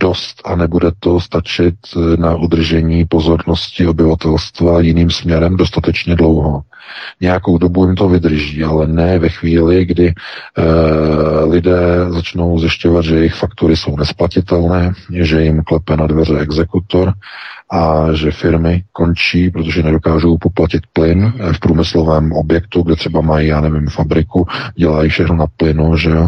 dost 0.02 0.42
a 0.46 0.56
nebude 0.56 0.92
to 1.00 1.20
stačit 1.20 1.76
eh, 1.96 2.18
na 2.18 2.36
udržení 2.36 3.06
pozornosti 3.06 3.88
obyvatelstva 3.88 4.82
jiným 4.82 5.10
směrem 5.10 5.58
dostatečně 5.58 6.16
dlouho. 6.16 6.62
Nějakou 7.22 7.58
dobu 7.58 7.86
jim 7.86 7.96
to 7.96 8.10
vydrží, 8.10 8.64
ale 8.64 8.88
ne 8.88 9.20
ve 9.20 9.30
chvíli, 9.30 9.86
kdy 9.86 10.08
e, 10.08 10.14
lidé 11.46 12.06
začnou 12.10 12.60
zjišťovat, 12.60 13.06
že 13.06 13.16
jejich 13.16 13.34
faktury 13.34 13.78
jsou 13.78 13.98
nesplatitelné, 13.98 14.94
že 15.12 15.42
jim 15.42 15.64
klepe 15.64 15.98
na 15.98 16.08
dveře 16.08 16.40
exekutor 16.40 17.14
a 17.72 18.14
že 18.14 18.32
firmy 18.32 18.84
končí, 18.92 19.50
protože 19.50 19.84
nedokážou 19.84 20.38
poplatit 20.38 20.84
plyn 20.94 21.34
eh, 21.40 21.54
v 21.54 21.60
průmyslovém 21.60 22.32
objektu, 22.32 22.82
kde 22.82 22.96
třeba 22.96 23.22
mají, 23.22 23.48
já 23.48 23.62
nevím, 23.62 23.88
fabriku, 23.88 24.48
dělají 24.76 25.10
všechno 25.10 25.36
na 25.36 25.48
plynu, 25.58 25.98
že 25.98 26.10
jo. 26.10 26.28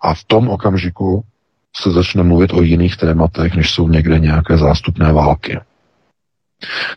a 0.00 0.14
v 0.14 0.24
tom 0.24 0.48
okamžiku 0.48 1.24
se 1.82 1.90
začne 1.90 2.22
mluvit 2.22 2.52
o 2.52 2.62
jiných 2.62 2.96
tématech, 2.96 3.54
než 3.54 3.70
jsou 3.70 3.88
někde 3.88 4.18
nějaké 4.18 4.56
zástupné 4.56 5.12
války. 5.12 5.58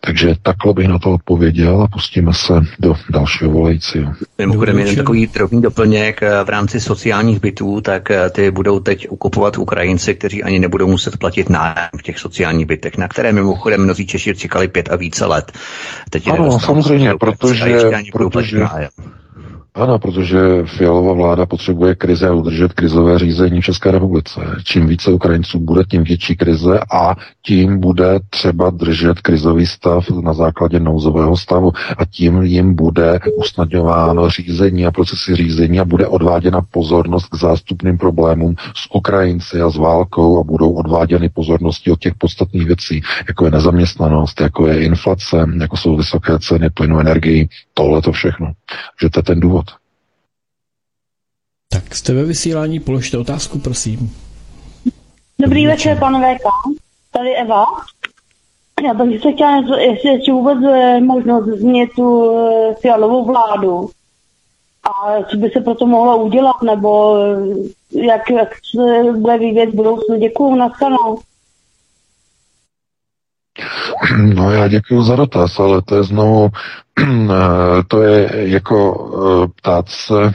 Takže 0.01 0.35
takhle 0.43 0.73
bych 0.73 0.87
na 0.87 0.99
to 0.99 1.11
odpověděl 1.11 1.81
a 1.81 1.87
pustíme 1.87 2.33
se 2.33 2.53
do 2.79 2.95
dalšího 3.09 3.51
volajícího. 3.51 4.13
Mimochodem, 4.37 4.79
jeden 4.79 4.95
takový 4.95 5.27
drobný 5.27 5.61
doplněk 5.61 6.23
eh, 6.23 6.43
v 6.43 6.49
rámci 6.49 6.79
sociálních 6.79 7.39
bytů, 7.39 7.81
tak 7.81 8.11
eh, 8.11 8.29
ty 8.29 8.51
budou 8.51 8.79
teď 8.79 9.07
ukupovat 9.09 9.57
Ukrajinci, 9.57 10.15
kteří 10.15 10.43
ani 10.43 10.59
nebudou 10.59 10.87
muset 10.87 11.17
platit 11.17 11.49
nájem 11.49 11.89
v 11.99 12.03
těch 12.03 12.19
sociálních 12.19 12.65
bytech, 12.65 12.97
na 12.97 13.07
které 13.07 13.31
mimochodem 13.31 13.83
mnozí 13.83 14.07
Češi 14.07 14.35
čekali 14.35 14.67
pět 14.67 14.91
a 14.91 14.95
více 14.95 15.25
let. 15.25 15.51
Teď 16.09 16.27
ano, 16.27 16.59
samozřejmě, 16.59 17.13
protože, 17.19 17.77
protože, 18.13 18.67
ano, 19.75 19.99
protože 19.99 20.39
Fialová 20.65 21.13
vláda 21.13 21.45
potřebuje 21.45 21.95
krize 21.95 22.27
a 22.27 22.33
udržet 22.33 22.73
krizové 22.73 23.19
řízení 23.19 23.61
v 23.61 23.65
České 23.65 23.91
republice. 23.91 24.41
Čím 24.63 24.87
více 24.87 25.11
Ukrajinců 25.11 25.59
bude, 25.59 25.83
tím 25.83 26.03
větší 26.03 26.35
krize 26.35 26.79
a 26.93 27.15
tím 27.45 27.79
bude 27.79 28.19
třeba 28.29 28.69
držet 28.69 29.19
krizový 29.19 29.65
stav 29.65 30.09
na 30.09 30.33
základě 30.33 30.79
nouzového 30.79 31.37
stavu 31.37 31.71
a 31.97 32.05
tím 32.05 32.41
jim 32.41 32.75
bude 32.75 33.19
usnadňováno 33.35 34.29
řízení 34.29 34.85
a 34.85 34.91
procesy 34.91 35.35
řízení 35.35 35.79
a 35.79 35.85
bude 35.85 36.07
odváděna 36.07 36.61
pozornost 36.71 37.25
k 37.25 37.35
zástupným 37.35 37.97
problémům 37.97 38.55
s 38.75 38.95
Ukrajinci 38.95 39.61
a 39.61 39.69
s 39.69 39.75
válkou 39.75 40.39
a 40.39 40.43
budou 40.43 40.71
odváděny 40.71 41.29
pozornosti 41.29 41.91
od 41.91 41.99
těch 41.99 42.13
podstatných 42.15 42.65
věcí, 42.65 43.01
jako 43.27 43.45
je 43.45 43.51
nezaměstnanost, 43.51 44.41
jako 44.41 44.67
je 44.67 44.83
inflace, 44.83 45.45
jako 45.61 45.77
jsou 45.77 45.95
vysoké 45.95 46.39
ceny 46.39 46.69
plynu, 46.69 46.99
energii, 46.99 47.47
tohle 47.73 48.01
to 48.01 48.11
všechno. 48.11 48.51
Že 49.01 49.09
to 49.09 49.19
je 49.19 49.23
ten 49.23 49.39
důvod. 49.39 49.68
Tak 51.73 51.95
jste 51.95 52.13
ve 52.13 52.23
vysílání, 52.23 52.79
položte 52.79 53.17
otázku, 53.17 53.59
prosím. 53.59 54.15
Dobrý 55.39 55.67
večer, 55.67 55.99
pan 55.99 56.21
VK. 56.21 56.43
Tady 57.11 57.35
Eva. 57.35 57.65
Já 58.83 58.93
bych 58.93 59.21
se 59.21 59.31
chtěla 59.31 59.57
něco, 59.59 59.73
jestli 59.73 60.09
ještě 60.09 60.31
vůbec 60.31 60.57
je 60.61 61.01
možnost 61.01 61.45
změnit 61.45 61.89
tu 61.95 62.31
eh, 62.31 62.75
fialovou 62.81 63.25
vládu. 63.25 63.89
A 64.83 65.23
co 65.23 65.37
by 65.37 65.49
se 65.49 65.61
proto 65.61 65.85
mohlo 65.85 66.17
udělat, 66.17 66.61
nebo 66.63 67.17
eh, 67.17 68.05
jak, 68.05 68.29
jak 68.29 68.49
se 68.71 69.13
bude 69.13 69.37
vyvíjet 69.37 69.69
v 69.69 69.75
budoucnu. 69.75 70.19
Děkuju, 70.19 70.55
nashledanou. 70.55 71.19
No 74.33 74.51
já 74.51 74.67
děkuji 74.67 75.03
za 75.03 75.15
dotaz, 75.15 75.59
ale 75.59 75.81
to 75.81 75.95
je 75.95 76.03
znovu, 76.03 76.49
eh, 76.99 77.83
to 77.87 78.01
je 78.01 78.29
jako 78.49 79.49
ptát 79.55 79.89
se, 79.89 80.33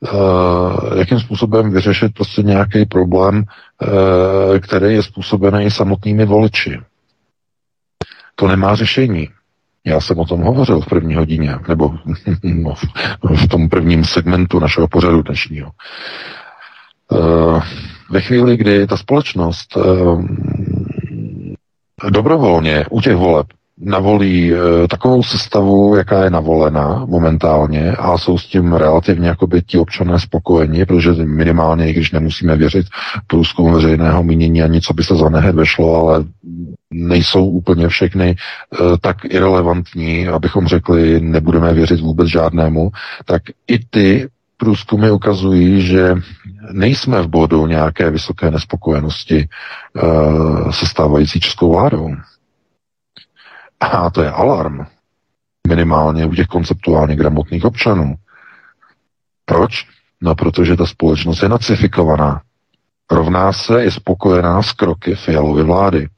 Uh, 0.00 0.98
jakým 0.98 1.20
způsobem 1.20 1.70
vyřešit 1.70 2.14
prostě 2.14 2.42
nějaký 2.42 2.86
problém, 2.86 3.44
uh, 3.82 4.58
který 4.58 4.94
je 4.94 5.02
způsobený 5.02 5.70
samotnými 5.70 6.24
voliči. 6.24 6.80
To 8.34 8.48
nemá 8.48 8.74
řešení. 8.74 9.28
Já 9.84 10.00
jsem 10.00 10.18
o 10.18 10.24
tom 10.24 10.40
hovořil 10.40 10.80
v 10.80 10.86
první 10.86 11.14
hodině, 11.14 11.58
nebo 11.68 11.94
no, 12.42 12.74
v 13.36 13.48
tom 13.48 13.68
prvním 13.68 14.04
segmentu 14.04 14.58
našeho 14.58 14.88
pořadu 14.88 15.22
dnešního. 15.22 15.70
Eh, 17.12 17.60
ve 18.10 18.20
chvíli, 18.20 18.56
kdy 18.56 18.86
ta 18.86 18.96
společnost 18.96 19.78
dobrovolně 22.10 22.86
u 22.90 23.00
těch 23.00 23.16
voleb 23.16 23.46
navolí 23.80 24.52
e, 24.52 24.88
takovou 24.88 25.22
sestavu, 25.22 25.96
jaká 25.96 26.24
je 26.24 26.30
navolena 26.30 27.04
momentálně 27.04 27.92
a 27.92 28.18
jsou 28.18 28.38
s 28.38 28.46
tím 28.46 28.72
relativně 28.72 29.28
jakoby 29.28 29.62
ti 29.62 29.78
občané 29.78 30.20
spokojeni, 30.20 30.86
protože 30.86 31.12
minimálně, 31.12 31.90
i 31.90 31.92
když 31.92 32.12
nemusíme 32.12 32.56
věřit 32.56 32.86
průzkumu 33.26 33.74
veřejného 33.74 34.22
mínění 34.22 34.62
a 34.62 34.66
něco 34.66 34.94
by 34.94 35.04
se 35.04 35.16
za 35.16 35.28
nehet 35.28 35.54
vešlo, 35.54 35.96
ale 35.96 36.24
nejsou 36.90 37.46
úplně 37.46 37.88
všechny 37.88 38.30
e, 38.30 38.36
tak 39.00 39.24
irrelevantní, 39.24 40.28
abychom 40.28 40.66
řekli, 40.66 41.20
nebudeme 41.20 41.74
věřit 41.74 42.00
vůbec 42.00 42.28
žádnému, 42.28 42.90
tak 43.24 43.42
i 43.66 43.78
ty 43.90 44.28
průzkumy 44.56 45.10
ukazují, 45.10 45.80
že 45.80 46.14
nejsme 46.72 47.22
v 47.22 47.28
bodu 47.28 47.66
nějaké 47.66 48.10
vysoké 48.10 48.50
nespokojenosti 48.50 49.38
e, 49.38 49.48
se 50.72 50.86
stávající 50.86 51.40
českou 51.40 51.72
vládou. 51.72 52.10
A 53.92 54.10
to 54.10 54.22
je 54.22 54.30
alarm. 54.30 54.86
Minimálně 55.68 56.26
u 56.26 56.34
těch 56.34 56.46
konceptuálně 56.46 57.16
gramotných 57.16 57.64
občanů. 57.64 58.14
Proč? 59.44 59.86
No, 60.20 60.34
protože 60.34 60.76
ta 60.76 60.86
společnost 60.86 61.42
je 61.42 61.48
nacifikovaná. 61.48 62.42
Rovná 63.10 63.52
se 63.52 63.82
je 63.82 63.90
spokojená 63.90 64.62
s 64.62 64.72
kroky 64.72 65.14
Fialovy 65.14 65.62
vlády. 65.62 66.08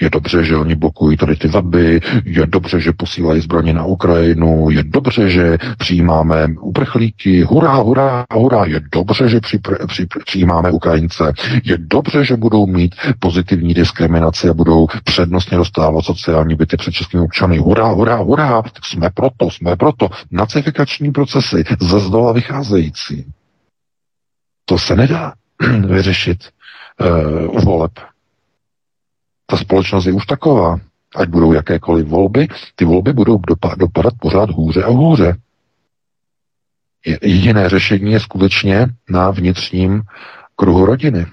Je 0.00 0.10
dobře, 0.10 0.44
že 0.44 0.56
oni 0.56 0.74
blokují 0.74 1.16
tady 1.16 1.36
ty 1.36 1.48
vaby, 1.48 2.00
je 2.24 2.46
dobře, 2.46 2.80
že 2.80 2.92
posílají 2.92 3.40
zbraně 3.40 3.72
na 3.72 3.84
Ukrajinu, 3.84 4.70
je 4.70 4.82
dobře, 4.82 5.30
že 5.30 5.58
přijímáme 5.78 6.46
uprchlíky, 6.60 7.42
hurá, 7.42 7.74
hurá, 7.74 8.24
hurá, 8.32 8.64
je 8.64 8.80
dobře, 8.92 9.28
že 9.28 9.40
při, 9.40 9.60
při, 9.86 10.06
přijímáme 10.26 10.70
Ukrajince, 10.70 11.32
je 11.64 11.78
dobře, 11.78 12.24
že 12.24 12.36
budou 12.36 12.66
mít 12.66 12.94
pozitivní 13.18 13.74
diskriminaci 13.74 14.48
a 14.48 14.54
budou 14.54 14.86
přednostně 15.04 15.56
dostávat 15.56 16.04
sociální 16.04 16.54
byty 16.54 16.76
před 16.76 16.92
českými 16.92 17.22
občany. 17.22 17.58
Hurá, 17.58 17.86
hurá, 17.86 18.16
hurá, 18.16 18.62
jsme 18.84 19.10
proto, 19.10 19.50
jsme 19.50 19.76
proto. 19.76 20.08
Nacifikační 20.30 21.12
procesy 21.12 21.64
ze 21.80 22.00
zdola 22.00 22.32
vycházející. 22.32 23.24
To 24.64 24.78
se 24.78 24.96
nedá 24.96 25.32
vyřešit 25.86 26.38
uh, 27.00 27.64
voleb. 27.64 27.92
Ta 29.50 29.56
společnost 29.56 30.06
je 30.06 30.12
už 30.12 30.26
taková. 30.26 30.80
Ať 31.16 31.28
budou 31.28 31.52
jakékoliv 31.52 32.06
volby, 32.06 32.48
ty 32.74 32.84
volby 32.84 33.12
budou 33.12 33.40
dopadat 33.76 34.14
pořád 34.20 34.50
hůře 34.50 34.82
a 34.84 34.90
hůře. 34.90 35.36
Jediné 37.22 37.68
řešení 37.68 38.12
je 38.12 38.20
skutečně 38.20 38.86
na 39.08 39.30
vnitřním 39.30 40.02
kruhu 40.56 40.86
rodiny. 40.86 41.26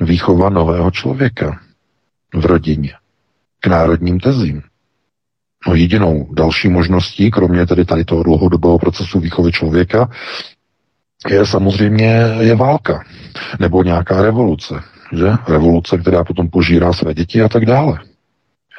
Výchova 0.00 0.48
nového 0.48 0.90
člověka 0.90 1.60
v 2.34 2.46
rodině 2.46 2.92
k 3.60 3.66
národním 3.66 4.20
tezím. 4.20 4.62
No 5.66 5.74
jedinou 5.74 6.28
další 6.34 6.68
možností, 6.68 7.30
kromě 7.30 7.66
tedy 7.66 7.84
tady 7.84 8.04
toho 8.04 8.22
dlouhodobého 8.22 8.78
procesu 8.78 9.20
výchovy 9.20 9.52
člověka, 9.52 10.10
je 11.28 11.46
samozřejmě 11.46 12.22
je 12.40 12.54
válka 12.54 13.04
nebo 13.58 13.82
nějaká 13.82 14.22
revoluce 14.22 14.74
že? 15.12 15.32
Revoluce, 15.48 15.98
která 15.98 16.24
potom 16.24 16.50
požírá 16.50 16.92
své 16.92 17.14
děti 17.14 17.42
a 17.42 17.48
tak 17.48 17.66
dále. 17.66 17.98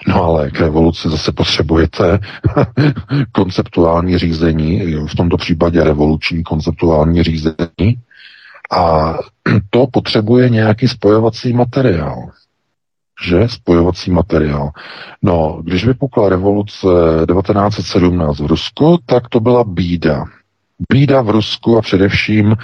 No 0.08 0.24
ale 0.24 0.52
k 0.52 0.60
revoluci 0.60 1.10
zase 1.10 1.32
potřebujete 1.32 2.20
konceptuální 3.32 4.18
řízení, 4.18 4.96
v 5.06 5.16
tomto 5.16 5.38
případě 5.38 5.84
revoluční 5.84 6.44
konceptuální 6.44 7.24
řízení, 7.24 7.98
a 8.72 9.14
to 9.70 9.88
potřebuje 9.88 10.50
nějaký 10.50 10.88
spojovací 10.88 11.54
materiál. 11.54 12.30
Že? 13.26 13.48
Spojovací 13.48 14.12
materiál. 14.12 14.70
No, 15.22 15.62
když 15.64 15.86
vypukla 15.86 16.30
revoluce 16.30 16.88
1917 17.34 18.40
v 18.40 18.46
Rusku, 18.46 18.98
tak 19.06 19.30
to 19.30 19.40
byla 19.40 19.64
bída 19.64 20.26
bída 20.90 21.22
v 21.22 21.30
Rusku 21.30 21.78
a 21.78 21.82
především 21.82 22.48
uh, 22.48 22.56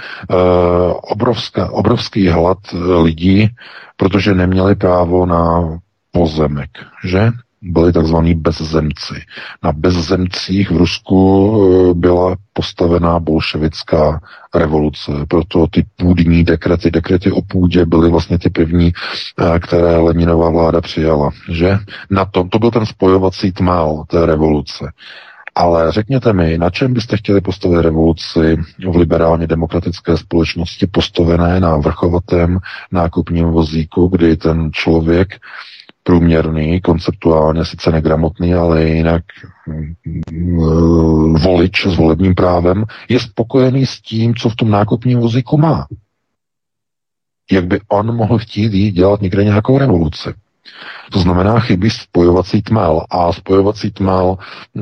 obrovská, 1.02 1.70
obrovský 1.70 2.28
hlad 2.28 2.58
eh, 2.72 2.76
lidí, 2.94 3.48
protože 3.96 4.34
neměli 4.34 4.74
právo 4.74 5.26
na 5.26 5.78
pozemek, 6.12 6.70
že? 7.04 7.30
Byli 7.62 7.92
takzvaní 7.92 8.34
bezzemci. 8.34 9.14
Na 9.62 9.72
bezzemcích 9.72 10.70
v 10.70 10.76
Rusku 10.76 11.48
uh, 11.48 11.94
byla 11.94 12.36
postavená 12.52 13.18
bolševická 13.18 14.20
revoluce, 14.54 15.12
proto 15.28 15.66
ty 15.66 15.84
půdní 15.96 16.44
dekrety, 16.44 16.90
dekrety 16.90 17.32
o 17.32 17.42
půdě 17.42 17.86
byly 17.86 18.10
vlastně 18.10 18.38
ty 18.38 18.50
první, 18.50 18.92
které 19.60 19.96
Leninová 19.96 20.50
vláda 20.50 20.80
přijala, 20.80 21.30
že? 21.52 21.78
Na 22.10 22.24
tom, 22.24 22.48
to 22.48 22.58
byl 22.58 22.70
ten 22.70 22.86
spojovací 22.86 23.52
tmál 23.52 24.04
té 24.08 24.26
revoluce. 24.26 24.92
Ale 25.58 25.92
řekněte 25.92 26.32
mi, 26.32 26.58
na 26.58 26.70
čem 26.70 26.94
byste 26.94 27.16
chtěli 27.16 27.40
postavit 27.40 27.82
revoluci 27.82 28.56
v 28.90 28.96
liberálně 28.96 29.46
demokratické 29.46 30.16
společnosti 30.16 30.86
postavené 30.86 31.60
na 31.60 31.76
vrchovatém 31.76 32.58
nákupním 32.92 33.46
vozíku, 33.46 34.08
kdy 34.08 34.36
ten 34.36 34.72
člověk 34.72 35.28
průměrný, 36.02 36.80
konceptuálně 36.80 37.64
sice 37.64 37.92
negramotný, 37.92 38.54
ale 38.54 38.84
jinak 38.84 39.22
mm, 40.30 41.34
volič 41.34 41.86
s 41.86 41.96
volebním 41.96 42.34
právem, 42.34 42.84
je 43.08 43.20
spokojený 43.20 43.86
s 43.86 44.00
tím, 44.00 44.34
co 44.34 44.48
v 44.48 44.56
tom 44.56 44.70
nákupním 44.70 45.18
vozíku 45.18 45.58
má. 45.58 45.86
Jak 47.52 47.66
by 47.66 47.80
on 47.88 48.16
mohl 48.16 48.38
chtít 48.38 48.72
jít 48.72 48.92
dělat 48.92 49.22
někde 49.22 49.44
nějakou 49.44 49.78
revoluci? 49.78 50.34
To 51.12 51.18
znamená 51.18 51.60
chybí 51.60 51.90
spojovací 51.90 52.62
tmel 52.62 53.04
a 53.10 53.32
spojovací 53.32 53.90
tmel 53.90 54.36
e, 54.76 54.80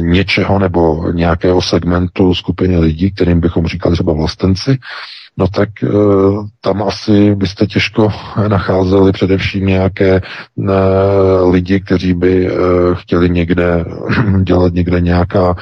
něčeho 0.00 0.58
nebo 0.58 1.12
nějakého 1.12 1.62
segmentu 1.62 2.34
skupiny 2.34 2.78
lidí, 2.78 3.10
kterým 3.10 3.40
bychom 3.40 3.66
říkali 3.66 3.94
třeba 3.94 4.12
vlastenci, 4.12 4.78
no 5.36 5.48
tak 5.48 5.68
e, 5.82 5.88
tam 6.60 6.82
asi 6.82 7.34
byste 7.34 7.66
těžko 7.66 8.12
nacházeli 8.48 9.12
především 9.12 9.66
nějaké 9.66 10.16
e, 10.16 10.20
lidi, 11.50 11.80
kteří 11.80 12.14
by 12.14 12.46
e, 12.46 12.50
chtěli 12.94 13.30
někde 13.30 13.84
dělat 14.42 14.72
někde 14.72 15.00
nějaká, 15.00 15.54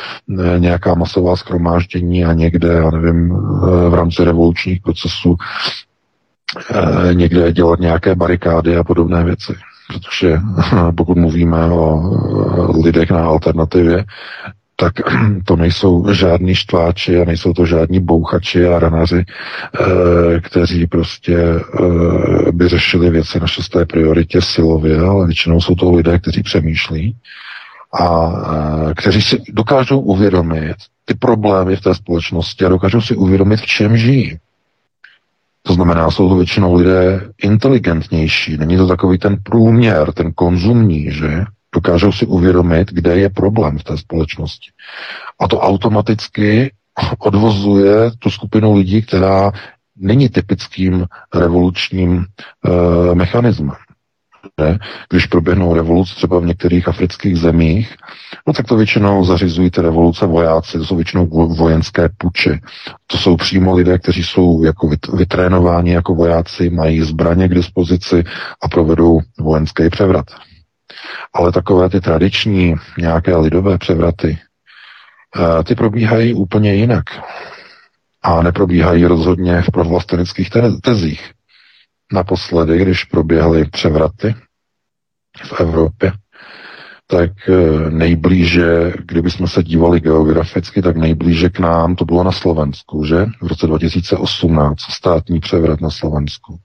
e, 0.54 0.60
nějaká 0.60 0.94
masová 0.94 1.36
schromáždění 1.36 2.24
a 2.24 2.32
někde, 2.32 2.68
já 2.68 2.90
nevím, 2.90 3.32
e, 3.32 3.88
v 3.90 3.94
rámci 3.94 4.24
revolučních 4.24 4.82
procesů 4.82 5.36
někde 7.12 7.52
dělat 7.52 7.80
nějaké 7.80 8.14
barikády 8.14 8.76
a 8.76 8.84
podobné 8.84 9.24
věci 9.24 9.52
protože 9.90 10.38
pokud 10.96 11.18
mluvíme 11.18 11.64
o 11.66 12.02
lidech 12.84 13.10
na 13.10 13.24
alternativě, 13.24 14.04
tak 14.76 14.92
to 15.44 15.56
nejsou 15.56 16.12
žádní 16.12 16.54
štváči 16.54 17.20
a 17.20 17.24
nejsou 17.24 17.52
to 17.52 17.66
žádní 17.66 18.00
bouchači 18.00 18.66
a 18.66 18.78
ranaři, 18.78 19.24
eh, 19.24 20.40
kteří 20.40 20.86
prostě 20.86 21.36
eh, 21.38 22.52
by 22.52 22.68
řešili 22.68 23.10
věci 23.10 23.40
na 23.40 23.46
šesté 23.46 23.86
prioritě 23.86 24.40
silově, 24.42 25.00
ale 25.00 25.26
většinou 25.26 25.60
jsou 25.60 25.74
to 25.74 25.92
lidé, 25.92 26.18
kteří 26.18 26.42
přemýšlí 26.42 27.16
a 28.00 28.32
eh, 28.90 28.94
kteří 28.94 29.22
si 29.22 29.42
dokážou 29.48 30.00
uvědomit 30.00 30.76
ty 31.04 31.14
problémy 31.14 31.76
v 31.76 31.80
té 31.80 31.94
společnosti 31.94 32.64
a 32.64 32.68
dokážou 32.68 33.00
si 33.00 33.16
uvědomit, 33.16 33.60
v 33.60 33.66
čem 33.66 33.96
žijí. 33.96 34.38
To 35.62 35.74
znamená, 35.74 36.10
jsou 36.10 36.28
to 36.28 36.36
většinou 36.36 36.74
lidé 36.74 37.30
inteligentnější. 37.42 38.56
Není 38.56 38.76
to 38.76 38.86
takový 38.86 39.18
ten 39.18 39.36
průměr, 39.42 40.12
ten 40.12 40.32
konzumní, 40.32 41.12
že? 41.12 41.44
Dokážou 41.74 42.12
si 42.12 42.26
uvědomit, 42.26 42.92
kde 42.92 43.16
je 43.16 43.30
problém 43.30 43.78
v 43.78 43.84
té 43.84 43.98
společnosti. 43.98 44.70
A 45.40 45.48
to 45.48 45.60
automaticky 45.60 46.72
odvozuje 47.18 48.10
tu 48.18 48.30
skupinu 48.30 48.74
lidí, 48.74 49.02
která 49.02 49.52
není 49.96 50.28
typickým 50.28 51.06
revolučním 51.34 52.24
e, 52.24 53.14
mechanismem. 53.14 53.76
Když 55.10 55.26
proběhnou 55.26 55.74
revoluce 55.74 56.14
třeba 56.14 56.38
v 56.38 56.44
některých 56.46 56.88
afrických 56.88 57.36
zemích, 57.38 57.94
no 58.46 58.52
tak 58.52 58.66
to 58.66 58.76
většinou 58.76 59.24
zařizují 59.24 59.70
ty 59.70 59.80
revoluce 59.80 60.26
vojáci, 60.26 60.78
to 60.78 60.84
jsou 60.84 60.96
většinou 60.96 61.26
vojenské 61.56 62.08
puče. 62.18 62.58
To 63.06 63.18
jsou 63.18 63.36
přímo 63.36 63.74
lidé, 63.74 63.98
kteří 63.98 64.24
jsou 64.24 64.64
jako 64.64 64.90
vytrénováni 65.12 65.92
jako 65.92 66.14
vojáci, 66.14 66.70
mají 66.70 67.00
zbraně 67.00 67.48
k 67.48 67.54
dispozici 67.54 68.24
a 68.62 68.68
provedou 68.68 69.20
vojenský 69.40 69.90
převrat. 69.90 70.26
Ale 71.34 71.52
takové 71.52 71.88
ty 71.88 72.00
tradiční 72.00 72.74
nějaké 72.98 73.36
lidové 73.36 73.78
převraty, 73.78 74.38
eh, 75.36 75.64
ty 75.64 75.74
probíhají 75.74 76.34
úplně 76.34 76.74
jinak. 76.74 77.04
A 78.22 78.42
neprobíhají 78.42 79.04
rozhodně 79.04 79.62
v 79.62 79.70
provlastenických 79.70 80.50
tezích. 80.82 81.30
Naposledy, 82.12 82.78
když 82.78 83.04
proběhly 83.04 83.64
převraty 83.64 84.34
v 85.44 85.60
Evropě, 85.60 86.12
tak 87.10 87.30
eh, 87.48 87.90
nejblíže, 87.90 88.92
kdybychom 89.04 89.48
se 89.48 89.62
dívali 89.62 90.00
geograficky, 90.00 90.82
tak 90.82 90.96
nejblíže 90.96 91.48
k 91.48 91.58
nám 91.58 91.94
to 91.94 92.04
bylo 92.04 92.24
na 92.24 92.32
Slovensku, 92.32 93.04
že? 93.04 93.26
V 93.42 93.46
roce 93.46 93.66
2018 93.66 94.80
státní 94.80 95.40
převrat 95.40 95.80
na 95.80 95.90
Slovensku. 95.90 96.58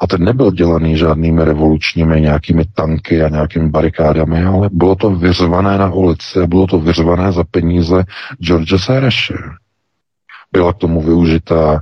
A 0.00 0.06
ten 0.06 0.24
nebyl 0.24 0.50
dělaný 0.50 0.96
žádnými 0.96 1.44
revolučními 1.44 2.20
nějakými 2.20 2.64
tanky 2.74 3.22
a 3.22 3.28
nějakými 3.28 3.70
barikádami, 3.70 4.44
ale 4.44 4.68
bylo 4.72 4.96
to 4.96 5.10
vyřvané 5.10 5.78
na 5.78 5.92
ulici, 5.92 6.46
bylo 6.46 6.66
to 6.66 6.80
vyřvané 6.80 7.32
za 7.32 7.44
peníze 7.44 8.04
George 8.40 8.74
Sereše. 8.84 9.34
Byla 10.52 10.72
k 10.72 10.76
tomu 10.76 11.02
využita 11.02 11.74
e, 11.74 11.78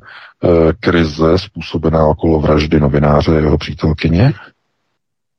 krize 0.81 1.39
způsobená 1.39 2.06
okolo 2.06 2.40
vraždy 2.40 2.81
novináře 2.81 3.36
a 3.36 3.40
jeho 3.40 3.59
přítelkyně. 3.59 4.32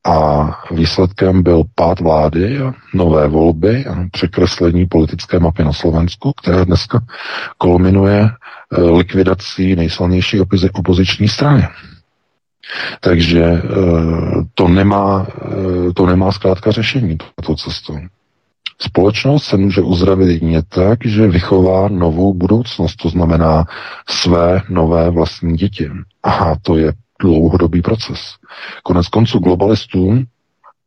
A 0.06 0.50
výsledkem 0.72 1.44
byl 1.44 1.64
pád 1.76 2.00
vlády 2.00 2.60
a 2.62 2.74
nové 2.94 3.28
volby 3.28 3.86
a 3.86 3.96
překreslení 4.12 4.86
politické 4.86 5.40
mapy 5.40 5.64
na 5.64 5.74
Slovensku, 5.74 6.34
která 6.42 6.64
dneska 6.64 7.00
kulminuje 7.58 8.22
e, 8.22 8.82
likvidací 8.82 9.76
nejsilnější 9.76 10.40
opoziční 10.74 11.28
strany. 11.28 11.68
Takže 13.00 13.44
eh, 13.44 13.62
to 14.54 14.68
nemá, 14.68 15.28
eh, 15.90 15.94
to 15.94 16.06
nemá 16.06 16.32
zkrátka 16.32 16.72
řešení, 16.72 17.18
tato 17.36 17.56
cestou. 17.56 18.00
Společnost 18.82 19.44
se 19.44 19.58
může 19.58 19.82
uzdravit 19.82 20.28
jedině 20.28 20.62
tak, 20.70 21.00
že 21.06 21.28
vychová 21.28 21.88
novou 21.88 22.34
budoucnost, 22.34 22.96
to 22.96 23.10
znamená 23.10 23.66
své 24.10 24.62
nové 24.70 25.10
vlastní 25.10 25.58
děti. 25.58 25.90
A 26.24 26.56
to 26.62 26.78
je 26.78 26.94
dlouhodobý 27.22 27.82
proces. 27.82 28.20
Konec 28.84 29.08
konců 29.08 29.40
globalistům 29.40 30.26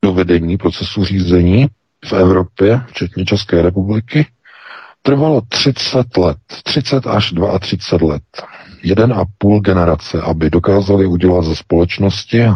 dovedení 0.05 0.57
procesu 0.57 1.05
řízení 1.05 1.67
v 2.05 2.13
Evropě, 2.13 2.81
včetně 2.87 3.25
České 3.25 3.63
republiky, 3.63 4.27
trvalo 5.03 5.41
30 5.49 6.17
let, 6.17 6.37
30 6.65 7.07
až 7.07 7.35
32 7.61 8.13
let 8.13 8.23
jeden 8.83 9.13
a 9.13 9.25
půl 9.39 9.61
generace, 9.61 10.21
aby 10.21 10.51
dokázali 10.51 11.07
udělat 11.07 11.45
ze 11.45 11.57
společnosti 11.57 12.45
a 12.45 12.55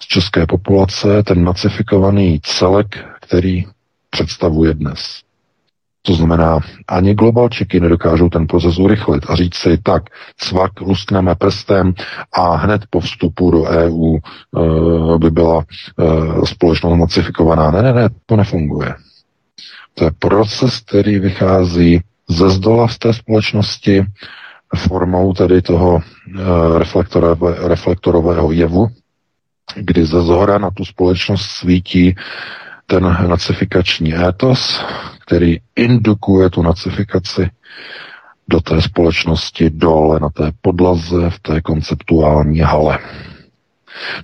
z 0.00 0.06
české 0.06 0.46
populace 0.46 1.22
ten 1.22 1.44
nacifikovaný 1.44 2.40
celek, 2.42 3.04
který 3.20 3.64
představuje 4.10 4.74
dnes. 4.74 5.20
To 6.02 6.14
znamená, 6.14 6.58
ani 6.88 7.14
globalčiky 7.14 7.80
nedokážou 7.80 8.28
ten 8.28 8.46
proces 8.46 8.78
urychlit 8.78 9.24
a 9.28 9.34
říct 9.34 9.54
si, 9.54 9.78
tak, 9.78 10.02
cvak, 10.36 10.80
luskneme 10.80 11.34
prstem 11.34 11.92
a 12.32 12.56
hned 12.56 12.82
po 12.90 13.00
vstupu 13.00 13.50
do 13.50 13.64
EU 13.64 14.16
e, 14.16 14.20
eh, 15.14 15.18
by 15.18 15.30
byla 15.30 15.62
e, 15.62 16.46
společnost 16.46 16.98
nacifikovaná. 16.98 17.70
Ne, 17.70 17.82
ne, 17.82 17.92
ne, 17.92 18.08
to 18.26 18.36
nefunguje. 18.36 18.94
To 19.94 20.04
je 20.04 20.10
proces, 20.18 20.80
který 20.80 21.18
vychází 21.18 22.00
ze 22.28 22.50
zdola 22.50 22.88
z 22.88 22.98
té 22.98 23.12
společnosti, 23.14 24.04
formou 24.76 25.32
tedy 25.32 25.62
toho 25.62 26.00
eh, 26.00 26.78
reflektorové, 26.78 27.68
reflektorového 27.68 28.52
jevu, 28.52 28.88
kdy 29.76 30.04
ze 30.06 30.22
zhora 30.22 30.58
na 30.58 30.70
tu 30.70 30.84
společnost 30.84 31.42
svítí 31.42 32.14
ten 32.90 33.02
nacifikační 33.28 34.14
étos, 34.14 34.84
který 35.26 35.56
indukuje 35.76 36.50
tu 36.50 36.62
nacifikaci 36.62 37.50
do 38.48 38.60
té 38.60 38.82
společnosti 38.82 39.70
dole 39.70 40.20
na 40.20 40.28
té 40.28 40.52
podlaze, 40.60 41.30
v 41.30 41.38
té 41.38 41.60
konceptuální 41.60 42.60
hale. 42.60 42.98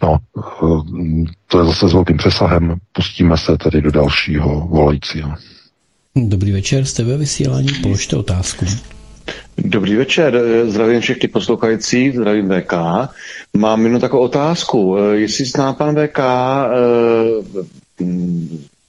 No, 0.03 0.19
eh, 0.39 1.25
to 1.47 1.59
je 1.59 1.65
zase 1.65 1.89
s 1.89 1.93
velkým 1.93 2.17
přesahem. 2.17 2.77
Pustíme 2.93 3.37
se 3.37 3.57
tedy 3.57 3.83
do 3.83 3.91
dalšího 3.91 4.69
volajícího. 4.71 5.35
Dobrý 6.17 6.53
večer, 6.53 6.85
jste 6.85 7.05
ve 7.05 7.17
vysílání, 7.17 7.69
položte 7.83 8.17
otázku. 8.17 8.67
Dobrý 9.59 9.97
večer, 9.97 10.43
zdravím 10.65 11.01
všechny 11.01 11.29
poslouchající, 11.29 12.11
zdravím 12.11 12.49
VK. 12.49 12.73
Mám 13.57 13.85
jenom 13.85 14.01
takovou 14.01 14.23
otázku. 14.23 14.97
Jestli 15.13 15.45
zná 15.45 15.73
pan 15.73 15.95
VK 15.95 16.19
eh, 16.19 17.84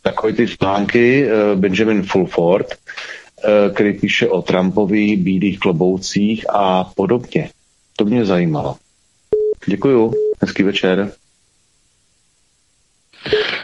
takové 0.02 0.34
ty 0.34 0.48
články 0.48 1.28
eh, 1.28 1.56
Benjamin 1.56 2.04
Fulford, 2.04 2.68
eh, 2.72 3.70
který 3.74 3.94
píše 3.94 4.28
o 4.28 4.42
Trumpovi, 4.42 5.16
bílých 5.16 5.60
kloboucích 5.60 6.46
a 6.50 6.84
podobně. 6.96 7.50
To 7.96 8.06
mě 8.06 8.26
zajímalo. 8.26 8.76
Děkuju, 9.68 10.14
hezký 10.42 10.64
večer. 10.64 11.12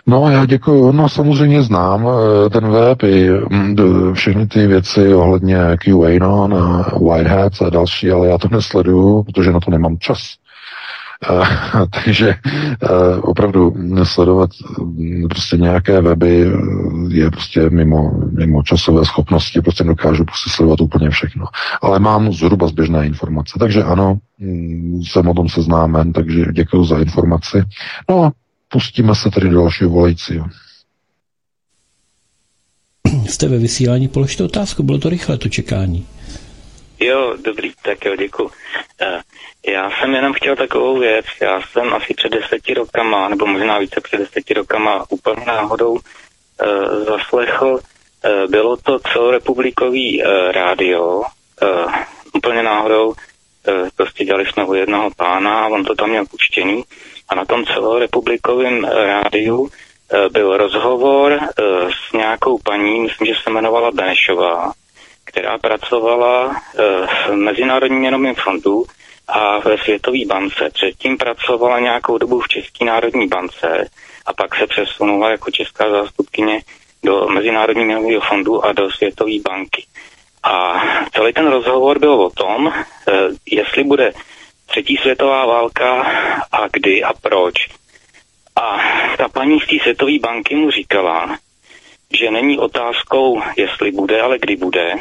No 0.07 0.30
já 0.30 0.45
děkuji. 0.45 0.91
No 0.91 1.09
samozřejmě 1.09 1.63
znám 1.63 2.07
eh, 2.07 2.49
ten 2.49 2.72
web 2.72 3.03
i 3.03 3.30
mm, 3.30 4.13
všechny 4.13 4.47
ty 4.47 4.68
věci 4.68 5.13
ohledně 5.13 5.57
QAnon 5.77 6.53
a 6.53 6.97
Whiteheads 6.99 7.61
a 7.61 7.69
další, 7.69 8.11
ale 8.11 8.27
já 8.27 8.38
to 8.38 8.47
nesleduju, 8.51 9.23
protože 9.23 9.51
na 9.51 9.59
to 9.59 9.72
nemám 9.72 9.97
čas. 9.97 10.40
Takže 12.03 12.35
opravdu 13.22 13.73
sledovat 14.03 14.49
mm, 14.80 15.27
prostě 15.30 15.57
nějaké 15.57 16.02
weby 16.02 16.52
je 17.07 17.31
prostě 17.31 17.69
mimo, 17.69 18.11
mimo 18.31 18.64
časové 18.64 19.06
schopnosti, 19.06 19.61
prostě 19.61 19.84
dokážu 19.84 20.26
prostě 20.26 20.49
sledovat 20.49 20.81
úplně 20.81 21.10
všechno. 21.10 21.45
Ale 21.81 21.99
mám 21.99 22.34
zhruba 22.34 22.68
zběžné 22.68 23.06
informace, 23.06 23.60
takže 23.60 23.84
ano, 23.84 24.18
mm, 24.39 25.02
jsem 25.03 25.27
o 25.27 25.34
tom 25.34 25.49
seznámen, 25.49 26.14
takže 26.14 26.45
děkuji 26.52 26.84
za 26.84 26.99
informaci. 26.99 27.64
No 28.10 28.31
Pustíme 28.72 29.15
se 29.15 29.30
tedy 29.30 29.49
do 29.49 29.56
dalšího 29.56 29.89
volajícího. 29.89 30.45
Jste 33.27 33.48
ve 33.48 33.57
vysílání, 33.57 34.07
položte 34.07 34.43
otázku, 34.43 34.84
bylo 34.84 34.98
to 34.98 35.10
rychle 35.10 35.38
to 35.38 35.49
čekání. 35.49 36.07
Jo, 36.99 37.38
dobrý, 37.45 37.72
tak 37.84 38.06
jo, 38.06 38.15
děkuji. 38.15 38.49
Eh, 39.02 39.19
já 39.67 39.91
jsem 39.91 40.13
jenom 40.13 40.33
chtěl 40.33 40.55
takovou 40.55 40.99
věc. 40.99 41.25
Já 41.41 41.61
jsem 41.61 41.93
asi 41.93 42.13
před 42.13 42.29
deseti 42.31 42.73
rokama, 42.73 43.29
nebo 43.29 43.45
možná 43.45 43.77
více 43.77 44.01
před 44.01 44.17
deseti 44.17 44.53
rokama 44.53 45.05
úplně 45.09 45.45
náhodou 45.45 45.91
uh, 45.91 45.99
zaslechl, 47.05 47.67
uh, 47.67 48.51
bylo 48.51 48.77
to 48.77 48.99
celorepublikový 48.99 50.23
uh, 50.23 50.51
rádio, 50.51 51.19
uh, 51.19 51.93
úplně 52.33 52.63
náhodou, 52.63 53.07
uh, 53.09 53.15
prostě 53.95 54.25
dělali 54.25 54.45
jsme 54.45 54.65
u 54.65 54.73
jednoho 54.73 55.09
pána 55.17 55.59
a 55.59 55.67
on 55.67 55.85
to 55.85 55.95
tam 55.95 56.09
měl 56.09 56.25
puštěný. 56.25 56.83
A 57.31 57.35
na 57.35 57.45
tom 57.45 57.65
celorepublikovém 57.65 58.83
rádiu 58.83 59.69
eh, 59.69 60.29
byl 60.29 60.57
rozhovor 60.57 61.39
eh, 61.41 61.63
s 62.09 62.13
nějakou 62.13 62.57
paní, 62.63 62.99
myslím, 62.99 63.27
že 63.27 63.33
se 63.43 63.49
jmenovala 63.49 63.91
Benešová, 63.91 64.71
která 65.25 65.57
pracovala 65.57 66.61
v 67.27 67.35
Mezinárodním 67.35 67.99
měnovém 67.99 68.35
fondu 68.35 68.85
a 69.32 69.60
ve 69.60 69.78
Světové 69.78 70.26
bance. 70.28 70.70
Předtím 70.74 71.18
pracovala 71.18 71.80
nějakou 71.80 72.18
dobu 72.18 72.40
v 72.40 72.48
České 72.48 72.86
národní 72.86 73.28
bance 73.28 73.90
a 74.26 74.34
pak 74.34 74.56
se 74.56 74.68
přesunula 74.68 75.32
jako 75.32 75.52
česká 75.52 75.90
zástupkyně 75.90 76.62
do 77.03 77.28
Mezinárodního 77.28 77.86
měnového 77.86 78.22
fondu 78.22 78.66
a 78.66 78.72
do 78.72 78.91
Světové 78.91 79.40
banky. 79.49 79.86
A 80.44 80.84
celý 81.14 81.34
ten 81.34 81.48
rozhovor 81.48 81.99
byl 81.99 82.14
o 82.14 82.30
tom, 82.30 82.74
jestli 83.45 83.84
bude 83.84 84.14
třetí 84.66 84.98
světová 84.98 85.45
válka 85.45 86.02
a 86.52 86.68
kdy 86.74 87.03
a 87.03 87.14
proč. 87.14 87.68
A 88.56 88.80
ta 89.18 89.30
paní 89.30 89.60
z 89.60 89.68
té 89.68 89.76
světové 89.82 90.20
banky 90.20 90.56
mu 90.56 90.72
říkala, 90.72 91.38
že 92.14 92.32
není 92.32 92.60
otázkou, 92.60 93.41
jestli 93.58 93.91
bude, 93.91 94.22
ale 94.22 94.40
kdy 94.40 94.56
bude. 94.56 94.94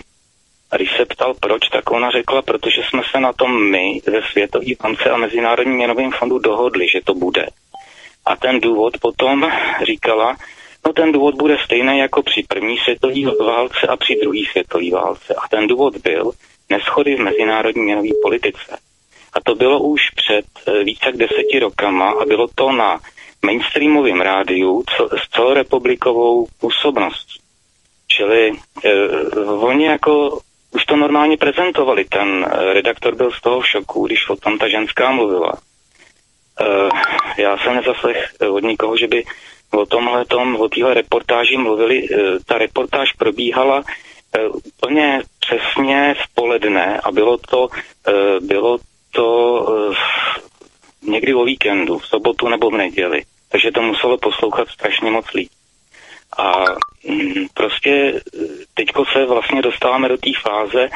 A 0.71 0.77
když 0.77 0.97
se 0.97 1.05
ptal 1.05 1.35
proč, 1.41 1.69
tak 1.69 1.91
ona 1.91 2.11
řekla, 2.11 2.43
protože 2.43 2.83
jsme 2.83 3.03
se 3.11 3.21
na 3.21 3.33
tom 3.33 3.71
my 3.71 4.01
ze 4.05 4.23
Světové 4.31 4.67
bance 4.83 5.11
a 5.11 5.17
Mezinárodním 5.17 5.75
měnovým 5.75 6.13
fondu 6.13 6.39
dohodli, 6.39 6.89
že 6.89 7.01
to 7.05 7.15
bude. 7.15 7.47
A 8.27 8.37
ten 8.37 8.61
důvod 8.61 8.99
potom 9.01 9.53
říkala, 9.83 10.37
no 10.87 10.93
ten 10.93 11.13
důvod 11.13 11.35
bude 11.35 11.57
stejný 11.65 11.99
jako 11.99 12.23
při 12.23 12.43
první 12.49 12.79
světové 12.79 13.45
válce 13.45 13.87
a 13.87 13.97
při 13.97 14.17
druhé 14.23 14.39
světové 14.51 14.91
válce. 14.91 15.35
A 15.35 15.49
ten 15.49 15.67
důvod 15.67 15.97
byl 15.97 16.33
neschody 16.71 17.17
v 17.17 17.21
mezinárodní 17.21 17.83
měnové 17.83 18.09
politice. 18.23 18.79
A 19.33 19.41
to 19.41 19.55
bylo 19.55 19.81
už 19.81 20.01
před 20.11 20.45
eh, 20.67 20.85
více 20.85 21.07
jak 21.07 21.17
deseti 21.17 21.59
rokama 21.59 22.11
a 22.11 22.25
bylo 22.25 22.49
to 22.55 22.73
na 22.73 23.01
mainstreamovém 23.43 24.21
rádiu 24.21 24.85
s 25.17 25.29
celorepublikovou 25.31 26.47
působností. 26.61 27.41
Čili 28.09 28.51
uh, 28.51 29.65
oni 29.65 29.87
jako 29.87 30.41
už 30.71 30.85
to 30.85 30.97
normálně 30.97 31.37
prezentovali. 31.37 32.05
Ten 32.05 32.47
eh, 32.51 32.73
redaktor 32.73 33.15
byl 33.15 33.31
z 33.31 33.41
toho 33.41 33.61
v 33.61 33.69
šoku, 33.69 34.07
když 34.07 34.29
o 34.29 34.37
tom 34.37 34.59
ta 34.59 34.69
ženská 34.69 35.11
mluvila. 35.11 35.53
Uh, 36.61 36.91
já 37.39 37.59
jsem 37.59 37.75
nezaslech 37.75 38.35
od 38.51 38.63
nikoho, 38.63 38.97
že 38.97 39.07
by 39.07 39.25
o 39.71 39.87
tomhle 39.87 40.25
tom, 40.25 40.57
o 40.57 40.69
téhle 40.69 40.95
reportáži 40.95 41.57
mluvili. 41.57 42.09
Ta 42.47 42.59
reportáž 42.59 43.13
probíhala 43.13 43.83
úplně 44.53 45.23
přesně 45.41 46.15
v 46.19 46.35
poledne 46.35 47.01
a 47.05 47.13
bylo 47.13 47.39
to, 47.39 47.69
bylo 48.41 48.79
to 49.11 49.95
někdy 51.03 51.35
o 51.35 51.45
víkendu, 51.45 51.99
v 51.99 52.07
sobotu 52.07 52.49
nebo 52.49 52.71
v 52.71 52.77
neděli. 52.77 53.23
Takže 53.49 53.73
to 53.73 53.83
muselo 53.83 54.19
poslouchat 54.19 54.69
strašně 54.69 55.11
moc 55.11 55.33
lidí. 55.35 55.60
A 56.39 56.65
mm, 57.09 57.47
prostě 57.55 58.13
eh, 58.15 58.47
teďko 58.75 59.05
se 59.05 59.27
vlastně 59.27 59.63
dostáváme 59.63 60.09
do 60.09 60.17
té 60.17 60.31
fáze, 60.43 60.89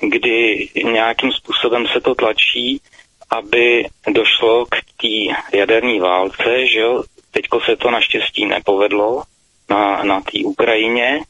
kdy 0.00 0.68
nějakým 0.84 1.32
způsobem 1.32 1.86
se 1.86 2.00
to 2.00 2.14
tlačí, 2.14 2.80
aby 3.30 3.86
došlo 4.10 4.66
k 4.66 4.76
té 5.00 5.56
jaderní 5.58 6.00
válce, 6.00 6.66
že 6.66 6.80
jo. 6.80 7.02
Teďko 7.30 7.60
se 7.60 7.76
to 7.76 7.90
naštěstí 7.90 8.46
nepovedlo 8.46 9.22
na, 9.70 10.02
na 10.02 10.20
té 10.20 10.38
Ukrajině, 10.44 11.20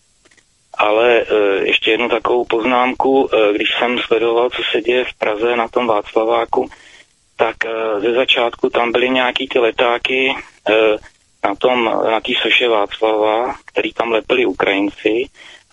ale 0.78 1.20
e, 1.20 1.24
ještě 1.66 1.90
jednu 1.90 2.08
takovou 2.08 2.44
poznámku, 2.44 3.28
e, 3.32 3.52
když 3.52 3.68
jsem 3.78 3.98
sledoval, 3.98 4.50
co 4.50 4.62
se 4.72 4.80
děje 4.80 5.04
v 5.04 5.14
Praze 5.18 5.56
na 5.56 5.68
tom 5.68 5.86
Václaváku, 5.86 6.68
tak 7.36 7.56
e, 7.64 8.00
ze 8.00 8.12
začátku 8.12 8.70
tam 8.70 8.92
byly 8.92 9.10
nějaký 9.10 9.48
ty 9.48 9.58
letáky 9.58 10.30
e, 10.30 10.34
na 11.44 11.54
tom, 11.54 11.84
na 11.84 12.20
té 12.20 12.32
soše 12.42 12.68
Václava, 12.68 13.54
který 13.64 13.92
tam 13.92 14.12
lepili 14.12 14.46
Ukrajinci 14.46 15.26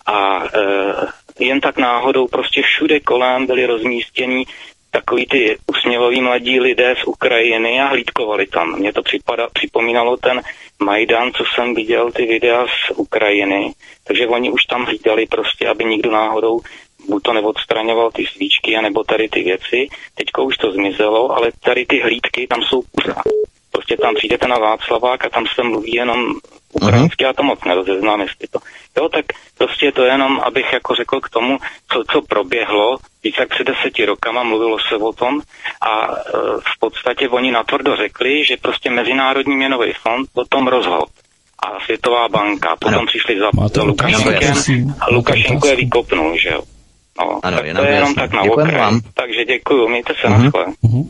a 0.06 0.44
e, 0.44 1.44
jen 1.44 1.60
tak 1.60 1.78
náhodou 1.78 2.28
prostě 2.28 2.62
všude 2.62 3.00
kolem 3.00 3.46
byli 3.46 3.66
rozmístěni 3.66 4.44
takový 4.90 5.26
ty 5.26 5.58
usměvaví 5.66 6.20
mladí 6.20 6.60
lidé 6.60 6.94
z 7.02 7.04
Ukrajiny 7.04 7.80
a 7.80 7.86
hlídkovali 7.86 8.46
tam. 8.46 8.78
Mně 8.78 8.92
to 8.92 9.02
připada, 9.02 9.48
připomínalo 9.52 10.16
ten 10.16 10.42
Majdan, 10.82 11.32
co 11.32 11.44
jsem 11.54 11.74
viděl, 11.74 12.12
ty 12.12 12.26
videa 12.26 12.66
z 12.66 12.90
Ukrajiny, 12.96 13.72
takže 14.04 14.26
oni 14.26 14.50
už 14.50 14.62
tam 14.64 14.84
hlídali 14.84 15.26
prostě, 15.26 15.68
aby 15.68 15.84
nikdo 15.84 16.10
náhodou 16.10 16.60
buď 17.08 17.22
to 17.22 17.32
neodstraňoval 17.32 18.10
ty 18.10 18.26
svíčky, 18.26 18.76
anebo 18.76 19.04
tady 19.04 19.28
ty 19.28 19.42
věci. 19.42 19.88
Teďko 20.14 20.44
už 20.44 20.56
to 20.56 20.72
zmizelo, 20.72 21.30
ale 21.30 21.52
tady 21.60 21.86
ty 21.86 22.00
hlídky 22.00 22.46
tam 22.46 22.62
jsou 22.62 22.82
pořád. 22.92 23.22
Prostě 23.80 23.96
tam 23.96 24.14
přijdete 24.14 24.48
na 24.48 24.58
Václavák 24.58 25.24
a 25.24 25.28
tam 25.28 25.44
se 25.54 25.62
mluví 25.62 25.92
jenom 25.92 26.34
ukrajinsky, 26.72 27.24
já 27.24 27.32
to 27.32 27.42
moc 27.42 27.64
nerozeznám, 27.64 28.20
jestli 28.20 28.48
to. 28.48 28.58
Jo, 28.96 29.08
tak 29.08 29.24
prostě 29.58 29.92
to 29.92 30.04
jenom, 30.04 30.40
abych 30.40 30.72
jako 30.72 30.94
řekl 30.94 31.20
k 31.20 31.28
tomu, 31.28 31.58
co, 31.92 32.04
co 32.12 32.22
proběhlo, 32.22 32.98
víc 33.24 33.34
jak 33.38 33.48
před 33.48 33.66
deseti 33.66 34.04
rokama 34.04 34.42
mluvilo 34.42 34.78
se 34.88 34.96
o 34.96 35.12
tom 35.12 35.40
a 35.80 36.06
e, 36.06 36.14
v 36.60 36.78
podstatě 36.80 37.28
oni 37.28 37.50
natvrdo 37.52 37.96
řekli, 37.96 38.44
že 38.44 38.56
prostě 38.56 38.90
Mezinárodní 38.90 39.56
měnový 39.56 39.92
fond 39.92 40.28
o 40.34 40.44
tom 40.44 40.68
rozhodl 40.68 41.06
a 41.58 41.80
Světová 41.84 42.28
banka. 42.28 42.76
Potom 42.76 42.98
ano. 42.98 43.06
přišli 43.06 43.38
za, 43.38 43.50
za 43.74 43.82
Lukašenkem 43.82 44.54
a 45.00 45.10
Lukašenko 45.10 45.66
je 45.66 45.76
vykopnul, 45.76 46.36
že 46.38 46.48
jo. 46.48 46.62
No, 47.18 47.40
ano, 47.42 47.56
tak 47.56 47.76
to 47.76 47.84
je 47.84 47.94
jenom 47.94 48.14
tak 48.14 48.32
na 48.32 48.42
okraj. 48.42 48.78
Vám. 48.78 49.00
Takže 49.14 49.44
děkuju, 49.44 49.88
mějte 49.88 50.14
se 50.20 50.28
uh-huh. 50.28 50.52
na. 50.54 51.02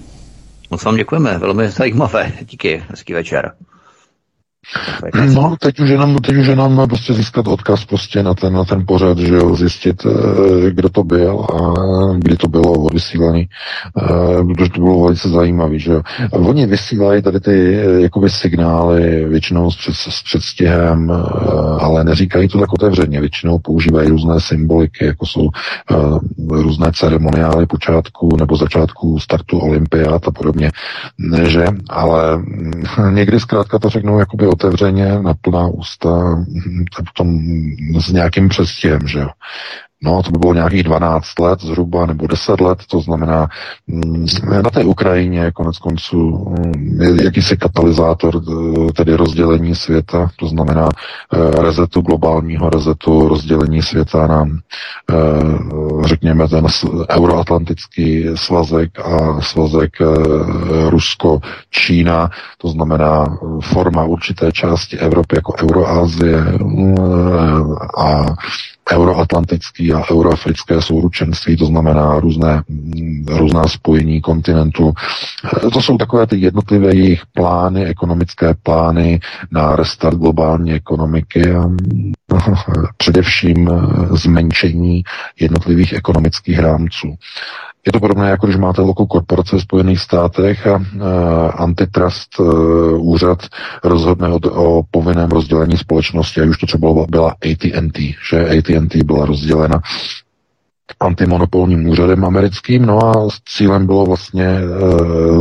Moc 0.71 0.85
vám 0.85 0.97
děkujeme, 0.97 1.39
velmi 1.39 1.69
zajímavé. 1.69 2.33
Díky, 2.41 2.85
hezký 2.89 3.13
večer. 3.13 3.53
No, 5.35 5.57
teď 5.61 5.81
už 5.81 5.89
jenom, 5.89 6.19
teď 6.19 6.37
už 6.37 6.47
jenom 6.47 6.83
prostě 6.89 7.15
získat 7.15 7.47
odkaz 7.47 7.85
prostě 7.85 8.23
na 8.23 8.35
ten, 8.35 8.53
na 8.53 8.65
ten 8.65 8.87
pořad, 8.87 9.19
že 9.19 9.35
jo, 9.35 9.57
zjistit, 9.57 10.07
eh, 10.07 10.71
kdo 10.71 10.89
to 10.89 11.05
byl 11.05 11.41
a 11.41 11.75
kdy 12.19 12.37
to 12.37 12.49
bylo 12.49 12.73
odvysílaný, 12.73 13.49
eh, 14.03 14.45
protože 14.45 14.71
to 14.71 14.81
bylo 14.81 15.03
velice 15.03 15.29
zajímavé, 15.29 15.79
že 15.79 15.93
jo. 15.93 16.03
Oni 16.31 16.67
vysílají 16.67 17.23
tady 17.23 17.41
ty 17.41 17.79
eh, 17.79 18.01
jakoby 18.01 18.31
signály 18.31 19.25
většinou 19.29 19.71
s, 19.71 19.77
před, 19.77 19.95
s 19.95 20.23
předstihem, 20.23 21.13
ale 21.81 22.05
neříkají 22.05 22.49
to 22.49 22.59
tak 22.59 22.73
otevřeně, 22.73 23.21
většinou 23.21 23.59
používají 23.59 24.09
různé 24.09 24.41
symboliky, 24.41 25.05
jako 25.05 25.27
jsou 25.27 25.49
různé 26.51 26.93
ceremoniály 26.95 27.67
počátku 27.67 28.37
nebo 28.37 28.57
začátku 28.57 29.19
startu 29.19 29.59
olympiát 29.59 30.29
a 30.29 30.31
podobně, 30.31 30.71
že, 31.43 31.67
ale 31.89 32.39
hm, 32.39 33.15
někdy 33.15 33.41
zkrátka 33.41 33.79
to 33.79 33.89
řeknou 33.89 34.19
jakoby 34.19 34.47
otevřeně 34.51 35.23
na 35.23 35.35
plná 35.35 35.67
ústa 35.69 36.45
potom 36.97 37.41
s 38.01 38.13
nějakým 38.13 38.49
přestihem, 38.49 39.07
že 39.07 39.19
jo. 39.19 39.29
No, 40.03 40.23
to 40.23 40.31
by 40.31 40.39
bylo 40.39 40.55
nějakých 40.55 40.83
12 40.83 41.39
let 41.39 41.61
zhruba, 41.61 42.07
nebo 42.07 42.27
10 42.27 42.61
let, 42.61 42.79
to 42.91 43.01
znamená, 43.01 43.49
mm, 43.87 44.27
na 44.63 44.71
té 44.71 44.85
Ukrajině 44.85 45.51
konec 45.55 45.79
konců 45.79 46.55
mm, 46.59 47.01
jakýsi 47.25 47.57
katalyzátor 47.57 48.41
eh, 48.89 48.93
tedy 48.93 49.15
rozdělení 49.15 49.75
světa, 49.75 50.31
to 50.37 50.47
znamená 50.47 50.89
eh, 51.35 51.63
rezetu, 51.63 52.01
globálního 52.01 52.71
rezetu, 52.71 53.29
rozdělení 53.29 53.83
světa 53.83 54.27
na, 54.27 54.45
eh, 55.11 55.15
řekněme, 56.05 56.49
ten 56.49 56.67
euroatlantický 57.11 58.25
svazek 58.35 58.99
a 59.01 59.41
svazek 59.41 59.93
Rusko-Čína, 60.89 62.31
to 62.59 62.69
znamená 62.69 63.39
forma 63.63 64.05
určité 64.05 64.53
části 64.53 64.99
Evropy 64.99 65.37
jako 65.37 65.55
Euroázie 65.63 66.45
a 67.99 68.27
euroatlantický 68.93 69.93
a 69.93 70.03
euroafrické 70.11 70.83
souručenství, 70.83 71.57
to 71.57 71.67
znamená 71.67 72.21
různé, 72.21 72.63
různá 73.27 73.65
spojení 73.65 74.21
kontinentu. 74.21 74.93
To 75.73 75.83
jsou 75.83 75.99
takové 75.99 76.27
ty 76.27 76.37
jednotlivé 76.37 76.95
jejich 76.95 77.23
plány, 77.35 77.85
ekonomické 77.85 78.55
plány 78.63 79.21
na 79.51 79.77
restart 79.77 80.19
globální 80.19 80.73
ekonomiky 80.73 81.53
a 81.53 81.65
především 82.97 83.71
zmenšení 84.11 85.03
jednotlivých 85.41 85.93
ekonomických 85.93 86.59
rámců. 86.59 87.15
Je 87.87 87.93
to 87.93 88.01
podobné, 88.01 88.31
jako 88.31 88.47
když 88.47 88.57
máte 88.57 88.81
lokou 88.81 89.07
korporace 89.07 89.57
v 89.57 89.61
Spojených 89.61 90.01
státech 90.01 90.67
a 90.67 90.77
uh, 90.77 90.83
antitrust 91.55 92.41
uh, 92.41 92.47
úřad 93.09 93.39
rozhodne 93.85 94.29
o, 94.29 94.39
o 94.39 94.83
povinném 94.91 95.31
rozdělení 95.31 95.77
společnosti, 95.77 96.41
a 96.41 96.45
už 96.45 96.59
to 96.59 96.67
třeba 96.67 97.07
byla 97.09 97.31
AT&T, 97.31 98.15
že 98.31 98.59
AT&T 98.59 99.05
byla 99.05 99.27
rozdělena 99.27 99.81
antimonopolním 101.01 101.89
úřadem 101.89 102.25
americkým, 102.25 102.87
no 102.87 103.05
a 103.05 103.29
cílem 103.49 103.87
bylo 103.87 104.07
vlastně 104.07 104.45
e, 104.45 104.61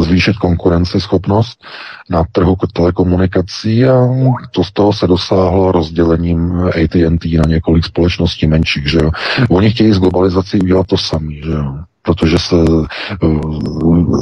zvýšit 0.02 0.38
konkurenceschopnost 0.38 1.64
na 2.10 2.24
trhu 2.32 2.56
telekomunikací 2.74 3.86
a 3.86 4.07
to 4.52 4.64
z 4.64 4.72
toho 4.72 4.94
se 4.94 5.07
dosáhlo 5.07 5.72
rozdělením 5.72 6.52
AT&T 6.68 7.38
na 7.38 7.44
několik 7.48 7.86
společností 7.86 8.48
menších, 8.48 8.91
že 8.91 8.99
jo. 9.03 9.11
Oni 9.49 9.72
chtějí 9.72 9.94
z 9.94 9.99
globalizací 9.99 10.60
udělat 10.60 10.88
to 10.88 10.98
samý, 10.98 11.41
že 11.45 11.52
jo 11.52 11.76
protože 12.10 12.40
se 12.40 12.56
eh, 12.56 13.27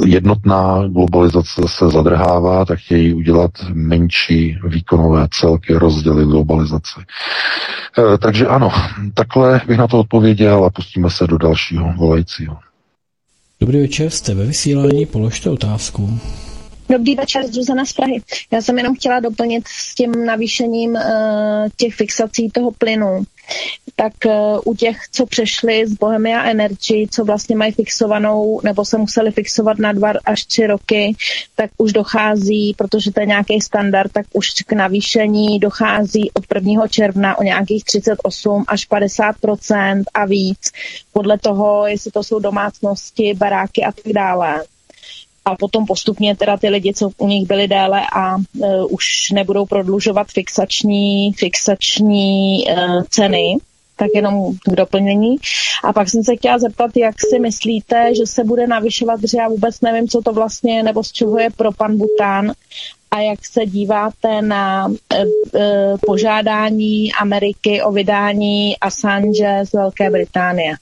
jednotná 0.06 0.88
globalizace 0.88 1.62
se 1.66 1.90
zadrhává, 1.90 2.64
tak 2.64 2.78
chtějí 2.78 3.14
udělat 3.14 3.50
menší 3.72 4.58
výkonové 4.64 5.28
celky, 5.30 5.72
rozdělit 5.74 6.24
globalizaci. 6.24 7.00
Eh, 7.98 8.18
takže 8.18 8.46
ano, 8.46 8.72
takhle 9.14 9.60
bych 9.66 9.78
na 9.78 9.86
to 9.86 9.98
odpověděl 9.98 10.64
a 10.64 10.70
pustíme 10.70 11.10
se 11.10 11.26
do 11.26 11.38
dalšího 11.38 11.92
volajícího. 11.96 12.56
Dobrý 13.60 13.80
večer, 13.80 14.10
jste 14.10 14.34
ve 14.34 14.46
vysílání, 14.46 15.06
položte 15.06 15.50
otázku. 15.50 16.20
Dobrý 16.88 17.14
večer, 17.14 17.46
Zuzana 17.46 17.84
z 17.84 17.92
Prahy. 17.92 18.22
Já 18.52 18.62
jsem 18.62 18.78
jenom 18.78 18.96
chtěla 18.96 19.20
doplnit 19.20 19.68
s 19.68 19.94
tím 19.94 20.26
navýšením 20.26 20.90
uh, 20.90 21.00
těch 21.76 21.94
fixací 21.94 22.50
toho 22.50 22.70
plynu 22.70 23.22
tak 23.96 24.12
uh, 24.26 24.60
u 24.64 24.74
těch, 24.74 24.96
co 25.12 25.26
přešli 25.26 25.86
z 25.86 25.92
Bohemia 25.94 26.42
Energy, 26.44 27.06
co 27.10 27.24
vlastně 27.24 27.56
mají 27.56 27.72
fixovanou, 27.72 28.60
nebo 28.64 28.84
se 28.84 28.98
museli 28.98 29.30
fixovat 29.30 29.78
na 29.78 29.92
dva 29.92 30.12
až 30.24 30.44
tři 30.44 30.66
roky, 30.66 31.16
tak 31.56 31.70
už 31.78 31.92
dochází, 31.92 32.74
protože 32.78 33.12
to 33.12 33.20
je 33.20 33.26
nějaký 33.26 33.60
standard, 33.60 34.12
tak 34.12 34.26
už 34.32 34.50
k 34.50 34.72
navýšení 34.72 35.58
dochází 35.58 36.30
od 36.30 36.44
1. 36.54 36.88
června 36.88 37.38
o 37.38 37.42
nějakých 37.42 37.84
38 37.84 38.64
až 38.68 38.88
50% 38.90 40.02
a 40.14 40.24
víc, 40.24 40.72
podle 41.12 41.38
toho, 41.38 41.86
jestli 41.86 42.10
to 42.10 42.22
jsou 42.22 42.38
domácnosti, 42.38 43.34
baráky 43.34 43.84
a 43.84 43.92
tak 43.92 44.12
dále 44.12 44.64
a 45.48 45.56
potom 45.56 45.86
postupně 45.86 46.36
teda 46.36 46.56
ty 46.56 46.68
lidi, 46.68 46.94
co 46.94 47.10
u 47.18 47.28
nich 47.28 47.48
byli 47.48 47.68
déle 47.68 48.02
a 48.12 48.36
uh, 48.36 48.42
už 48.90 49.30
nebudou 49.32 49.66
prodlužovat 49.66 50.26
fixační, 50.28 51.32
fixační 51.32 52.64
uh, 52.66 53.02
ceny, 53.10 53.56
tak 53.96 54.08
jenom 54.14 54.52
k 54.68 54.74
doplnění. 54.74 55.36
A 55.84 55.92
pak 55.92 56.08
jsem 56.08 56.24
se 56.24 56.36
chtěla 56.36 56.58
zeptat, 56.58 56.90
jak 56.96 57.14
si 57.30 57.38
myslíte, 57.38 58.14
že 58.14 58.26
se 58.26 58.44
bude 58.44 58.66
navyšovat, 58.66 59.20
protože 59.20 59.38
já 59.38 59.48
vůbec 59.48 59.80
nevím, 59.80 60.08
co 60.08 60.22
to 60.22 60.32
vlastně 60.32 60.76
je, 60.76 60.82
nebo 60.82 61.04
z 61.04 61.12
čeho 61.12 61.38
je 61.38 61.50
pro 61.50 61.72
pan 61.72 61.96
Bután 61.96 62.52
a 63.10 63.20
jak 63.20 63.46
se 63.46 63.66
díváte 63.66 64.42
na 64.42 64.88
e, 64.88 65.22
e, 65.22 65.94
požádání 66.06 67.12
Ameriky 67.12 67.82
o 67.82 67.92
vydání 67.92 68.78
Assange 68.78 69.60
z 69.64 69.72
Velké 69.72 70.10
Británie. 70.10 70.74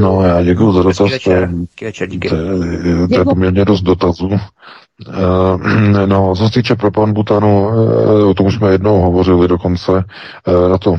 No, 0.00 0.22
já 0.22 0.42
děkuji 0.42 0.72
za 0.72 0.82
dotaz. 0.82 0.96
To, 0.96 1.30
je, 1.30 1.48
to 3.08 3.18
je 3.18 3.24
poměrně 3.24 3.64
dost 3.64 3.82
dotazů. 3.82 4.28
Uh, 4.28 4.36
no, 6.06 6.34
co 6.36 6.44
se 6.44 6.54
týče 6.54 6.74
propambutanu, 6.74 7.68
uh, 7.68 8.28
o 8.28 8.34
tom 8.34 8.46
už 8.46 8.54
jsme 8.54 8.70
jednou 8.70 9.00
hovořili 9.00 9.48
dokonce, 9.48 9.92
uh, 9.92 10.68
na 10.70 10.78
to 10.78 10.96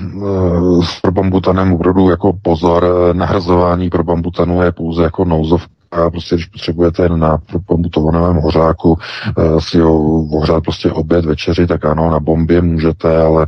s 0.83 1.01
propambutanem 1.01 1.73
opravdu 1.73 2.09
jako 2.09 2.33
pozor, 2.41 2.85
nahrazování 3.13 3.89
propambutanu 3.89 4.61
je 4.61 4.71
pouze 4.71 5.03
jako 5.03 5.25
nouzov, 5.25 5.61
a 5.63 5.80
prostě 6.11 6.35
když 6.35 6.45
potřebujete 6.45 7.09
na 7.09 7.37
pomutovaném 7.65 8.35
hořáku 8.35 8.91
uh, 8.91 9.59
si 9.59 9.79
ho 9.79 10.23
ohřát 10.23 10.63
prostě 10.63 10.91
oběd, 10.91 11.25
večeři, 11.25 11.67
tak 11.67 11.85
ano, 11.85 12.09
na 12.09 12.19
bombě 12.19 12.61
můžete, 12.61 13.17
ale 13.17 13.45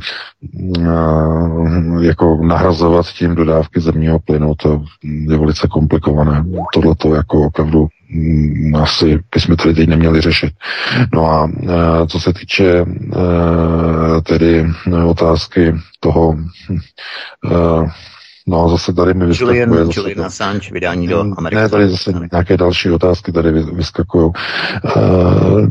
uh, 0.78 2.04
jako 2.04 2.38
nahrazovat 2.42 3.06
tím 3.06 3.34
dodávky 3.34 3.80
zemního 3.80 4.18
plynu, 4.18 4.54
to 4.54 4.82
je 5.04 5.38
velice 5.38 5.68
komplikované. 5.68 6.44
Tohle 6.72 6.94
to 6.94 7.14
jako 7.14 7.40
opravdu 7.40 7.80
um, 8.14 8.76
asi 8.76 9.18
bychom 9.34 9.56
tady 9.56 9.74
teď 9.74 9.88
neměli 9.88 10.20
řešit. 10.20 10.52
No 11.14 11.26
a 11.26 11.44
uh, 11.44 12.06
co 12.08 12.20
se 12.20 12.32
týče 12.32 12.84
tedy 14.22 14.66
otázky 15.06 15.74
toho 16.00 16.28
uh, 16.28 17.90
No, 18.46 18.68
zase 18.68 18.92
tady 18.92 19.14
mi 19.14 19.26
vyskakuje... 19.26 19.60
Julian, 19.60 19.86
zase 19.86 20.00
Julian 20.00 20.26
Assange, 20.26 20.70
vydání 20.72 21.08
do 21.08 21.20
Ameriky. 21.38 21.62
Ne, 21.62 21.68
tady 21.68 21.88
zase 21.88 22.12
nějaké 22.32 22.56
další 22.56 22.90
otázky 22.90 23.32
tady 23.32 23.52
vyskakují. 23.52 24.32
Uh, 24.96 25.68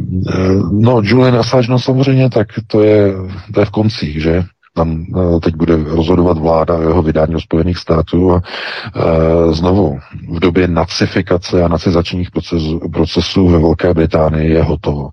no, 0.71 1.01
Julian 1.03 1.35
Assange, 1.35 1.71
no 1.71 1.79
samozřejmě, 1.79 2.29
tak 2.29 2.47
to 2.67 2.83
je, 2.83 3.13
to 3.53 3.59
je 3.59 3.65
v 3.65 3.69
koncích, 3.69 4.21
že? 4.21 4.43
Tam 4.75 5.05
uh, 5.15 5.39
teď 5.39 5.55
bude 5.55 5.83
rozhodovat 5.83 6.37
vláda 6.37 6.75
o 6.75 6.81
jeho 6.81 7.01
vydání 7.01 7.33
do 7.33 7.41
Spojených 7.41 7.77
států 7.77 8.31
a 8.31 8.35
uh, 8.35 9.53
znovu 9.53 9.99
v 10.29 10.39
době 10.39 10.67
nacifikace 10.67 11.63
a 11.63 11.67
nacizačních 11.67 12.31
procesů, 12.31 12.89
procesů 12.93 13.47
ve 13.47 13.59
Velké 13.59 13.93
Británii 13.93 14.51
je 14.51 14.63
hotovo. 14.63 15.09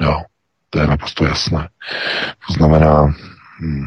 Jo, 0.00 0.20
to 0.70 0.78
je 0.78 0.86
naprosto 0.86 1.24
jasné. 1.24 1.68
To 2.46 2.52
znamená, 2.52 3.14
hm, 3.60 3.84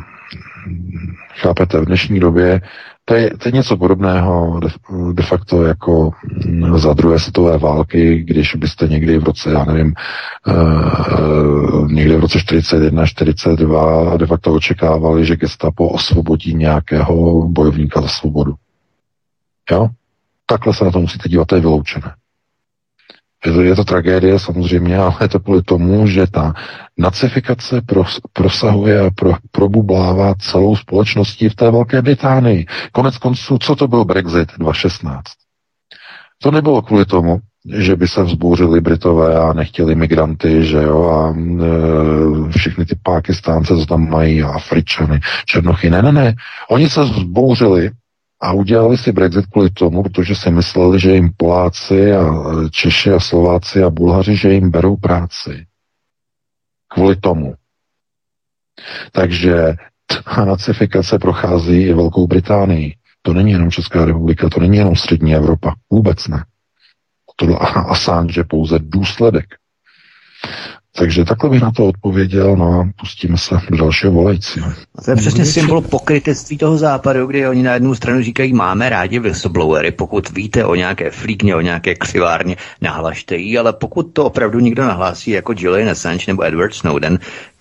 chápete, 1.41 1.79
v 1.79 1.85
dnešní 1.85 2.19
době 2.19 2.61
to 3.09 3.15
je, 3.15 3.37
to 3.37 3.47
je 3.47 3.51
něco 3.51 3.77
podobného 3.77 4.59
de, 4.59 4.69
de 5.13 5.23
facto 5.23 5.63
jako 5.63 6.11
mm, 6.45 6.77
za 6.77 6.93
druhé 6.93 7.19
světové 7.19 7.57
války, 7.57 8.23
když 8.23 8.55
byste 8.55 8.87
někdy 8.87 9.17
v 9.17 9.23
roce, 9.23 9.51
já 9.51 9.65
nevím, 9.65 9.93
uh, 10.47 11.91
někdy 11.91 12.15
v 12.15 12.19
roce 12.19 12.39
41, 12.39 13.05
42 13.05 14.17
de 14.17 14.25
facto 14.25 14.53
očekávali, 14.53 15.25
že 15.25 15.35
gestapo 15.35 15.89
osvobodí 15.89 16.53
nějakého 16.55 17.47
bojovníka 17.47 18.01
za 18.01 18.07
svobodu. 18.07 18.53
Jo? 19.71 19.87
Takhle 20.45 20.73
se 20.73 20.85
na 20.85 20.91
to 20.91 20.99
musíte 20.99 21.29
dívat, 21.29 21.47
to 21.47 21.55
je 21.55 21.61
vyloučené. 21.61 22.13
Je 23.45 23.53
to, 23.53 23.61
je 23.61 23.75
to 23.75 23.83
tragédie 23.83 24.39
samozřejmě, 24.39 24.97
ale 24.99 25.15
je 25.21 25.29
to 25.29 25.39
kvůli 25.39 25.61
tomu, 25.61 26.07
že 26.07 26.27
ta 26.27 26.53
nacifikace 26.99 27.81
pros, 27.81 28.19
prosahuje 28.33 28.99
a 28.99 29.09
pro, 29.15 29.33
probublává 29.51 30.35
celou 30.35 30.75
společností 30.75 31.49
v 31.49 31.55
té 31.55 31.71
Velké 31.71 32.01
Británii. 32.01 32.65
Konec 32.91 33.17
konců, 33.17 33.57
co 33.57 33.75
to 33.75 33.87
byl 33.87 34.05
Brexit 34.05 34.49
2016? 34.57 35.23
To 36.41 36.51
nebylo 36.51 36.81
kvůli 36.81 37.05
tomu, 37.05 37.39
že 37.77 37.95
by 37.95 38.07
se 38.07 38.23
vzbouřili 38.23 38.81
Britové 38.81 39.39
a 39.39 39.53
nechtěli 39.53 39.95
migranty, 39.95 40.65
že 40.65 40.77
jo, 40.77 41.03
a 41.09 41.35
e, 41.35 42.51
všechny 42.51 42.85
ty 42.85 42.95
Pákistánce, 43.03 43.77
co 43.77 43.85
tam 43.85 44.09
mají, 44.09 44.43
a 44.43 44.49
Afričany, 44.49 45.19
Černochy. 45.45 45.89
Ne, 45.89 46.01
ne, 46.01 46.11
ne. 46.11 46.35
Oni 46.69 46.89
se 46.89 47.03
vzbouřili 47.03 47.91
a 48.41 48.51
udělali 48.53 48.97
si 48.97 49.11
Brexit 49.11 49.45
kvůli 49.45 49.69
tomu, 49.69 50.03
protože 50.03 50.35
si 50.35 50.51
mysleli, 50.51 50.99
že 50.99 51.15
jim 51.15 51.29
Poláci 51.37 52.13
a 52.13 52.23
Češi 52.71 53.11
a 53.11 53.19
Slováci 53.19 53.83
a 53.83 53.89
Bulhaři, 53.89 54.35
že 54.35 54.53
jim 54.53 54.71
berou 54.71 54.95
práci. 54.95 55.65
Kvůli 56.89 57.15
tomu. 57.15 57.55
Takže 59.11 59.75
ta 60.35 60.45
nacifikace 60.45 61.19
prochází 61.19 61.81
i 61.81 61.93
Velkou 61.93 62.27
Británii. 62.27 62.95
To 63.21 63.33
není 63.33 63.51
jenom 63.51 63.71
Česká 63.71 64.05
republika, 64.05 64.49
to 64.49 64.59
není 64.59 64.77
jenom 64.77 64.95
střední 64.95 65.35
Evropa. 65.35 65.75
Vůbec 65.89 66.27
ne. 66.27 66.45
To 67.35 67.61
Assange 67.61 68.39
je 68.39 68.43
pouze 68.43 68.79
důsledek 68.79 69.45
takže 70.97 71.25
takhle 71.25 71.49
bych 71.49 71.61
na 71.61 71.71
to 71.71 71.85
odpověděl, 71.85 72.55
no 72.55 72.79
a 72.79 72.89
pustíme 72.99 73.37
se 73.37 73.55
do 73.69 73.77
dalšího 73.77 74.11
volajícího. 74.11 74.71
A 74.95 75.01
to 75.01 75.11
je 75.11 75.15
přesně 75.15 75.45
symbol 75.45 75.81
pokrytectví 75.81 76.57
toho 76.57 76.77
západu, 76.77 77.27
kdy 77.27 77.47
oni 77.47 77.63
na 77.63 77.73
jednu 77.73 77.95
stranu 77.95 78.23
říkají, 78.23 78.53
máme 78.53 78.89
rádi 78.89 79.19
whistleblowery, 79.19 79.91
pokud 79.91 80.29
víte 80.29 80.65
o 80.65 80.75
nějaké 80.75 81.11
flíkně, 81.11 81.55
o 81.55 81.61
nějaké 81.61 81.95
křivárně, 81.95 82.55
nahlašte 82.81 83.35
ji, 83.35 83.57
ale 83.57 83.73
pokud 83.73 84.03
to 84.03 84.25
opravdu 84.25 84.59
někdo 84.59 84.83
nahlásí 84.83 85.31
jako 85.31 85.53
Julian 85.57 85.89
Assange 85.89 86.23
nebo 86.27 86.45
Edward 86.45 86.73
Snowden, 86.73 87.19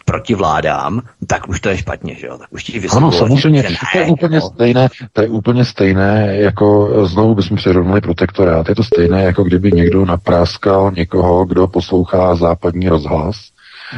proti 0.08 0.34
vládám, 0.34 1.00
tak 1.26 1.48
už 1.48 1.60
to 1.60 1.68
je 1.68 1.76
špatně, 1.76 2.14
že 2.14 2.26
jo? 2.26 2.38
Tak 2.38 2.52
už 2.52 2.64
ti 2.64 2.88
Ano, 2.88 3.12
samozřejmě, 3.12 3.62
ne, 3.62 3.68
to 3.92 3.98
je 3.98 4.06
úplně 4.06 4.40
stejné, 4.40 4.88
to 5.12 5.22
je 5.22 5.28
úplně 5.28 5.64
stejné, 5.64 6.36
jako 6.36 6.90
znovu 7.06 7.34
bychom 7.34 7.56
přirovnali 7.56 8.00
protektorát, 8.00 8.68
je 8.68 8.74
to 8.74 8.84
stejné, 8.84 9.22
jako 9.22 9.44
kdyby 9.44 9.72
někdo 9.72 10.04
napráskal 10.04 10.92
někoho, 10.96 11.44
kdo 11.44 11.68
poslouchá 11.68 12.34
západní 12.34 12.88
rozhlas, 12.88 13.36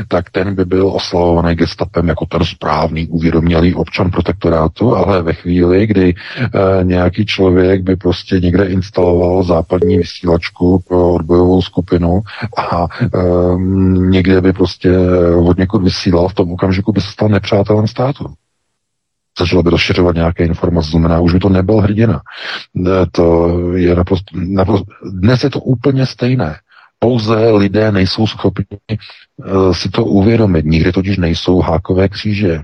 tak 0.09 0.31
ten 0.31 0.55
by 0.55 0.65
byl 0.65 0.89
oslavovaný 0.89 1.55
gestapem 1.55 2.09
jako 2.09 2.27
ten 2.27 2.45
správný, 2.45 3.09
uvědomělý 3.09 3.75
občan 3.75 4.11
protektorátu, 4.11 4.97
ale 4.97 5.23
ve 5.23 5.33
chvíli, 5.33 5.87
kdy 5.87 6.15
e, 6.15 6.85
nějaký 6.85 7.27
člověk 7.27 7.83
by 7.83 7.97
prostě 7.97 8.41
někde 8.41 8.65
instaloval 8.65 9.43
západní 9.43 9.99
vysílačku 9.99 10.83
pro 10.89 11.13
odbojovou 11.13 11.63
skupinu 11.63 12.21
a 12.57 12.87
e, 13.03 13.09
někde 13.97 14.41
by 14.41 14.53
prostě 14.53 14.99
od 15.47 15.59
někud 15.59 15.83
vysílal, 15.83 16.29
v 16.29 16.35
tom 16.35 16.53
okamžiku 16.53 16.93
by 16.93 17.01
se 17.01 17.13
stal 17.13 17.29
nepřátelem 17.29 17.87
státu 17.87 18.27
začalo 19.39 19.63
by 19.63 19.71
rozšiřovat 19.71 20.15
nějaké 20.15 20.45
informace, 20.45 20.91
znamená, 20.91 21.21
už 21.21 21.33
by 21.33 21.39
to 21.39 21.49
nebyl 21.49 21.77
hrdina. 21.77 22.21
E, 22.87 23.07
to 23.13 23.49
je 23.75 23.95
naprosto, 23.95 24.27
naprosto, 24.35 24.87
dnes 25.13 25.45
je 25.45 25.51
to 25.51 25.61
úplně 25.61 26.07
stejné. 26.07 26.57
Pouze 27.03 27.51
lidé 27.51 27.93
nejsou 27.93 28.27
schopni 28.27 28.65
uh, 29.37 29.73
si 29.73 29.89
to 29.89 30.05
uvědomit. 30.05 30.65
Nikdy 30.65 30.93
totiž 30.93 31.19
nejsou 31.19 31.61
hákové 31.61 32.09
kříže, 32.09 32.61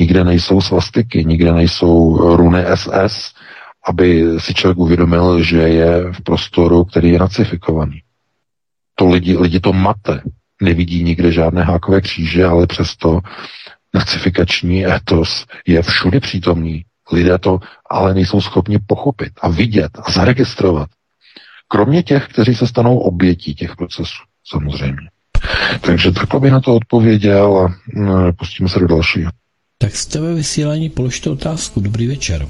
nikde 0.00 0.24
nejsou 0.24 0.60
svastiky, 0.60 1.24
nikde 1.24 1.52
nejsou 1.52 2.16
runy 2.36 2.64
SS, 2.74 3.34
aby 3.84 4.24
si 4.38 4.54
člověk 4.54 4.78
uvědomil, 4.78 5.42
že 5.42 5.58
je 5.58 6.12
v 6.12 6.20
prostoru, 6.20 6.84
který 6.84 7.10
je 7.10 7.18
nacifikovaný. 7.18 8.02
To 8.94 9.08
lidi, 9.08 9.36
lidi 9.36 9.60
to 9.60 9.72
mate. 9.72 10.20
Nevidí 10.62 11.02
nikde 11.02 11.32
žádné 11.32 11.62
hákové 11.62 12.00
kříže, 12.00 12.44
ale 12.44 12.66
přesto 12.66 13.20
nacifikační 13.94 14.86
etos 14.86 15.46
je 15.66 15.82
všude 15.82 16.20
přítomný. 16.20 16.84
Lidé 17.12 17.38
to 17.38 17.60
ale 17.90 18.14
nejsou 18.14 18.40
schopni 18.40 18.78
pochopit 18.86 19.32
a 19.40 19.48
vidět 19.48 19.90
a 19.98 20.10
zaregistrovat. 20.10 20.88
Kromě 21.68 22.02
těch, 22.02 22.28
kteří 22.28 22.54
se 22.54 22.66
stanou 22.66 22.98
obětí 22.98 23.54
těch 23.54 23.76
procesů, 23.76 24.22
samozřejmě. 24.46 25.08
Takže 25.80 26.12
takhle 26.12 26.40
bych 26.40 26.52
na 26.52 26.60
to 26.60 26.74
odpověděl 26.74 27.58
a 27.58 27.74
pustíme 28.32 28.68
se 28.68 28.80
do 28.80 28.86
dalšího. 28.86 29.30
Tak 29.78 29.96
jste 29.96 30.20
ve 30.20 30.34
vysílání, 30.34 30.88
položte 30.88 31.30
otázku. 31.30 31.80
Dobrý 31.80 32.06
večer. 32.06 32.48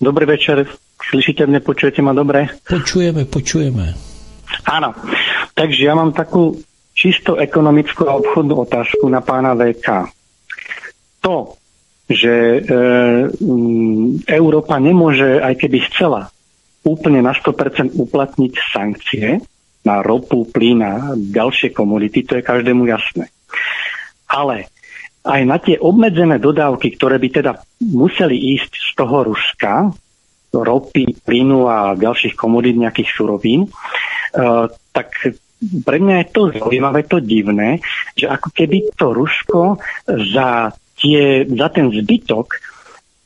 Dobrý 0.00 0.26
večer. 0.26 0.66
Slyšíte 1.10 1.46
mě, 1.46 1.60
počujete 1.60 2.02
ma 2.02 2.12
dobré? 2.12 2.46
Počujeme, 2.68 3.24
počujeme. 3.24 3.94
Áno. 4.64 4.94
Takže 5.54 5.86
ja 5.86 5.94
mám 5.94 6.10
takú 6.10 6.58
čisto 6.94 7.38
ekonomickú 7.38 8.06
a 8.10 8.18
obchodnú 8.18 8.66
otázku 8.66 9.06
na 9.06 9.20
pána 9.20 9.54
VK. 9.54 10.10
To, 11.22 11.54
že 12.10 12.32
e, 12.32 12.60
Európa 14.28 14.78
nemôže, 14.78 15.40
aj 15.40 15.54
keby 15.58 15.78
chcela, 15.90 16.33
úplne 16.84 17.24
na 17.24 17.32
100% 17.32 17.96
uplatniť 17.96 18.52
sankcie 18.72 19.40
na 19.84 20.00
ropu, 20.00 20.48
plyn 20.48 20.80
a 20.80 20.92
ďalšie 21.16 21.76
komodity, 21.76 22.24
to 22.24 22.40
je 22.40 22.42
každému 22.44 22.88
jasné. 22.88 23.28
Ale 24.28 24.72
aj 25.24 25.40
na 25.44 25.56
tie 25.60 25.76
obmedzené 25.80 26.40
dodávky, 26.40 26.96
ktoré 26.96 27.16
by 27.20 27.28
teda 27.40 27.52
museli 27.80 28.36
ísť 28.56 28.72
z 28.76 28.90
toho 28.96 29.28
Ruska, 29.28 29.92
ropy, 30.54 31.18
plynu 31.24 31.66
a 31.66 31.98
ďalších 31.98 32.38
komodít, 32.38 32.78
nejakých 32.78 33.10
surovín, 33.10 33.66
uh, 33.66 34.70
tak 34.94 35.10
pre 35.82 35.96
mňa 35.98 36.16
je 36.22 36.28
to 36.30 36.42
zaujímavé, 36.54 37.08
to 37.08 37.18
divné, 37.18 37.80
že 38.14 38.28
ako 38.30 38.48
keby 38.54 38.94
to 38.94 39.16
Rusko 39.16 39.80
za, 40.06 40.70
tie, 41.00 41.48
za 41.48 41.68
ten 41.72 41.90
zbytok 41.90 42.60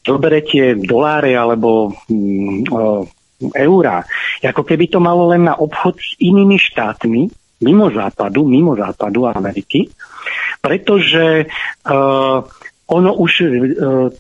zobere 0.07 0.41
tie 0.41 0.73
doláre 0.79 1.37
alebo 1.37 1.93
uh, 1.93 3.05
eurá. 3.39 4.03
Ako 4.43 4.67
keby 4.67 4.91
to 4.91 4.99
malo 4.99 5.31
len 5.31 5.47
na 5.47 5.55
obchod 5.55 5.99
s 5.99 6.19
inými 6.19 6.59
štátmi, 6.59 7.31
mimo 7.63 7.87
západu, 7.91 8.47
mimo 8.47 8.75
západu 8.75 9.27
Ameriky, 9.31 9.91
pretože 10.59 11.47
uh, 11.47 12.39
ono 12.89 13.11
už 13.21 13.33
uh, 13.43 13.47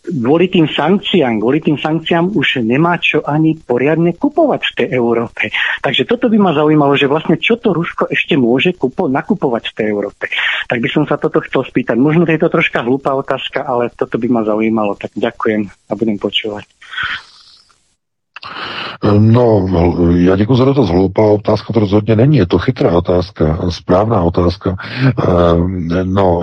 kvôli 0.06 0.46
tým 0.52 0.68
sankciám, 0.68 1.40
kvôli 1.40 1.58
tým 1.64 1.78
sankciám 1.80 2.36
už 2.36 2.62
nemá 2.62 3.00
čo 3.00 3.24
ani 3.24 3.58
poriadne 3.58 4.14
kupovať 4.14 4.62
v 4.62 4.74
tej 4.74 4.88
Európe. 4.94 5.50
Takže 5.82 6.06
toto 6.06 6.30
by 6.30 6.38
ma 6.38 6.52
zaujímalo, 6.54 6.94
že 6.94 7.10
vlastne 7.10 7.40
čo 7.40 7.58
to 7.58 7.74
Rusko 7.74 8.10
ešte 8.10 8.38
môže 8.38 8.74
kupo- 8.74 9.10
nakupovať 9.10 9.72
v 9.72 9.74
tej 9.74 9.86
Európe. 9.88 10.30
Tak 10.68 10.78
by 10.78 10.88
som 10.90 11.04
sa 11.08 11.16
toto 11.16 11.40
chcel 11.46 11.64
spýtať. 11.66 11.96
Možno 11.96 12.28
je 12.28 12.38
to 12.38 12.52
troška 12.52 12.84
hlúpa 12.84 13.16
otázka, 13.16 13.64
ale 13.64 13.90
toto 13.94 14.20
by 14.20 14.28
ma 14.30 14.42
zaujímalo. 14.44 14.94
Tak 15.00 15.16
ďakujem 15.16 15.62
a 15.66 15.92
budem 15.96 16.18
počúvať. 16.20 16.66
No, 19.18 19.66
já 20.16 20.36
děkuji 20.36 20.56
za 20.56 20.74
to 20.74 20.86
Hloupá 20.86 21.22
otázka 21.22 21.72
to 21.72 21.80
rozhodně 21.80 22.16
není. 22.16 22.36
Je 22.36 22.46
to 22.46 22.58
chytrá 22.58 22.90
otázka, 22.96 23.58
správná 23.70 24.22
otázka. 24.22 24.76
No, 26.04 26.42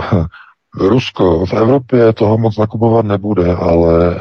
Rusko 0.80 1.46
v 1.46 1.54
Evropě 1.54 2.14
toho 2.14 2.38
moc 2.38 2.58
nakupovat 2.58 3.06
nebude, 3.06 3.56
ale 3.56 4.16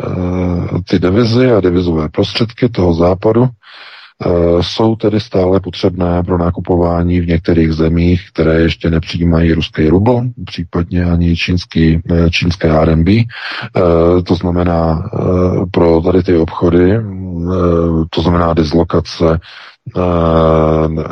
ty 0.88 0.98
devizy 0.98 1.52
a 1.52 1.60
devizové 1.60 2.08
prostředky 2.08 2.68
toho 2.68 2.94
západu 2.94 3.44
Eh, 3.44 3.63
jsou 4.60 4.96
tedy 4.96 5.20
stále 5.20 5.60
potřebné 5.60 6.22
pro 6.22 6.38
nakupování 6.38 7.20
v 7.20 7.26
některých 7.26 7.72
zemích, 7.72 8.22
které 8.32 8.60
ještě 8.60 8.90
nepřijímají 8.90 9.52
ruský 9.52 9.88
rubl, 9.88 10.22
případně 10.44 11.04
ani 11.04 11.36
čínský, 11.36 12.00
eh, 12.10 12.30
čínské 12.30 12.68
RMB. 12.84 13.08
Eh, 13.08 13.22
to 14.22 14.34
znamená 14.34 15.10
pro 15.70 16.00
tady 16.00 16.22
ty 16.22 16.36
obchody, 16.36 17.00
to 18.10 18.22
znamená 18.22 18.54
dislokace 18.54 19.40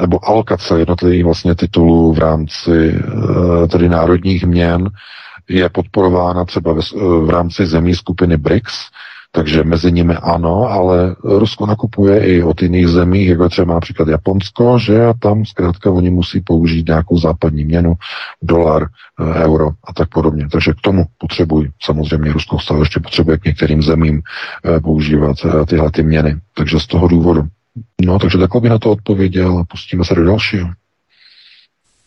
nebo 0.01 0.29
alokace 0.29 0.79
jednotlivých 0.79 1.25
vlastně 1.25 1.55
titulů 1.55 2.13
v 2.13 2.19
rámci 2.19 3.01
tedy 3.71 3.89
národních 3.89 4.45
měn 4.47 4.91
je 5.49 5.69
podporována 5.69 6.45
třeba 6.45 6.75
v 7.25 7.31
rámci 7.31 7.67
zemí 7.67 7.95
skupiny 7.95 8.37
BRICS, 8.37 8.89
takže 9.33 9.65
mezi 9.65 9.93
nimi 9.93 10.15
ano, 10.15 10.65
ale 10.71 11.17
Rusko 11.25 11.67
nakupuje 11.67 12.27
i 12.27 12.43
od 12.43 12.63
jiných 12.63 12.89
zemí, 12.89 13.27
jako 13.27 13.49
třeba 13.49 13.75
například 13.75 14.09
Japonsko, 14.09 14.79
že 14.79 15.07
a 15.07 15.13
tam 15.13 15.45
zkrátka 15.45 15.91
oni 15.91 16.11
musí 16.11 16.41
použít 16.41 16.89
nějakou 16.89 17.19
západní 17.19 17.65
měnu, 17.65 17.95
dolar, 18.43 18.87
eh, 19.21 19.45
euro 19.45 19.71
a 19.85 19.93
tak 19.93 20.09
podobně. 20.09 20.49
Takže 20.53 20.73
k 20.73 20.81
tomu 20.81 21.05
potřebují 21.19 21.71
samozřejmě 21.83 22.33
Rusko 22.33 22.59
stále 22.59 22.81
ještě 22.81 23.01
potřebuje 23.01 23.39
k 23.39 23.45
některým 23.45 23.83
zemím 23.83 24.23
eh, 24.65 24.81
používat 24.81 25.37
eh, 25.45 25.67
tyhle 25.67 25.91
ty 25.91 26.03
měny. 26.03 26.37
Takže 26.55 26.81
z 26.81 26.87
toho 26.87 27.09
důvodu. 27.09 27.43
No, 28.05 28.19
takže 28.19 28.39
takhle 28.39 28.61
by 28.61 28.69
na 28.69 28.79
to 28.79 28.91
odpověděl 28.91 29.59
a 29.59 29.65
pustíme 29.65 30.05
se 30.05 30.15
do 30.15 30.25
dalšího. 30.25 30.69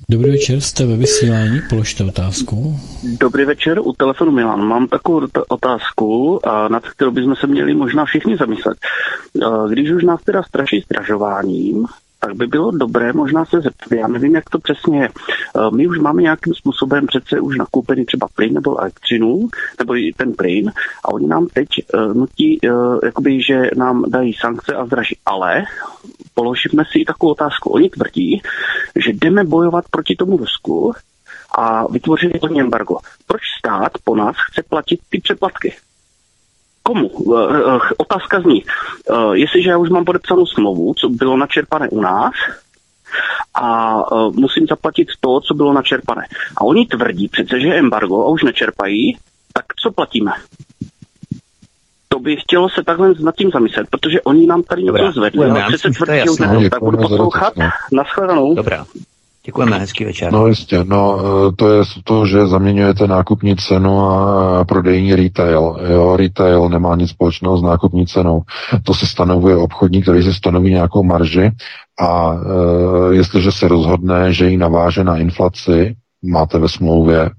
Dobrý 0.10 0.32
večer, 0.32 0.61
jste 0.61 0.86
ve 0.86 0.98
vysílání, 0.98 1.61
položte 1.69 2.03
otázku. 2.03 2.80
Dobrý 3.19 3.45
večer, 3.45 3.80
u 3.80 3.94
telefonu 3.94 4.32
Milan. 4.32 4.68
Mám 4.68 4.88
takovou 4.88 5.27
otázku, 5.48 6.40
nad 6.68 6.84
kterou 6.88 7.11
bychom 7.11 7.36
se 7.36 7.48
měli 7.48 7.73
možná 7.73 8.06
všichni 8.06 8.38
zamyslet. 8.38 8.77
Když 9.69 9.91
už 9.91 10.03
nás 10.03 10.23
teda 10.23 10.44
straší 10.44 10.80
zdražováním, 10.86 11.86
tak 12.20 12.36
by 12.36 12.48
bylo 12.48 12.72
dobré 12.72 13.14
možná 13.14 13.46
se 13.46 13.62
zeptat, 13.62 13.92
já 13.92 14.08
nevím, 14.08 14.36
jak 14.36 14.50
to 14.50 14.60
přesně 14.60 15.02
je. 15.02 15.10
Eh, 15.10 15.76
my 15.76 15.88
už 15.88 16.00
máme 16.00 16.22
nějakým 16.22 16.54
způsobem 16.54 17.08
přece 17.08 17.40
už 17.40 17.58
nakoupený 17.58 18.06
třeba 18.06 18.28
plyn 18.36 18.54
nebo 18.54 18.80
elektřinu, 18.80 19.48
nebo 19.80 19.96
i 19.96 20.14
ten 20.18 20.34
plyn, 20.34 20.72
a 21.06 21.14
oni 21.14 21.28
nám 21.28 21.48
teď 21.48 21.68
uh, 21.94 22.14
nutí, 22.14 22.60
uh, 22.62 23.00
jakoby, 23.04 23.42
že 23.42 23.70
nám 23.76 24.04
dají 24.08 24.34
sankce 24.34 24.76
a 24.76 24.86
zdraží. 24.86 25.18
Ale 25.26 25.64
položíme 26.34 26.84
si 26.92 27.00
i 27.00 27.06
takovou 27.06 27.32
otázku. 27.32 27.70
Oni 27.70 27.90
tvrdí, 27.90 28.42
že 28.96 29.14
jdeme 29.14 29.44
bojovat 29.44 29.86
proti 29.92 30.16
tomu 30.16 30.38
Rusku 30.38 30.94
a 31.58 31.88
vytvořili 31.92 32.40
to 32.40 32.60
embargo. 32.60 32.98
Proč 33.28 33.42
stát 33.60 33.92
po 34.04 34.16
nás 34.16 34.36
chce 34.52 34.64
platit 34.64 35.00
ty 35.10 35.20
přeplatky? 35.20 35.76
Komu? 36.88 37.10
Eh, 37.36 37.76
eh, 37.76 37.80
otázka 37.98 38.41
zní, 38.41 38.64
eh, 38.64 39.14
jestliže 39.34 39.70
já 39.70 39.78
už 39.78 39.90
mám 39.90 40.06
podepsanou 40.06 40.45
smlouvu, 40.45 40.94
co 40.94 41.10
bylo 41.10 41.38
načerpané 41.38 41.90
u 41.90 42.02
nás, 42.02 42.34
a 43.62 43.95
musím 44.32 44.68
zaplatit 44.68 45.07
to, 45.20 45.40
co 45.41 45.53
bylo 45.53 45.74
načerpané. 45.74 46.28
A 46.57 46.62
oni 46.62 46.86
tvrdí 46.86 47.28
přece, 47.28 47.60
že 47.60 47.74
embargo 47.74 48.22
a 48.22 48.30
už 48.30 48.44
nečerpají, 48.44 49.18
tak 49.53 49.66
co 49.82 49.91
platíme? 49.91 50.32
To 52.07 52.20
by 52.20 52.36
chtělo 52.36 52.70
se 52.70 52.84
takhle 52.84 53.14
nad 53.20 53.36
tím 53.36 53.52
zamyslet, 53.53 53.88
protože 53.90 54.22
oni 54.22 54.48
nám 54.48 54.64
tady 54.64 54.84
něco 54.84 55.12
zvedli, 55.12 55.45
ale 55.45 55.66
přece 55.68 55.90
tvrdí, 55.90 56.20
že 56.64 56.70
tak 56.70 56.84
budu 56.84 56.98
poslouchat. 56.98 57.53
Naschledanou. 57.91 58.56
Dobrá. 58.56 58.86
Děkujeme, 59.46 59.80
hezký 59.80 60.06
večer. 60.06 60.34
No 60.34 60.48
jistě, 60.48 60.84
no 60.84 61.20
e, 61.20 61.52
to 61.56 61.74
je 61.74 61.84
to, 62.04 62.26
že 62.26 62.48
zaměňujete 62.48 63.08
nákupní 63.08 63.56
cenu 63.56 64.00
a 64.00 64.66
prodejní 64.66 65.16
retail. 65.16 65.78
Jo, 65.90 66.18
retail 66.18 66.70
nemá 66.70 66.96
nic 66.96 67.10
společného 67.10 67.58
s 67.58 67.62
nákupní 67.62 68.08
cenou. 68.08 68.42
To 68.84 68.94
se 68.94 69.08
stanovuje 69.08 69.56
obchodník, 69.56 70.04
který 70.04 70.24
si 70.24 70.34
stanoví 70.34 70.70
nějakou 70.70 71.04
marži 71.04 71.52
a 72.00 72.34
e, 72.34 73.16
jestliže 73.16 73.52
se 73.52 73.68
rozhodne, 73.68 74.34
že 74.34 74.50
ji 74.50 74.58
naváže 74.58 75.04
na 75.04 75.18
inflaci, 75.18 75.96
máte 76.24 76.60
ve 76.60 76.70
smlouvě 76.70 77.30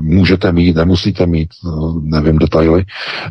můžete 0.00 0.52
mít, 0.52 0.76
nemusíte 0.76 1.26
mít, 1.26 1.48
nevím 2.02 2.38
detaily, 2.38 2.84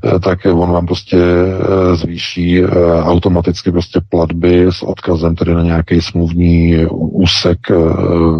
eh, 0.03 0.19
tak 0.19 0.39
on 0.45 0.71
vám 0.71 0.85
prostě 0.85 1.17
eh, 1.17 1.95
zvýší 1.95 2.63
eh, 2.63 2.67
automaticky 3.03 3.71
prostě 3.71 4.01
platby 4.09 4.67
s 4.69 4.83
odkazem 4.83 5.35
tedy 5.35 5.53
na 5.53 5.63
nějaký 5.63 6.01
smluvní 6.01 6.85
úsek 6.91 7.59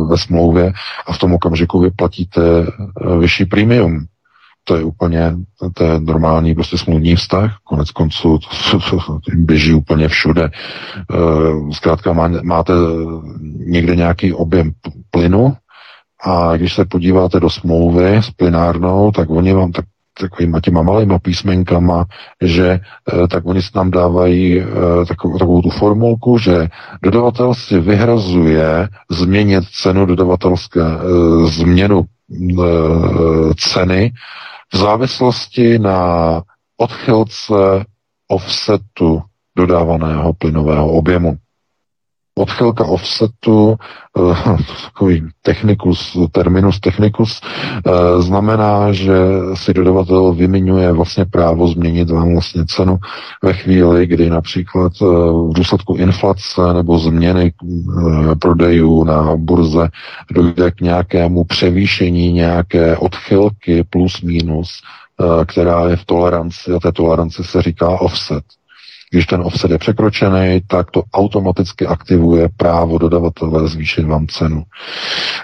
ve 0.10 0.18
smlouvě 0.18 0.74
a 1.08 1.14
v 1.14 1.18
tom 1.18 1.34
okamžiku 1.34 1.80
vy 1.80 1.92
platíte 1.92 2.42
vyšší 3.20 3.46
premium. 3.46 4.06
To 4.64 4.76
je 4.76 4.84
úplně, 4.84 5.36
to 5.74 5.84
je 5.84 6.00
normální 6.00 6.56
prostě 6.56 6.78
smluvní 6.78 7.16
vztah, 7.16 7.58
konec 7.64 7.92
konců 7.92 8.40
to, 8.72 8.80
to, 8.80 8.98
to 8.98 9.20
běží 9.34 9.74
úplně 9.74 10.08
všude. 10.08 10.50
Zkrátka 11.72 12.14
má, 12.14 12.28
máte 12.44 12.74
někde 13.58 13.96
nějaký 13.96 14.34
objem 14.34 14.72
plynu, 15.12 15.56
a 16.22 16.58
když 16.58 16.74
se 16.74 16.86
podíváte 16.86 17.40
do 17.40 17.50
smlouvy 17.50 18.18
s 18.18 18.32
plinárnou, 18.32 19.12
tak 19.12 19.30
oni 19.30 19.54
vám 19.54 19.72
tak 19.72 19.86
takovýma 20.20 20.60
těma 20.60 20.82
malýma 20.82 21.20
písmenkama, 21.20 22.06
že 22.42 22.80
eh, 22.80 23.28
tak 23.28 23.46
oni 23.46 23.60
nám 23.76 23.92
dávají 23.92 24.60
eh, 24.60 24.66
takovou, 25.08 25.38
takovou 25.38 25.62
tu 25.62 25.70
formulku, 25.70 26.38
že 26.38 26.68
dodavatel 27.04 27.54
si 27.54 27.80
vyhrazuje 27.80 28.90
změnit 29.12 29.64
cenu 29.82 30.06
dodavatelské, 30.06 30.82
eh, 30.82 31.48
změnu 31.48 32.04
ceny 33.58 34.12
v 34.74 34.78
závislosti 34.78 35.80
na 35.80 36.42
odchylce 36.78 37.86
offsetu 38.28 39.22
dodávaného 39.58 40.34
plynového 40.34 40.92
objemu 40.92 41.36
odchylka 42.42 42.86
offsetu, 42.86 43.76
eh, 44.18 44.58
takový 44.86 45.24
technikus, 45.42 46.18
terminus 46.32 46.80
technicus, 46.80 47.42
eh, 47.42 48.22
znamená, 48.22 48.92
že 48.92 49.14
si 49.54 49.74
dodavatel 49.74 50.34
vyminuje 50.34 50.92
vlastně 50.92 51.26
právo 51.26 51.68
změnit 51.68 52.10
vám 52.10 52.34
vlastně 52.34 52.66
cenu 52.66 52.98
ve 53.44 53.54
chvíli, 53.54 54.08
kdy 54.08 54.30
například 54.30 54.92
eh, 55.02 55.06
v 55.50 55.54
důsledku 55.56 55.96
inflace 55.96 56.62
nebo 56.74 57.00
změny 57.00 57.54
prodejů 58.40 59.04
na 59.04 59.36
burze 59.36 59.90
dojde 60.32 60.72
k 60.72 60.82
nějakému 60.82 61.44
převýšení 61.44 62.34
nějaké 62.34 62.98
odchylky 62.98 63.84
plus 63.90 64.22
minus, 64.22 64.82
která 65.46 65.90
je 65.90 65.96
v 65.96 66.06
toleranci 66.06 66.72
a 66.74 66.80
té 66.80 66.92
toleranci 66.92 67.44
se 67.44 67.62
říká 67.62 67.90
offset. 67.90 68.44
Když 69.14 69.26
ten 69.26 69.42
offset 69.42 69.72
je 69.72 69.78
překročený, 69.78 70.62
tak 70.68 70.92
to 70.92 71.04
automaticky 71.14 71.88
aktivuje 71.88 72.50
právo 72.58 72.98
dodavatele 72.98 73.68
zvýšit 73.68 74.06
vám 74.06 74.28
cenu. 74.28 74.64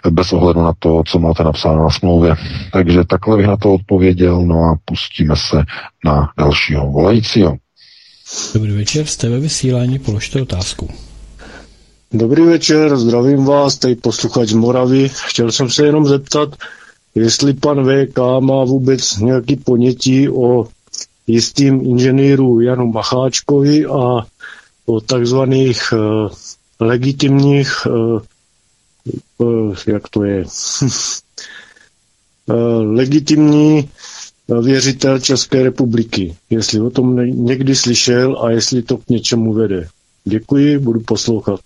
Bez 0.10 0.34
ohledu 0.34 0.62
na 0.62 0.74
to, 0.80 1.04
co 1.08 1.20
máte 1.20 1.44
napsáno 1.44 1.84
na 1.84 1.90
smlouvě. 1.90 2.36
Takže 2.74 3.04
takhle 3.04 3.38
bych 3.38 3.48
na 3.48 3.58
to 3.58 3.74
odpověděl, 3.74 4.42
no 4.42 4.64
a 4.64 4.78
pustíme 4.86 5.36
se 5.36 5.64
na 6.06 6.30
dalšího 6.38 6.92
volajícího. 6.92 7.58
Dobrý 8.54 8.72
večer, 8.72 9.06
jste 9.06 9.30
ve 9.30 9.40
vysílání, 9.40 10.00
položte 10.00 10.42
otázku. 10.42 10.90
Dobrý 12.14 12.42
večer, 12.42 12.98
zdravím 12.98 13.46
vás, 13.46 13.78
tady 13.78 13.96
posluchač 13.96 14.54
Moravy. 14.54 15.10
Chtěl 15.10 15.52
jsem 15.52 15.70
se 15.70 15.86
jenom 15.86 16.06
zeptat, 16.06 16.56
jestli 17.16 17.54
pan 17.54 17.86
VK 17.86 18.18
má 18.40 18.64
vůbec 18.64 19.18
nějaký 19.18 19.56
ponětí 19.56 20.30
o 20.30 20.68
jistým 21.28 21.82
inženýru 21.86 22.62
Janu 22.62 22.88
Macháčkovi 22.92 23.86
a 23.86 24.26
o 24.86 25.02
takzvaných 25.02 25.94
uh, 25.94 26.32
legitimních, 26.80 27.86
uh, 27.86 28.22
uh, 29.38 29.76
jak 29.88 30.10
to 30.10 30.24
je, 30.24 30.46
legitimní 32.80 33.90
věřitel 34.62 35.20
České 35.20 35.64
republiky. 35.64 36.36
Jestli 36.50 36.82
o 36.82 36.90
tom 36.90 37.16
někdy 37.46 37.76
slyšel 37.76 38.40
a 38.44 38.52
jestli 38.52 38.82
to 38.82 38.98
k 38.98 39.10
něčemu 39.10 39.54
vede. 39.54 39.88
Děkuji, 40.26 40.80
budu 40.80 41.00
poslouchat. 41.00 41.60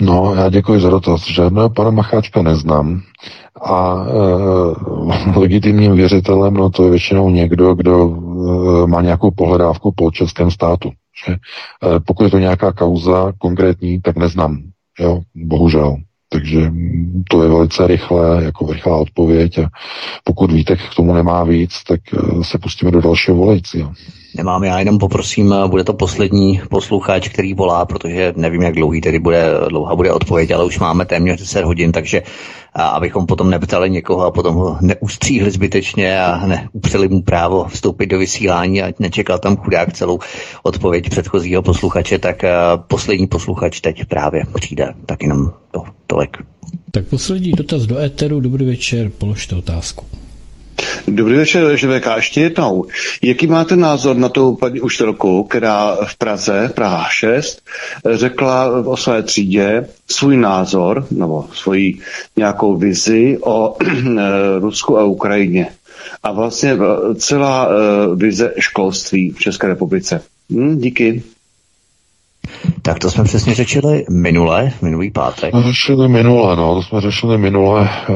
No, 0.00 0.34
já 0.34 0.48
děkuji 0.48 0.80
za 0.80 0.90
dotaz. 0.90 1.26
Žádného 1.26 1.70
pana 1.70 1.90
Macháčka 1.90 2.42
neznám. 2.42 3.02
A 3.62 4.06
e, 4.06 5.38
legitimním 5.38 5.96
věřitelem, 5.96 6.54
no 6.54 6.70
to 6.70 6.84
je 6.84 6.90
většinou 6.90 7.30
někdo, 7.30 7.74
kdo 7.74 8.16
e, 8.84 8.86
má 8.86 9.02
nějakou 9.02 9.30
pohledávku 9.30 9.92
po 9.96 10.10
českém 10.10 10.50
státu. 10.50 10.90
Že? 11.26 11.32
E, 11.32 11.38
pokud 12.00 12.24
je 12.24 12.30
to 12.30 12.38
nějaká 12.38 12.72
kauza 12.72 13.32
konkrétní, 13.38 14.00
tak 14.00 14.16
neznám. 14.16 14.58
Jo, 15.00 15.20
bohužel. 15.34 15.96
Takže 16.30 16.72
to 17.30 17.42
je 17.42 17.48
velice 17.48 17.86
rychlé, 17.86 18.44
jako 18.44 18.72
rychlá 18.72 18.96
odpověď 18.96 19.58
a 19.58 19.68
pokud 20.24 20.52
víte, 20.52 20.76
k 20.76 20.94
tomu 20.96 21.14
nemá 21.14 21.44
víc, 21.44 21.82
tak 21.84 22.00
se 22.42 22.58
pustíme 22.58 22.90
do 22.90 23.00
dalšího 23.00 23.36
volajícího. 23.36 23.92
Nemám, 24.36 24.64
já 24.64 24.78
jenom 24.78 24.98
poprosím, 24.98 25.54
bude 25.66 25.84
to 25.84 25.92
poslední 25.92 26.60
posluchač, 26.70 27.28
který 27.28 27.54
volá, 27.54 27.84
protože 27.84 28.32
nevím, 28.36 28.62
jak 28.62 28.74
dlouhý 28.74 29.00
tedy 29.00 29.18
bude, 29.18 29.50
dlouhá 29.68 29.96
bude 29.96 30.12
odpověď, 30.12 30.50
ale 30.50 30.64
už 30.64 30.78
máme 30.78 31.04
téměř 31.06 31.40
10 31.40 31.64
hodin, 31.64 31.92
takže 31.92 32.22
a 32.74 32.86
abychom 32.88 33.26
potom 33.26 33.50
neptali 33.50 33.90
někoho 33.90 34.24
a 34.24 34.30
potom 34.30 34.54
ho 34.54 34.78
neustříhli 34.80 35.50
zbytečně 35.50 36.20
a 36.20 36.46
neupřeli 36.46 37.08
mu 37.08 37.22
právo 37.22 37.64
vstoupit 37.64 38.06
do 38.06 38.18
vysílání 38.18 38.82
a 38.82 38.92
nečekal 38.98 39.38
tam 39.38 39.56
chudák 39.56 39.92
celou 39.92 40.18
odpověď 40.62 41.10
předchozího 41.10 41.62
posluchače, 41.62 42.18
tak 42.18 42.42
poslední 42.88 43.26
posluchač 43.26 43.80
teď 43.80 44.04
právě 44.04 44.44
přijde. 44.54 44.94
Tak 45.06 45.22
jenom 45.22 45.52
to, 45.70 45.82
tolik. 46.06 46.36
Tak 46.90 47.04
poslední 47.06 47.52
dotaz 47.52 47.82
do 47.82 47.98
éteru. 47.98 48.40
Dobrý 48.40 48.66
večer, 48.66 49.10
položte 49.18 49.56
otázku. 49.56 50.04
Dobrý 51.08 51.36
večer, 51.36 51.76
ŽVK. 51.76 52.06
Ještě 52.16 52.40
jednou. 52.40 52.86
Jaký 53.22 53.46
máte 53.46 53.76
názor 53.76 54.16
na 54.16 54.28
tu 54.28 54.54
paní 54.54 54.80
učitelku, 54.80 55.44
která 55.44 55.96
v 56.04 56.16
Praze, 56.16 56.72
Praha 56.74 57.08
6, 57.10 57.62
řekla 58.12 58.86
o 58.86 58.96
své 58.96 59.22
třídě 59.22 59.88
svůj 60.10 60.36
názor, 60.36 61.06
nebo 61.10 61.48
svoji 61.52 61.98
nějakou 62.36 62.76
vizi 62.76 63.38
o 63.40 63.76
Rusku 64.58 64.98
a 64.98 65.04
Ukrajině. 65.04 65.68
A 66.22 66.32
vlastně 66.32 66.76
celá 67.16 67.68
vize 68.14 68.54
školství 68.58 69.30
v 69.30 69.38
České 69.38 69.66
republice. 69.66 70.22
Hm, 70.50 70.78
díky. 70.78 71.22
Tak 72.88 72.98
to 72.98 73.10
jsme 73.10 73.24
přesně 73.24 73.54
řečili 73.54 74.04
minule, 74.10 74.72
minulý 74.82 75.10
pátek. 75.10 75.54
Řešili 75.56 76.08
minule, 76.08 76.56
no, 76.56 76.74
to 76.74 76.82
jsme 76.82 77.00
řešili 77.00 77.38
minule. 77.38 77.88
E, 77.88 78.12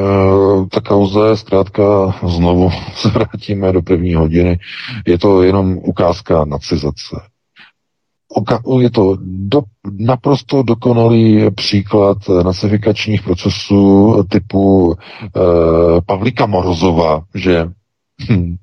ta 0.71 0.81
kauza 0.81 1.29
je 1.29 1.37
zkrátka, 1.37 2.15
znovu 2.27 2.71
se 2.95 3.09
vrátíme 3.09 3.73
do 3.73 3.83
první 3.83 4.15
hodiny, 4.15 4.59
je 5.07 5.19
to 5.19 5.43
jenom 5.43 5.79
ukázka 5.79 6.45
nacizace. 6.45 7.17
Je 8.81 8.91
to 8.91 9.17
do, 9.23 9.63
naprosto 9.99 10.63
dokonalý 10.63 11.51
příklad 11.51 12.19
nacifikačních 12.45 13.23
procesů 13.23 14.15
typu 14.29 14.95
e, 14.95 15.41
Pavlíka 16.07 16.47
Morozova, 16.47 17.23
že 17.35 17.67
Hmm. 18.29 18.57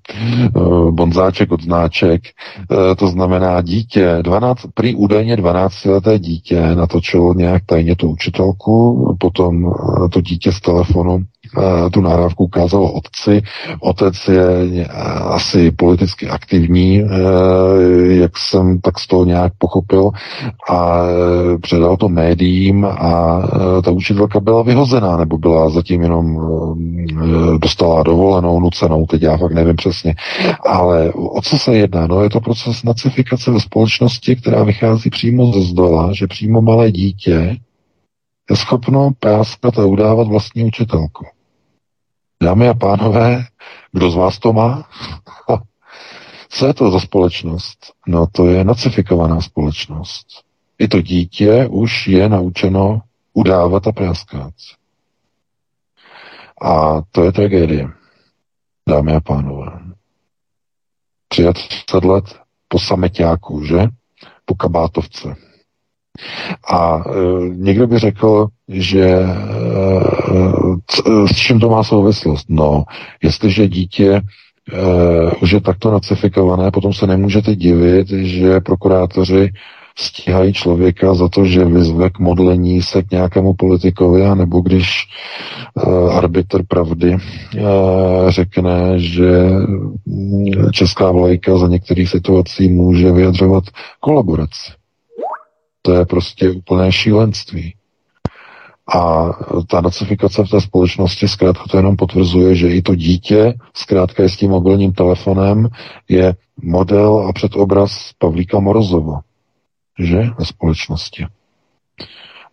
bonzáček 0.92 1.52
od 1.52 1.62
znáček, 1.64 2.22
eh, 2.28 2.96
to 2.96 3.08
znamená 3.08 3.62
dítě, 3.62 4.18
12, 4.22 4.66
prý 4.74 4.96
údajně 4.96 5.36
12-leté 5.36 6.20
dítě 6.20 6.76
natočilo 6.76 7.34
nějak 7.34 7.64
tajně 7.66 7.96
tu 7.96 8.10
učitelku, 8.10 9.16
potom 9.20 9.66
eh, 9.66 10.10
to 10.10 10.22
dítě 10.22 10.52
z 10.52 10.62
telefonu 10.62 11.24
tu 11.94 12.02
nahrávku 12.02 12.44
ukázalo 12.44 12.92
otci. 12.92 13.42
Otec 13.80 14.28
je 14.28 14.88
asi 15.22 15.72
politicky 15.72 16.28
aktivní, 16.28 17.04
jak 18.08 18.38
jsem 18.38 18.80
tak 18.82 19.00
z 19.00 19.08
toho 19.08 19.26
nějak 19.26 19.54
pochopil, 19.58 20.10
a 20.70 21.02
předal 21.62 21.98
to 21.98 22.10
médiím 22.10 22.86
a 22.86 23.42
ta 23.84 23.92
učitelka 23.92 24.40
byla 24.40 24.64
vyhozená, 24.64 25.18
nebo 25.18 25.38
byla 25.38 25.70
zatím 25.70 26.02
jenom 26.02 26.40
dostala 27.58 28.04
dovolenou, 28.04 28.60
nucenou, 28.60 29.06
teď 29.06 29.22
já 29.22 29.38
fakt 29.38 29.54
nevím 29.54 29.76
přesně. 29.76 30.16
Ale 30.66 31.12
o 31.14 31.42
co 31.42 31.58
se 31.58 31.76
jedná? 31.78 32.08
No 32.08 32.24
je 32.24 32.30
to 32.30 32.40
proces 32.42 32.84
nacifikace 32.84 33.52
ve 33.52 33.60
společnosti, 33.60 34.36
která 34.36 34.64
vychází 34.64 35.10
přímo 35.10 35.52
ze 35.52 35.62
zdola, 35.62 36.10
že 36.14 36.28
přímo 36.28 36.62
malé 36.62 36.92
dítě 36.92 37.58
je 38.50 38.56
schopno 38.56 39.12
práskat 39.20 39.80
a 39.80 39.86
udávat 39.86 40.28
vlastní 40.28 40.64
učitelku. 40.64 41.26
Dámy 42.44 42.70
a 42.70 42.74
pánové, 42.74 43.46
kdo 43.92 44.12
z 44.12 44.16
vás 44.16 44.40
to 44.40 44.54
má? 44.54 44.90
Co 46.50 46.68
je 46.68 46.74
to 46.74 46.92
za 46.92 47.00
společnost? 47.00 47.94
No 48.08 48.28
to 48.32 48.48
je 48.48 48.64
nacifikovaná 48.64 49.42
společnost. 49.42 50.28
I 50.80 50.88
to 50.88 51.02
dítě 51.02 51.68
už 51.68 52.08
je 52.08 52.30
naučeno 52.30 53.02
udávat 53.34 53.88
a 53.88 53.92
práskat. 53.92 54.54
A 56.62 57.02
to 57.12 57.24
je 57.24 57.32
tragédie, 57.32 57.90
dámy 58.90 59.16
a 59.16 59.20
pánové. 59.20 59.72
33 61.28 62.08
let 62.08 62.40
po 62.68 62.80
sameťáku, 62.80 63.64
že? 63.66 63.88
Po 64.46 64.56
kabátovce. 64.56 65.36
A 66.74 66.98
e, 66.98 67.22
někdo 67.50 67.88
by 67.88 68.00
řekl, 68.00 68.48
že 68.68 69.10
e, 69.10 69.28
s 71.32 71.36
čím 71.36 71.60
to 71.60 71.70
má 71.70 71.84
souvislost? 71.84 72.46
No, 72.50 72.84
jestliže 73.24 73.68
dítě 73.68 74.10
e, 74.14 74.22
už 75.42 75.52
je 75.52 75.62
takto 75.62 75.92
nacifikované, 75.92 76.72
potom 76.72 76.94
se 76.94 77.08
nemůžete 77.08 77.56
divit, 77.56 78.10
že 78.10 78.60
prokurátoři 78.60 79.52
stíhají 80.00 80.54
člověka 80.54 81.14
za 81.14 81.30
to, 81.30 81.46
že 81.46 81.66
vyzve 81.66 82.10
k 82.10 82.20
modlení 82.20 82.82
se 82.82 83.04
k 83.04 83.12
nějakému 83.12 83.54
politikovi, 83.54 84.36
nebo 84.36 84.62
když 84.62 85.08
uh, 85.74 86.18
arbitr 86.18 86.64
pravdy 86.68 87.14
uh, 87.14 87.20
řekne, 88.30 89.00
že 89.00 89.50
česká 90.72 91.12
vlajka 91.12 91.58
za 91.58 91.68
některých 91.68 92.10
situací 92.10 92.70
může 92.70 93.12
vyjadřovat 93.12 93.64
kolaboraci. 94.00 94.72
To 95.82 95.94
je 95.94 96.06
prostě 96.06 96.50
úplné 96.50 96.92
šílenství. 96.92 97.74
A 98.96 99.30
ta 99.68 99.82
nacifikace 99.82 100.44
v 100.44 100.50
té 100.50 100.62
společnosti 100.62 101.28
zkrátka 101.28 101.64
to 101.72 101.78
jenom 101.78 101.96
potvrzuje, 101.96 102.56
že 102.56 102.70
i 102.70 102.82
to 102.82 102.96
dítě, 102.96 103.54
zkrátka 103.74 104.24
je 104.24 104.30
s 104.30 104.38
tím 104.38 104.52
mobilním 104.52 104.94
telefonem, 104.94 105.68
je 106.10 106.36
model 106.62 107.28
a 107.30 107.34
předobraz 107.34 108.12
Pavlíka 108.18 108.60
Morozova. 108.60 109.20
Že? 110.00 110.30
Ve 110.40 110.46
společnosti. 110.46 111.26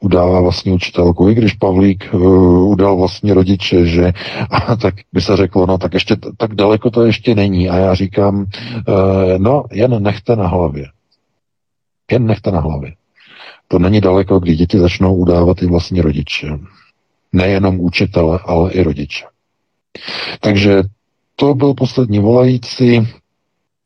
Udává 0.00 0.40
vlastní 0.40 0.72
učitelku, 0.72 1.28
i 1.28 1.34
když 1.34 1.52
Pavlík 1.52 2.08
uh, 2.12 2.70
udal 2.70 2.96
vlastní 2.96 3.32
rodiče, 3.32 3.86
že 3.86 4.12
a 4.50 4.76
tak 4.76 4.94
by 5.12 5.20
se 5.20 5.36
řeklo, 5.36 5.66
no 5.66 5.78
tak 5.78 5.94
ještě 5.94 6.16
tak 6.36 6.54
daleko 6.54 6.90
to 6.90 7.06
ještě 7.06 7.34
není. 7.34 7.70
A 7.70 7.76
já 7.76 7.94
říkám, 7.94 8.36
uh, 8.38 8.44
no 9.38 9.64
jen 9.72 10.02
nechte 10.02 10.36
na 10.36 10.46
hlavě. 10.48 10.84
Jen 12.10 12.26
nechte 12.26 12.50
na 12.50 12.60
hlavě. 12.60 12.92
To 13.68 13.78
není 13.78 14.00
daleko, 14.00 14.38
kdy 14.38 14.56
děti 14.56 14.78
začnou 14.78 15.16
udávat 15.16 15.62
i 15.62 15.66
vlastní 15.66 16.00
rodiče. 16.00 16.48
Nejenom 17.32 17.80
učitele, 17.80 18.40
ale 18.44 18.72
i 18.72 18.82
rodiče. 18.82 19.24
Takže 20.40 20.82
to 21.36 21.54
byl 21.54 21.74
poslední 21.74 22.18
volající. 22.18 23.08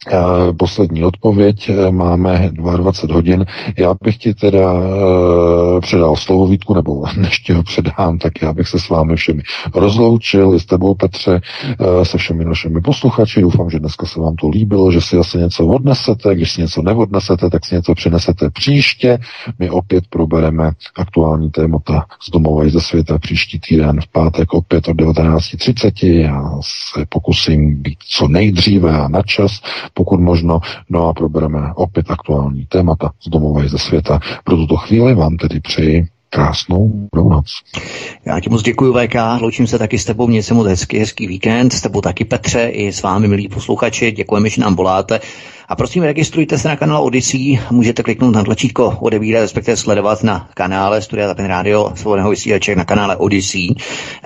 Eh, 0.09 0.53
poslední 0.53 1.05
odpověď, 1.05 1.69
eh, 1.69 1.91
máme 1.91 2.51
22 2.53 3.15
hodin. 3.15 3.47
Já 3.79 3.95
bych 4.03 4.17
ti 4.17 4.35
teda 4.35 4.73
uh, 4.73 5.81
předal 5.81 6.17
slovo 6.17 6.47
Vítku, 6.47 6.75
nebo 6.75 7.05
než 7.17 7.39
ti 7.39 7.53
ho 7.53 7.63
předám, 7.63 8.19
tak 8.19 8.43
já 8.43 8.53
bych 8.53 8.69
se 8.69 8.79
s 8.79 8.89
vámi 8.89 9.17
všemi 9.17 9.43
rozloučil, 9.75 10.55
i 10.55 10.61
s 10.61 10.67
tebou 10.67 10.95
Petře, 10.95 11.41
se 12.03 12.19
všemi 12.19 12.45
našimi 12.45 12.81
posluchači. 12.81 13.41
Doufám, 13.41 13.71
že 13.71 13.79
dneska 13.79 14.07
se 14.07 14.21
vám 14.21 14.37
to 14.37 14.49
líbilo, 14.49 14.93
že 14.93 15.01
si 15.01 15.17
asi 15.17 15.39
něco 15.39 15.67
odnesete, 15.67 16.35
když 16.35 16.53
si 16.53 16.61
něco 16.61 16.83
neodnesete, 16.83 17.51
tak 17.51 17.67
si 17.67 17.75
něco 17.75 17.95
přinesete 17.95 18.51
příště. 18.51 19.19
My 19.59 19.71
opět 19.71 20.05
probereme 20.11 20.73
aktuální 20.97 21.51
témata 21.51 22.05
z 22.23 22.31
domova 22.31 22.65
i 22.65 22.71
ze 22.71 22.81
světa 22.81 23.19
příští 23.19 23.61
týden 23.61 24.01
v 24.01 24.07
pátek 24.07 24.55
opět 24.55 24.89
od 24.89 24.97
19.30. 24.97 26.21
Já 26.21 26.59
se 26.95 27.07
pokusím 27.09 27.83
být 27.83 27.99
co 28.09 28.29
nejdříve 28.29 28.99
a 28.99 29.09
na 29.09 29.23
čas 29.23 29.61
pokud 29.95 30.21
možno, 30.21 30.61
no 30.91 31.09
a 31.09 31.13
probereme 31.13 31.73
opět 31.75 32.11
aktuální 32.11 32.67
témata 32.67 33.11
z 33.27 33.29
domova 33.29 33.65
i 33.65 33.69
ze 33.69 33.79
světa. 33.79 34.21
Pro 34.45 34.57
tuto 34.57 34.77
chvíli 34.77 35.15
vám 35.15 35.37
tedy 35.37 35.61
přeji 35.61 36.07
krásnou 36.31 37.09
noc. 37.15 37.47
Já 38.25 38.41
ti 38.41 38.51
moc 38.51 38.63
děkuji, 38.63 38.93
VK, 38.93 39.15
loučím 39.41 39.67
se 39.67 39.79
taky 39.79 39.99
s 39.99 40.05
tebou, 40.05 40.27
měj 40.27 40.43
se 40.43 40.55
moc 40.55 40.67
hezký, 40.67 40.99
hezký 40.99 41.27
víkend, 41.27 41.73
s 41.73 41.81
tebou 41.81 42.01
taky 42.01 42.25
Petře, 42.25 42.69
i 42.69 42.93
s 42.93 43.03
vámi, 43.03 43.29
milí 43.29 43.49
posluchači, 43.49 44.13
děkujeme, 44.13 44.49
že 44.49 44.61
nám 44.61 44.75
voláte. 44.75 45.21
A 45.71 45.77
prosím, 45.77 46.03
registrujte 46.03 46.59
se 46.59 46.69
na 46.69 46.77
kanál 46.77 47.05
Odyssey, 47.05 47.59
můžete 47.71 48.03
kliknout 48.03 48.35
na 48.35 48.45
tlačítko 48.45 48.97
odebírat, 49.01 49.43
respektive 49.43 49.77
sledovat 49.77 50.23
na 50.23 50.49
kanále 50.55 51.03
Studia 51.03 51.29
Tapin 51.29 51.45
Radio, 51.47 51.93
svobodného 51.95 52.31
vysílače 52.31 52.77
na 52.77 52.85
kanále 52.85 53.17
Odyssey 53.17 53.69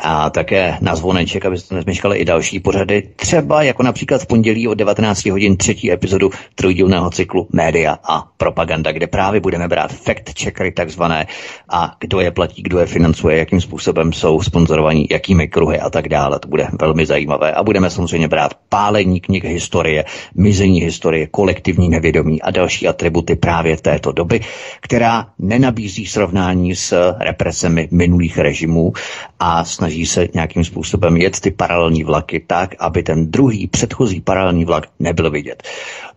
a 0.03 0.31
také 0.31 0.79
na 0.81 0.97
zvoneček, 0.97 1.45
abyste 1.47 1.75
nezmeškali 1.75 2.19
i 2.19 2.25
další 2.25 2.61
pořady, 2.61 3.03
třeba 3.16 3.62
jako 3.62 3.83
například 3.83 4.23
v 4.23 4.27
pondělí 4.27 4.69
od 4.69 4.75
19 4.75 5.27
hodin 5.27 5.57
třetí 5.57 5.93
epizodu 5.93 6.31
trojdílného 6.55 7.11
cyklu 7.11 7.49
Média 7.53 7.99
a 8.05 8.25
propaganda, 8.37 8.93
kde 8.93 9.07
právě 9.07 9.41
budeme 9.41 9.69
brát 9.69 9.93
fact 9.93 10.39
checkery 10.39 10.73
takzvané 10.73 11.27
a 11.69 11.97
kdo 12.01 12.21
je 12.21 12.31
platí, 12.31 12.62
kdo 12.62 12.79
je 12.79 12.87
financuje, 12.87 13.39
jakým 13.39 13.61
způsobem 13.61 14.12
jsou 14.12 14.43
sponzorovaní, 14.43 15.07
jakými 15.11 15.49
kruhy 15.49 15.81
a 15.81 15.91
tak 15.91 16.09
dále. 16.09 16.39
To 16.39 16.49
bude 16.49 16.69
velmi 16.81 17.07
zajímavé 17.07 17.53
a 17.53 17.62
budeme 17.62 17.91
samozřejmě 17.91 18.29
brát 18.29 18.55
pálení 18.69 19.21
knih 19.21 19.45
historie, 19.45 20.05
mizení 20.35 20.81
historie, 20.81 21.27
kolektivní 21.35 21.89
nevědomí 21.89 22.43
a 22.43 22.51
další 22.51 22.89
atributy 22.89 23.36
právě 23.36 23.77
této 23.77 24.12
doby, 24.12 24.40
která 24.81 25.27
nenabízí 25.39 26.06
srovnání 26.06 26.77
s 26.77 27.15
represemi 27.20 27.89
minulých 27.90 28.39
režimů 28.39 28.93
a 29.40 29.65
snaží 29.65 30.06
se 30.06 30.28
nějakým 30.35 30.65
způsobem 30.65 31.16
jet 31.16 31.40
ty 31.40 31.51
paralelní 31.51 32.05
vlaky 32.05 32.44
tak, 32.47 32.74
aby 32.78 33.02
ten 33.02 33.31
druhý 33.31 33.66
předchozí 33.66 34.20
paralelní 34.20 34.65
vlak 34.65 34.86
nebyl 35.01 35.31
vidět. 35.31 35.62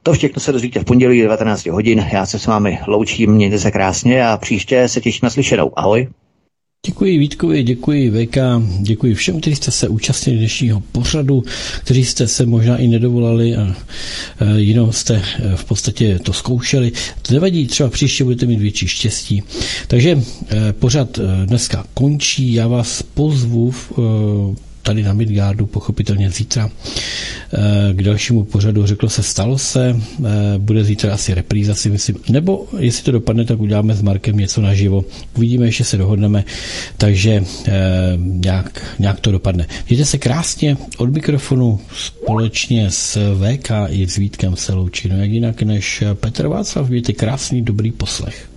To 0.04 0.14
všechno 0.14 0.40
se 0.42 0.52
dozvíte 0.52 0.80
v 0.80 0.86
pondělí 0.86 1.22
19 1.22 1.66
hodin. 1.66 2.06
Já 2.14 2.26
se 2.26 2.40
s 2.40 2.46
vámi 2.46 2.80
loučím, 2.88 3.32
mějte 3.32 3.60
se 3.60 3.72
krásně 3.72 4.28
a 4.28 4.38
příště 4.38 4.88
se 4.88 5.02
těším 5.02 5.20
na 5.24 5.30
slyšenou. 5.30 5.72
Ahoj. 5.76 6.08
Děkuji 6.86 7.18
Vítkovi, 7.18 7.64
děkuji 7.64 8.12
VK, 8.12 8.38
děkuji 8.82 9.14
všem, 9.16 9.42
kteří 9.42 9.56
jste 9.56 9.72
se 9.72 9.88
účastnili 9.88 10.40
dnešního 10.40 10.80
pořadu, 10.92 11.44
kteří 11.84 12.06
jste 12.06 12.28
se 12.28 12.46
možná 12.46 12.78
i 12.78 12.88
nedovolali 12.88 13.56
a 13.56 13.76
jenom 14.56 14.92
jste 14.94 15.16
e, 15.16 15.56
v 15.56 15.66
podstatě 15.66 16.20
to 16.20 16.34
zkoušeli. 16.34 16.92
To 17.22 17.34
nevadí, 17.34 17.68
třeba 17.68 17.90
příště 17.90 18.24
budete 18.24 18.46
mít 18.46 18.60
větší 18.60 18.88
štěstí. 18.88 19.44
Takže 19.88 20.12
e, 20.50 20.74
pořad 20.74 21.18
e, 21.20 21.46
dneska 21.46 21.86
končí, 21.94 22.54
já 22.54 22.68
vás 22.68 23.02
pozvu 23.02 23.74
tady 24.88 25.04
na 25.04 25.14
Midgardu, 25.14 25.66
pochopitelně 25.66 26.30
zítra 26.30 26.70
eh, 26.70 27.94
k 27.94 28.04
dalšímu 28.04 28.44
pořadu. 28.44 28.86
Řeklo 28.86 29.10
se, 29.10 29.24
stalo 29.24 29.58
se, 29.58 29.96
eh, 29.96 30.24
bude 30.58 30.84
zítra 30.84 31.14
asi 31.14 31.34
repríza, 31.34 31.76
si 31.76 31.90
myslím, 31.90 32.18
nebo 32.30 32.66
jestli 32.80 33.04
to 33.04 33.12
dopadne, 33.12 33.46
tak 33.46 33.60
uděláme 33.60 33.96
s 33.96 34.02
Markem 34.02 34.38
něco 34.38 34.62
naživo. 34.62 35.06
Uvidíme, 35.38 35.66
ještě 35.66 35.84
se 35.84 35.98
dohodneme, 35.98 36.44
takže 36.98 37.44
eh, 37.68 37.74
nějak, 38.18 38.96
nějak 39.00 39.20
to 39.20 39.32
dopadne. 39.32 39.68
Mějte 39.90 40.06
se 40.06 40.18
krásně 40.18 40.78
od 40.98 41.14
mikrofonu 41.14 41.80
společně 41.96 42.92
s 42.92 43.36
VK 43.36 43.72
i 43.90 44.08
s 44.08 44.16
Vítkem 44.16 44.56
se 44.56 44.74
loučí. 44.74 45.10
No 45.10 45.18
jak 45.18 45.30
jinak 45.30 45.62
než 45.62 46.04
Petr 46.14 46.48
Václav, 46.48 46.90
mějte 46.90 47.14
krásný, 47.14 47.62
dobrý 47.62 47.92
poslech. 47.92 48.57